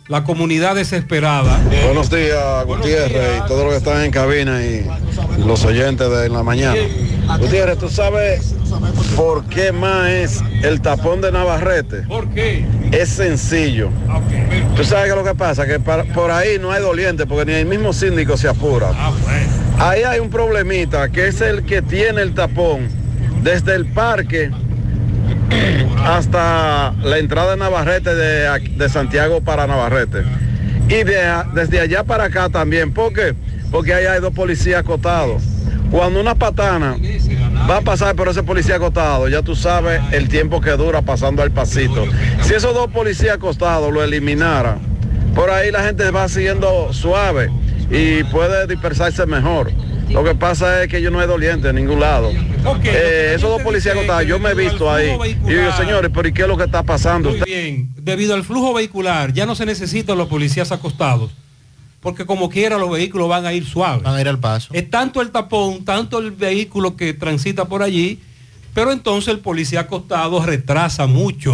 la 0.08 0.24
comunidad 0.26 0.76
desesperada. 0.76 1.60
Buenos 1.86 2.10
días, 2.10 2.66
Gutiérrez, 2.66 3.38
y 3.44 3.48
todos 3.48 3.64
los 3.64 3.72
que 3.72 3.78
están 3.78 4.04
en 4.04 4.12
cabina 4.12 4.62
y 4.64 4.86
los 5.46 5.64
oyentes 5.64 6.10
de 6.10 6.28
la 6.30 6.44
mañana. 6.44 6.76
Gutiérrez, 7.40 7.78
¿tú 7.78 7.88
sabes 7.90 8.54
por 9.16 9.46
qué 9.46 9.72
más 9.72 10.10
es 10.10 10.44
el 10.64 10.82
tapón 10.82 11.22
de 11.22 11.32
Navarrete? 11.32 12.02
¿Por 12.02 12.28
qué? 12.30 12.66
Es 12.92 13.10
sencillo. 13.10 13.90
Tú 14.76 14.84
sabes 14.84 15.10
que 15.10 15.16
lo 15.16 15.24
que 15.24 15.36
pasa, 15.36 15.66
que 15.66 15.80
para- 15.80 16.04
por 16.04 16.32
ahí 16.32 16.60
no 16.60 16.72
hay 16.72 16.82
doliente, 16.82 17.26
porque 17.26 17.46
ni 17.46 17.58
el 17.58 17.66
mismo 17.66 17.94
síndico 17.94 18.36
se 18.36 18.50
apura. 18.50 18.90
Ahí 19.80 20.04
hay 20.04 20.20
un 20.20 20.30
problemita, 20.30 21.08
que 21.10 21.28
es 21.28 21.40
el 21.40 21.64
que 21.64 21.82
tiene 21.82 22.22
el 22.22 22.34
tapón 22.34 22.90
desde 23.42 23.74
el 23.76 23.86
parque 23.86 24.52
hasta 26.06 26.94
la 27.04 27.18
entrada 27.18 27.52
de 27.52 27.58
Navarrete 27.58 28.16
de, 28.16 28.90
Santiago 28.90 29.42
para 29.42 29.68
Navarrete. 29.68 30.24
Y 30.88 31.04
desde 31.54 31.80
allá 31.80 32.04
para 32.04 32.26
acá 32.26 32.50
también. 32.50 32.94
¿Por 32.94 33.14
qué? 33.14 33.36
Porque 33.72 33.94
ahí 33.94 34.06
hay 34.06 34.20
dos 34.20 34.34
policías 34.34 34.82
acotados. 34.82 35.44
Cuando 35.90 36.20
una 36.22 36.36
patana 36.36 36.96
va 37.70 37.78
a 37.78 37.82
pasar 37.82 38.16
por 38.16 38.28
ese 38.30 38.44
policía 38.44 38.76
acostado, 38.76 39.28
ya 39.28 39.42
tú 39.42 39.56
sabes 39.56 40.02
el 40.12 40.30
tiempo 40.30 40.62
que 40.62 40.72
dura 40.72 41.02
pasando 41.02 41.44
al 41.44 41.52
pasito. 41.52 42.06
Si 42.42 42.54
esos 42.54 42.74
dos 42.74 42.90
policías 42.92 43.36
acostados 43.36 43.92
lo 43.92 44.04
eliminaran, 44.04 44.80
por 45.36 45.50
ahí 45.50 45.72
la 45.72 45.84
gente 45.84 46.10
va 46.12 46.28
siguiendo 46.28 46.92
suave 46.94 47.50
y 47.90 48.24
puede 48.26 48.68
dispersarse 48.68 49.26
mejor. 49.26 49.72
Lo 50.12 50.24
que 50.24 50.36
pasa 50.36 50.84
es 50.84 50.90
que 50.90 51.02
yo 51.02 51.10
no 51.10 51.22
es 51.22 51.28
doliente 51.28 51.70
en 51.70 51.76
ningún 51.76 52.00
lado. 52.00 52.32
Eh, 52.84 53.34
esos 53.36 53.50
dos 53.50 53.62
policías 53.62 53.96
acostados, 53.96 54.26
yo 54.26 54.40
me 54.40 54.50
he 54.50 54.54
visto 54.54 54.92
ahí. 54.92 55.18
Y 55.46 55.50
digo, 55.50 55.72
señores, 55.78 56.12
pero 56.14 56.28
¿y 56.28 56.34
qué 56.34 56.42
es 56.44 56.48
lo 56.48 56.58
que 56.58 56.66
está 56.66 56.84
pasando? 56.84 57.30
Muy 57.30 57.42
bien, 57.42 57.90
debido 57.96 58.36
al 58.36 58.44
flujo 58.44 58.74
vehicular 58.74 59.34
ya 59.34 59.46
no 59.46 59.56
se 59.56 59.66
necesitan 59.66 60.18
los 60.18 60.28
policías 60.28 60.72
acostados, 60.72 61.32
porque 62.02 62.26
como 62.26 62.50
quiera 62.50 62.78
los 62.78 62.92
vehículos 62.92 63.30
van 63.30 63.46
a 63.46 63.54
ir 63.54 63.66
suaves. 63.66 64.04
Van 64.04 64.16
a 64.16 64.22
ir 64.22 64.28
al 64.28 64.40
paso. 64.40 64.70
Es 64.74 64.90
tanto 64.90 65.22
el 65.22 65.32
tapón, 65.32 65.86
tanto 65.86 66.20
el 66.20 66.32
vehículo 66.32 66.96
que 66.96 67.14
transita 67.14 67.66
por 67.66 67.82
allí, 67.82 68.20
pero 68.74 68.92
entonces 68.92 69.34
el 69.34 69.40
policía 69.40 69.82
acostado 69.82 70.46
retrasa 70.46 71.08
mucho. 71.08 71.54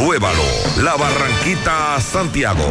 Compruébalo. 0.00 0.42
La 0.78 0.96
Barranquita 0.96 2.00
Santiago. 2.00 2.70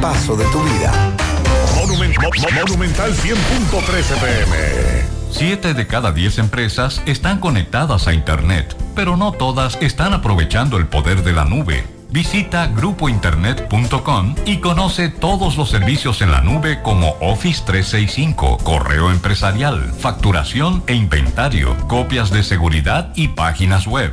paso 0.00 0.36
de 0.36 0.44
tu 0.46 0.62
vida. 0.62 0.90
Monumen- 1.76 2.14
Mo- 2.20 2.30
Mo- 2.40 2.60
Monumental 2.66 3.12
100.13 3.14 4.16
pm. 4.16 4.56
Siete 5.30 5.74
de 5.74 5.86
cada 5.86 6.12
diez 6.12 6.38
empresas 6.38 7.02
están 7.04 7.38
conectadas 7.40 8.08
a 8.08 8.14
Internet, 8.14 8.74
pero 8.96 9.16
no 9.18 9.32
todas 9.32 9.76
están 9.82 10.14
aprovechando 10.14 10.78
el 10.78 10.86
poder 10.86 11.22
de 11.24 11.32
la 11.34 11.44
nube. 11.44 11.84
Visita 12.10 12.66
grupointernet.com 12.68 14.34
y 14.46 14.56
conoce 14.58 15.10
todos 15.10 15.56
los 15.58 15.68
servicios 15.70 16.22
en 16.22 16.32
la 16.32 16.40
nube 16.40 16.80
como 16.82 17.10
Office 17.20 17.62
365, 17.64 18.58
correo 18.64 19.10
empresarial, 19.12 19.92
facturación 19.92 20.82
e 20.88 20.94
inventario, 20.94 21.76
copias 21.86 22.30
de 22.30 22.42
seguridad 22.42 23.12
y 23.14 23.28
páginas 23.28 23.86
web. 23.86 24.12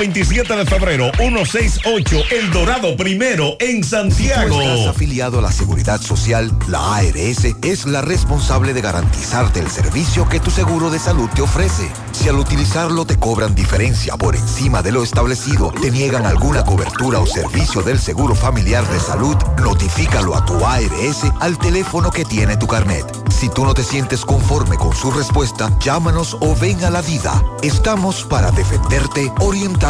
27 0.00 0.56
de 0.56 0.64
febrero, 0.64 1.10
168, 1.18 2.22
El 2.30 2.50
Dorado 2.50 2.96
Primero, 2.96 3.56
en 3.60 3.84
Si 3.84 3.90
tú 3.90 4.06
estás 4.06 4.16
Santiago. 4.16 4.88
afiliado 4.88 5.40
a 5.40 5.42
la 5.42 5.52
Seguridad 5.52 6.00
Social, 6.00 6.50
la 6.68 6.96
ARS 6.96 7.44
es 7.62 7.84
la 7.84 8.00
responsable 8.00 8.72
de 8.72 8.80
garantizarte 8.80 9.60
el 9.60 9.70
servicio 9.70 10.26
que 10.26 10.40
tu 10.40 10.50
seguro 10.50 10.88
de 10.88 10.98
salud 10.98 11.28
te 11.34 11.42
ofrece. 11.42 11.90
Si 12.12 12.30
al 12.30 12.36
utilizarlo 12.36 13.04
te 13.04 13.18
cobran 13.18 13.54
diferencia 13.54 14.16
por 14.16 14.36
encima 14.36 14.80
de 14.80 14.92
lo 14.92 15.02
establecido, 15.02 15.70
te 15.70 15.90
niegan 15.90 16.24
alguna 16.24 16.64
cobertura 16.64 17.18
o 17.18 17.26
servicio 17.26 17.82
del 17.82 17.98
Seguro 17.98 18.34
Familiar 18.34 18.88
de 18.88 19.00
Salud, 19.00 19.36
notifícalo 19.62 20.34
a 20.34 20.46
tu 20.46 20.64
ARS 20.64 21.24
al 21.40 21.58
teléfono 21.58 22.10
que 22.10 22.24
tiene 22.24 22.56
tu 22.56 22.66
carnet. 22.66 23.04
Si 23.28 23.50
tú 23.50 23.64
no 23.64 23.74
te 23.74 23.82
sientes 23.82 24.24
conforme 24.24 24.76
con 24.76 24.94
su 24.94 25.10
respuesta, 25.10 25.70
llámanos 25.78 26.36
o 26.40 26.54
ven 26.56 26.82
a 26.84 26.90
la 26.90 27.02
vida. 27.02 27.42
Estamos 27.62 28.24
para 28.24 28.50
defenderte, 28.50 29.32
orientarte 29.40 29.89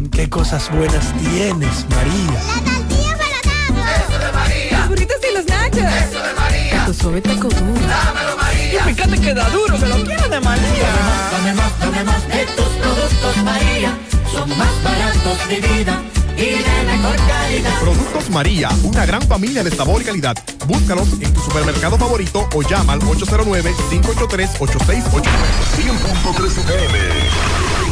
Qué 0.11 0.29
cosas 0.29 0.69
buenas 0.71 1.13
tienes, 1.17 1.85
María. 1.89 2.33
La 2.33 2.39
tortilla 2.63 3.17
para 3.17 3.39
Eso 3.95 4.19
de 4.19 4.31
María. 4.33 4.79
Los 4.79 4.89
burritos 4.89 5.17
y 5.29 5.33
los 5.35 5.45
nachos. 5.45 5.79
Eso 5.79 6.21
de 6.21 6.33
María. 6.33 6.85
Tu 6.85 6.93
suave 6.93 7.21
taco 7.21 7.47
duro. 7.47 7.87
Dámelo, 7.87 8.35
María. 8.37 8.89
Y 8.89 8.93
fíjate 8.93 9.21
que 9.21 9.33
da 9.33 9.49
duro, 9.49 9.79
que 9.79 9.85
lo 9.85 10.03
quiero 10.03 10.27
de 10.27 10.41
María. 10.41 10.89
Dame 11.31 11.53
más, 11.53 11.79
dame 11.79 12.03
más 12.03 12.27
de 12.27 12.45
tus 12.45 12.65
productos, 12.65 13.37
María. 13.43 13.97
Son 14.31 14.49
más 14.57 14.83
baratos 14.83 15.47
de 15.49 15.61
vida. 15.61 16.01
Y 16.37 16.43
de 16.43 16.83
mejor 16.87 17.15
calidad. 17.27 17.79
Productos 17.79 18.29
María, 18.31 18.69
una 18.83 19.05
gran 19.05 19.21
familia 19.23 19.63
de 19.63 19.71
sabor 19.71 20.01
y 20.01 20.05
calidad. 20.05 20.35
Búscalos 20.67 21.07
en 21.21 21.33
tu 21.33 21.39
supermercado 21.41 21.97
favorito 21.97 22.47
o 22.53 22.61
llama 22.63 22.93
al 22.93 22.99
809-583-8689. 23.01 25.21
100.3 25.77 26.57
FM, 26.57 26.97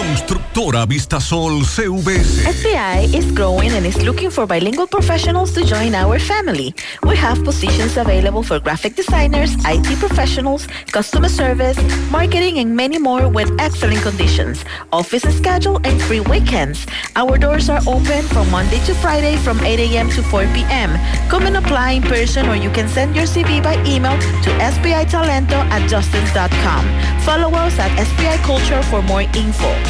Constructora 0.00 0.86
Vistasol 0.88 1.60
CVS. 1.60 2.48
FBI 2.48 3.12
is 3.12 3.30
growing 3.32 3.68
and 3.76 3.84
is 3.84 4.00
looking 4.00 4.30
for 4.30 4.46
bilingual 4.46 4.86
professionals 4.86 5.52
to 5.52 5.60
join 5.62 5.94
our 5.94 6.18
family. 6.18 6.74
We 7.02 7.16
have 7.16 7.44
positions 7.44 7.98
available 7.98 8.42
for 8.42 8.58
graphic 8.60 8.96
designers, 8.96 9.52
IT 9.68 9.98
professionals, 10.00 10.66
customer 10.88 11.28
service, 11.28 11.76
marketing, 12.10 12.60
and 12.60 12.74
many 12.74 12.96
more 12.96 13.28
with 13.28 13.52
excellent 13.60 14.00
conditions. 14.00 14.64
Office 14.90 15.28
schedule 15.36 15.76
and 15.84 16.00
free 16.00 16.20
weekends. 16.20 16.86
Our 17.14 17.36
doors 17.36 17.68
are 17.68 17.84
open 17.86 18.24
from 18.32 18.50
Monday 18.50 18.80
to 18.88 18.94
Friday 19.04 19.36
from 19.36 19.60
8 19.60 19.80
a.m. 19.80 20.08
to 20.16 20.22
4 20.22 20.48
p.m. 20.56 20.96
Come 21.28 21.44
and 21.44 21.58
apply 21.58 22.00
in 22.00 22.02
person 22.08 22.48
or 22.48 22.56
you 22.56 22.70
can 22.70 22.88
send 22.88 23.14
your 23.14 23.26
CV 23.26 23.62
by 23.62 23.76
email 23.84 24.16
to 24.16 24.50
sbitalento 24.64 25.60
at 25.68 25.84
justins.com. 25.92 26.88
Follow 27.20 27.52
us 27.52 27.78
at 27.78 27.92
SBI 28.00 28.40
Culture 28.48 28.80
for 28.88 29.02
more 29.02 29.28
info. 29.36 29.89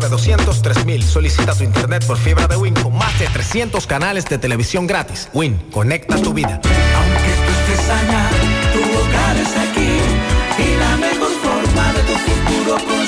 809-200-3000. 0.00 1.02
Solicita 1.02 1.54
tu 1.54 1.64
internet 1.64 2.04
por 2.06 2.16
fibra 2.16 2.46
de 2.46 2.56
Win 2.56 2.74
con 2.74 2.96
más 2.96 3.18
de 3.18 3.26
300 3.26 3.86
canales 3.86 4.24
de 4.26 4.38
televisión 4.38 4.86
gratis. 4.86 5.28
Win, 5.32 5.58
conecta 5.70 6.16
tu 6.16 6.32
vida. 6.32 6.60
estés 6.62 7.88
allá, 7.88 8.28
tu 8.72 8.80
hogar 8.80 9.36
es 9.36 9.56
aquí 9.56 9.98
y 10.58 10.76
la 10.78 10.96
mejor 10.96 11.30
forma 11.42 11.92
de 11.92 12.02
tu 12.02 12.14
futuro 12.18 12.76
construir 12.76 13.03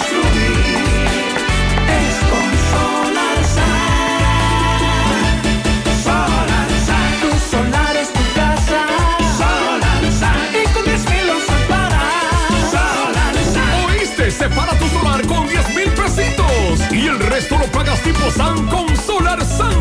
SAN 18.31 18.67
con 18.67 18.97
Solar 18.97 19.45
SAN. 19.45 19.79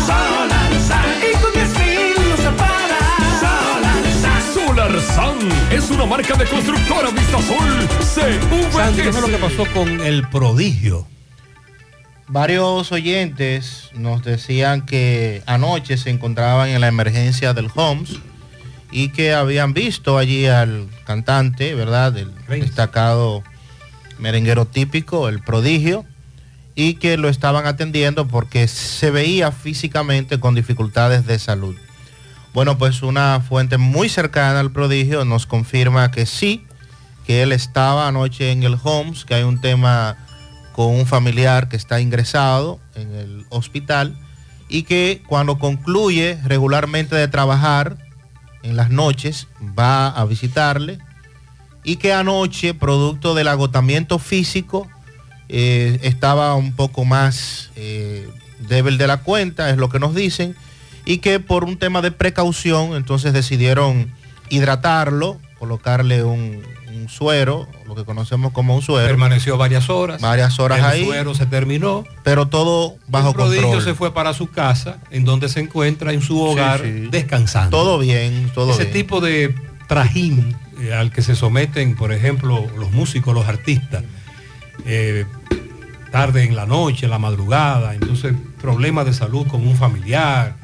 Solarzán, 0.06 1.06
y 1.22 1.34
con 1.42 1.52
10 1.54 1.80
mil 1.80 2.14
para 2.58 3.00
Solarzán. 3.42 4.42
Solar 4.54 4.94
SAN 5.02 5.38
es 5.72 5.90
una 5.92 6.06
marca 6.06 6.36
de 6.36 6.46
constructora 6.46 7.10
Vistasol 7.10 7.88
Sandy, 8.72 9.02
¿qué 9.02 9.12
fue 9.12 9.22
lo 9.22 9.28
que 9.28 9.38
CVS. 9.38 9.58
pasó 9.58 9.66
con 9.74 10.00
el 10.02 10.28
prodigio? 10.30 11.08
Varios 12.28 12.92
oyentes 12.92 13.90
nos 13.94 14.24
decían 14.24 14.84
que 14.86 15.44
anoche 15.46 15.98
se 15.98 16.10
encontraban 16.10 16.70
en 16.70 16.82
la 16.82 16.88
emergencia 16.88 17.54
del 17.54 17.70
Homs 17.76 18.20
y 18.96 19.10
que 19.10 19.34
habían 19.34 19.74
visto 19.74 20.18
allí 20.18 20.46
al 20.46 20.88
cantante, 21.04 21.76
¿verdad? 21.76 22.18
El 22.18 22.34
destacado 22.48 23.44
merenguero 24.20 24.64
típico, 24.66 25.28
el 25.28 25.42
prodigio, 25.42 26.06
y 26.76 26.94
que 26.94 27.18
lo 27.18 27.28
estaban 27.28 27.68
atendiendo 27.68 28.26
porque 28.30 28.70
se 28.70 29.12
veía 29.12 29.52
físicamente 29.52 30.40
con 30.40 30.56
dificultades 30.56 31.28
de 31.28 31.40
salud. 31.40 31.76
Bueno, 32.54 32.78
pues 32.78 33.04
una 33.04 33.42
fuente 33.42 33.78
muy 33.78 34.08
cercana 34.08 34.62
al 34.62 34.72
prodigio 34.72 35.26
nos 35.26 35.46
confirma 35.46 36.10
que 36.10 36.26
sí, 36.26 36.66
que 37.28 37.44
él 37.44 37.52
estaba 37.52 38.08
anoche 38.08 38.54
en 38.54 38.64
el 38.64 38.78
Homes, 38.82 39.26
que 39.26 39.36
hay 39.36 39.44
un 39.44 39.60
tema 39.60 40.16
con 40.72 40.88
un 40.96 41.06
familiar 41.06 41.68
que 41.68 41.76
está 41.76 42.00
ingresado 42.00 42.80
en 42.96 43.14
el 43.14 43.46
hospital 43.50 44.18
y 44.70 44.84
que 44.84 45.22
cuando 45.28 45.60
concluye 45.60 46.40
regularmente 46.46 47.18
de 47.18 47.28
trabajar 47.28 48.05
en 48.66 48.76
las 48.76 48.90
noches 48.90 49.48
va 49.78 50.08
a 50.08 50.26
visitarle 50.26 50.98
y 51.84 51.98
que 51.98 52.14
anoche, 52.14 52.74
producto 52.74 53.36
del 53.36 53.48
agotamiento 53.48 54.18
físico, 54.18 54.88
eh, 55.50 56.00
estaba 56.02 56.56
un 56.56 56.74
poco 56.74 57.06
más 57.06 57.70
eh, 57.76 58.28
débil 58.68 58.98
de 58.98 59.06
la 59.08 59.18
cuenta, 59.18 59.70
es 59.70 59.78
lo 59.78 59.90
que 59.90 60.00
nos 60.00 60.16
dicen, 60.16 60.56
y 61.06 61.20
que 61.20 61.40
por 61.40 61.64
un 61.64 61.78
tema 61.78 62.02
de 62.02 62.12
precaución, 62.12 62.96
entonces 62.96 63.34
decidieron 63.34 64.12
hidratarlo, 64.50 65.40
colocarle 65.60 66.24
un, 66.24 66.64
un 66.96 67.10
suero, 67.10 67.68
lo 67.86 67.96
que 67.96 68.06
conocemos 68.06 68.52
como 68.52 68.76
un 68.76 68.82
suero. 68.82 69.08
Permaneció 69.08 69.58
varias 69.58 69.90
horas. 69.90 70.22
Varias 70.22 70.60
horas 70.60 70.80
el 70.80 70.86
ahí. 70.86 71.06
suero 71.06 71.36
se 71.36 71.46
terminó. 71.46 72.04
Pero 72.24 72.48
todo 72.48 72.96
bajo 73.08 73.30
el 73.30 73.36
prodigio 73.36 73.64
control. 73.64 73.84
se 73.84 73.94
fue 73.94 74.14
para 74.14 74.34
su 74.34 74.50
casa, 74.50 74.98
en 75.12 75.26
donde 75.26 75.50
se 75.50 75.60
encuentra 75.60 76.14
en 76.14 76.22
su 76.22 76.42
hogar, 76.42 76.82
sí. 76.82 77.08
descansando. 77.12 77.78
Todo 77.78 78.00
bien, 78.00 78.52
todo 78.54 78.72
Ese 78.72 78.84
bien. 78.84 78.94
tipo 78.94 79.22
de 79.22 79.56
trajín 79.88 80.56
eh, 80.82 80.94
al 80.94 81.12
que 81.12 81.22
se 81.22 81.36
someten, 81.36 81.96
por 81.96 82.12
ejemplo, 82.12 82.66
los 82.78 82.92
músicos, 82.92 83.34
los 83.34 83.48
artistas, 83.48 84.04
eh, 84.86 85.26
tarde 86.12 86.44
en 86.44 86.56
la 86.56 86.66
noche, 86.66 87.06
en 87.06 87.12
la 87.12 87.20
madrugada, 87.20 87.94
entonces 87.94 88.34
problemas 88.62 89.06
de 89.06 89.14
salud 89.14 89.48
con 89.48 89.66
un 89.68 89.76
familiar. 89.76 90.56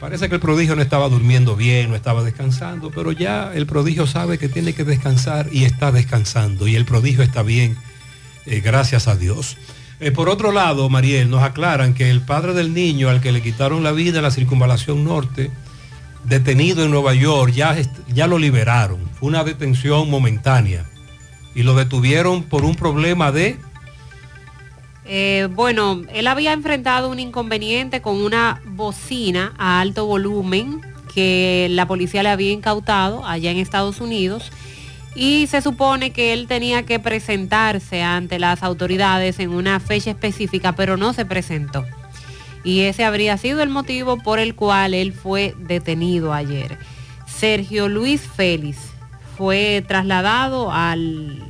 Parece 0.00 0.28
que 0.28 0.36
el 0.36 0.40
prodigio 0.40 0.76
no 0.76 0.82
estaba 0.82 1.08
durmiendo 1.08 1.56
bien, 1.56 1.90
no 1.90 1.96
estaba 1.96 2.22
descansando, 2.22 2.90
pero 2.92 3.10
ya 3.10 3.52
el 3.52 3.66
prodigio 3.66 4.06
sabe 4.06 4.38
que 4.38 4.48
tiene 4.48 4.72
que 4.72 4.84
descansar 4.84 5.48
y 5.50 5.64
está 5.64 5.90
descansando 5.90 6.68
y 6.68 6.76
el 6.76 6.84
prodigio 6.84 7.24
está 7.24 7.42
bien, 7.42 7.76
eh, 8.46 8.60
gracias 8.60 9.08
a 9.08 9.16
Dios. 9.16 9.56
Eh, 9.98 10.12
por 10.12 10.28
otro 10.28 10.52
lado, 10.52 10.88
Mariel, 10.88 11.28
nos 11.28 11.42
aclaran 11.42 11.94
que 11.94 12.10
el 12.10 12.20
padre 12.20 12.54
del 12.54 12.72
niño 12.72 13.08
al 13.08 13.20
que 13.20 13.32
le 13.32 13.42
quitaron 13.42 13.82
la 13.82 13.90
vida 13.90 14.18
en 14.18 14.22
la 14.22 14.30
circunvalación 14.30 15.02
norte, 15.02 15.50
detenido 16.24 16.84
en 16.84 16.92
Nueva 16.92 17.14
York, 17.14 17.52
ya, 17.52 17.76
ya 18.06 18.28
lo 18.28 18.38
liberaron. 18.38 19.00
Fue 19.18 19.28
una 19.28 19.42
detención 19.42 20.08
momentánea 20.08 20.84
y 21.56 21.64
lo 21.64 21.74
detuvieron 21.74 22.44
por 22.44 22.64
un 22.64 22.76
problema 22.76 23.32
de... 23.32 23.58
Eh, 25.10 25.48
bueno, 25.52 26.02
él 26.12 26.26
había 26.26 26.52
enfrentado 26.52 27.08
un 27.08 27.18
inconveniente 27.18 28.02
con 28.02 28.20
una 28.20 28.60
bocina 28.66 29.54
a 29.56 29.80
alto 29.80 30.04
volumen 30.04 30.82
que 31.14 31.66
la 31.70 31.88
policía 31.88 32.22
le 32.22 32.28
había 32.28 32.52
incautado 32.52 33.24
allá 33.24 33.50
en 33.50 33.56
Estados 33.56 34.02
Unidos 34.02 34.52
y 35.14 35.46
se 35.46 35.62
supone 35.62 36.10
que 36.10 36.34
él 36.34 36.46
tenía 36.46 36.84
que 36.84 37.00
presentarse 37.00 38.02
ante 38.02 38.38
las 38.38 38.62
autoridades 38.62 39.40
en 39.40 39.50
una 39.50 39.80
fecha 39.80 40.10
específica, 40.10 40.76
pero 40.76 40.98
no 40.98 41.14
se 41.14 41.24
presentó. 41.24 41.86
Y 42.62 42.80
ese 42.80 43.04
habría 43.04 43.38
sido 43.38 43.62
el 43.62 43.70
motivo 43.70 44.18
por 44.18 44.38
el 44.38 44.54
cual 44.54 44.92
él 44.92 45.14
fue 45.14 45.54
detenido 45.58 46.34
ayer. 46.34 46.78
Sergio 47.26 47.88
Luis 47.88 48.20
Félix 48.20 48.78
fue 49.38 49.82
trasladado 49.88 50.70
al 50.70 51.47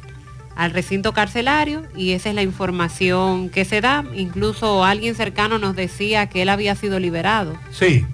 al 0.59 0.73
recinto 0.73 1.12
carcelario 1.15 1.85
y 1.97 2.11
esa 2.12 2.28
es 2.31 2.35
la 2.35 2.43
información 2.43 3.49
que 3.49 3.65
se 3.65 3.81
da. 3.81 4.05
Incluso 4.15 4.85
alguien 4.85 5.15
cercano 5.15 5.59
nos 5.59 5.77
decía 5.77 6.27
que 6.28 6.43
él 6.43 6.49
había 6.49 6.75
sido 6.75 6.99
liberado. 6.99 7.57
Sí, 7.70 8.05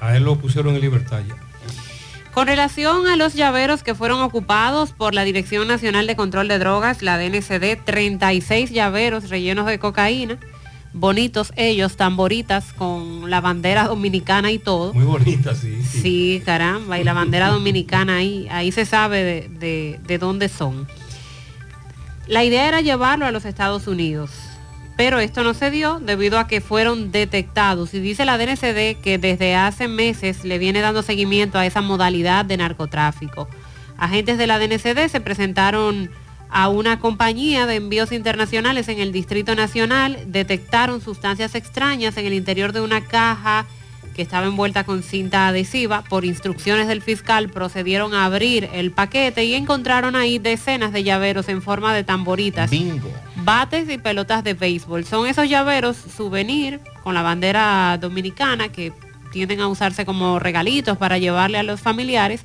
a 0.00 0.14
él 0.16 0.24
lo 0.24 0.36
pusieron 0.36 0.74
en 0.74 0.82
libertad 0.82 1.22
ya. 1.26 1.34
Con 2.34 2.46
relación 2.46 3.06
a 3.06 3.16
los 3.16 3.34
llaveros 3.34 3.82
que 3.82 3.94
fueron 3.94 4.20
ocupados 4.22 4.92
por 4.92 5.14
la 5.14 5.24
Dirección 5.24 5.68
Nacional 5.68 6.06
de 6.06 6.16
Control 6.16 6.48
de 6.48 6.58
Drogas, 6.58 7.02
la 7.02 7.16
DNCD, 7.18 7.78
36 7.84 8.70
llaveros 8.70 9.28
rellenos 9.30 9.66
de 9.66 9.78
cocaína, 9.78 10.38
bonitos 10.94 11.52
ellos, 11.56 11.96
tamboritas 11.96 12.72
con 12.74 13.30
la 13.30 13.40
bandera 13.40 13.84
dominicana 13.84 14.50
y 14.50 14.58
todo. 14.58 14.92
Muy 14.94 15.04
bonita, 15.04 15.54
sí. 15.54 15.82
Sí, 15.82 16.42
caramba, 16.44 16.98
y 16.98 17.04
la 17.04 17.12
bandera 17.14 17.48
dominicana 17.48 18.16
ahí, 18.16 18.46
ahí 18.50 18.70
se 18.72 18.84
sabe 18.86 19.22
de, 19.24 19.48
de- 19.58 20.00
de 20.06 20.18
dónde 20.18 20.48
son. 20.50 20.86
La 22.32 22.44
idea 22.44 22.66
era 22.66 22.80
llevarlo 22.80 23.26
a 23.26 23.30
los 23.30 23.44
Estados 23.44 23.86
Unidos, 23.86 24.30
pero 24.96 25.20
esto 25.20 25.44
no 25.44 25.52
se 25.52 25.70
dio 25.70 26.00
debido 26.00 26.38
a 26.38 26.46
que 26.46 26.62
fueron 26.62 27.12
detectados. 27.12 27.92
Y 27.92 28.00
dice 28.00 28.24
la 28.24 28.38
DNCD 28.38 29.02
que 29.02 29.18
desde 29.20 29.54
hace 29.54 29.86
meses 29.86 30.42
le 30.42 30.56
viene 30.56 30.80
dando 30.80 31.02
seguimiento 31.02 31.58
a 31.58 31.66
esa 31.66 31.82
modalidad 31.82 32.46
de 32.46 32.56
narcotráfico. 32.56 33.50
Agentes 33.98 34.38
de 34.38 34.46
la 34.46 34.58
DNCD 34.58 35.10
se 35.10 35.20
presentaron 35.20 36.10
a 36.48 36.70
una 36.70 37.00
compañía 37.00 37.66
de 37.66 37.74
envíos 37.74 38.12
internacionales 38.12 38.88
en 38.88 38.98
el 38.98 39.12
Distrito 39.12 39.54
Nacional, 39.54 40.18
detectaron 40.28 41.02
sustancias 41.02 41.54
extrañas 41.54 42.16
en 42.16 42.24
el 42.24 42.32
interior 42.32 42.72
de 42.72 42.80
una 42.80 43.04
caja 43.04 43.66
que 44.14 44.22
estaba 44.22 44.46
envuelta 44.46 44.84
con 44.84 45.02
cinta 45.02 45.48
adhesiva. 45.48 46.02
Por 46.02 46.24
instrucciones 46.24 46.86
del 46.88 47.02
fiscal 47.02 47.48
procedieron 47.48 48.14
a 48.14 48.24
abrir 48.24 48.68
el 48.72 48.90
paquete 48.92 49.44
y 49.44 49.54
encontraron 49.54 50.16
ahí 50.16 50.38
decenas 50.38 50.92
de 50.92 51.02
llaveros 51.04 51.48
en 51.48 51.62
forma 51.62 51.94
de 51.94 52.04
tamboritas. 52.04 52.70
Bates 53.36 53.88
y 53.90 53.98
pelotas 53.98 54.44
de 54.44 54.54
béisbol. 54.54 55.04
Son 55.04 55.26
esos 55.26 55.48
llaveros 55.48 55.96
souvenir 55.96 56.80
con 57.02 57.14
la 57.14 57.22
bandera 57.22 57.98
dominicana 58.00 58.68
que 58.68 58.92
tienden 59.32 59.60
a 59.60 59.68
usarse 59.68 60.04
como 60.04 60.38
regalitos 60.38 60.98
para 60.98 61.18
llevarle 61.18 61.58
a 61.58 61.62
los 61.62 61.80
familiares. 61.80 62.44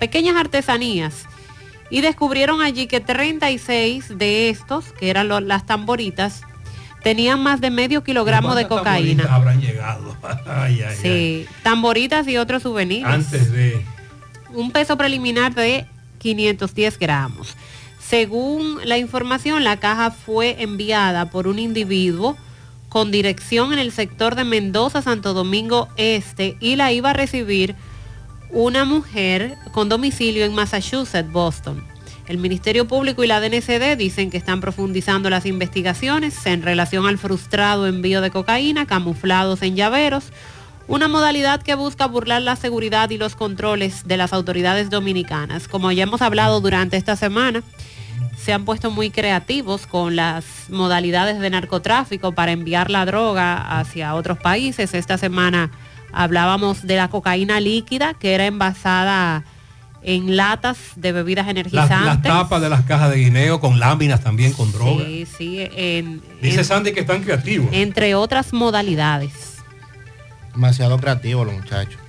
Pequeñas 0.00 0.36
artesanías. 0.36 1.26
Y 1.90 2.00
descubrieron 2.00 2.62
allí 2.62 2.86
que 2.88 2.98
36 3.00 4.18
de 4.18 4.48
estos, 4.48 4.92
que 4.98 5.08
eran 5.10 5.28
lo- 5.28 5.40
las 5.40 5.66
tamboritas, 5.66 6.42
tenían 7.06 7.40
más 7.40 7.60
de 7.60 7.70
medio 7.70 8.02
kilogramo 8.02 8.56
de 8.56 8.66
¿Cuántas 8.66 8.94
cocaína. 8.96 9.32
habrán 9.32 9.60
llegado? 9.60 10.16
Ay, 10.24 10.36
ay, 10.46 10.82
ay. 10.82 10.96
Sí, 11.00 11.46
tamboritas 11.62 12.26
y 12.26 12.36
otros 12.36 12.64
souvenirs. 12.64 13.06
Antes 13.06 13.52
de... 13.52 13.80
Un 14.52 14.72
peso 14.72 14.96
preliminar 14.96 15.54
de 15.54 15.86
510 16.18 16.98
gramos. 16.98 17.56
Según 18.00 18.80
la 18.84 18.98
información, 18.98 19.62
la 19.62 19.76
caja 19.76 20.10
fue 20.10 20.60
enviada 20.64 21.30
por 21.30 21.46
un 21.46 21.60
individuo 21.60 22.36
con 22.88 23.12
dirección 23.12 23.72
en 23.72 23.78
el 23.78 23.92
sector 23.92 24.34
de 24.34 24.42
Mendoza, 24.42 25.00
Santo 25.00 25.32
Domingo 25.32 25.88
Este, 25.96 26.56
y 26.58 26.74
la 26.74 26.90
iba 26.90 27.10
a 27.10 27.12
recibir 27.12 27.76
una 28.50 28.84
mujer 28.84 29.54
con 29.70 29.88
domicilio 29.88 30.44
en 30.44 30.54
Massachusetts, 30.56 31.30
Boston. 31.30 31.84
El 32.28 32.38
Ministerio 32.38 32.88
Público 32.88 33.22
y 33.22 33.28
la 33.28 33.40
DNCD 33.40 33.96
dicen 33.96 34.30
que 34.30 34.36
están 34.36 34.60
profundizando 34.60 35.30
las 35.30 35.46
investigaciones 35.46 36.44
en 36.46 36.62
relación 36.62 37.06
al 37.06 37.18
frustrado 37.18 37.86
envío 37.86 38.20
de 38.20 38.32
cocaína 38.32 38.84
camuflados 38.84 39.62
en 39.62 39.76
llaveros, 39.76 40.32
una 40.88 41.06
modalidad 41.06 41.62
que 41.62 41.76
busca 41.76 42.06
burlar 42.06 42.42
la 42.42 42.56
seguridad 42.56 43.10
y 43.10 43.18
los 43.18 43.36
controles 43.36 44.08
de 44.08 44.16
las 44.16 44.32
autoridades 44.32 44.90
dominicanas. 44.90 45.68
Como 45.68 45.92
ya 45.92 46.02
hemos 46.02 46.20
hablado 46.20 46.60
durante 46.60 46.96
esta 46.96 47.14
semana, 47.14 47.62
se 48.36 48.52
han 48.52 48.64
puesto 48.64 48.90
muy 48.90 49.10
creativos 49.10 49.86
con 49.86 50.16
las 50.16 50.44
modalidades 50.68 51.38
de 51.38 51.50
narcotráfico 51.50 52.32
para 52.32 52.52
enviar 52.52 52.90
la 52.90 53.04
droga 53.04 53.78
hacia 53.78 54.14
otros 54.14 54.38
países. 54.38 54.94
Esta 54.94 55.16
semana 55.16 55.70
hablábamos 56.12 56.86
de 56.86 56.96
la 56.96 57.08
cocaína 57.08 57.60
líquida 57.60 58.14
que 58.14 58.34
era 58.34 58.46
envasada 58.46 59.44
en 60.08 60.36
latas 60.36 60.78
de 60.94 61.10
bebidas 61.10 61.46
Las, 61.46 61.50
energizantes. 61.50 61.98
las 62.06 62.22
tapas 62.22 62.62
de 62.62 62.68
las 62.70 62.82
cajas 62.84 63.10
de 63.10 63.16
guineo 63.18 63.58
con 63.60 63.80
láminas 63.80 64.22
también 64.22 64.52
con 64.52 64.70
droga. 64.70 65.04
Sí, 65.04 65.26
sí, 65.36 65.58
en- 65.76 66.22
Dice 66.40 66.60
en- 66.60 66.64
Sandy 66.64 66.92
que 66.92 67.00
están 67.00 67.22
creativos. 67.24 67.68
entre 67.72 68.14
otras 68.14 68.52
modalidades. 68.52 69.32
Demasiado 70.54 70.98
creativo 70.98 71.44
los 71.44 71.54
muchachos. 71.54 72.00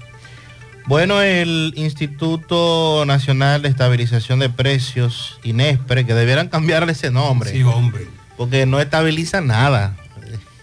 Bueno, 0.86 1.22
el 1.22 1.74
Instituto 1.76 3.04
Nacional 3.06 3.62
de 3.64 3.68
Estabilización 3.70 4.40
de 4.40 4.50
Precios, 4.50 5.38
INESPRE, 5.44 6.06
que 6.06 6.14
debieran 6.14 6.48
cambiarle 6.48 6.94
ese 6.94 7.12
nombre. 7.12 7.52
Sí, 7.52 7.62
hombre. 7.64 8.08
Porque 8.38 8.66
no 8.66 8.80
estabiliza 8.80 9.42
nada 9.42 9.98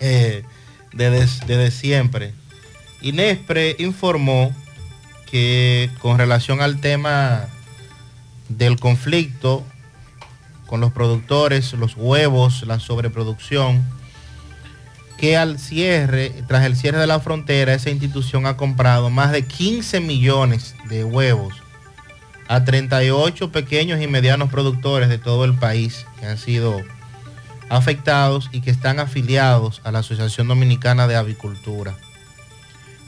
eh, 0.01 0.45
desde, 0.93 1.27
desde 1.47 1.71
siempre. 1.73 2.33
INESPRE 3.03 3.77
informó 3.81 4.55
que 5.31 5.91
con 6.01 6.19
relación 6.19 6.61
al 6.61 6.81
tema 6.81 7.47
del 8.49 8.79
conflicto 8.79 9.65
con 10.67 10.81
los 10.81 10.93
productores, 10.93 11.73
los 11.75 11.97
huevos, 11.97 12.65
la 12.67 12.81
sobreproducción, 12.81 13.85
que 15.19 15.37
al 15.37 15.59
cierre, 15.59 16.33
tras 16.49 16.65
el 16.65 16.77
cierre 16.77 16.99
de 16.99 17.07
la 17.07 17.21
frontera, 17.21 17.75
esa 17.75 17.91
institución 17.91 18.47
ha 18.47 18.57
comprado 18.57 19.11
más 19.11 19.33
de 19.33 19.47
15 19.47 20.01
millones 20.01 20.75
de 20.89 21.05
huevos 21.05 21.55
a 22.49 22.65
38 22.65 23.53
pequeños 23.53 24.03
y 24.03 24.07
medianos 24.07 24.51
productores 24.51 25.09
de 25.09 25.19
todo 25.19 25.45
el 25.45 25.55
país 25.55 26.07
que 26.19 26.27
han 26.27 26.39
sido 26.39 26.83
afectados 27.69 28.51
y 28.53 28.61
que 28.61 28.71
están 28.71 29.01
afiliados 29.01 29.81
a 29.85 29.93
la 29.93 30.01
Asociación 30.01 30.49
Dominicana 30.49 31.07
de 31.07 31.17
Avicultura. 31.17 31.95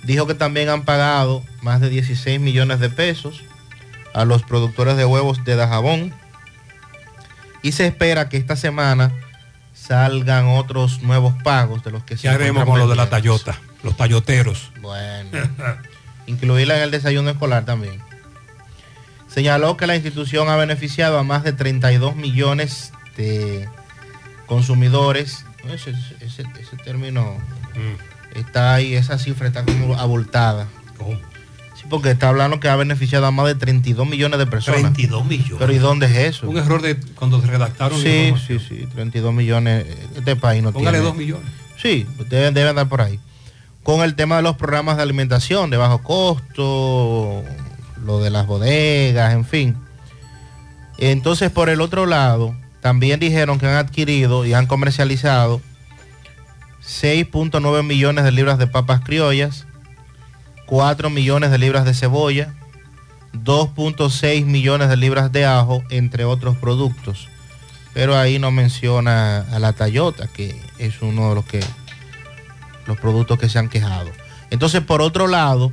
Dijo 0.06 0.26
que 0.26 0.34
también 0.34 0.68
han 0.68 0.84
pagado 0.84 1.42
más 1.62 1.80
de 1.80 1.88
16 1.88 2.38
millones 2.40 2.78
de 2.80 2.88
pesos 2.90 3.42
a 4.14 4.24
los 4.24 4.42
productores 4.44 4.96
de 4.96 5.04
huevos 5.04 5.44
de 5.44 5.56
Dajabón 5.56 6.14
y 7.62 7.72
se 7.72 7.86
espera 7.86 8.28
que 8.28 8.36
esta 8.36 8.54
semana 8.56 9.12
salgan 9.74 10.46
otros 10.46 11.02
nuevos 11.02 11.34
pagos 11.42 11.82
de 11.82 11.90
los 11.90 12.04
que 12.04 12.16
se 12.16 12.22
¿Qué 12.22 12.28
haremos 12.28 12.64
con 12.64 12.78
lo 12.78 12.86
de 12.88 12.94
la. 12.96 13.10
Tayota? 13.10 13.58
Los 13.82 13.96
tayoteros. 13.96 14.70
Bueno, 14.80 15.30
incluirla 16.26 16.76
en 16.76 16.82
el 16.84 16.90
desayuno 16.92 17.30
escolar 17.30 17.64
también. 17.64 18.00
Señaló 19.28 19.76
que 19.76 19.86
la 19.86 19.96
institución 19.96 20.48
ha 20.48 20.56
beneficiado 20.56 21.18
a 21.18 21.22
más 21.24 21.42
de 21.42 21.52
32 21.52 22.14
millones 22.16 22.92
de 23.16 23.68
consumidores. 24.46 25.44
Ese, 25.68 25.90
ese- 26.20 26.44
ese 26.60 26.76
término 26.84 27.36
está 28.36 28.74
ahí, 28.74 28.94
esa 28.94 29.18
cifra 29.18 29.48
está 29.48 29.64
como 29.64 29.96
abultada. 29.96 30.68
Sí, 31.74 31.84
porque 31.90 32.10
está 32.10 32.28
hablando 32.28 32.58
que 32.60 32.68
ha 32.68 32.76
beneficiado 32.76 33.26
a 33.26 33.30
más 33.30 33.46
de 33.46 33.54
32 33.54 34.06
millones 34.06 34.38
de 34.38 34.46
personas. 34.46 34.80
32 34.80 35.26
millones. 35.26 35.56
Pero 35.58 35.72
¿y 35.72 35.78
dónde 35.78 36.06
es 36.06 36.16
eso? 36.16 36.48
Un 36.48 36.56
error 36.56 36.80
de 36.80 36.96
cuando 37.14 37.40
se 37.40 37.46
redactaron. 37.46 38.00
Sí, 38.00 38.34
sí, 38.46 38.58
sí, 38.58 38.86
32 38.94 39.34
millones. 39.34 39.86
Este 40.16 40.36
país 40.36 40.62
no 40.62 40.72
Póngale 40.72 40.98
tiene. 40.98 41.08
2 41.08 41.16
millones. 41.16 41.46
Sí, 41.80 42.06
deben, 42.30 42.54
deben 42.54 42.70
andar 42.70 42.88
por 42.88 43.02
ahí. 43.02 43.20
Con 43.82 44.02
el 44.02 44.14
tema 44.16 44.36
de 44.36 44.42
los 44.42 44.56
programas 44.56 44.96
de 44.96 45.02
alimentación 45.02 45.70
de 45.70 45.76
bajo 45.76 46.02
costo, 46.02 47.44
lo 48.04 48.20
de 48.20 48.30
las 48.30 48.46
bodegas, 48.46 49.32
en 49.34 49.44
fin. 49.44 49.76
Entonces, 50.98 51.50
por 51.50 51.68
el 51.68 51.80
otro 51.80 52.06
lado, 52.06 52.56
también 52.80 53.20
dijeron 53.20 53.58
que 53.58 53.66
han 53.66 53.76
adquirido 53.76 54.46
y 54.46 54.54
han 54.54 54.66
comercializado 54.66 55.60
6.9 56.86 57.82
millones 57.82 58.24
de 58.24 58.32
libras 58.32 58.58
de 58.58 58.68
papas 58.68 59.00
criollas, 59.00 59.66
4 60.66 61.10
millones 61.10 61.50
de 61.50 61.58
libras 61.58 61.84
de 61.84 61.94
cebolla, 61.94 62.54
2.6 63.32 64.44
millones 64.44 64.88
de 64.88 64.96
libras 64.96 65.32
de 65.32 65.46
ajo, 65.46 65.82
entre 65.90 66.24
otros 66.24 66.56
productos. 66.56 67.28
Pero 67.92 68.16
ahí 68.16 68.38
no 68.38 68.50
menciona 68.50 69.40
a 69.52 69.58
la 69.58 69.72
Tayota, 69.72 70.28
que 70.28 70.54
es 70.78 71.02
uno 71.02 71.30
de 71.30 71.34
los 71.34 71.44
que 71.44 71.60
los 72.86 72.98
productos 72.98 73.38
que 73.38 73.48
se 73.48 73.58
han 73.58 73.68
quejado. 73.68 74.10
Entonces, 74.50 74.80
por 74.80 75.02
otro 75.02 75.26
lado, 75.26 75.72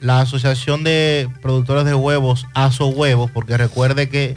la 0.00 0.20
Asociación 0.20 0.84
de 0.84 1.28
Productores 1.42 1.84
de 1.84 1.94
Huevos, 1.94 2.46
ASO 2.54 2.86
Huevos, 2.86 3.30
porque 3.32 3.56
recuerde 3.56 4.08
que 4.08 4.36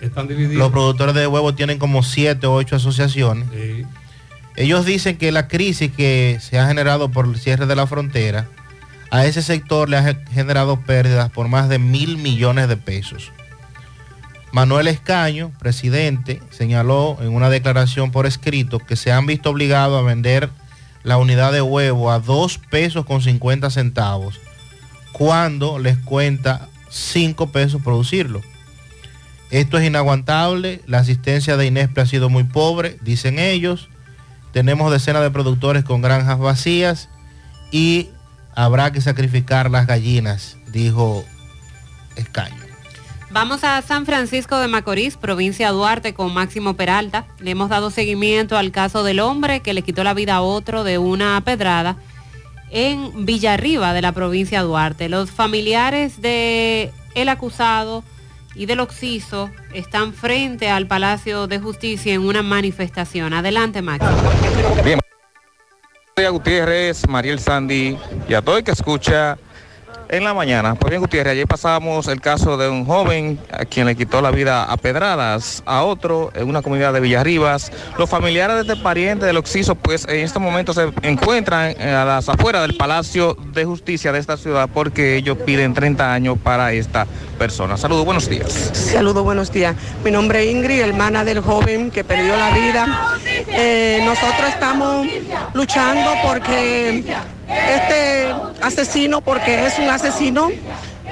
Están 0.00 0.28
los 0.56 0.70
productores 0.70 1.14
de 1.14 1.26
huevos 1.26 1.56
tienen 1.56 1.78
como 1.78 2.02
7 2.02 2.46
o 2.46 2.54
8 2.54 2.76
asociaciones. 2.76 3.48
Sí. 3.52 3.84
Ellos 4.60 4.84
dicen 4.84 5.16
que 5.16 5.32
la 5.32 5.48
crisis 5.48 5.90
que 5.90 6.36
se 6.38 6.58
ha 6.58 6.66
generado 6.66 7.10
por 7.10 7.24
el 7.26 7.38
cierre 7.38 7.64
de 7.64 7.74
la 7.76 7.86
frontera, 7.86 8.46
a 9.10 9.24
ese 9.24 9.40
sector 9.40 9.88
le 9.88 9.96
ha 9.96 10.02
ge- 10.02 10.18
generado 10.32 10.78
pérdidas 10.82 11.30
por 11.30 11.48
más 11.48 11.70
de 11.70 11.78
mil 11.78 12.18
millones 12.18 12.68
de 12.68 12.76
pesos. 12.76 13.32
Manuel 14.52 14.86
Escaño, 14.88 15.50
presidente, 15.58 16.42
señaló 16.50 17.16
en 17.22 17.32
una 17.34 17.48
declaración 17.48 18.10
por 18.10 18.26
escrito 18.26 18.80
que 18.80 18.96
se 18.96 19.12
han 19.12 19.24
visto 19.24 19.48
obligados 19.48 19.98
a 19.98 20.06
vender 20.06 20.50
la 21.04 21.16
unidad 21.16 21.52
de 21.52 21.62
huevo 21.62 22.10
a 22.10 22.18
2 22.18 22.58
pesos 22.68 23.06
con 23.06 23.22
50 23.22 23.70
centavos, 23.70 24.38
cuando 25.12 25.78
les 25.78 25.96
cuenta 25.96 26.68
5 26.90 27.50
pesos 27.50 27.80
producirlo. 27.82 28.42
Esto 29.50 29.78
es 29.78 29.86
inaguantable, 29.86 30.82
la 30.86 30.98
asistencia 30.98 31.56
de 31.56 31.64
Inespre 31.64 32.02
ha 32.02 32.06
sido 32.06 32.28
muy 32.28 32.44
pobre, 32.44 32.98
dicen 33.00 33.38
ellos. 33.38 33.88
Tenemos 34.52 34.90
decenas 34.90 35.22
de 35.22 35.30
productores 35.30 35.84
con 35.84 36.02
granjas 36.02 36.38
vacías 36.38 37.08
y 37.70 38.08
habrá 38.54 38.92
que 38.92 39.00
sacrificar 39.00 39.70
las 39.70 39.86
gallinas, 39.86 40.56
dijo 40.68 41.24
Escaño. 42.16 42.56
Vamos 43.32 43.62
a 43.62 43.80
San 43.82 44.06
Francisco 44.06 44.58
de 44.58 44.66
Macorís, 44.66 45.16
provincia 45.16 45.70
Duarte, 45.70 46.14
con 46.14 46.34
Máximo 46.34 46.74
Peralta. 46.74 47.26
Le 47.38 47.52
hemos 47.52 47.68
dado 47.68 47.90
seguimiento 47.90 48.58
al 48.58 48.72
caso 48.72 49.04
del 49.04 49.20
hombre 49.20 49.60
que 49.60 49.72
le 49.72 49.82
quitó 49.82 50.02
la 50.02 50.14
vida 50.14 50.34
a 50.34 50.42
otro 50.42 50.82
de 50.82 50.98
una 50.98 51.40
pedrada 51.42 51.96
en 52.70 53.24
Villarriba 53.26 53.92
de 53.92 54.02
la 54.02 54.10
provincia 54.10 54.62
Duarte. 54.62 55.08
Los 55.08 55.30
familiares 55.30 56.20
de 56.20 56.92
el 57.14 57.28
acusado 57.28 58.02
y 58.54 58.66
del 58.66 58.80
occiso 58.80 59.50
están 59.72 60.12
frente 60.12 60.68
al 60.68 60.86
Palacio 60.86 61.46
de 61.46 61.58
Justicia 61.58 62.14
en 62.14 62.22
una 62.22 62.42
manifestación. 62.42 63.32
Adelante, 63.32 63.82
Máximo. 63.82 64.12
Bien. 64.84 64.98
María 66.16 66.30
Gutiérrez, 66.30 67.08
Mariel 67.08 67.38
Sandy 67.38 67.96
y 68.28 68.34
a 68.34 68.42
todo 68.42 68.58
el 68.58 68.64
que 68.64 68.72
escucha 68.72 69.38
en 70.10 70.24
la 70.24 70.34
mañana. 70.34 70.74
Pues 70.74 70.90
bien, 70.90 71.00
Gutiérrez, 71.00 71.32
ayer 71.32 71.46
pasamos 71.46 72.08
el 72.08 72.20
caso 72.20 72.56
de 72.56 72.68
un 72.68 72.84
joven 72.84 73.38
a 73.52 73.64
quien 73.64 73.86
le 73.86 73.94
quitó 73.94 74.20
la 74.20 74.30
vida 74.30 74.64
a 74.64 74.76
pedradas 74.76 75.62
a 75.66 75.84
otro 75.84 76.32
en 76.34 76.48
una 76.48 76.62
comunidad 76.62 76.92
de 76.92 77.00
Villarribas. 77.00 77.70
Los 77.96 78.10
familiares 78.10 78.56
de 78.56 78.62
este 78.62 78.76
pariente 78.82 79.24
del 79.26 79.36
Oxiso, 79.36 79.76
pues 79.76 80.06
en 80.08 80.20
estos 80.20 80.42
momentos 80.42 80.76
se 80.76 80.90
encuentran 81.02 81.74
eh, 81.78 81.90
a 81.90 82.04
las 82.04 82.28
afueras 82.28 82.62
del 82.62 82.76
Palacio 82.76 83.36
de 83.52 83.64
Justicia 83.64 84.12
de 84.12 84.18
esta 84.18 84.36
ciudad 84.36 84.68
porque 84.72 85.16
ellos 85.16 85.38
piden 85.38 85.74
30 85.74 86.12
años 86.12 86.38
para 86.42 86.72
esta 86.72 87.06
persona. 87.38 87.76
Saludos, 87.76 88.04
buenos 88.04 88.28
días. 88.28 88.52
Saludos, 88.72 89.22
buenos 89.22 89.52
días. 89.52 89.76
Mi 90.04 90.10
nombre 90.10 90.42
es 90.42 90.50
Ingrid, 90.50 90.80
hermana 90.80 91.24
del 91.24 91.40
joven 91.40 91.90
que 91.90 92.02
perdió 92.02 92.36
la 92.36 92.50
vida. 92.50 93.16
Eh, 93.48 94.02
nosotros 94.04 94.48
estamos 94.48 95.06
luchando 95.54 96.10
porque 96.24 97.04
este 97.50 98.32
asesino, 98.60 99.20
porque 99.20 99.66
es 99.66 99.78
un 99.78 99.88
asesino, 99.88 100.50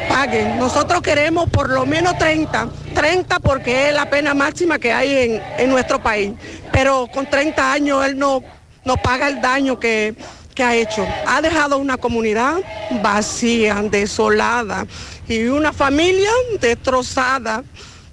pague. 0.08 0.54
Nosotros 0.56 1.02
queremos 1.02 1.48
por 1.50 1.70
lo 1.70 1.86
menos 1.86 2.16
30, 2.18 2.68
30 2.94 3.40
porque 3.40 3.88
es 3.88 3.94
la 3.94 4.08
pena 4.08 4.34
máxima 4.34 4.78
que 4.78 4.92
hay 4.92 5.10
en, 5.10 5.42
en 5.58 5.70
nuestro 5.70 6.02
país. 6.02 6.32
Pero 6.72 7.08
con 7.12 7.26
30 7.26 7.72
años 7.72 8.04
él 8.04 8.18
no, 8.18 8.42
no 8.84 8.96
paga 8.96 9.28
el 9.28 9.40
daño 9.40 9.78
que, 9.78 10.14
que 10.54 10.64
ha 10.64 10.74
hecho. 10.74 11.06
Ha 11.26 11.40
dejado 11.40 11.78
una 11.78 11.98
comunidad 11.98 12.56
vacía, 13.02 13.76
desolada 13.82 14.86
y 15.28 15.44
una 15.46 15.72
familia 15.72 16.30
destrozada. 16.60 17.62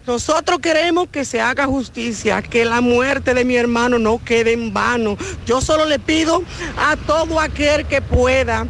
Nosotros 0.07 0.59
queremos 0.59 1.07
que 1.09 1.25
se 1.25 1.41
haga 1.41 1.65
justicia, 1.65 2.41
que 2.43 2.63
la 2.63 2.79
muerte 2.79 3.33
de 3.33 3.43
mi 3.43 3.55
hermano 3.55 3.97
no 3.97 4.23
quede 4.23 4.53
en 4.53 4.71
vano. 4.71 5.17
Yo 5.47 5.61
solo 5.61 5.85
le 5.85 5.97
pido 5.97 6.43
a 6.77 6.95
todo 6.95 7.39
aquel 7.39 7.85
que 7.87 8.01
pueda 8.01 8.67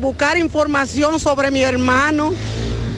buscar 0.00 0.36
información 0.36 1.20
sobre 1.20 1.52
mi 1.52 1.62
hermano 1.62 2.32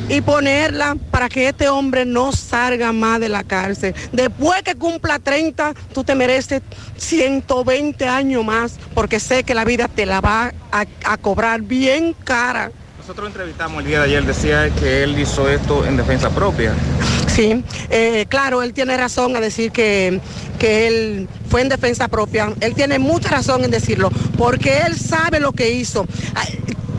y 0.08 0.22
ponerla 0.22 0.96
para 1.10 1.28
que 1.28 1.48
este 1.48 1.68
hombre 1.68 2.06
no 2.06 2.32
salga 2.32 2.92
más 2.92 3.20
de 3.20 3.28
la 3.28 3.44
cárcel. 3.44 3.94
Después 4.12 4.62
que 4.62 4.74
cumpla 4.74 5.18
30, 5.18 5.74
tú 5.92 6.04
te 6.04 6.14
mereces 6.14 6.62
120 6.96 8.08
años 8.08 8.44
más, 8.44 8.78
porque 8.94 9.20
sé 9.20 9.44
que 9.44 9.54
la 9.54 9.64
vida 9.66 9.88
te 9.88 10.06
la 10.06 10.22
va 10.22 10.54
a, 10.72 10.86
a 11.04 11.16
cobrar 11.18 11.60
bien 11.60 12.14
cara. 12.24 12.70
Nosotros 13.04 13.26
entrevistamos 13.26 13.82
el 13.82 13.88
día 13.88 13.98
de 13.98 14.04
ayer, 14.06 14.24
decía 14.24 14.70
que 14.70 15.02
él 15.02 15.18
hizo 15.18 15.46
esto 15.46 15.84
en 15.84 15.98
defensa 15.98 16.30
propia. 16.30 16.72
Sí, 17.26 17.62
eh, 17.90 18.24
claro, 18.30 18.62
él 18.62 18.72
tiene 18.72 18.96
razón 18.96 19.36
a 19.36 19.40
decir 19.40 19.72
que, 19.72 20.22
que 20.58 20.86
él 20.86 21.28
fue 21.50 21.60
en 21.60 21.68
defensa 21.68 22.08
propia. 22.08 22.54
Él 22.60 22.74
tiene 22.74 22.98
mucha 22.98 23.28
razón 23.28 23.62
en 23.62 23.70
decirlo, 23.70 24.10
porque 24.38 24.78
él 24.86 24.98
sabe 24.98 25.38
lo 25.38 25.52
que 25.52 25.70
hizo. 25.72 26.06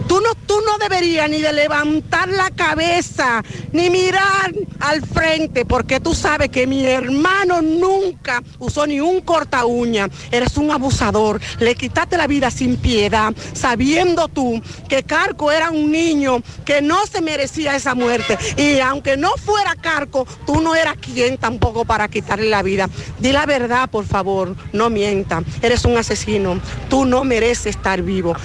Tú 0.08 0.22
no, 0.22 0.36
tú 0.46 0.56
no 0.66 0.78
deberías 0.78 1.30
ni 1.30 1.42
de 1.42 1.52
levantar 1.54 2.30
la 2.30 2.50
cabeza, 2.52 3.44
ni 3.72 3.90
mirar 3.90 4.54
al 4.80 5.02
frente, 5.02 5.66
porque 5.66 6.00
tú 6.00 6.14
sabes 6.14 6.50
que 6.50 6.68
mi 6.68 6.86
hermano 6.86 7.62
nunca 7.62 8.44
usó 8.60 8.86
ni 8.86 9.02
un 9.02 9.22
corta 9.22 9.66
uña. 9.66 10.08
Eres 10.32 10.58
un 10.58 10.72
abusador. 10.72 11.42
Le 11.60 11.76
quitaste 11.76 12.18
la 12.18 12.28
vida 12.28 12.52
sin 12.52 12.78
piedad, 12.78 13.34
sabiendo 13.54 14.28
tú 14.28 14.62
que 14.88 15.04
Carco 15.04 15.52
era 15.52 15.72
un 15.72 15.92
niño 15.92 16.42
que 16.66 16.82
no 16.82 17.06
se 17.08 17.22
merecía 17.22 17.76
esa 17.76 17.96
muerte. 17.96 18.38
Y 18.58 18.80
aunque 18.80 19.18
no 19.18 19.32
fuera 19.38 19.76
Carco, 19.76 20.28
tú 20.46 20.62
no 20.62 20.76
eras 20.76 20.96
quien 20.98 21.38
tampoco 21.38 21.86
para 21.86 22.08
quitarle 22.08 22.50
la 22.50 22.64
vida. 22.64 22.90
Di 23.20 23.32
la 23.32 23.46
verdad, 23.46 23.90
por 23.90 24.06
favor, 24.06 24.56
no 24.74 24.90
mienta. 24.90 25.44
Eres 25.62 25.86
un 25.86 25.98
asesino. 25.98 26.60
Tú 26.90 27.06
no 27.06 27.24
mereces 27.24 27.66
estar 27.68 28.02
vivo. 28.02 28.36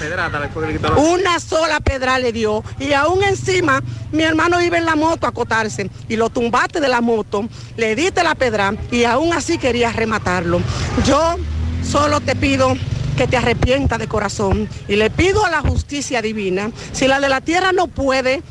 Una 0.96 1.38
sola 1.50 1.80
pedra 1.80 2.16
le 2.20 2.32
dio 2.32 2.62
y 2.78 2.92
aún 2.92 3.24
encima 3.24 3.82
mi 4.12 4.22
hermano 4.22 4.62
iba 4.62 4.78
en 4.78 4.84
la 4.84 4.94
moto 4.94 5.26
a 5.26 5.30
acotarse 5.30 5.90
y 6.08 6.14
lo 6.14 6.30
tumbaste 6.30 6.80
de 6.80 6.86
la 6.86 7.00
moto, 7.00 7.48
le 7.76 7.96
diste 7.96 8.22
la 8.22 8.36
pedra 8.36 8.72
y 8.92 9.02
aún 9.02 9.32
así 9.32 9.58
querías 9.58 9.96
rematarlo. 9.96 10.60
Yo 11.04 11.36
solo 11.82 12.20
te 12.20 12.36
pido 12.36 12.76
que 13.16 13.26
te 13.26 13.36
arrepientas 13.36 13.98
de 13.98 14.06
corazón 14.06 14.68
y 14.86 14.94
le 14.94 15.10
pido 15.10 15.44
a 15.44 15.50
la 15.50 15.60
justicia 15.60 16.22
divina, 16.22 16.70
si 16.92 17.08
la 17.08 17.18
de 17.18 17.28
la 17.28 17.40
tierra 17.40 17.72
no 17.72 17.88
puede, 17.88 18.42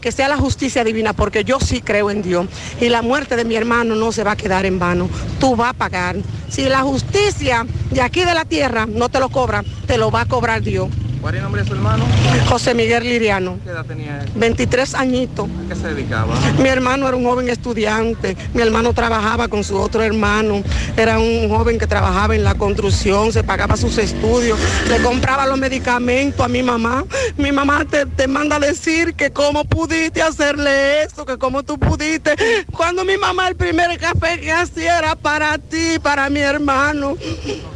que 0.00 0.10
sea 0.10 0.28
la 0.28 0.36
justicia 0.36 0.82
divina, 0.82 1.12
porque 1.12 1.44
yo 1.44 1.60
sí 1.60 1.80
creo 1.80 2.10
en 2.10 2.22
Dios. 2.22 2.46
Y 2.80 2.88
la 2.88 3.02
muerte 3.02 3.36
de 3.36 3.44
mi 3.44 3.54
hermano 3.56 3.94
no 3.94 4.12
se 4.12 4.22
va 4.22 4.32
a 4.32 4.36
quedar 4.36 4.64
en 4.64 4.78
vano. 4.78 5.08
Tú 5.40 5.56
vas 5.56 5.70
a 5.70 5.74
pagar. 5.74 6.16
Si 6.48 6.68
la 6.68 6.82
justicia 6.82 7.66
de 7.90 8.00
aquí 8.00 8.20
de 8.20 8.32
la 8.32 8.44
tierra 8.44 8.86
no 8.86 9.08
te 9.08 9.18
lo 9.18 9.28
cobra, 9.28 9.64
te 9.88 9.98
lo 9.98 10.12
va 10.12 10.20
a 10.20 10.26
cobrar 10.26 10.62
Dios. 10.62 10.88
¿Cuál 11.20 11.34
es 11.34 11.38
el 11.38 11.42
nombre 11.42 11.62
de 11.62 11.68
su 11.68 11.74
hermano? 11.74 12.04
José 12.48 12.74
Miguel 12.74 13.02
Liriano. 13.02 13.58
¿Qué 13.64 13.70
edad 13.70 13.84
tenía 13.84 14.22
él? 14.22 14.30
23 14.36 14.94
añitos. 14.94 15.48
¿A 15.48 15.68
qué 15.68 15.74
se 15.74 15.88
dedicaba? 15.88 16.34
Mi 16.58 16.68
hermano 16.68 17.08
era 17.08 17.16
un 17.16 17.24
joven 17.24 17.48
estudiante, 17.48 18.36
mi 18.54 18.62
hermano 18.62 18.92
trabajaba 18.92 19.48
con 19.48 19.64
su 19.64 19.76
otro 19.76 20.02
hermano, 20.02 20.62
era 20.96 21.18
un 21.18 21.48
joven 21.48 21.78
que 21.78 21.86
trabajaba 21.86 22.34
en 22.34 22.44
la 22.44 22.54
construcción, 22.54 23.32
se 23.32 23.42
pagaba 23.42 23.76
sus 23.76 23.98
estudios, 23.98 24.58
le 24.88 25.02
compraba 25.02 25.46
los 25.46 25.58
medicamentos 25.58 26.44
a 26.44 26.48
mi 26.48 26.62
mamá. 26.62 27.04
Mi 27.36 27.52
mamá 27.52 27.84
te, 27.84 28.06
te 28.06 28.28
manda 28.28 28.56
a 28.56 28.60
decir 28.60 29.14
que 29.14 29.30
cómo 29.30 29.64
pudiste 29.64 30.22
hacerle 30.22 31.02
eso, 31.02 31.26
que 31.26 31.36
cómo 31.38 31.62
tú 31.62 31.78
pudiste. 31.78 32.34
Cuando 32.72 33.04
mi 33.04 33.16
mamá 33.16 33.48
el 33.48 33.56
primer 33.56 33.98
café 33.98 34.40
que 34.40 34.52
hacía 34.52 34.98
era 34.98 35.16
para 35.16 35.58
ti, 35.58 35.98
para 36.02 36.30
mi 36.30 36.40
hermano. 36.40 37.16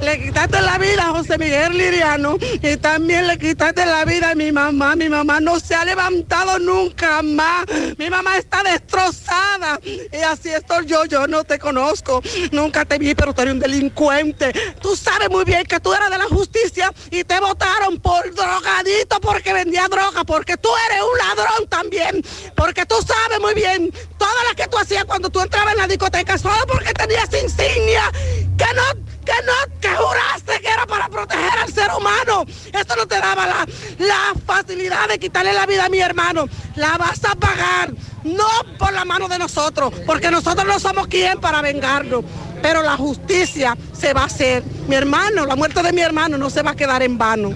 Le 0.00 0.22
quitaste 0.22 0.60
la 0.60 0.78
vida 0.78 1.08
a 1.08 1.10
José 1.10 1.38
Miguel 1.38 1.76
Liriano 1.76 2.36
y 2.62 2.76
también 2.76 3.26
le 3.26 3.31
quitaste 3.38 3.86
la 3.86 4.04
vida 4.04 4.30
a 4.30 4.34
mi 4.34 4.52
mamá. 4.52 4.96
Mi 4.96 5.08
mamá 5.08 5.40
no 5.40 5.58
se 5.60 5.74
ha 5.74 5.84
levantado 5.84 6.58
nunca 6.58 7.22
más. 7.22 7.66
Mi 7.98 8.10
mamá 8.10 8.36
está 8.38 8.62
destrozada. 8.62 9.80
Y 9.84 10.16
así 10.16 10.50
estoy 10.50 10.86
yo. 10.86 11.04
Yo 11.04 11.26
no 11.26 11.44
te 11.44 11.58
conozco. 11.58 12.22
Nunca 12.50 12.84
te 12.84 12.98
vi, 12.98 13.14
pero 13.14 13.34
tú 13.34 13.42
eres 13.42 13.54
un 13.54 13.60
delincuente. 13.60 14.52
Tú 14.80 14.96
sabes 14.96 15.30
muy 15.30 15.44
bien 15.44 15.64
que 15.64 15.80
tú 15.80 15.92
eras 15.92 16.10
de 16.10 16.18
la 16.18 16.26
justicia 16.26 16.92
y 17.10 17.24
te 17.24 17.38
votaron 17.40 17.98
por 18.00 18.34
drogadito 18.34 19.20
porque 19.20 19.52
vendía 19.52 19.88
droga. 19.88 20.24
Porque 20.24 20.56
tú 20.56 20.68
eres 20.88 21.02
un 21.02 21.18
ladrón 21.18 21.68
también. 21.68 22.22
Porque 22.56 22.86
tú 22.86 22.96
sabes 23.06 23.40
muy 23.40 23.54
bien 23.54 23.92
todas 24.18 24.44
las 24.46 24.54
que 24.54 24.68
tú 24.68 24.78
hacías 24.78 25.04
cuando 25.04 25.30
tú 25.30 25.40
entrabas 25.40 25.72
en 25.72 25.78
la 25.78 25.86
discoteca 25.86 26.38
solo 26.38 26.66
porque 26.66 26.92
tenías 26.92 27.28
insignia. 27.32 28.10
Que 28.56 28.66
no 28.74 29.11
que 29.24 29.32
no, 29.46 29.80
que 29.80 29.88
juraste 29.88 30.60
que 30.60 30.68
era 30.68 30.86
para 30.86 31.08
proteger 31.08 31.58
al 31.62 31.72
ser 31.72 31.90
humano. 31.96 32.44
Esto 32.72 32.96
no 32.96 33.06
te 33.06 33.16
daba 33.16 33.46
la, 33.46 33.66
la 33.98 34.32
facilidad 34.46 35.08
de 35.08 35.18
quitarle 35.18 35.52
la 35.52 35.66
vida 35.66 35.86
a 35.86 35.88
mi 35.88 36.00
hermano. 36.00 36.48
La 36.76 36.96
vas 36.98 37.24
a 37.24 37.34
pagar, 37.34 37.92
no 38.24 38.48
por 38.78 38.92
la 38.92 39.04
mano 39.04 39.28
de 39.28 39.38
nosotros, 39.38 39.92
porque 40.06 40.30
nosotros 40.30 40.66
no 40.66 40.78
somos 40.78 41.06
quien 41.06 41.40
para 41.40 41.62
vengarnos. 41.62 42.24
Pero 42.62 42.82
la 42.82 42.96
justicia 42.96 43.76
se 43.92 44.12
va 44.12 44.22
a 44.22 44.26
hacer. 44.26 44.62
Mi 44.86 44.94
hermano, 44.94 45.46
la 45.46 45.56
muerte 45.56 45.82
de 45.82 45.92
mi 45.92 46.00
hermano 46.00 46.38
no 46.38 46.48
se 46.48 46.62
va 46.62 46.70
a 46.72 46.76
quedar 46.76 47.02
en 47.02 47.18
vano. 47.18 47.52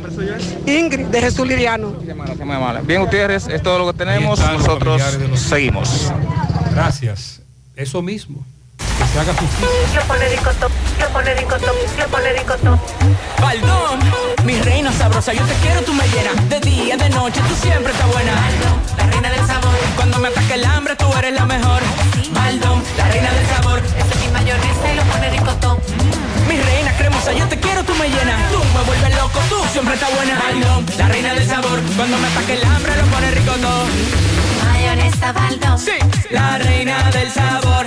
Ingrid, 0.67 1.07
de 1.07 1.21
Jesús 1.21 1.47
Liriano. 1.47 1.93
Bien, 2.83 3.03
Gutiérrez, 3.03 3.47
es 3.47 3.63
todo 3.63 3.79
lo 3.79 3.93
que 3.93 3.99
tenemos. 3.99 4.41
Nosotros 4.41 5.01
seguimos. 5.37 6.13
Gracias. 6.73 7.41
Eso 7.77 8.03
mismo. 8.03 8.45
Que 9.17 9.23
se 9.23 9.31
haga 9.31 9.39
justicia. 9.39 9.95
Lo 9.95 10.03
pone 10.07 10.29
ricotón, 10.29 10.73
lo 11.01 11.09
pone 11.09 11.35
ricotón, 11.35 11.77
lo 11.99 12.07
pone 12.09 12.33
ricotón. 12.35 12.81
Baldón, 13.41 13.99
mi 14.45 14.61
reina 14.61 14.93
sabrosa, 14.93 15.33
yo 15.33 15.43
te 15.47 15.55
quiero, 15.55 15.81
tú 15.83 15.95
me 15.95 16.07
llenas. 16.09 16.49
De 16.51 16.61
día, 16.61 16.97
de 16.99 17.09
noche, 17.09 17.41
tú 17.49 17.55
siempre 17.55 17.93
estás 17.93 18.13
buena. 18.13 18.33
Baldón, 18.35 18.83
la 18.99 19.07
reina 19.07 19.31
del 19.31 19.47
sabor. 19.47 19.75
Cuando 19.97 20.19
me 20.19 20.29
ataque 20.29 20.55
el 20.55 20.65
hambre, 20.67 20.97
tú 20.97 21.11
eres 21.17 21.33
la 21.33 21.47
mejor. 21.47 21.81
Baldón, 22.33 22.83
la 22.99 23.09
reina 23.09 23.31
del 23.33 23.47
sabor. 23.47 23.79
Esa 23.79 24.13
es 24.13 24.21
mi 24.21 24.29
mayonesa 24.29 24.93
y 24.93 24.97
lo 24.97 25.03
pone 25.05 25.31
ricotón. 25.31 25.79
Mi 26.47 26.61
reina 26.61 26.93
cremosa, 26.99 27.33
yo 27.33 27.49
te 27.49 27.59
quiero, 27.59 27.85
tú 27.85 27.95
me 27.95 28.09
llenas. 28.11 28.53
Tú 28.53 28.59
me 28.59 28.83
vuelves 28.85 29.17
loco, 29.17 29.41
tú 29.49 29.57
siempre 29.73 29.95
estás 29.95 30.15
buena. 30.15 30.39
Baldón, 30.39 30.87
la 30.99 31.09
reina 31.09 31.33
del 31.33 31.49
sabor. 31.49 31.81
Cuando 31.97 32.19
me 32.19 32.29
ataque 32.29 32.53
el 32.53 32.65
hambre, 32.65 32.97
lo 32.97 33.05
pone 33.07 33.31
ricotón. 33.31 33.89
Mayonesa 34.63 35.33
Baldón. 35.33 35.79
Sí, 35.79 35.97
la 36.31 36.59
reina 36.59 37.11
del 37.13 37.31
sabor. 37.33 37.87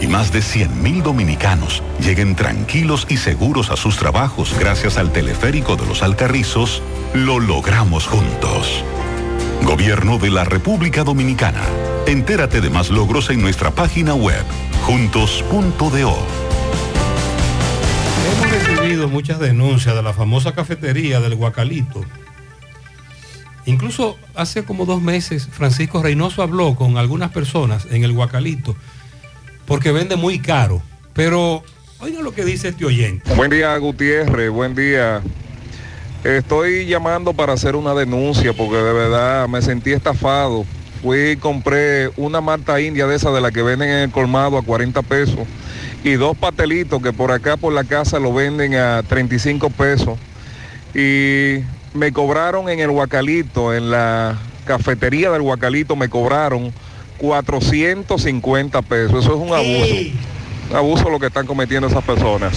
y 0.00 0.06
más 0.06 0.32
de 0.32 0.40
100.000 0.40 1.02
dominicanos 1.02 1.82
lleguen 2.00 2.34
tranquilos 2.34 3.06
y 3.08 3.18
seguros 3.18 3.70
a 3.70 3.76
sus 3.76 3.96
trabajos 3.96 4.54
gracias 4.58 4.96
al 4.96 5.12
teleférico 5.12 5.76
de 5.76 5.86
los 5.86 6.02
Alcarrizos, 6.02 6.82
lo 7.14 7.38
logramos 7.38 8.06
juntos. 8.06 8.82
Gobierno 9.62 10.18
de 10.18 10.30
la 10.30 10.44
República 10.44 11.04
Dominicana. 11.04 11.62
Entérate 12.06 12.60
de 12.60 12.70
más 12.70 12.90
logros 12.90 13.28
en 13.30 13.42
nuestra 13.42 13.70
página 13.70 14.14
web, 14.14 14.42
juntos.do. 14.86 16.16
Hemos 18.26 18.50
recibido 18.50 19.08
muchas 19.08 19.38
denuncias 19.38 19.94
de 19.94 20.02
la 20.02 20.14
famosa 20.14 20.54
cafetería 20.54 21.20
del 21.20 21.34
Guacalito. 21.34 22.04
Incluso 23.66 24.18
hace 24.34 24.64
como 24.64 24.86
dos 24.86 25.02
meses 25.02 25.48
Francisco 25.52 26.02
Reynoso 26.02 26.42
habló 26.42 26.74
con 26.74 26.96
algunas 26.96 27.30
personas 27.30 27.86
en 27.90 28.02
el 28.02 28.12
Guacalito 28.12 28.74
porque 29.70 29.92
vende 29.92 30.16
muy 30.16 30.40
caro. 30.40 30.82
Pero 31.12 31.62
oiga 32.00 32.22
lo 32.22 32.34
que 32.34 32.44
dice 32.44 32.70
este 32.70 32.84
oyente. 32.84 33.32
Buen 33.36 33.52
día, 33.52 33.76
Gutiérrez. 33.76 34.50
Buen 34.50 34.74
día. 34.74 35.22
Estoy 36.24 36.86
llamando 36.86 37.34
para 37.34 37.52
hacer 37.52 37.76
una 37.76 37.94
denuncia 37.94 38.52
porque 38.52 38.74
de 38.74 38.92
verdad 38.92 39.46
me 39.46 39.62
sentí 39.62 39.92
estafado. 39.92 40.64
Fui 41.02 41.30
y 41.30 41.36
compré 41.36 42.10
una 42.16 42.40
marta 42.40 42.80
india 42.80 43.06
de 43.06 43.14
esa 43.14 43.30
de 43.30 43.40
la 43.40 43.52
que 43.52 43.62
venden 43.62 43.90
en 43.90 43.98
el 44.00 44.10
colmado 44.10 44.58
a 44.58 44.62
40 44.62 45.02
pesos 45.02 45.46
y 46.02 46.14
dos 46.14 46.36
patelitos 46.36 47.00
que 47.00 47.12
por 47.12 47.30
acá 47.30 47.56
por 47.56 47.72
la 47.72 47.84
casa 47.84 48.18
lo 48.18 48.34
venden 48.34 48.74
a 48.74 49.04
35 49.04 49.70
pesos. 49.70 50.18
Y 50.96 51.58
me 51.94 52.12
cobraron 52.12 52.68
en 52.70 52.80
el 52.80 52.90
Huacalito, 52.90 53.72
en 53.72 53.92
la 53.92 54.36
cafetería 54.64 55.30
del 55.30 55.42
Huacalito, 55.42 55.94
me 55.94 56.08
cobraron 56.08 56.72
450 57.20 58.82
pesos. 58.82 59.24
Eso 59.24 59.34
es 59.34 59.40
un 59.40 59.54
abuso. 59.54 59.94
Un 60.70 60.76
abuso 60.76 61.10
lo 61.10 61.18
que 61.18 61.26
están 61.26 61.46
cometiendo 61.46 61.86
esas 61.88 62.04
personas. 62.04 62.54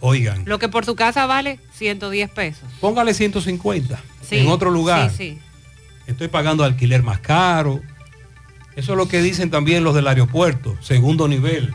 Oigan, 0.00 0.42
Lo 0.44 0.58
que 0.58 0.68
por 0.68 0.84
su 0.84 0.94
casa 0.94 1.26
vale 1.26 1.58
110 1.72 2.30
pesos. 2.30 2.68
póngale 2.80 3.14
150 3.14 3.98
Sí, 4.28 4.38
en 4.38 4.48
otro 4.48 4.70
lugar. 4.70 5.10
Sí, 5.10 5.16
sí. 5.16 5.38
Estoy 6.06 6.28
pagando 6.28 6.64
alquiler 6.64 7.02
más 7.02 7.20
caro. 7.20 7.80
Eso 8.76 8.92
es 8.92 8.98
lo 8.98 9.08
que 9.08 9.22
dicen 9.22 9.50
también 9.50 9.84
los 9.84 9.94
del 9.94 10.06
aeropuerto, 10.06 10.76
segundo 10.80 11.28
nivel. 11.28 11.72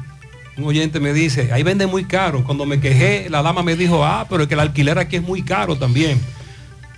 Un 0.57 0.65
oyente 0.65 0.99
me 0.99 1.13
dice, 1.13 1.51
ahí 1.51 1.63
venden 1.63 1.89
muy 1.89 2.05
caro. 2.05 2.43
Cuando 2.43 2.65
me 2.65 2.79
quejé, 2.79 3.27
la 3.29 3.41
dama 3.41 3.63
me 3.63 3.75
dijo, 3.75 4.05
ah, 4.05 4.27
pero 4.29 4.43
es 4.43 4.47
que 4.47 4.53
el 4.53 4.59
alquiler 4.59 4.99
aquí 4.99 5.15
es 5.15 5.23
muy 5.23 5.41
caro 5.41 5.77
también. 5.77 6.21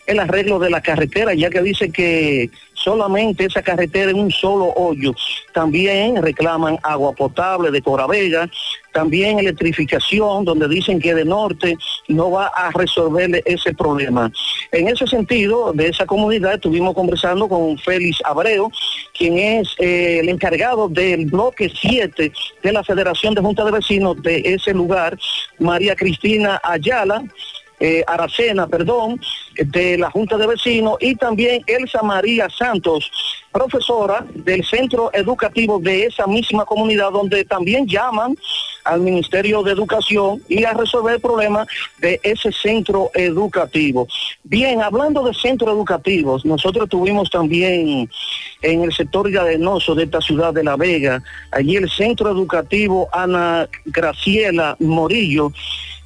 el 0.09 0.19
arreglo 0.19 0.57
de 0.57 0.71
la 0.71 0.81
carretera, 0.81 1.35
ya 1.35 1.51
que 1.51 1.61
dice 1.61 1.91
que 1.91 2.49
solamente 2.73 3.45
esa 3.45 3.61
carretera 3.61 4.09
es 4.09 4.17
un 4.17 4.31
solo 4.31 4.73
hoyo. 4.75 5.13
También 5.53 6.21
reclaman 6.21 6.79
agua 6.81 7.13
potable 7.13 7.69
de 7.69 7.81
Coravega, 7.81 8.49
también 8.91 9.37
electrificación, 9.37 10.45
donde 10.45 10.67
dicen 10.67 10.99
que 10.99 11.13
de 11.13 11.25
norte 11.25 11.77
no 12.07 12.31
va 12.31 12.47
a 12.47 12.71
resolver 12.71 13.43
ese 13.45 13.71
problema. 13.73 14.31
En 14.71 14.87
ese 14.87 15.05
sentido, 15.05 15.73
de 15.73 15.89
esa 15.89 16.07
comunidad 16.07 16.55
estuvimos 16.55 16.95
conversando 16.95 17.47
con 17.47 17.77
Félix 17.77 18.17
Abreu, 18.25 18.71
quien 19.15 19.37
es 19.37 19.75
eh, 19.77 20.19
el 20.21 20.29
encargado 20.29 20.89
del 20.89 21.27
bloque 21.27 21.71
7 21.73 22.31
de 22.63 22.71
la 22.71 22.83
Federación 22.83 23.35
de 23.35 23.41
Junta 23.41 23.63
de 23.63 23.71
Vecinos 23.71 24.19
de 24.23 24.41
ese 24.43 24.73
lugar, 24.73 25.19
María 25.59 25.95
Cristina 25.95 26.59
Ayala, 26.63 27.23
eh, 27.79 28.03
Aracena, 28.07 28.67
perdón, 28.67 29.19
de 29.55 29.97
la 29.97 30.09
Junta 30.11 30.37
de 30.37 30.47
Vecinos 30.47 30.97
y 30.99 31.15
también 31.15 31.63
Elsa 31.67 32.01
María 32.01 32.49
Santos, 32.49 33.09
profesora 33.51 34.25
del 34.33 34.63
centro 34.65 35.09
educativo 35.13 35.79
de 35.79 36.05
esa 36.05 36.27
misma 36.27 36.65
comunidad 36.65 37.11
donde 37.11 37.43
también 37.45 37.87
llaman 37.87 38.35
al 38.85 39.01
Ministerio 39.01 39.61
de 39.63 39.71
Educación 39.71 40.41
y 40.47 40.63
a 40.63 40.73
resolver 40.73 41.15
el 41.15 41.21
problema 41.21 41.65
de 41.99 42.19
ese 42.23 42.51
centro 42.51 43.11
educativo. 43.13 44.07
Bien, 44.43 44.81
hablando 44.81 45.23
de 45.23 45.33
centros 45.33 45.73
educativos, 45.73 46.45
nosotros 46.45 46.89
tuvimos 46.89 47.29
también 47.29 48.09
en 48.61 48.83
el 48.83 48.93
sector 48.93 49.31
lladenoso 49.31 49.95
de 49.95 50.03
esta 50.03 50.21
ciudad 50.21 50.53
de 50.53 50.63
La 50.63 50.75
Vega, 50.75 51.21
allí 51.51 51.75
el 51.75 51.89
centro 51.89 52.29
educativo 52.29 53.09
Ana 53.11 53.67
Graciela 53.85 54.75
Morillo, 54.79 55.51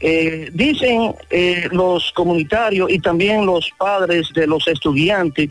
eh, 0.06 0.50
dicen 0.52 1.16
eh, 1.30 1.70
los 1.72 2.12
comunitarios 2.12 2.92
y 2.92 3.00
también 3.00 3.46
los 3.46 3.72
padres 3.78 4.28
de 4.34 4.46
los 4.46 4.68
estudiantes 4.68 5.48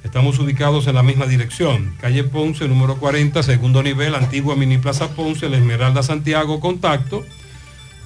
Estamos 0.02 0.38
ubicados 0.38 0.86
en 0.86 0.94
la 0.94 1.02
misma 1.02 1.26
dirección. 1.26 1.94
Calle 2.00 2.24
Ponce, 2.24 2.68
número 2.68 2.98
40, 2.98 3.42
segundo 3.42 3.82
nivel, 3.82 4.14
antigua 4.14 4.56
Mini 4.56 4.78
Plaza 4.78 5.08
Ponce, 5.08 5.48
La 5.48 5.56
Esmeralda, 5.56 6.02
Santiago. 6.02 6.60
Contacto 6.60 7.24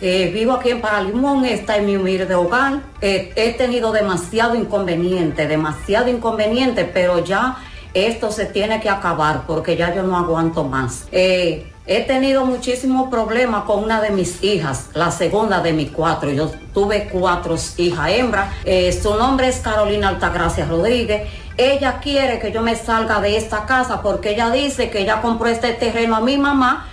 Eh, 0.00 0.30
vivo 0.34 0.52
aquí 0.52 0.70
en 0.70 0.80
Paralimón, 0.80 1.44
está 1.44 1.76
en 1.76 1.86
mi 1.86 1.96
humilde 1.96 2.34
hogar. 2.34 2.80
Eh, 3.00 3.32
he 3.36 3.52
tenido 3.52 3.92
demasiado 3.92 4.54
inconveniente, 4.54 5.46
demasiado 5.46 6.08
inconveniente, 6.08 6.84
pero 6.84 7.24
ya 7.24 7.56
esto 7.94 8.32
se 8.32 8.46
tiene 8.46 8.80
que 8.80 8.90
acabar 8.90 9.44
porque 9.46 9.76
ya 9.76 9.94
yo 9.94 10.02
no 10.02 10.18
aguanto 10.18 10.64
más. 10.64 11.06
Eh, 11.12 11.70
he 11.86 12.00
tenido 12.00 12.44
muchísimos 12.44 13.08
problemas 13.08 13.64
con 13.64 13.84
una 13.84 14.00
de 14.00 14.10
mis 14.10 14.42
hijas, 14.42 14.90
la 14.94 15.10
segunda 15.10 15.60
de 15.60 15.72
mis 15.72 15.90
cuatro. 15.90 16.30
Yo 16.30 16.50
tuve 16.72 17.08
cuatro 17.10 17.56
hijas 17.76 18.10
hembras. 18.10 18.52
Eh, 18.64 18.92
su 18.92 19.14
nombre 19.14 19.48
es 19.48 19.58
Carolina 19.60 20.08
Altagracia 20.08 20.66
Rodríguez. 20.66 21.28
Ella 21.56 22.00
quiere 22.02 22.40
que 22.40 22.50
yo 22.50 22.62
me 22.62 22.74
salga 22.74 23.20
de 23.20 23.36
esta 23.36 23.64
casa 23.64 24.02
porque 24.02 24.30
ella 24.30 24.50
dice 24.50 24.90
que 24.90 25.02
ella 25.02 25.20
compró 25.20 25.46
este 25.46 25.72
terreno 25.72 26.16
a 26.16 26.20
mi 26.20 26.36
mamá. 26.36 26.88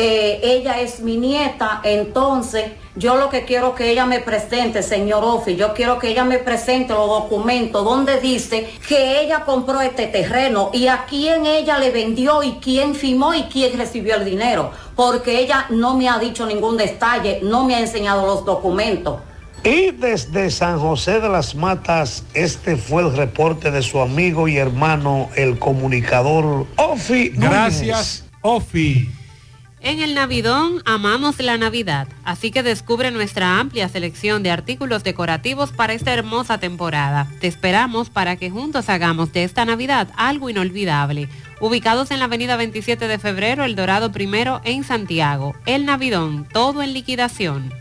Eh, 0.00 0.38
ella 0.44 0.80
es 0.80 1.00
mi 1.00 1.16
nieta, 1.16 1.80
entonces 1.82 2.66
yo 2.94 3.16
lo 3.16 3.28
que 3.28 3.44
quiero 3.44 3.74
que 3.74 3.90
ella 3.90 4.06
me 4.06 4.20
presente, 4.20 4.84
señor 4.84 5.24
Ofi, 5.24 5.56
yo 5.56 5.74
quiero 5.74 5.98
que 5.98 6.10
ella 6.10 6.22
me 6.22 6.38
presente 6.38 6.92
los 6.92 7.08
documentos 7.08 7.84
donde 7.84 8.20
dice 8.20 8.70
que 8.86 9.20
ella 9.20 9.40
compró 9.44 9.80
este 9.80 10.06
terreno 10.06 10.70
y 10.72 10.86
a 10.86 11.04
quién 11.08 11.46
ella 11.46 11.78
le 11.78 11.90
vendió 11.90 12.44
y 12.44 12.60
quién 12.62 12.94
firmó 12.94 13.34
y 13.34 13.42
quién 13.46 13.76
recibió 13.76 14.14
el 14.14 14.24
dinero, 14.24 14.70
porque 14.94 15.40
ella 15.40 15.66
no 15.70 15.96
me 15.96 16.08
ha 16.08 16.20
dicho 16.20 16.46
ningún 16.46 16.76
detalle, 16.76 17.40
no 17.42 17.64
me 17.64 17.74
ha 17.74 17.80
enseñado 17.80 18.24
los 18.24 18.44
documentos. 18.44 19.16
Y 19.64 19.90
desde 19.90 20.52
San 20.52 20.78
José 20.78 21.18
de 21.18 21.28
las 21.28 21.56
Matas, 21.56 22.22
este 22.34 22.76
fue 22.76 23.02
el 23.02 23.16
reporte 23.16 23.72
de 23.72 23.82
su 23.82 23.98
amigo 23.98 24.46
y 24.46 24.58
hermano, 24.58 25.28
el 25.34 25.58
comunicador 25.58 26.66
Ofi. 26.76 27.30
Gracias, 27.30 28.24
Ofi. 28.42 29.17
En 29.80 30.00
el 30.00 30.14
Navidón 30.14 30.82
amamos 30.86 31.38
la 31.38 31.56
Navidad, 31.56 32.08
así 32.24 32.50
que 32.50 32.64
descubre 32.64 33.12
nuestra 33.12 33.60
amplia 33.60 33.88
selección 33.88 34.42
de 34.42 34.50
artículos 34.50 35.04
decorativos 35.04 35.70
para 35.70 35.92
esta 35.92 36.12
hermosa 36.12 36.58
temporada. 36.58 37.28
Te 37.40 37.46
esperamos 37.46 38.10
para 38.10 38.36
que 38.36 38.50
juntos 38.50 38.88
hagamos 38.88 39.32
de 39.32 39.44
esta 39.44 39.64
Navidad 39.64 40.08
algo 40.16 40.50
inolvidable. 40.50 41.28
Ubicados 41.60 42.10
en 42.10 42.18
la 42.18 42.24
avenida 42.24 42.56
27 42.56 43.06
de 43.06 43.18
febrero, 43.18 43.64
El 43.64 43.76
Dorado 43.76 44.10
Primero, 44.10 44.60
en 44.64 44.82
Santiago. 44.82 45.54
El 45.64 45.86
Navidón, 45.86 46.46
todo 46.52 46.82
en 46.82 46.92
liquidación. 46.92 47.72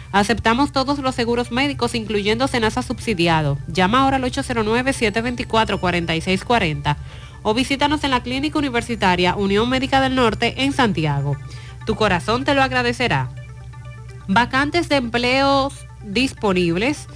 Aceptamos 0.11 0.71
todos 0.71 0.99
los 0.99 1.15
seguros 1.15 1.51
médicos, 1.51 1.95
incluyendo 1.95 2.47
Senasa 2.47 2.81
subsidiado. 2.81 3.57
Llama 3.67 4.01
ahora 4.01 4.15
al 4.17 4.23
809-724-4640 4.23 6.97
o 7.43 7.53
visítanos 7.53 8.03
en 8.03 8.11
la 8.11 8.21
Clínica 8.21 8.59
Universitaria 8.59 9.35
Unión 9.35 9.69
Médica 9.69 10.01
del 10.01 10.15
Norte 10.15 10.63
en 10.63 10.73
Santiago. 10.73 11.37
Tu 11.85 11.95
corazón 11.95 12.43
te 12.43 12.53
lo 12.53 12.61
agradecerá. 12.61 13.29
Vacantes 14.27 14.89
de 14.89 14.97
empleos 14.97 15.73
disponibles 16.03 17.07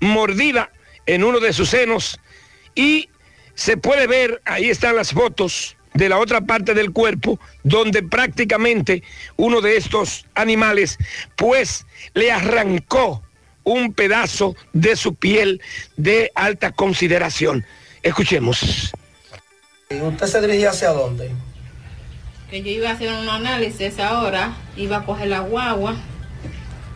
mordida 0.00 0.70
en 1.06 1.24
uno 1.24 1.40
de 1.40 1.52
sus 1.52 1.70
senos 1.70 2.20
y 2.74 3.08
se 3.54 3.76
puede 3.76 4.06
ver, 4.06 4.40
ahí 4.44 4.70
están 4.70 4.96
las 4.96 5.12
fotos 5.12 5.76
de 5.94 6.08
la 6.08 6.18
otra 6.18 6.40
parte 6.40 6.74
del 6.74 6.92
cuerpo, 6.92 7.38
donde 7.62 8.02
prácticamente 8.02 9.02
uno 9.36 9.60
de 9.60 9.76
estos 9.76 10.26
animales, 10.34 10.98
pues 11.36 11.86
le 12.14 12.32
arrancó 12.32 13.22
un 13.64 13.92
pedazo 13.92 14.56
de 14.72 14.96
su 14.96 15.14
piel 15.14 15.60
de 15.96 16.30
alta 16.34 16.72
consideración. 16.72 17.64
Escuchemos. 18.02 18.92
¿Usted 19.90 20.26
se 20.26 20.40
dirigía 20.40 20.70
hacia 20.70 20.90
dónde? 20.90 21.30
Que 22.50 22.62
yo 22.62 22.70
iba 22.70 22.90
a 22.90 22.92
hacer 22.92 23.12
un 23.12 23.28
análisis 23.28 23.98
ahora, 23.98 24.54
iba 24.76 24.98
a 24.98 25.04
coger 25.04 25.28
la 25.28 25.40
guagua, 25.40 25.96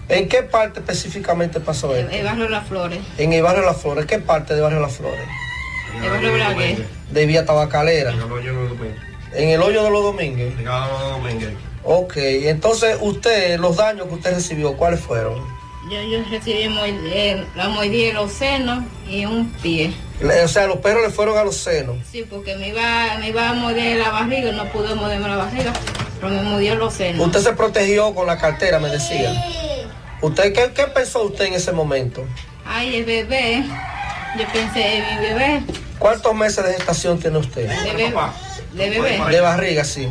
¿En 0.06 0.28
qué 0.28 0.42
parte 0.42 0.80
específicamente 0.80 1.60
pasó 1.60 1.94
el, 1.96 2.04
esto? 2.04 2.14
el 2.16 2.24
barrio 2.24 2.48
Las 2.50 2.68
Flores, 2.68 3.00
En 3.16 3.32
el 3.32 3.42
barrio 3.42 3.64
Las 3.64 3.78
Flores. 3.80 4.04
¿Qué 4.04 4.18
parte 4.18 4.54
de 4.54 4.60
barrio 4.60 4.80
Las 4.80 4.92
Flores? 4.96 5.26
el 6.02 6.10
barrio. 6.10 6.84
De 7.10 7.26
Vía 7.26 7.46
Tabacalera. 7.46 8.10
En 8.12 8.18
el 9.48 9.62
hoyo 9.62 9.82
de 9.82 9.90
los 9.90 10.02
Domínguez. 10.02 10.54
Ok, 11.84 12.16
entonces 12.16 12.98
usted, 13.00 13.58
los 13.58 13.76
daños 13.76 14.06
que 14.08 14.14
usted 14.14 14.34
recibió, 14.34 14.76
¿cuáles 14.76 15.00
fueron? 15.00 15.42
Yo, 15.90 16.00
yo 16.02 16.24
recibí 16.30 16.64
moid- 16.68 16.98
eh, 17.12 17.44
la 17.56 17.68
mordida 17.68 18.06
de 18.08 18.12
los 18.14 18.32
senos 18.32 18.84
y 19.08 19.26
un 19.26 19.50
pie. 19.62 19.92
O 20.44 20.48
sea, 20.48 20.66
los 20.66 20.78
perros 20.78 21.02
le 21.02 21.10
fueron 21.10 21.36
a 21.36 21.44
los 21.44 21.56
senos. 21.56 21.96
Sí, 22.10 22.24
porque 22.28 22.56
me 22.56 22.68
iba, 22.68 23.16
me 23.18 23.28
iba 23.28 23.50
a 23.50 23.52
morder 23.52 23.98
la 23.98 24.10
barriga, 24.10 24.52
no 24.52 24.64
pude 24.72 24.94
morderme 24.94 25.28
la 25.28 25.36
barriga, 25.36 25.72
pero 26.20 26.32
me 26.32 26.42
mordió 26.42 26.74
los 26.76 26.94
senos. 26.94 27.26
Usted 27.26 27.40
se 27.40 27.52
protegió 27.52 28.14
con 28.14 28.26
la 28.26 28.38
cartera, 28.38 28.78
me 28.78 28.88
decía. 28.88 29.30
¿Usted 30.22 30.54
qué, 30.54 30.72
qué 30.74 30.84
pensó 30.84 31.22
usted 31.24 31.46
en 31.46 31.54
ese 31.54 31.72
momento? 31.72 32.24
Ay, 32.64 32.96
el 32.96 33.04
bebé, 33.04 33.62
yo 34.38 34.46
pensé 34.52 34.96
en 34.98 35.04
mi 35.20 35.26
bebé, 35.26 35.62
¿Cuántos 35.98 36.34
meses 36.34 36.64
de 36.64 36.74
gestación 36.74 37.18
tiene 37.18 37.38
usted? 37.38 37.68
de 37.68 37.92
bebé, 37.92 38.12
de 38.72 38.90
bebé, 38.90 39.20
De 39.30 39.40
barriga, 39.40 39.84
sí. 39.84 40.08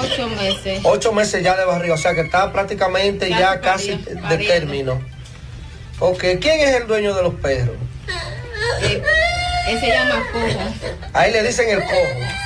ocho 0.00 0.28
meses. 0.28 0.80
Ocho 0.82 1.12
meses 1.12 1.42
ya 1.42 1.56
de 1.56 1.64
barriga, 1.66 1.94
o 1.94 1.98
sea 1.98 2.14
que 2.14 2.22
está 2.22 2.50
prácticamente 2.52 3.28
ya 3.28 3.60
casi 3.60 3.90
de 3.96 4.16
pariendo. 4.16 4.46
término. 4.54 5.09
Ok, 6.00 6.24
¿quién 6.40 6.60
es 6.60 6.74
el 6.76 6.86
dueño 6.86 7.14
de 7.14 7.22
los 7.22 7.34
perros? 7.34 7.76
Eh, 8.82 9.02
él 9.68 9.80
se 9.80 9.86
llama 9.88 10.22
Cojo, 10.32 10.46
Ahí 11.12 11.30
le 11.32 11.42
dicen 11.42 11.68
el 11.68 11.82
cojo. 11.82 11.96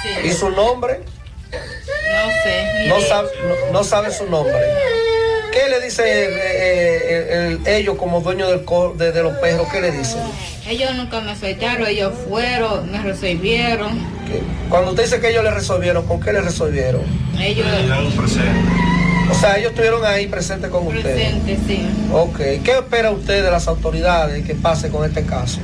Sí. 0.03 0.29
¿Y 0.29 0.33
su 0.33 0.51
nombre? 0.51 1.01
no 1.53 2.31
sé. 2.43 2.89
No 2.89 3.01
sabe, 3.01 3.29
no, 3.47 3.73
no 3.73 3.85
sabe 3.85 4.13
su 4.13 4.27
nombre. 4.27 4.55
¿Qué 5.53 5.69
le 5.69 5.81
dice 5.81 6.25
el- 6.27 6.33
el- 6.35 7.29
el- 7.63 7.67
ellos 7.69 7.97
como 7.97 8.21
dueños 8.21 8.49
del 8.51 8.65
co- 8.65 8.93
de, 8.99 9.13
de 9.13 9.23
los 9.23 9.35
perros? 9.39 9.69
¿Qué 9.71 9.81
le 9.81 9.93
dicen? 9.93 10.21
Ellos 10.69 10.93
nunca 10.97 11.21
me 11.21 11.37
soltaron, 11.37 11.87
ellos 11.87 12.13
fueron, 12.29 12.91
me 12.91 13.01
resolvieron. 13.03 14.01
Cuando 14.69 14.91
usted 14.91 15.05
dice 15.05 15.21
que 15.21 15.31
ellos 15.31 15.45
le 15.45 15.51
resolvieron, 15.53 16.05
¿con 16.07 16.21
qué 16.21 16.33
le 16.33 16.41
resolvieron? 16.41 17.03
Ellos 17.39 17.67
O 19.31 19.35
sea, 19.35 19.57
ellos 19.59 19.71
estuvieron 19.71 20.05
ahí 20.05 20.27
presentes 20.27 20.71
con 20.71 20.87
usted. 20.87 21.03
presentes, 21.03 21.59
sí. 21.67 21.87
Ok, 22.13 22.37
¿qué 22.63 22.73
espera 22.79 23.11
usted 23.11 23.43
de 23.45 23.51
las 23.51 23.67
autoridades 23.69 24.45
que 24.47 24.55
pase 24.55 24.91
con 24.91 25.05
este 25.05 25.25
caso? 25.25 25.59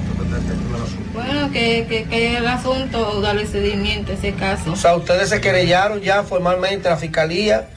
Bueno, 1.12 1.50
que, 1.52 1.86
que, 1.88 2.04
que 2.04 2.36
el 2.36 2.46
asunto, 2.46 3.20
darle 3.20 3.46
seguimiento 3.46 4.12
a 4.12 4.14
ese 4.14 4.32
caso. 4.32 4.72
O 4.72 4.76
sea, 4.76 4.94
ustedes 4.96 5.28
se 5.28 5.40
querellaron 5.40 6.00
ya 6.00 6.22
formalmente 6.22 6.88
a 6.88 6.92
la 6.92 6.96
fiscalía 6.96 7.68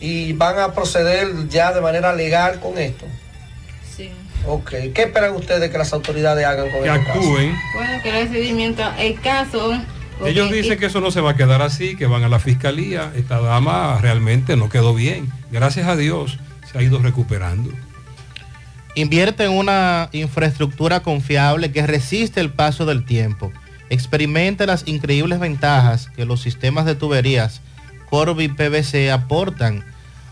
y 0.00 0.32
van 0.34 0.58
a 0.58 0.72
proceder 0.74 1.48
ya 1.48 1.72
de 1.72 1.80
manera 1.80 2.12
legal 2.12 2.60
con 2.60 2.78
esto. 2.78 3.06
Sí. 3.96 4.10
Ok, 4.46 4.70
¿qué 4.94 5.02
esperan 5.04 5.34
ustedes 5.34 5.70
que 5.70 5.78
las 5.78 5.92
autoridades 5.92 6.44
hagan 6.44 6.70
con 6.70 6.82
Que 6.82 6.88
este 6.90 7.04
caso? 7.06 7.18
actúen. 7.18 7.56
Bueno, 7.74 8.02
que 8.02 8.12
le 8.12 8.28
seguimiento 8.28 8.82
el 8.98 9.20
caso. 9.20 9.72
Ellos 10.24 10.50
dicen 10.50 10.78
que 10.78 10.86
eso 10.86 11.00
no 11.00 11.10
se 11.10 11.20
va 11.20 11.32
a 11.32 11.36
quedar 11.36 11.62
así, 11.62 11.96
que 11.96 12.06
van 12.06 12.22
a 12.22 12.28
la 12.28 12.38
fiscalía. 12.38 13.12
Esta 13.16 13.40
dama 13.40 13.98
realmente 14.00 14.56
no 14.56 14.68
quedó 14.68 14.94
bien. 14.94 15.28
Gracias 15.50 15.86
a 15.86 15.96
Dios 15.96 16.38
se 16.70 16.78
ha 16.78 16.82
ido 16.82 16.98
recuperando. 16.98 17.70
Invierte 18.94 19.44
en 19.44 19.52
una 19.52 20.08
infraestructura 20.12 21.00
confiable 21.00 21.72
que 21.72 21.86
resiste 21.86 22.40
el 22.40 22.50
paso 22.50 22.86
del 22.86 23.04
tiempo. 23.04 23.52
Experimente 23.90 24.66
las 24.66 24.86
increíbles 24.86 25.40
ventajas 25.40 26.08
que 26.14 26.24
los 26.24 26.40
sistemas 26.40 26.86
de 26.86 26.94
tuberías 26.94 27.60
Corby 28.08 28.48
PVC 28.48 29.10
aportan 29.10 29.84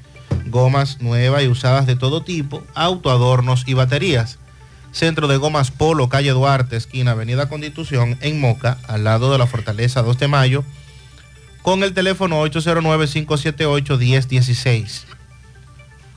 gomas 0.47 1.03
nuevas 1.03 1.43
y 1.43 1.49
usadas 1.49 1.87
de 1.87 1.95
todo 1.95 2.23
tipo, 2.23 2.65
autoadornos 2.75 3.65
y 3.67 3.75
baterías. 3.75 4.39
Centro 4.93 5.29
de 5.29 5.37
Gomas 5.37 5.71
Polo, 5.71 6.09
calle 6.09 6.31
Duarte, 6.31 6.77
esquina 6.77 7.11
Avenida 7.11 7.51
Constitución, 7.51 8.17
en 8.23 8.41
Moca, 8.41 8.79
al 8.89 9.05
lado 9.05 9.31
de 9.31 9.37
la 9.37 9.47
Fortaleza 9.47 10.01
2 10.01 10.19
de 10.21 10.29
Mayo, 10.29 10.65
con 11.61 11.83
el 11.83 11.93
teléfono 11.93 12.43
809-578-1016. 12.47 15.03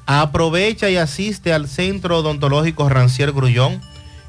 Aprovecha 0.05 0.89
y 0.89 0.95
asiste 0.95 1.51
al 1.51 1.67
Centro 1.67 2.19
Odontológico 2.19 2.87
Rancier 2.87 3.33
Grullón 3.33 3.81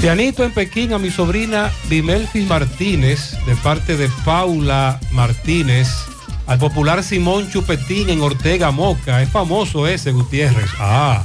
Pianito 0.00 0.44
en 0.44 0.52
Pekín 0.52 0.92
a 0.92 0.98
mi 0.98 1.10
sobrina 1.10 1.72
Bimelfis 1.88 2.46
Martínez, 2.46 3.36
de 3.46 3.56
parte 3.56 3.96
de 3.96 4.08
Paula 4.24 5.00
Martínez, 5.10 5.88
al 6.46 6.58
popular 6.58 7.02
Simón 7.02 7.50
Chupetín 7.50 8.10
en 8.10 8.20
Ortega 8.20 8.70
Moca, 8.70 9.20
es 9.22 9.28
famoso 9.30 9.86
ese 9.88 10.12
Gutiérrez. 10.12 10.70
Ah, 10.78 11.24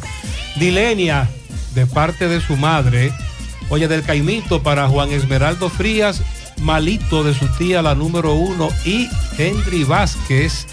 Dilenia, 0.55 1.29
de 1.75 1.85
parte 1.85 2.27
de 2.27 2.41
su 2.41 2.55
madre, 2.57 3.13
oye, 3.69 3.87
del 3.87 4.03
Caimito 4.03 4.63
para 4.63 4.87
Juan 4.87 5.11
Esmeraldo 5.11 5.69
Frías. 5.69 6.23
Malito 6.61 7.23
de 7.23 7.33
su 7.33 7.47
tía, 7.57 7.81
la 7.81 7.95
número 7.95 8.33
uno, 8.33 8.69
y 8.85 9.09
Henry 9.37 9.83
Vázquez 9.83 10.67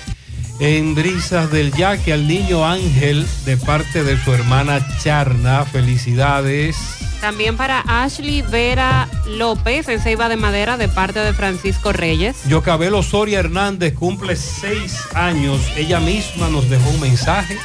en 0.60 0.94
Brisas 0.94 1.50
del 1.50 1.72
Yaque 1.72 2.12
al 2.12 2.26
niño 2.26 2.66
Ángel 2.66 3.26
de 3.44 3.56
parte 3.56 4.02
de 4.02 4.22
su 4.22 4.32
hermana 4.32 4.86
Charna. 5.02 5.64
Felicidades. 5.64 6.76
También 7.20 7.56
para 7.56 7.80
Ashley 7.80 8.42
Vera 8.42 9.08
López 9.26 9.88
en 9.88 10.00
Ceiba 10.00 10.28
de 10.28 10.36
Madera 10.36 10.76
de 10.76 10.88
parte 10.88 11.18
de 11.20 11.32
Francisco 11.32 11.92
Reyes. 11.92 12.36
Yocabel 12.48 12.94
Osoria 12.94 13.40
Hernández 13.40 13.94
cumple 13.94 14.36
seis 14.36 15.00
años. 15.14 15.60
Ella 15.76 16.00
misma 16.00 16.48
nos 16.48 16.68
dejó 16.70 16.90
un 16.90 17.00
mensaje. 17.00 17.56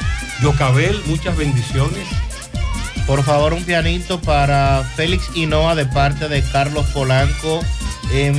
Yocabel, 0.42 1.00
muchas 1.06 1.36
bendiciones. 1.36 2.06
Por 3.06 3.22
favor, 3.22 3.52
un 3.52 3.64
pianito 3.64 4.20
para 4.20 4.82
Félix 4.96 5.30
Hinoa 5.34 5.74
de 5.74 5.86
parte 5.86 6.28
de 6.28 6.42
Carlos 6.42 6.86
Polanco 6.86 7.60
en 8.12 8.34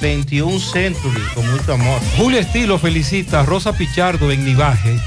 21 0.00 0.58
Century, 0.58 1.22
con 1.34 1.50
mucho 1.50 1.74
amor. 1.74 2.00
Julio 2.16 2.38
Estilo 2.38 2.78
felicita 2.78 3.40
a 3.40 3.42
Rosa 3.44 3.72
Pichardo 3.72 4.30
en 4.30 4.44
Nivaje, 4.44 4.98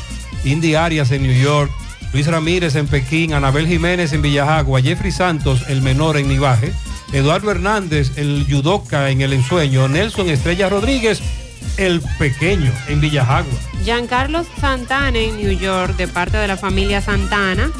Indy 0.43 0.75
Arias 0.75 1.11
en 1.11 1.23
New 1.23 1.41
York, 1.41 1.71
Luis 2.13 2.27
Ramírez 2.27 2.75
en 2.75 2.87
Pekín, 2.87 3.33
Anabel 3.33 3.67
Jiménez 3.67 4.13
en 4.13 4.21
Villajagua, 4.21 4.81
Jeffrey 4.81 5.11
Santos, 5.11 5.63
el 5.69 5.81
menor 5.81 6.17
en 6.17 6.27
Nivaje, 6.27 6.73
Eduardo 7.13 7.51
Hernández, 7.51 8.17
el 8.17 8.45
Yudoca 8.47 9.09
en 9.09 9.21
El 9.21 9.33
Ensueño, 9.33 9.87
Nelson 9.87 10.29
Estrella 10.29 10.69
Rodríguez, 10.69 11.21
el 11.77 12.01
pequeño 12.19 12.71
en 12.87 13.01
Villajagua. 13.01 13.53
Giancarlo 13.83 14.45
Santana 14.59 15.17
en 15.17 15.37
New 15.37 15.57
York 15.57 15.95
de 15.95 16.07
parte 16.07 16.37
de 16.37 16.47
la 16.47 16.57
familia 16.57 17.01
Santana. 17.01 17.71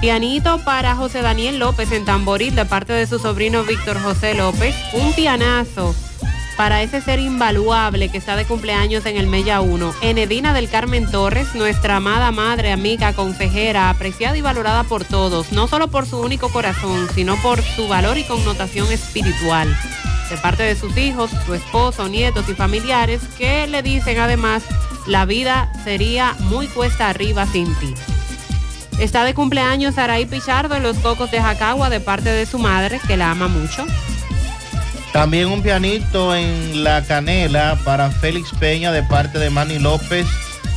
Pianito 0.00 0.58
para 0.60 0.94
José 0.94 1.22
Daniel 1.22 1.58
López 1.58 1.90
en 1.90 2.04
Tamboril 2.04 2.54
de 2.54 2.64
parte 2.64 2.92
de 2.92 3.08
su 3.08 3.18
sobrino 3.18 3.64
Víctor 3.64 4.00
José 4.00 4.34
López. 4.34 4.76
Un 4.92 5.12
pianazo 5.12 5.92
para 6.56 6.82
ese 6.82 7.00
ser 7.00 7.18
invaluable 7.18 8.08
que 8.08 8.18
está 8.18 8.36
de 8.36 8.44
cumpleaños 8.44 9.06
en 9.06 9.16
el 9.16 9.26
Mella 9.26 9.60
1. 9.60 9.94
Enedina 10.02 10.52
del 10.52 10.70
Carmen 10.70 11.10
Torres, 11.10 11.52
nuestra 11.56 11.96
amada 11.96 12.30
madre, 12.30 12.70
amiga, 12.70 13.12
consejera, 13.12 13.90
apreciada 13.90 14.36
y 14.36 14.40
valorada 14.40 14.84
por 14.84 15.04
todos, 15.04 15.50
no 15.50 15.66
solo 15.66 15.88
por 15.88 16.06
su 16.06 16.20
único 16.20 16.48
corazón, 16.48 17.08
sino 17.12 17.34
por 17.42 17.60
su 17.60 17.88
valor 17.88 18.18
y 18.18 18.24
connotación 18.24 18.92
espiritual. 18.92 19.76
De 20.30 20.36
parte 20.36 20.62
de 20.62 20.76
sus 20.76 20.96
hijos, 20.96 21.30
su 21.44 21.54
esposo, 21.54 22.08
nietos 22.08 22.48
y 22.48 22.54
familiares, 22.54 23.20
que 23.36 23.66
le 23.66 23.82
dicen 23.82 24.20
además, 24.20 24.62
la 25.08 25.24
vida 25.24 25.72
sería 25.82 26.36
muy 26.38 26.68
cuesta 26.68 27.08
arriba 27.08 27.46
sin 27.46 27.74
ti. 27.76 27.94
Está 28.98 29.22
de 29.22 29.32
cumpleaños 29.32 29.94
Saraí 29.94 30.26
Pichardo 30.26 30.74
en 30.74 30.82
Los 30.82 30.96
Cocos 30.98 31.30
de 31.30 31.40
Jacagua 31.40 31.88
de 31.88 32.00
parte 32.00 32.30
de 32.30 32.46
su 32.46 32.58
madre, 32.58 33.00
que 33.06 33.16
la 33.16 33.30
ama 33.30 33.46
mucho. 33.46 33.86
También 35.12 35.46
un 35.48 35.62
pianito 35.62 36.34
en 36.34 36.82
la 36.82 37.04
canela 37.04 37.78
para 37.84 38.10
Félix 38.10 38.50
Peña 38.58 38.90
de 38.90 39.04
parte 39.04 39.38
de 39.38 39.50
Manny 39.50 39.78
López 39.78 40.26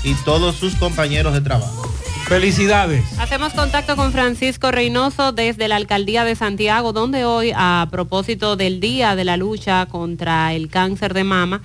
y 0.03 0.14
todos 0.24 0.56
sus 0.56 0.75
compañeros 0.75 1.33
de 1.33 1.41
trabajo. 1.41 1.91
Felicidades. 2.27 3.03
Hacemos 3.19 3.53
contacto 3.53 3.95
con 3.95 4.11
Francisco 4.11 4.72
Reynoso 4.72 5.32
desde 5.32 5.67
la 5.67 5.75
Alcaldía 5.75 6.24
de 6.24 6.35
Santiago, 6.35 6.93
donde 6.93 7.25
hoy, 7.25 7.51
a 7.56 7.88
propósito 7.90 8.56
del 8.56 8.80
Día 8.80 9.16
de 9.16 9.25
la 9.25 9.35
Lucha 9.35 9.88
contra 9.88 10.53
el 10.53 10.69
Cáncer 10.69 11.16
de 11.16 11.24
Mama, 11.24 11.61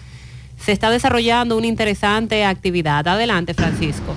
se 0.59 0.73
está 0.73 0.91
desarrollando 0.91 1.57
una 1.57 1.67
interesante 1.67 2.45
actividad. 2.45 3.07
Adelante, 3.07 3.53
Francisco. 3.53 4.15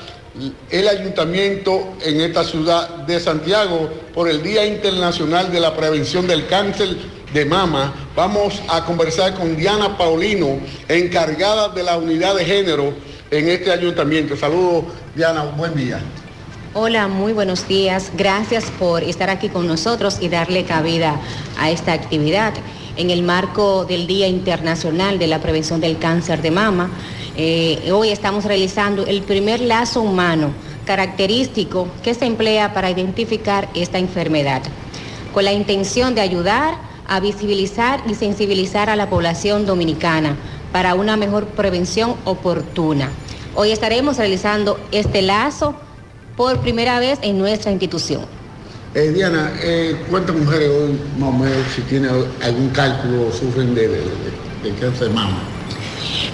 el 0.70 0.88
ayuntamiento 0.88 1.94
en 2.02 2.22
esta 2.22 2.44
ciudad 2.44 2.90
de 3.08 3.20
Santiago 3.20 3.90
por 4.14 4.30
el 4.30 4.44
Día 4.44 4.66
Internacional 4.66 5.52
de 5.52 5.60
la 5.60 5.76
Prevención 5.76 6.28
del 6.28 6.46
Cáncer 6.48 6.98
de 7.34 7.46
Mama. 7.46 7.94
Vamos 8.16 8.62
a 8.68 8.84
conversar 8.86 9.34
con 9.34 9.56
Diana 9.56 9.98
Paulino, 9.98 10.60
encargada 10.88 11.70
de 11.70 11.84
la 11.84 11.98
unidad 11.98 12.36
de 12.36 12.46
género 12.46 12.94
en 13.32 13.48
este 13.48 13.72
ayuntamiento. 13.72 14.36
Saludos, 14.36 14.86
Diana, 15.16 15.44
buen 15.44 15.74
día. 15.76 16.00
Hola, 16.74 17.08
muy 17.08 17.32
buenos 17.32 17.70
días. 17.70 18.12
Gracias 18.18 18.66
por 18.78 19.02
estar 19.04 19.30
aquí 19.30 19.48
con 19.48 19.66
nosotros 19.66 20.18
y 20.20 20.28
darle 20.28 20.66
cabida 20.66 21.20
a 21.58 21.70
esta 21.70 21.94
actividad 21.94 22.54
en 22.98 23.10
el 23.10 23.24
marco 23.24 23.86
del 23.86 24.08
Día 24.08 24.28
Internacional 24.28 25.20
de 25.20 25.28
la 25.28 25.40
Prevención 25.40 25.80
del 25.82 25.98
Cáncer 25.98 26.42
de 26.42 26.52
Mama. 26.52 26.90
Eh, 27.38 27.92
hoy 27.92 28.10
estamos 28.10 28.46
realizando 28.46 29.06
el 29.06 29.22
primer 29.22 29.60
lazo 29.60 30.02
humano 30.02 30.54
característico 30.86 31.88
que 32.04 32.14
se 32.14 32.26
emplea 32.26 32.74
para 32.74 32.90
identificar 32.90 33.68
esta 33.74 33.98
enfermedad, 33.98 34.62
con 35.34 35.44
la 35.44 35.52
intención 35.52 36.16
de 36.16 36.22
ayudar 36.22 36.76
a 37.08 37.20
visibilizar 37.20 38.02
y 38.08 38.16
sensibilizar 38.16 38.90
a 38.90 38.96
la 38.96 39.10
población 39.10 39.66
dominicana 39.66 40.38
para 40.72 40.96
una 40.96 41.18
mejor 41.18 41.48
prevención 41.48 42.16
oportuna. 42.26 43.10
Hoy 43.56 43.72
estaremos 43.72 44.18
realizando 44.18 44.80
este 44.92 45.22
lazo 45.22 45.76
por 46.36 46.60
primera 46.60 47.00
vez 47.00 47.20
en 47.22 47.38
nuestra 47.38 47.72
institución. 47.72 48.35
Eh, 48.96 49.12
Diana, 49.12 49.52
eh, 49.62 49.94
¿cuántas 50.10 50.34
mujeres 50.38 50.70
hoy, 50.70 50.98
más 51.20 51.52
si 51.76 51.82
tiene 51.82 52.08
algún 52.42 52.70
cálculo, 52.70 53.30
sufren 53.30 53.76
de, 53.76 53.90
cáncer 54.80 55.10
de 55.10 55.14
mama? 55.14 55.38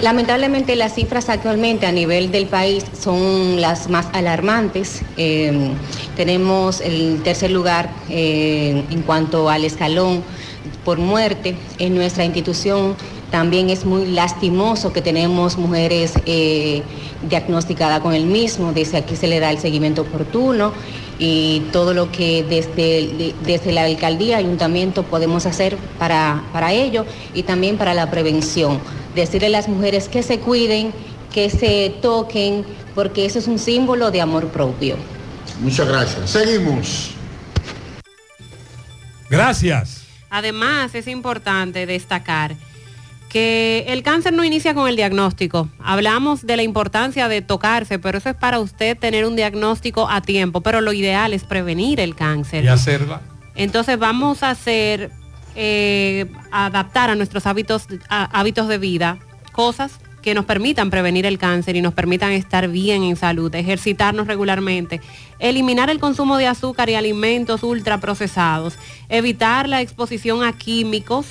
Lamentablemente 0.03 0.75
las 0.75 0.93
cifras 0.93 1.29
actualmente 1.29 1.87
a 1.87 1.91
nivel 1.91 2.31
del 2.31 2.45
país 2.45 2.83
son 2.93 3.59
las 3.59 3.89
más 3.89 4.09
alarmantes. 4.13 5.01
Eh, 5.17 5.71
tenemos 6.15 6.81
el 6.81 7.23
tercer 7.23 7.49
lugar 7.49 7.89
eh, 8.09 8.83
en 8.91 9.01
cuanto 9.01 9.49
al 9.49 9.65
escalón 9.65 10.21
por 10.85 10.99
muerte 10.99 11.55
en 11.79 11.95
nuestra 11.95 12.25
institución. 12.25 12.95
También 13.31 13.71
es 13.71 13.85
muy 13.85 14.05
lastimoso 14.05 14.93
que 14.93 15.01
tenemos 15.01 15.57
mujeres 15.57 16.13
diagnosticadas 17.27 18.01
con 18.01 18.13
el 18.13 18.25
mismo, 18.25 18.71
desde 18.73 18.97
aquí 18.97 19.15
se 19.15 19.27
le 19.27 19.39
da 19.39 19.49
el 19.49 19.57
seguimiento 19.57 20.03
oportuno 20.03 20.73
y 21.23 21.59
todo 21.71 21.93
lo 21.93 22.11
que 22.11 22.43
desde, 22.43 23.35
desde 23.45 23.71
la 23.71 23.83
alcaldía, 23.83 24.37
ayuntamiento 24.37 25.03
podemos 25.03 25.45
hacer 25.45 25.77
para, 25.99 26.43
para 26.51 26.73
ello 26.73 27.05
y 27.35 27.43
también 27.43 27.77
para 27.77 27.93
la 27.93 28.09
prevención. 28.09 28.79
Decirle 29.13 29.45
a 29.45 29.49
las 29.51 29.67
mujeres 29.67 30.09
que 30.09 30.23
se 30.23 30.39
cuiden, 30.39 30.91
que 31.31 31.51
se 31.51 31.93
toquen, 32.01 32.65
porque 32.95 33.27
eso 33.27 33.37
es 33.37 33.47
un 33.47 33.59
símbolo 33.59 34.09
de 34.09 34.19
amor 34.19 34.47
propio. 34.47 34.95
Muchas 35.59 35.87
gracias. 35.87 36.31
Seguimos. 36.31 37.11
Gracias. 39.29 40.01
Además, 40.31 40.95
es 40.95 41.05
importante 41.05 41.85
destacar 41.85 42.55
que 43.31 43.85
el 43.87 44.03
cáncer 44.03 44.33
no 44.33 44.43
inicia 44.43 44.73
con 44.73 44.89
el 44.89 44.97
diagnóstico. 44.97 45.69
Hablamos 45.81 46.45
de 46.45 46.57
la 46.57 46.63
importancia 46.63 47.29
de 47.29 47.41
tocarse, 47.41 47.97
pero 47.97 48.17
eso 48.17 48.29
es 48.29 48.35
para 48.35 48.59
usted 48.59 48.97
tener 48.97 49.25
un 49.25 49.37
diagnóstico 49.37 50.09
a 50.09 50.21
tiempo, 50.21 50.59
pero 50.59 50.81
lo 50.81 50.91
ideal 50.91 51.33
es 51.33 51.45
prevenir 51.45 52.01
el 52.01 52.13
cáncer. 52.13 52.65
Y 52.65 52.67
hacerla. 52.67 53.21
Entonces 53.55 53.97
vamos 53.97 54.43
a 54.43 54.49
hacer, 54.49 55.11
eh, 55.55 56.25
adaptar 56.51 57.09
a 57.09 57.15
nuestros 57.15 57.45
hábitos, 57.45 57.87
a- 58.09 58.25
hábitos 58.37 58.67
de 58.67 58.77
vida 58.77 59.17
cosas 59.53 59.93
que 60.21 60.33
nos 60.33 60.45
permitan 60.45 60.89
prevenir 60.89 61.25
el 61.25 61.37
cáncer 61.37 61.75
y 61.77 61.81
nos 61.81 61.93
permitan 61.93 62.31
estar 62.33 62.67
bien 62.67 63.03
en 63.03 63.15
salud, 63.15 63.53
ejercitarnos 63.55 64.27
regularmente, 64.27 64.99
eliminar 65.39 65.89
el 65.89 65.99
consumo 65.99 66.37
de 66.37 66.47
azúcar 66.47 66.89
y 66.89 66.95
alimentos 66.95 67.63
ultraprocesados, 67.63 68.75
evitar 69.09 69.67
la 69.69 69.81
exposición 69.81 70.43
a 70.43 70.53
químicos, 70.53 71.25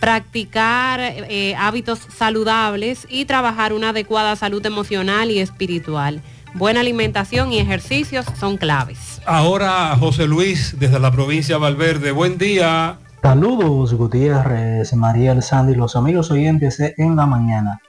practicar 0.00 0.98
eh, 1.00 1.54
hábitos 1.56 2.00
saludables 2.16 3.06
y 3.08 3.26
trabajar 3.26 3.72
una 3.72 3.90
adecuada 3.90 4.34
salud 4.34 4.64
emocional 4.64 5.30
y 5.30 5.38
espiritual. 5.38 6.22
Buena 6.54 6.80
alimentación 6.80 7.52
y 7.52 7.58
ejercicios 7.60 8.26
son 8.38 8.56
claves. 8.56 9.20
Ahora 9.24 9.94
José 9.98 10.26
Luis 10.26 10.74
desde 10.78 10.98
la 10.98 11.12
provincia 11.12 11.56
de 11.56 11.60
Valverde. 11.60 12.10
Buen 12.10 12.38
día. 12.38 12.98
Saludos 13.22 13.94
Gutiérrez, 13.94 14.94
Mariel 14.94 15.42
Sandy, 15.42 15.74
los 15.74 15.94
amigos 15.94 16.30
oyentes 16.30 16.80
en 16.96 17.14
la 17.14 17.26
mañana. 17.26 17.80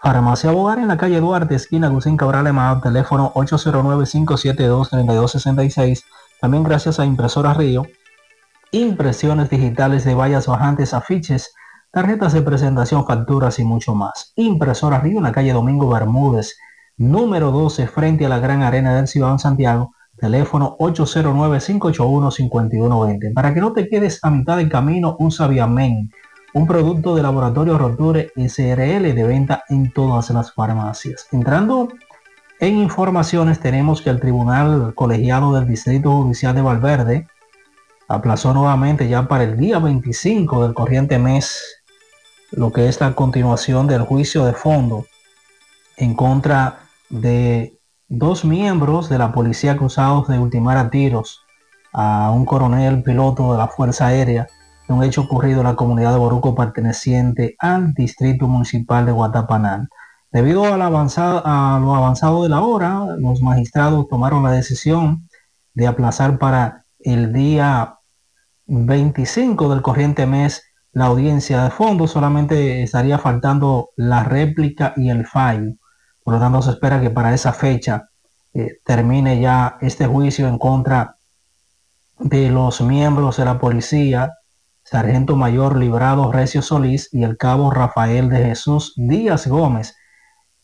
Farmacia 0.00 0.50
Bogar 0.50 0.78
en 0.78 0.88
la 0.88 0.96
calle 0.96 1.20
Duarte, 1.20 1.54
esquina 1.54 1.88
Gusín 1.88 2.16
Cabral 2.16 2.46
Emao, 2.46 2.80
teléfono 2.80 3.32
809-572-3266. 3.34 6.04
También 6.40 6.62
gracias 6.64 6.98
a 6.98 7.04
Impresora 7.04 7.52
Río, 7.54 7.86
impresiones 8.72 9.50
digitales 9.50 10.04
de 10.04 10.14
vallas 10.14 10.46
bajantes, 10.46 10.94
afiches, 10.94 11.54
tarjetas 11.92 12.32
de 12.32 12.42
presentación, 12.42 13.06
facturas 13.06 13.58
y 13.58 13.64
mucho 13.64 13.94
más. 13.94 14.32
Impresora 14.36 14.98
Río 14.98 15.18
en 15.18 15.24
la 15.24 15.32
calle 15.32 15.52
Domingo 15.52 15.88
Bermúdez, 15.88 16.56
número 16.96 17.52
12, 17.52 17.86
frente 17.86 18.26
a 18.26 18.28
la 18.28 18.38
Gran 18.38 18.62
Arena 18.62 18.94
del 18.94 19.06
Ciudad 19.06 19.38
Santiago, 19.38 19.92
teléfono 20.18 20.76
809-581-5120. 20.78 23.34
Para 23.34 23.54
que 23.54 23.60
no 23.60 23.72
te 23.72 23.88
quedes 23.88 24.18
a 24.22 24.30
mitad 24.30 24.56
del 24.56 24.68
camino, 24.68 25.16
usa 25.18 25.46
Viamen, 25.46 26.10
un 26.54 26.66
producto 26.66 27.14
de 27.14 27.22
laboratorio 27.22 27.78
Roture 27.78 28.32
SRL 28.36 29.14
de 29.14 29.24
venta 29.24 29.64
en 29.68 29.92
todas 29.92 30.30
las 30.30 30.52
farmacias. 30.52 31.26
Entrando 31.32 31.88
en 32.60 32.76
informaciones, 32.76 33.58
tenemos 33.58 34.02
que 34.02 34.10
el 34.10 34.20
Tribunal 34.20 34.94
Colegiado 34.94 35.52
del 35.54 35.66
Distrito 35.66 36.12
Judicial 36.12 36.54
de 36.54 36.62
Valverde 36.62 37.26
aplazó 38.08 38.52
nuevamente 38.52 39.08
ya 39.08 39.26
para 39.26 39.44
el 39.44 39.56
día 39.56 39.78
25 39.78 40.62
del 40.62 40.74
corriente 40.74 41.18
mes 41.18 41.82
lo 42.50 42.70
que 42.70 42.86
es 42.86 43.00
la 43.00 43.14
continuación 43.14 43.86
del 43.86 44.02
juicio 44.02 44.44
de 44.44 44.52
fondo 44.52 45.06
en 45.96 46.14
contra 46.14 46.80
de 47.08 47.78
dos 48.08 48.44
miembros 48.44 49.08
de 49.08 49.16
la 49.16 49.32
policía 49.32 49.72
acusados 49.72 50.28
de 50.28 50.38
ultimar 50.38 50.76
a 50.76 50.90
tiros 50.90 51.40
a 51.94 52.30
un 52.30 52.44
coronel 52.44 53.02
piloto 53.02 53.52
de 53.52 53.58
la 53.58 53.68
Fuerza 53.68 54.08
Aérea 54.08 54.46
un 54.88 55.02
hecho 55.04 55.22
ocurrido 55.22 55.60
en 55.60 55.66
la 55.66 55.76
comunidad 55.76 56.12
de 56.12 56.18
Boruco 56.18 56.54
perteneciente 56.54 57.56
al 57.58 57.94
distrito 57.94 58.48
municipal 58.48 59.06
de 59.06 59.12
Guatapanal. 59.12 59.88
Debido 60.30 60.64
a, 60.64 60.76
la 60.76 60.86
avanzada, 60.86 61.78
lo 61.78 61.94
avanzado 61.94 62.42
de 62.42 62.48
la 62.48 62.62
hora, 62.62 63.06
los 63.18 63.42
magistrados 63.42 64.08
tomaron 64.08 64.42
la 64.42 64.52
decisión 64.52 65.28
de 65.74 65.86
aplazar 65.86 66.38
para 66.38 66.84
el 67.00 67.32
día 67.32 67.96
25 68.66 69.68
del 69.68 69.82
corriente 69.82 70.26
mes 70.26 70.62
la 70.92 71.06
audiencia 71.06 71.64
de 71.64 71.70
fondo, 71.70 72.06
solamente 72.06 72.82
estaría 72.82 73.18
faltando 73.18 73.90
la 73.96 74.24
réplica 74.24 74.92
y 74.96 75.08
el 75.08 75.26
fallo. 75.26 75.72
Por 76.22 76.34
lo 76.34 76.40
tanto, 76.40 76.62
se 76.62 76.70
espera 76.70 77.00
que 77.00 77.10
para 77.10 77.32
esa 77.34 77.52
fecha 77.52 78.08
eh, 78.52 78.78
termine 78.84 79.40
ya 79.40 79.78
este 79.80 80.06
juicio 80.06 80.46
en 80.48 80.58
contra 80.58 81.16
de 82.18 82.50
los 82.50 82.82
miembros 82.82 83.38
de 83.38 83.44
la 83.44 83.58
policía, 83.58 84.32
Sargento 84.92 85.36
Mayor 85.36 85.78
Librado 85.78 86.30
Recio 86.30 86.60
Solís 86.60 87.08
y 87.12 87.22
el 87.22 87.38
cabo 87.38 87.70
Rafael 87.70 88.28
de 88.28 88.44
Jesús 88.44 88.92
Díaz 88.94 89.46
Gómez, 89.46 89.96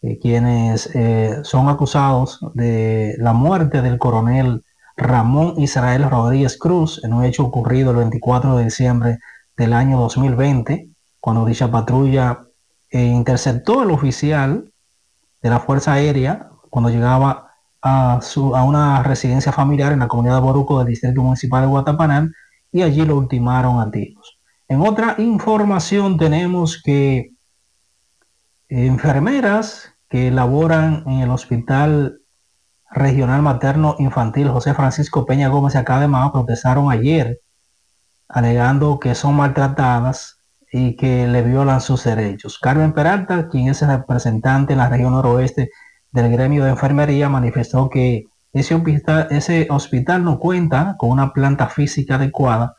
eh, 0.02 0.18
quienes 0.18 0.94
eh, 0.94 1.40
son 1.44 1.70
acusados 1.70 2.38
de 2.52 3.14
la 3.20 3.32
muerte 3.32 3.80
del 3.80 3.96
coronel 3.96 4.66
Ramón 4.98 5.54
Israel 5.56 6.10
Rodríguez 6.10 6.58
Cruz 6.58 7.02
en 7.04 7.14
un 7.14 7.24
hecho 7.24 7.42
ocurrido 7.42 7.92
el 7.92 7.96
24 7.96 8.58
de 8.58 8.64
diciembre 8.64 9.18
del 9.56 9.72
año 9.72 9.98
2020, 9.98 10.90
cuando 11.20 11.46
dicha 11.46 11.70
patrulla 11.70 12.48
eh, 12.90 13.02
interceptó 13.02 13.80
al 13.80 13.90
oficial 13.90 14.70
de 15.40 15.48
la 15.48 15.58
Fuerza 15.58 15.94
Aérea 15.94 16.50
cuando 16.68 16.90
llegaba 16.90 17.54
a, 17.80 18.18
su, 18.20 18.54
a 18.54 18.62
una 18.62 19.02
residencia 19.02 19.52
familiar 19.52 19.92
en 19.92 20.00
la 20.00 20.08
comunidad 20.08 20.34
de 20.34 20.42
Boruco 20.42 20.80
del 20.80 20.88
Distrito 20.88 21.22
Municipal 21.22 21.62
de 21.62 21.68
Guatapanal 21.68 22.34
y 22.72 22.82
allí 22.82 23.04
lo 23.04 23.16
ultimaron 23.16 23.80
a 23.80 23.90
tiros. 23.90 24.38
En 24.68 24.80
otra 24.80 25.14
información 25.18 26.18
tenemos 26.18 26.82
que 26.82 27.32
enfermeras 28.68 29.94
que 30.08 30.30
laboran 30.30 31.04
en 31.06 31.20
el 31.20 31.30
Hospital 31.30 32.20
Regional 32.90 33.42
Materno 33.42 33.96
Infantil 33.98 34.48
José 34.48 34.74
Francisco 34.74 35.26
Peña 35.26 35.48
Gómez 35.48 35.76
acá 35.76 36.00
de 36.00 36.08
Mao 36.08 36.32
protestaron 36.32 36.90
ayer 36.90 37.40
alegando 38.28 38.98
que 38.98 39.14
son 39.14 39.36
maltratadas 39.36 40.38
y 40.70 40.96
que 40.96 41.26
le 41.26 41.42
violan 41.42 41.80
sus 41.80 42.04
derechos. 42.04 42.58
Carmen 42.58 42.92
Peralta, 42.92 43.48
quien 43.48 43.68
es 43.68 43.80
el 43.82 43.88
representante 43.88 44.74
en 44.74 44.78
la 44.78 44.88
región 44.88 45.12
noroeste 45.12 45.70
del 46.12 46.30
gremio 46.30 46.64
de 46.64 46.70
enfermería, 46.70 47.28
manifestó 47.28 47.88
que 47.88 48.24
ese 48.52 49.68
hospital, 49.70 50.24
no 50.24 50.38
cuenta 50.38 50.96
con 50.98 51.10
una 51.10 51.32
planta 51.32 51.68
física 51.68 52.16
adecuada. 52.16 52.74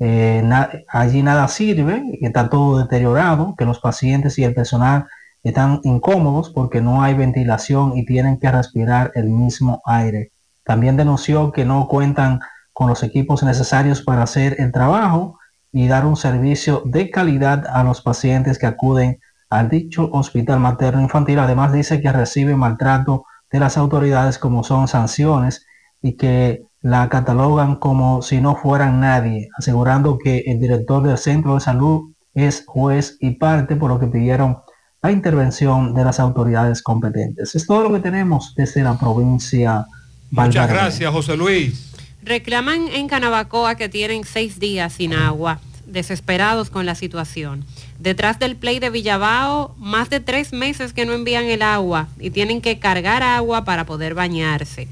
Eh, 0.00 0.48
allí 0.88 1.22
nada 1.22 1.48
sirve, 1.48 2.02
está 2.20 2.48
todo 2.48 2.78
deteriorado, 2.78 3.54
que 3.56 3.64
los 3.64 3.80
pacientes 3.80 4.38
y 4.38 4.44
el 4.44 4.54
personal 4.54 5.06
están 5.42 5.80
incómodos 5.84 6.50
porque 6.50 6.80
no 6.80 7.02
hay 7.02 7.14
ventilación 7.14 7.96
y 7.96 8.04
tienen 8.04 8.38
que 8.38 8.50
respirar 8.50 9.12
el 9.14 9.28
mismo 9.28 9.82
aire. 9.84 10.32
También 10.64 10.96
denunció 10.96 11.52
que 11.52 11.64
no 11.64 11.88
cuentan 11.88 12.40
con 12.72 12.88
los 12.88 13.02
equipos 13.02 13.42
necesarios 13.42 14.02
para 14.02 14.22
hacer 14.22 14.56
el 14.58 14.70
trabajo 14.72 15.38
y 15.72 15.88
dar 15.88 16.06
un 16.06 16.16
servicio 16.16 16.82
de 16.84 17.10
calidad 17.10 17.66
a 17.66 17.82
los 17.82 18.02
pacientes 18.02 18.58
que 18.58 18.66
acuden 18.66 19.20
al 19.50 19.68
dicho 19.68 20.10
hospital 20.12 20.60
materno 20.60 21.00
infantil. 21.00 21.38
Además 21.38 21.72
dice 21.72 22.00
que 22.00 22.12
recibe 22.12 22.54
maltrato 22.54 23.24
de 23.50 23.60
las 23.60 23.76
autoridades 23.76 24.38
como 24.38 24.64
son 24.64 24.88
sanciones 24.88 25.66
y 26.02 26.16
que 26.16 26.62
la 26.80 27.08
catalogan 27.08 27.76
como 27.76 28.22
si 28.22 28.40
no 28.40 28.56
fueran 28.56 29.00
nadie, 29.00 29.48
asegurando 29.58 30.18
que 30.18 30.44
el 30.46 30.60
director 30.60 31.02
del 31.02 31.18
centro 31.18 31.54
de 31.54 31.60
salud 31.60 32.12
es 32.34 32.64
juez 32.66 33.16
y 33.20 33.32
parte, 33.32 33.76
por 33.76 33.90
lo 33.90 33.98
que 33.98 34.06
pidieron 34.06 34.58
la 35.02 35.10
intervención 35.10 35.94
de 35.94 36.04
las 36.04 36.20
autoridades 36.20 36.82
competentes. 36.82 37.54
Es 37.54 37.66
todo 37.66 37.82
lo 37.84 37.92
que 37.92 38.00
tenemos 38.00 38.54
desde 38.56 38.82
la 38.82 38.98
provincia. 38.98 39.86
Muchas 40.30 40.68
gracias, 40.68 41.12
José 41.12 41.36
Luis. 41.36 41.92
Reclaman 42.22 42.88
en 42.88 43.08
Canabacoa 43.08 43.76
que 43.76 43.88
tienen 43.88 44.24
seis 44.24 44.58
días 44.58 44.92
sin 44.92 45.14
agua, 45.14 45.60
desesperados 45.88 46.70
con 46.70 46.86
la 46.86 46.94
situación. 46.94 47.64
Detrás 47.98 48.38
del 48.38 48.56
play 48.56 48.78
de 48.78 48.90
Villabao, 48.90 49.74
más 49.78 50.10
de 50.10 50.20
tres 50.20 50.52
meses 50.52 50.92
que 50.92 51.06
no 51.06 51.12
envían 51.12 51.46
el 51.46 51.62
agua 51.62 52.08
y 52.18 52.30
tienen 52.30 52.60
que 52.60 52.78
cargar 52.78 53.22
agua 53.22 53.64
para 53.64 53.86
poder 53.86 54.14
bañarse. 54.14 54.88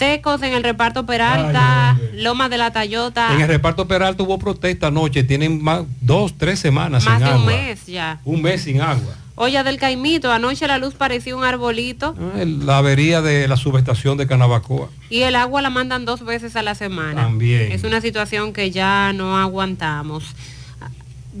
Secos 0.00 0.40
en 0.42 0.54
el 0.54 0.62
reparto 0.64 1.04
Peralta, 1.04 1.94
Loma 2.14 2.48
de 2.48 2.56
la 2.56 2.70
Tayota. 2.72 3.34
En 3.34 3.42
el 3.42 3.48
reparto 3.48 3.86
Peralta 3.86 4.22
hubo 4.22 4.38
protesta 4.38 4.86
anoche, 4.86 5.24
tienen 5.24 5.62
más 5.62 5.82
dos, 6.00 6.32
tres 6.38 6.58
semanas 6.58 7.04
más 7.04 7.18
sin 7.18 7.24
de 7.26 7.30
agua. 7.34 7.40
un 7.40 7.46
mes 7.46 7.86
ya. 7.86 8.18
Un 8.24 8.40
mes 8.40 8.62
sin 8.62 8.80
agua. 8.80 9.14
Olla 9.34 9.62
del 9.62 9.76
Caimito, 9.78 10.32
anoche 10.32 10.66
la 10.66 10.78
luz 10.78 10.94
parecía 10.94 11.36
un 11.36 11.44
arbolito 11.44 12.14
Ah, 12.18 12.38
La 12.44 12.78
avería 12.78 13.20
de 13.20 13.46
la 13.46 13.58
subestación 13.58 14.16
de 14.16 14.26
Canabacoa. 14.26 14.88
y 15.10 15.20
el 15.20 15.36
agua 15.36 15.60
la 15.60 15.68
mandan 15.68 16.06
dos 16.06 16.24
veces 16.24 16.56
a 16.56 16.62
la 16.62 16.74
semana. 16.74 17.20
También. 17.24 17.70
Es 17.70 17.84
una 17.84 18.00
situación 18.00 18.54
que 18.54 18.70
ya 18.70 19.12
no 19.14 19.36
aguantamos. 19.36 20.24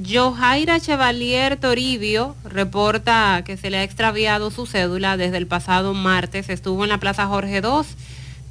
Johaira 0.06 0.78
Chevalier 0.80 1.56
Toribio 1.56 2.36
reporta 2.44 3.42
que 3.44 3.56
se 3.56 3.70
le 3.70 3.78
ha 3.78 3.82
extraviado 3.84 4.50
su 4.50 4.66
cédula 4.66 5.16
desde 5.16 5.38
el 5.38 5.46
pasado 5.46 5.94
martes. 5.94 6.50
Estuvo 6.50 6.84
en 6.84 6.90
la 6.90 6.98
Plaza 6.98 7.26
Jorge 7.26 7.56
II, 7.64 7.86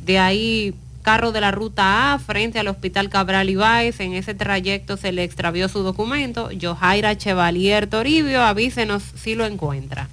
de 0.05 0.19
ahí 0.19 0.73
carro 1.01 1.31
de 1.31 1.41
la 1.41 1.51
ruta 1.51 2.13
A 2.13 2.19
frente 2.19 2.59
al 2.59 2.67
Hospital 2.67 3.09
Cabral 3.09 3.49
Ibáez. 3.49 3.99
En 3.99 4.13
ese 4.13 4.33
trayecto 4.33 4.97
se 4.97 5.11
le 5.11 5.23
extravió 5.23 5.69
su 5.69 5.79
documento. 5.79 6.49
Johaira 6.59 7.17
Chevalier 7.17 7.87
Toribio, 7.87 8.43
avísenos 8.43 9.03
si 9.15 9.35
lo 9.35 9.45
encuentra. 9.45 10.09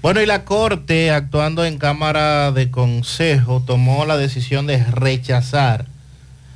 Bueno, 0.00 0.22
y 0.22 0.26
la 0.26 0.44
Corte, 0.44 1.10
actuando 1.10 1.64
en 1.64 1.78
Cámara 1.78 2.52
de 2.52 2.70
Consejo, 2.70 3.62
tomó 3.66 4.06
la 4.06 4.16
decisión 4.16 4.66
de 4.66 4.84
rechazar 4.84 5.86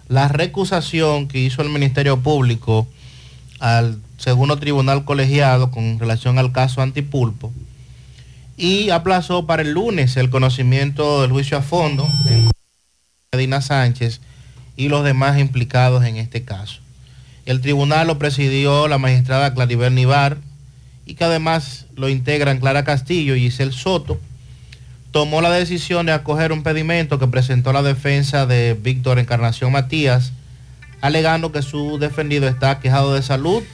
la 0.09 0.29
recusación 0.29 1.27
que 1.27 1.41
hizo 1.41 1.63
el 1.63 1.69
Ministerio 1.69 2.21
Público 2.21 2.87
al 3.59 3.99
segundo 4.19 4.59
tribunal 4.59 5.05
colegiado 5.05 5.71
con 5.71 5.99
relación 5.99 6.39
al 6.39 6.53
caso 6.53 6.83
Antipulpo 6.83 7.53
y 8.63 8.91
aplazó 8.91 9.45
para 9.45 9.63
el 9.63 9.73
lunes 9.73 10.17
el 10.17 10.31
conocimiento 10.31 11.23
del 11.23 11.33
juicio 11.33 11.59
a 11.59 11.63
fondo 11.63 12.07
en 12.29 12.49
Medina 13.33 13.61
Sánchez 13.61 14.21
y 14.77 14.89
los 14.89 15.03
demás 15.03 15.41
implicados 15.41 16.05
en 16.05 16.17
este 16.17 16.45
caso. 16.45 16.79
El 17.45 17.61
tribunal 17.61 18.07
lo 18.07 18.21
presidió 18.21 18.87
la 18.87 18.99
magistrada 18.99 19.53
Claribel 19.53 19.97
Nivar 19.97 20.37
y 21.07 21.15
que 21.15 21.25
además 21.25 21.87
lo 21.97 22.09
integran 22.09 22.61
Clara 22.61 22.85
Castillo 22.85 23.35
y 23.35 23.41
Giselle 23.41 23.73
Soto. 23.73 24.21
Tomó 25.11 25.41
la 25.41 25.51
decisión 25.51 26.07
de 26.07 26.13
acoger 26.13 26.53
un 26.53 26.63
pedimento 26.63 27.19
que 27.19 27.27
presentó 27.27 27.73
la 27.73 27.83
defensa 27.83 28.47
de 28.47 28.79
Víctor 28.81 29.19
Encarnación 29.19 29.73
Matías 29.73 30.35
alegando 31.01 31.51
que 31.51 31.63
su 31.63 31.99
defendido 31.99 32.47
está 32.47 32.79
quejado 32.79 33.13
de 33.13 33.23
salud 33.23 33.65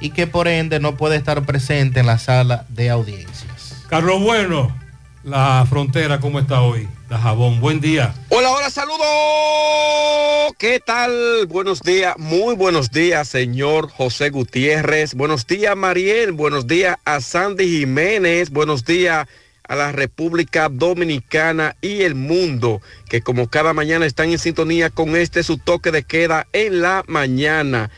y 0.00 0.10
que 0.10 0.26
por 0.26 0.48
ende 0.48 0.80
no 0.80 0.98
puede 0.98 1.16
estar 1.16 1.46
presente 1.46 2.00
en 2.00 2.06
la 2.06 2.18
sala 2.18 2.66
de 2.68 2.90
audiencias. 2.90 3.53
Carlos 3.94 4.20
Bueno, 4.22 4.76
la 5.22 5.64
frontera, 5.70 6.18
¿cómo 6.18 6.40
está 6.40 6.62
hoy? 6.62 6.88
La 7.08 7.16
jabón, 7.16 7.60
buen 7.60 7.80
día. 7.80 8.12
Hola, 8.28 8.50
hola, 8.50 8.68
saludos. 8.68 10.52
¿Qué 10.58 10.80
tal? 10.84 11.46
Buenos 11.46 11.80
días, 11.80 12.18
muy 12.18 12.56
buenos 12.56 12.90
días, 12.90 13.28
señor 13.28 13.88
José 13.88 14.30
Gutiérrez. 14.30 15.14
Buenos 15.14 15.46
días, 15.46 15.76
Mariel. 15.76 16.32
Buenos 16.32 16.66
días 16.66 16.96
a 17.04 17.20
Sandy 17.20 17.68
Jiménez. 17.68 18.50
Buenos 18.50 18.84
días 18.84 19.28
a 19.62 19.76
la 19.76 19.92
República 19.92 20.68
Dominicana 20.68 21.76
y 21.80 22.02
el 22.02 22.16
mundo, 22.16 22.82
que 23.08 23.22
como 23.22 23.48
cada 23.48 23.74
mañana 23.74 24.06
están 24.06 24.30
en 24.30 24.40
sintonía 24.40 24.90
con 24.90 25.14
este 25.14 25.44
su 25.44 25.56
toque 25.56 25.92
de 25.92 26.02
queda 26.02 26.48
en 26.52 26.82
la 26.82 27.04
mañana. 27.06 27.92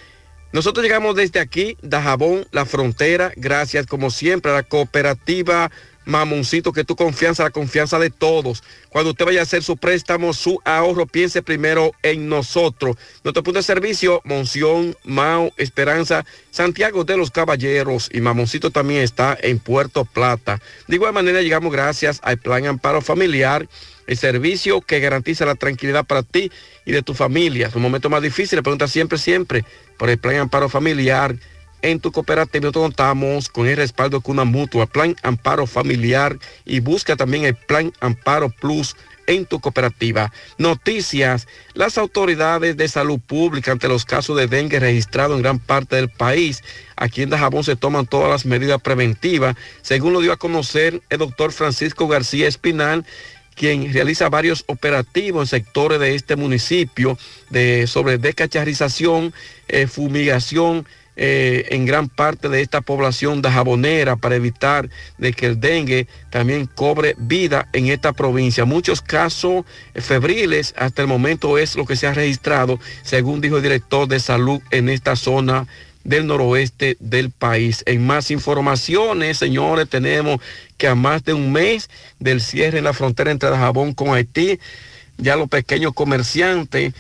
Nosotros 0.57 0.83
llegamos 0.83 1.15
desde 1.15 1.39
aquí, 1.39 1.76
Dajabón, 1.83 2.47
la 2.51 2.65
frontera, 2.65 3.31
gracias 3.36 3.86
como 3.86 4.10
siempre 4.10 4.51
a 4.51 4.55
la 4.55 4.62
cooperativa 4.62 5.70
Mamoncito, 6.07 6.73
que 6.73 6.85
tu 6.85 6.97
confianza, 6.97 7.43
la 7.43 7.51
confianza 7.51 7.99
de 7.99 8.10
todos. 8.10 8.62
Cuando 8.89 9.10
usted 9.10 9.26
vaya 9.26 9.41
a 9.41 9.43
hacer 9.43 9.62
su 9.62 9.76
préstamo, 9.76 10.33
su 10.33 10.60
ahorro, 10.65 11.07
piense 11.07 11.43
primero 11.43 11.93
en 12.02 12.28
nosotros. 12.28 12.97
Nuestro 13.25 13.43
punto 13.43 13.59
de 13.59 13.65
servicio, 13.65 14.23
Monción, 14.25 14.97
Mao, 15.05 15.52
Esperanza, 15.59 16.25
Santiago 16.51 17.05
de 17.05 17.17
los 17.17 17.31
Caballeros 17.31 18.09
y 18.12 18.20
Mamoncito 18.20 18.70
también 18.70 19.02
está 19.02 19.36
en 19.41 19.59
Puerto 19.59 20.05
Plata. 20.05 20.62
De 20.86 20.97
igual 20.97 21.12
manera, 21.12 21.43
llegamos 21.43 21.73
gracias 21.73 22.20
al 22.23 22.39
Plan 22.39 22.67
Amparo 22.67 23.02
Familiar, 23.02 23.68
el 24.07 24.17
servicio 24.17 24.81
que 24.81 25.01
garantiza 25.01 25.44
la 25.44 25.57
tranquilidad 25.57 26.07
para 26.07 26.23
ti 26.23 26.51
y 26.85 26.93
de 26.93 27.02
tu 27.02 27.12
familia. 27.12 27.67
Es 27.67 27.75
un 27.75 27.83
momento 27.83 28.09
más 28.09 28.23
difícil, 28.23 28.62
pregunta 28.62 28.86
siempre, 28.86 29.18
siempre 29.18 29.65
por 29.99 30.09
el 30.09 30.18
Plan 30.18 30.36
Amparo 30.36 30.68
Familiar 30.68 31.35
en 31.87 32.01
tu 32.01 32.11
cooperativa 32.11 32.73
contamos 32.73 33.49
con 33.49 33.69
el 33.69 33.77
respaldo 33.77 34.19
de 34.19 34.31
una 34.31 34.45
mutua, 34.45 34.87
Plan 34.87 35.15
Amparo 35.23 35.67
Familiar 35.67 36.37
y 36.65 36.81
busca 36.81 37.15
también 37.15 37.45
el 37.45 37.55
Plan 37.55 37.93
Amparo 38.01 38.51
Plus 38.51 38.97
en 39.29 39.47
tu 39.47 39.61
cooperativa. 39.61 40.33
Noticias. 40.59 41.47
Las 41.75 41.97
autoridades 41.97 42.77
de 42.77 42.89
salud 42.89 43.21
pública 43.21 43.73
ante 43.73 43.89
los 43.89 44.05
casos 44.05 44.37
de 44.37 44.49
dengue 44.49 44.81
registrados 44.81 45.37
en 45.37 45.43
gran 45.43 45.59
parte 45.61 45.97
del 45.97 46.09
país. 46.09 46.63
Aquí 46.97 47.23
en 47.23 47.31
Dajabón 47.31 47.63
se 47.63 47.77
toman 47.77 48.07
todas 48.07 48.31
las 48.31 48.47
medidas 48.47 48.81
preventivas. 48.83 49.57
Según 49.83 50.13
lo 50.13 50.21
dio 50.21 50.33
a 50.33 50.37
conocer 50.37 51.03
el 51.09 51.19
doctor 51.19 51.53
Francisco 51.53 52.09
García 52.09 52.49
Espinal, 52.49 53.05
quien 53.55 53.93
realiza 53.93 54.29
varios 54.29 54.65
operativos 54.67 55.53
en 55.53 55.61
sectores 55.61 56.01
de 56.01 56.15
este 56.15 56.37
municipio 56.37 57.17
de, 57.51 57.87
sobre 57.87 58.19
decacharización, 58.19 59.33
eh, 59.69 59.87
fumigación, 59.87 60.87
eh, 61.17 61.67
en 61.70 61.86
gran 61.86 62.09
parte 62.09 62.49
de 62.49 62.61
esta 62.61 62.83
población 62.83 63.41
de 63.41 63.51
jabonera 63.51 64.17
para 64.17 64.36
evitar 64.36 64.91
de 65.17 65.33
que 65.33 65.47
el 65.47 65.61
dengue 65.61 66.07
también 66.31 66.67
cobre 66.67 67.15
vida 67.19 67.69
en 67.73 67.86
esta 67.86 68.12
provincia. 68.12 68.67
Muchos 68.67 69.01
casos 69.01 69.65
febriles 69.95 70.75
hasta 70.77 71.03
el 71.03 71.09
momento 71.09 71.57
es 71.57 71.75
lo 71.75 71.86
que 71.86 71.97
se 71.97 72.07
ha 72.07 72.12
registrado, 72.12 72.78
según 73.03 73.41
dijo 73.41 73.57
el 73.57 73.62
director 73.62 74.07
de 74.07 74.20
salud 74.20 74.61
en 74.70 74.89
esta 74.91 75.17
zona 75.17 75.67
del 76.07 76.27
noroeste 76.27 76.97
del 77.01 77.31
país. 77.31 77.83
En 77.86 78.07
más 78.07 78.31
informaciones, 78.31 79.39
señores, 79.39 79.89
tenemos 79.89 80.41
que 80.77 80.86
a 80.86 80.95
más 80.95 81.25
de 81.25 81.33
un 81.33 81.51
mes 81.51 81.91
del 82.19 82.41
cierre 82.41 82.78
en 82.78 82.85
la 82.85 82.93
frontera 82.93 83.31
entre 83.31 83.51
Dajabón 83.51 83.93
con 83.93 84.15
Haití, 84.15 84.61
ya 85.19 85.36
los 85.36 85.49
pequeños 85.49 85.95
comerciantes 85.95 86.93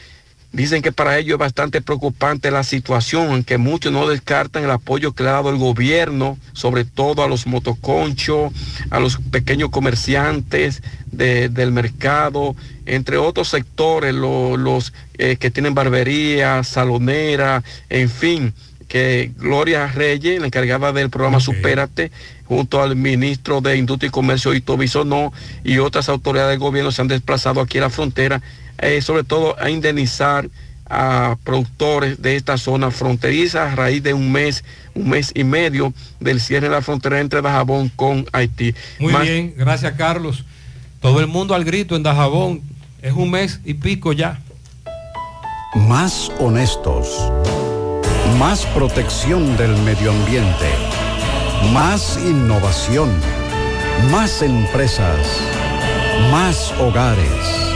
Dicen 0.52 0.80
que 0.80 0.92
para 0.92 1.18
ellos 1.18 1.34
es 1.34 1.38
bastante 1.38 1.82
preocupante 1.82 2.50
la 2.50 2.62
situación, 2.62 3.28
aunque 3.28 3.58
muchos 3.58 3.92
no 3.92 4.08
descartan 4.08 4.64
el 4.64 4.70
apoyo 4.70 5.12
que 5.12 5.22
le 5.22 5.28
ha 5.28 5.32
dado 5.32 5.50
el 5.50 5.58
gobierno, 5.58 6.38
sobre 6.52 6.84
todo 6.84 7.22
a 7.22 7.28
los 7.28 7.46
motoconchos, 7.46 8.52
a 8.90 8.98
los 8.98 9.18
pequeños 9.18 9.70
comerciantes 9.70 10.82
del 11.10 11.72
mercado, 11.72 12.56
entre 12.86 13.16
otros 13.16 13.48
sectores, 13.48 14.14
los 14.14 14.92
eh, 15.18 15.36
que 15.36 15.50
tienen 15.50 15.74
barbería, 15.74 16.62
salonera, 16.62 17.62
en 17.88 18.08
fin, 18.08 18.54
que 18.88 19.32
Gloria 19.36 19.88
Reyes, 19.88 20.40
la 20.40 20.46
encargada 20.46 20.92
del 20.92 21.10
programa 21.10 21.40
Supérate, 21.40 22.12
junto 22.44 22.80
al 22.80 22.94
ministro 22.96 23.60
de 23.60 23.76
Industria 23.76 24.08
y 24.08 24.12
Comercio, 24.12 24.54
Ito 24.54 24.76
Bisonó, 24.76 25.32
y 25.64 25.78
otras 25.78 26.08
autoridades 26.08 26.52
del 26.52 26.60
gobierno 26.60 26.92
se 26.92 27.02
han 27.02 27.08
desplazado 27.08 27.60
aquí 27.60 27.78
a 27.78 27.82
la 27.82 27.90
frontera 27.90 28.40
eh, 28.78 29.00
sobre 29.02 29.24
todo 29.24 29.56
a 29.58 29.70
indemnizar 29.70 30.48
a 30.88 31.36
productores 31.42 32.22
de 32.22 32.36
esta 32.36 32.58
zona 32.58 32.90
fronteriza 32.90 33.72
a 33.72 33.74
raíz 33.74 34.02
de 34.02 34.14
un 34.14 34.30
mes, 34.30 34.64
un 34.94 35.08
mes 35.08 35.32
y 35.34 35.44
medio 35.44 35.92
del 36.20 36.40
cierre 36.40 36.68
de 36.68 36.74
la 36.74 36.82
frontera 36.82 37.20
entre 37.20 37.42
Dajabón 37.42 37.88
con 37.88 38.26
Haití. 38.32 38.74
Muy 38.98 39.12
bien, 39.14 39.54
gracias 39.56 39.94
Carlos. 39.94 40.44
Todo 41.00 41.20
el 41.20 41.26
mundo 41.26 41.54
al 41.54 41.64
grito 41.64 41.96
en 41.96 42.02
Dajabón, 42.02 42.62
es 43.02 43.12
un 43.12 43.30
mes 43.30 43.60
y 43.64 43.74
pico 43.74 44.12
ya. 44.12 44.40
Más 45.74 46.32
honestos, 46.38 47.30
más 48.38 48.64
protección 48.66 49.56
del 49.56 49.76
medio 49.82 50.10
ambiente, 50.10 50.70
más 51.72 52.18
innovación, 52.24 53.10
más 54.10 54.40
empresas, 54.42 55.18
más 56.30 56.72
hogares. 56.80 57.75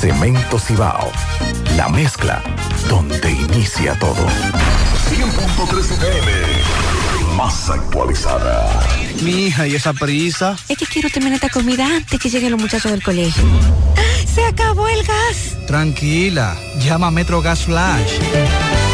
Cemento 0.00 0.58
Cibao. 0.58 1.12
La 1.76 1.86
mezcla 1.90 2.42
donde 2.88 3.32
inicia 3.32 3.98
todo. 3.98 4.26
100.3 5.10 5.78
FM. 5.78 7.36
Más 7.36 7.68
actualizada. 7.68 8.80
Mi 9.20 9.48
hija, 9.48 9.66
¿y 9.66 9.74
esa 9.74 9.92
prisa? 9.92 10.56
Es 10.70 10.78
que 10.78 10.86
quiero 10.86 11.10
terminar 11.10 11.34
esta 11.34 11.50
comida 11.50 11.84
antes 11.84 12.18
que 12.18 12.30
lleguen 12.30 12.52
los 12.52 12.60
muchachos 12.62 12.90
del 12.90 13.02
colegio. 13.02 13.44
¡Se 14.24 14.42
acabó 14.46 14.88
el 14.88 15.02
gas! 15.02 15.58
Tranquila, 15.66 16.56
llama 16.78 17.08
a 17.08 17.10
Metro 17.10 17.42
Gas 17.42 17.64
Flash. 17.64 18.80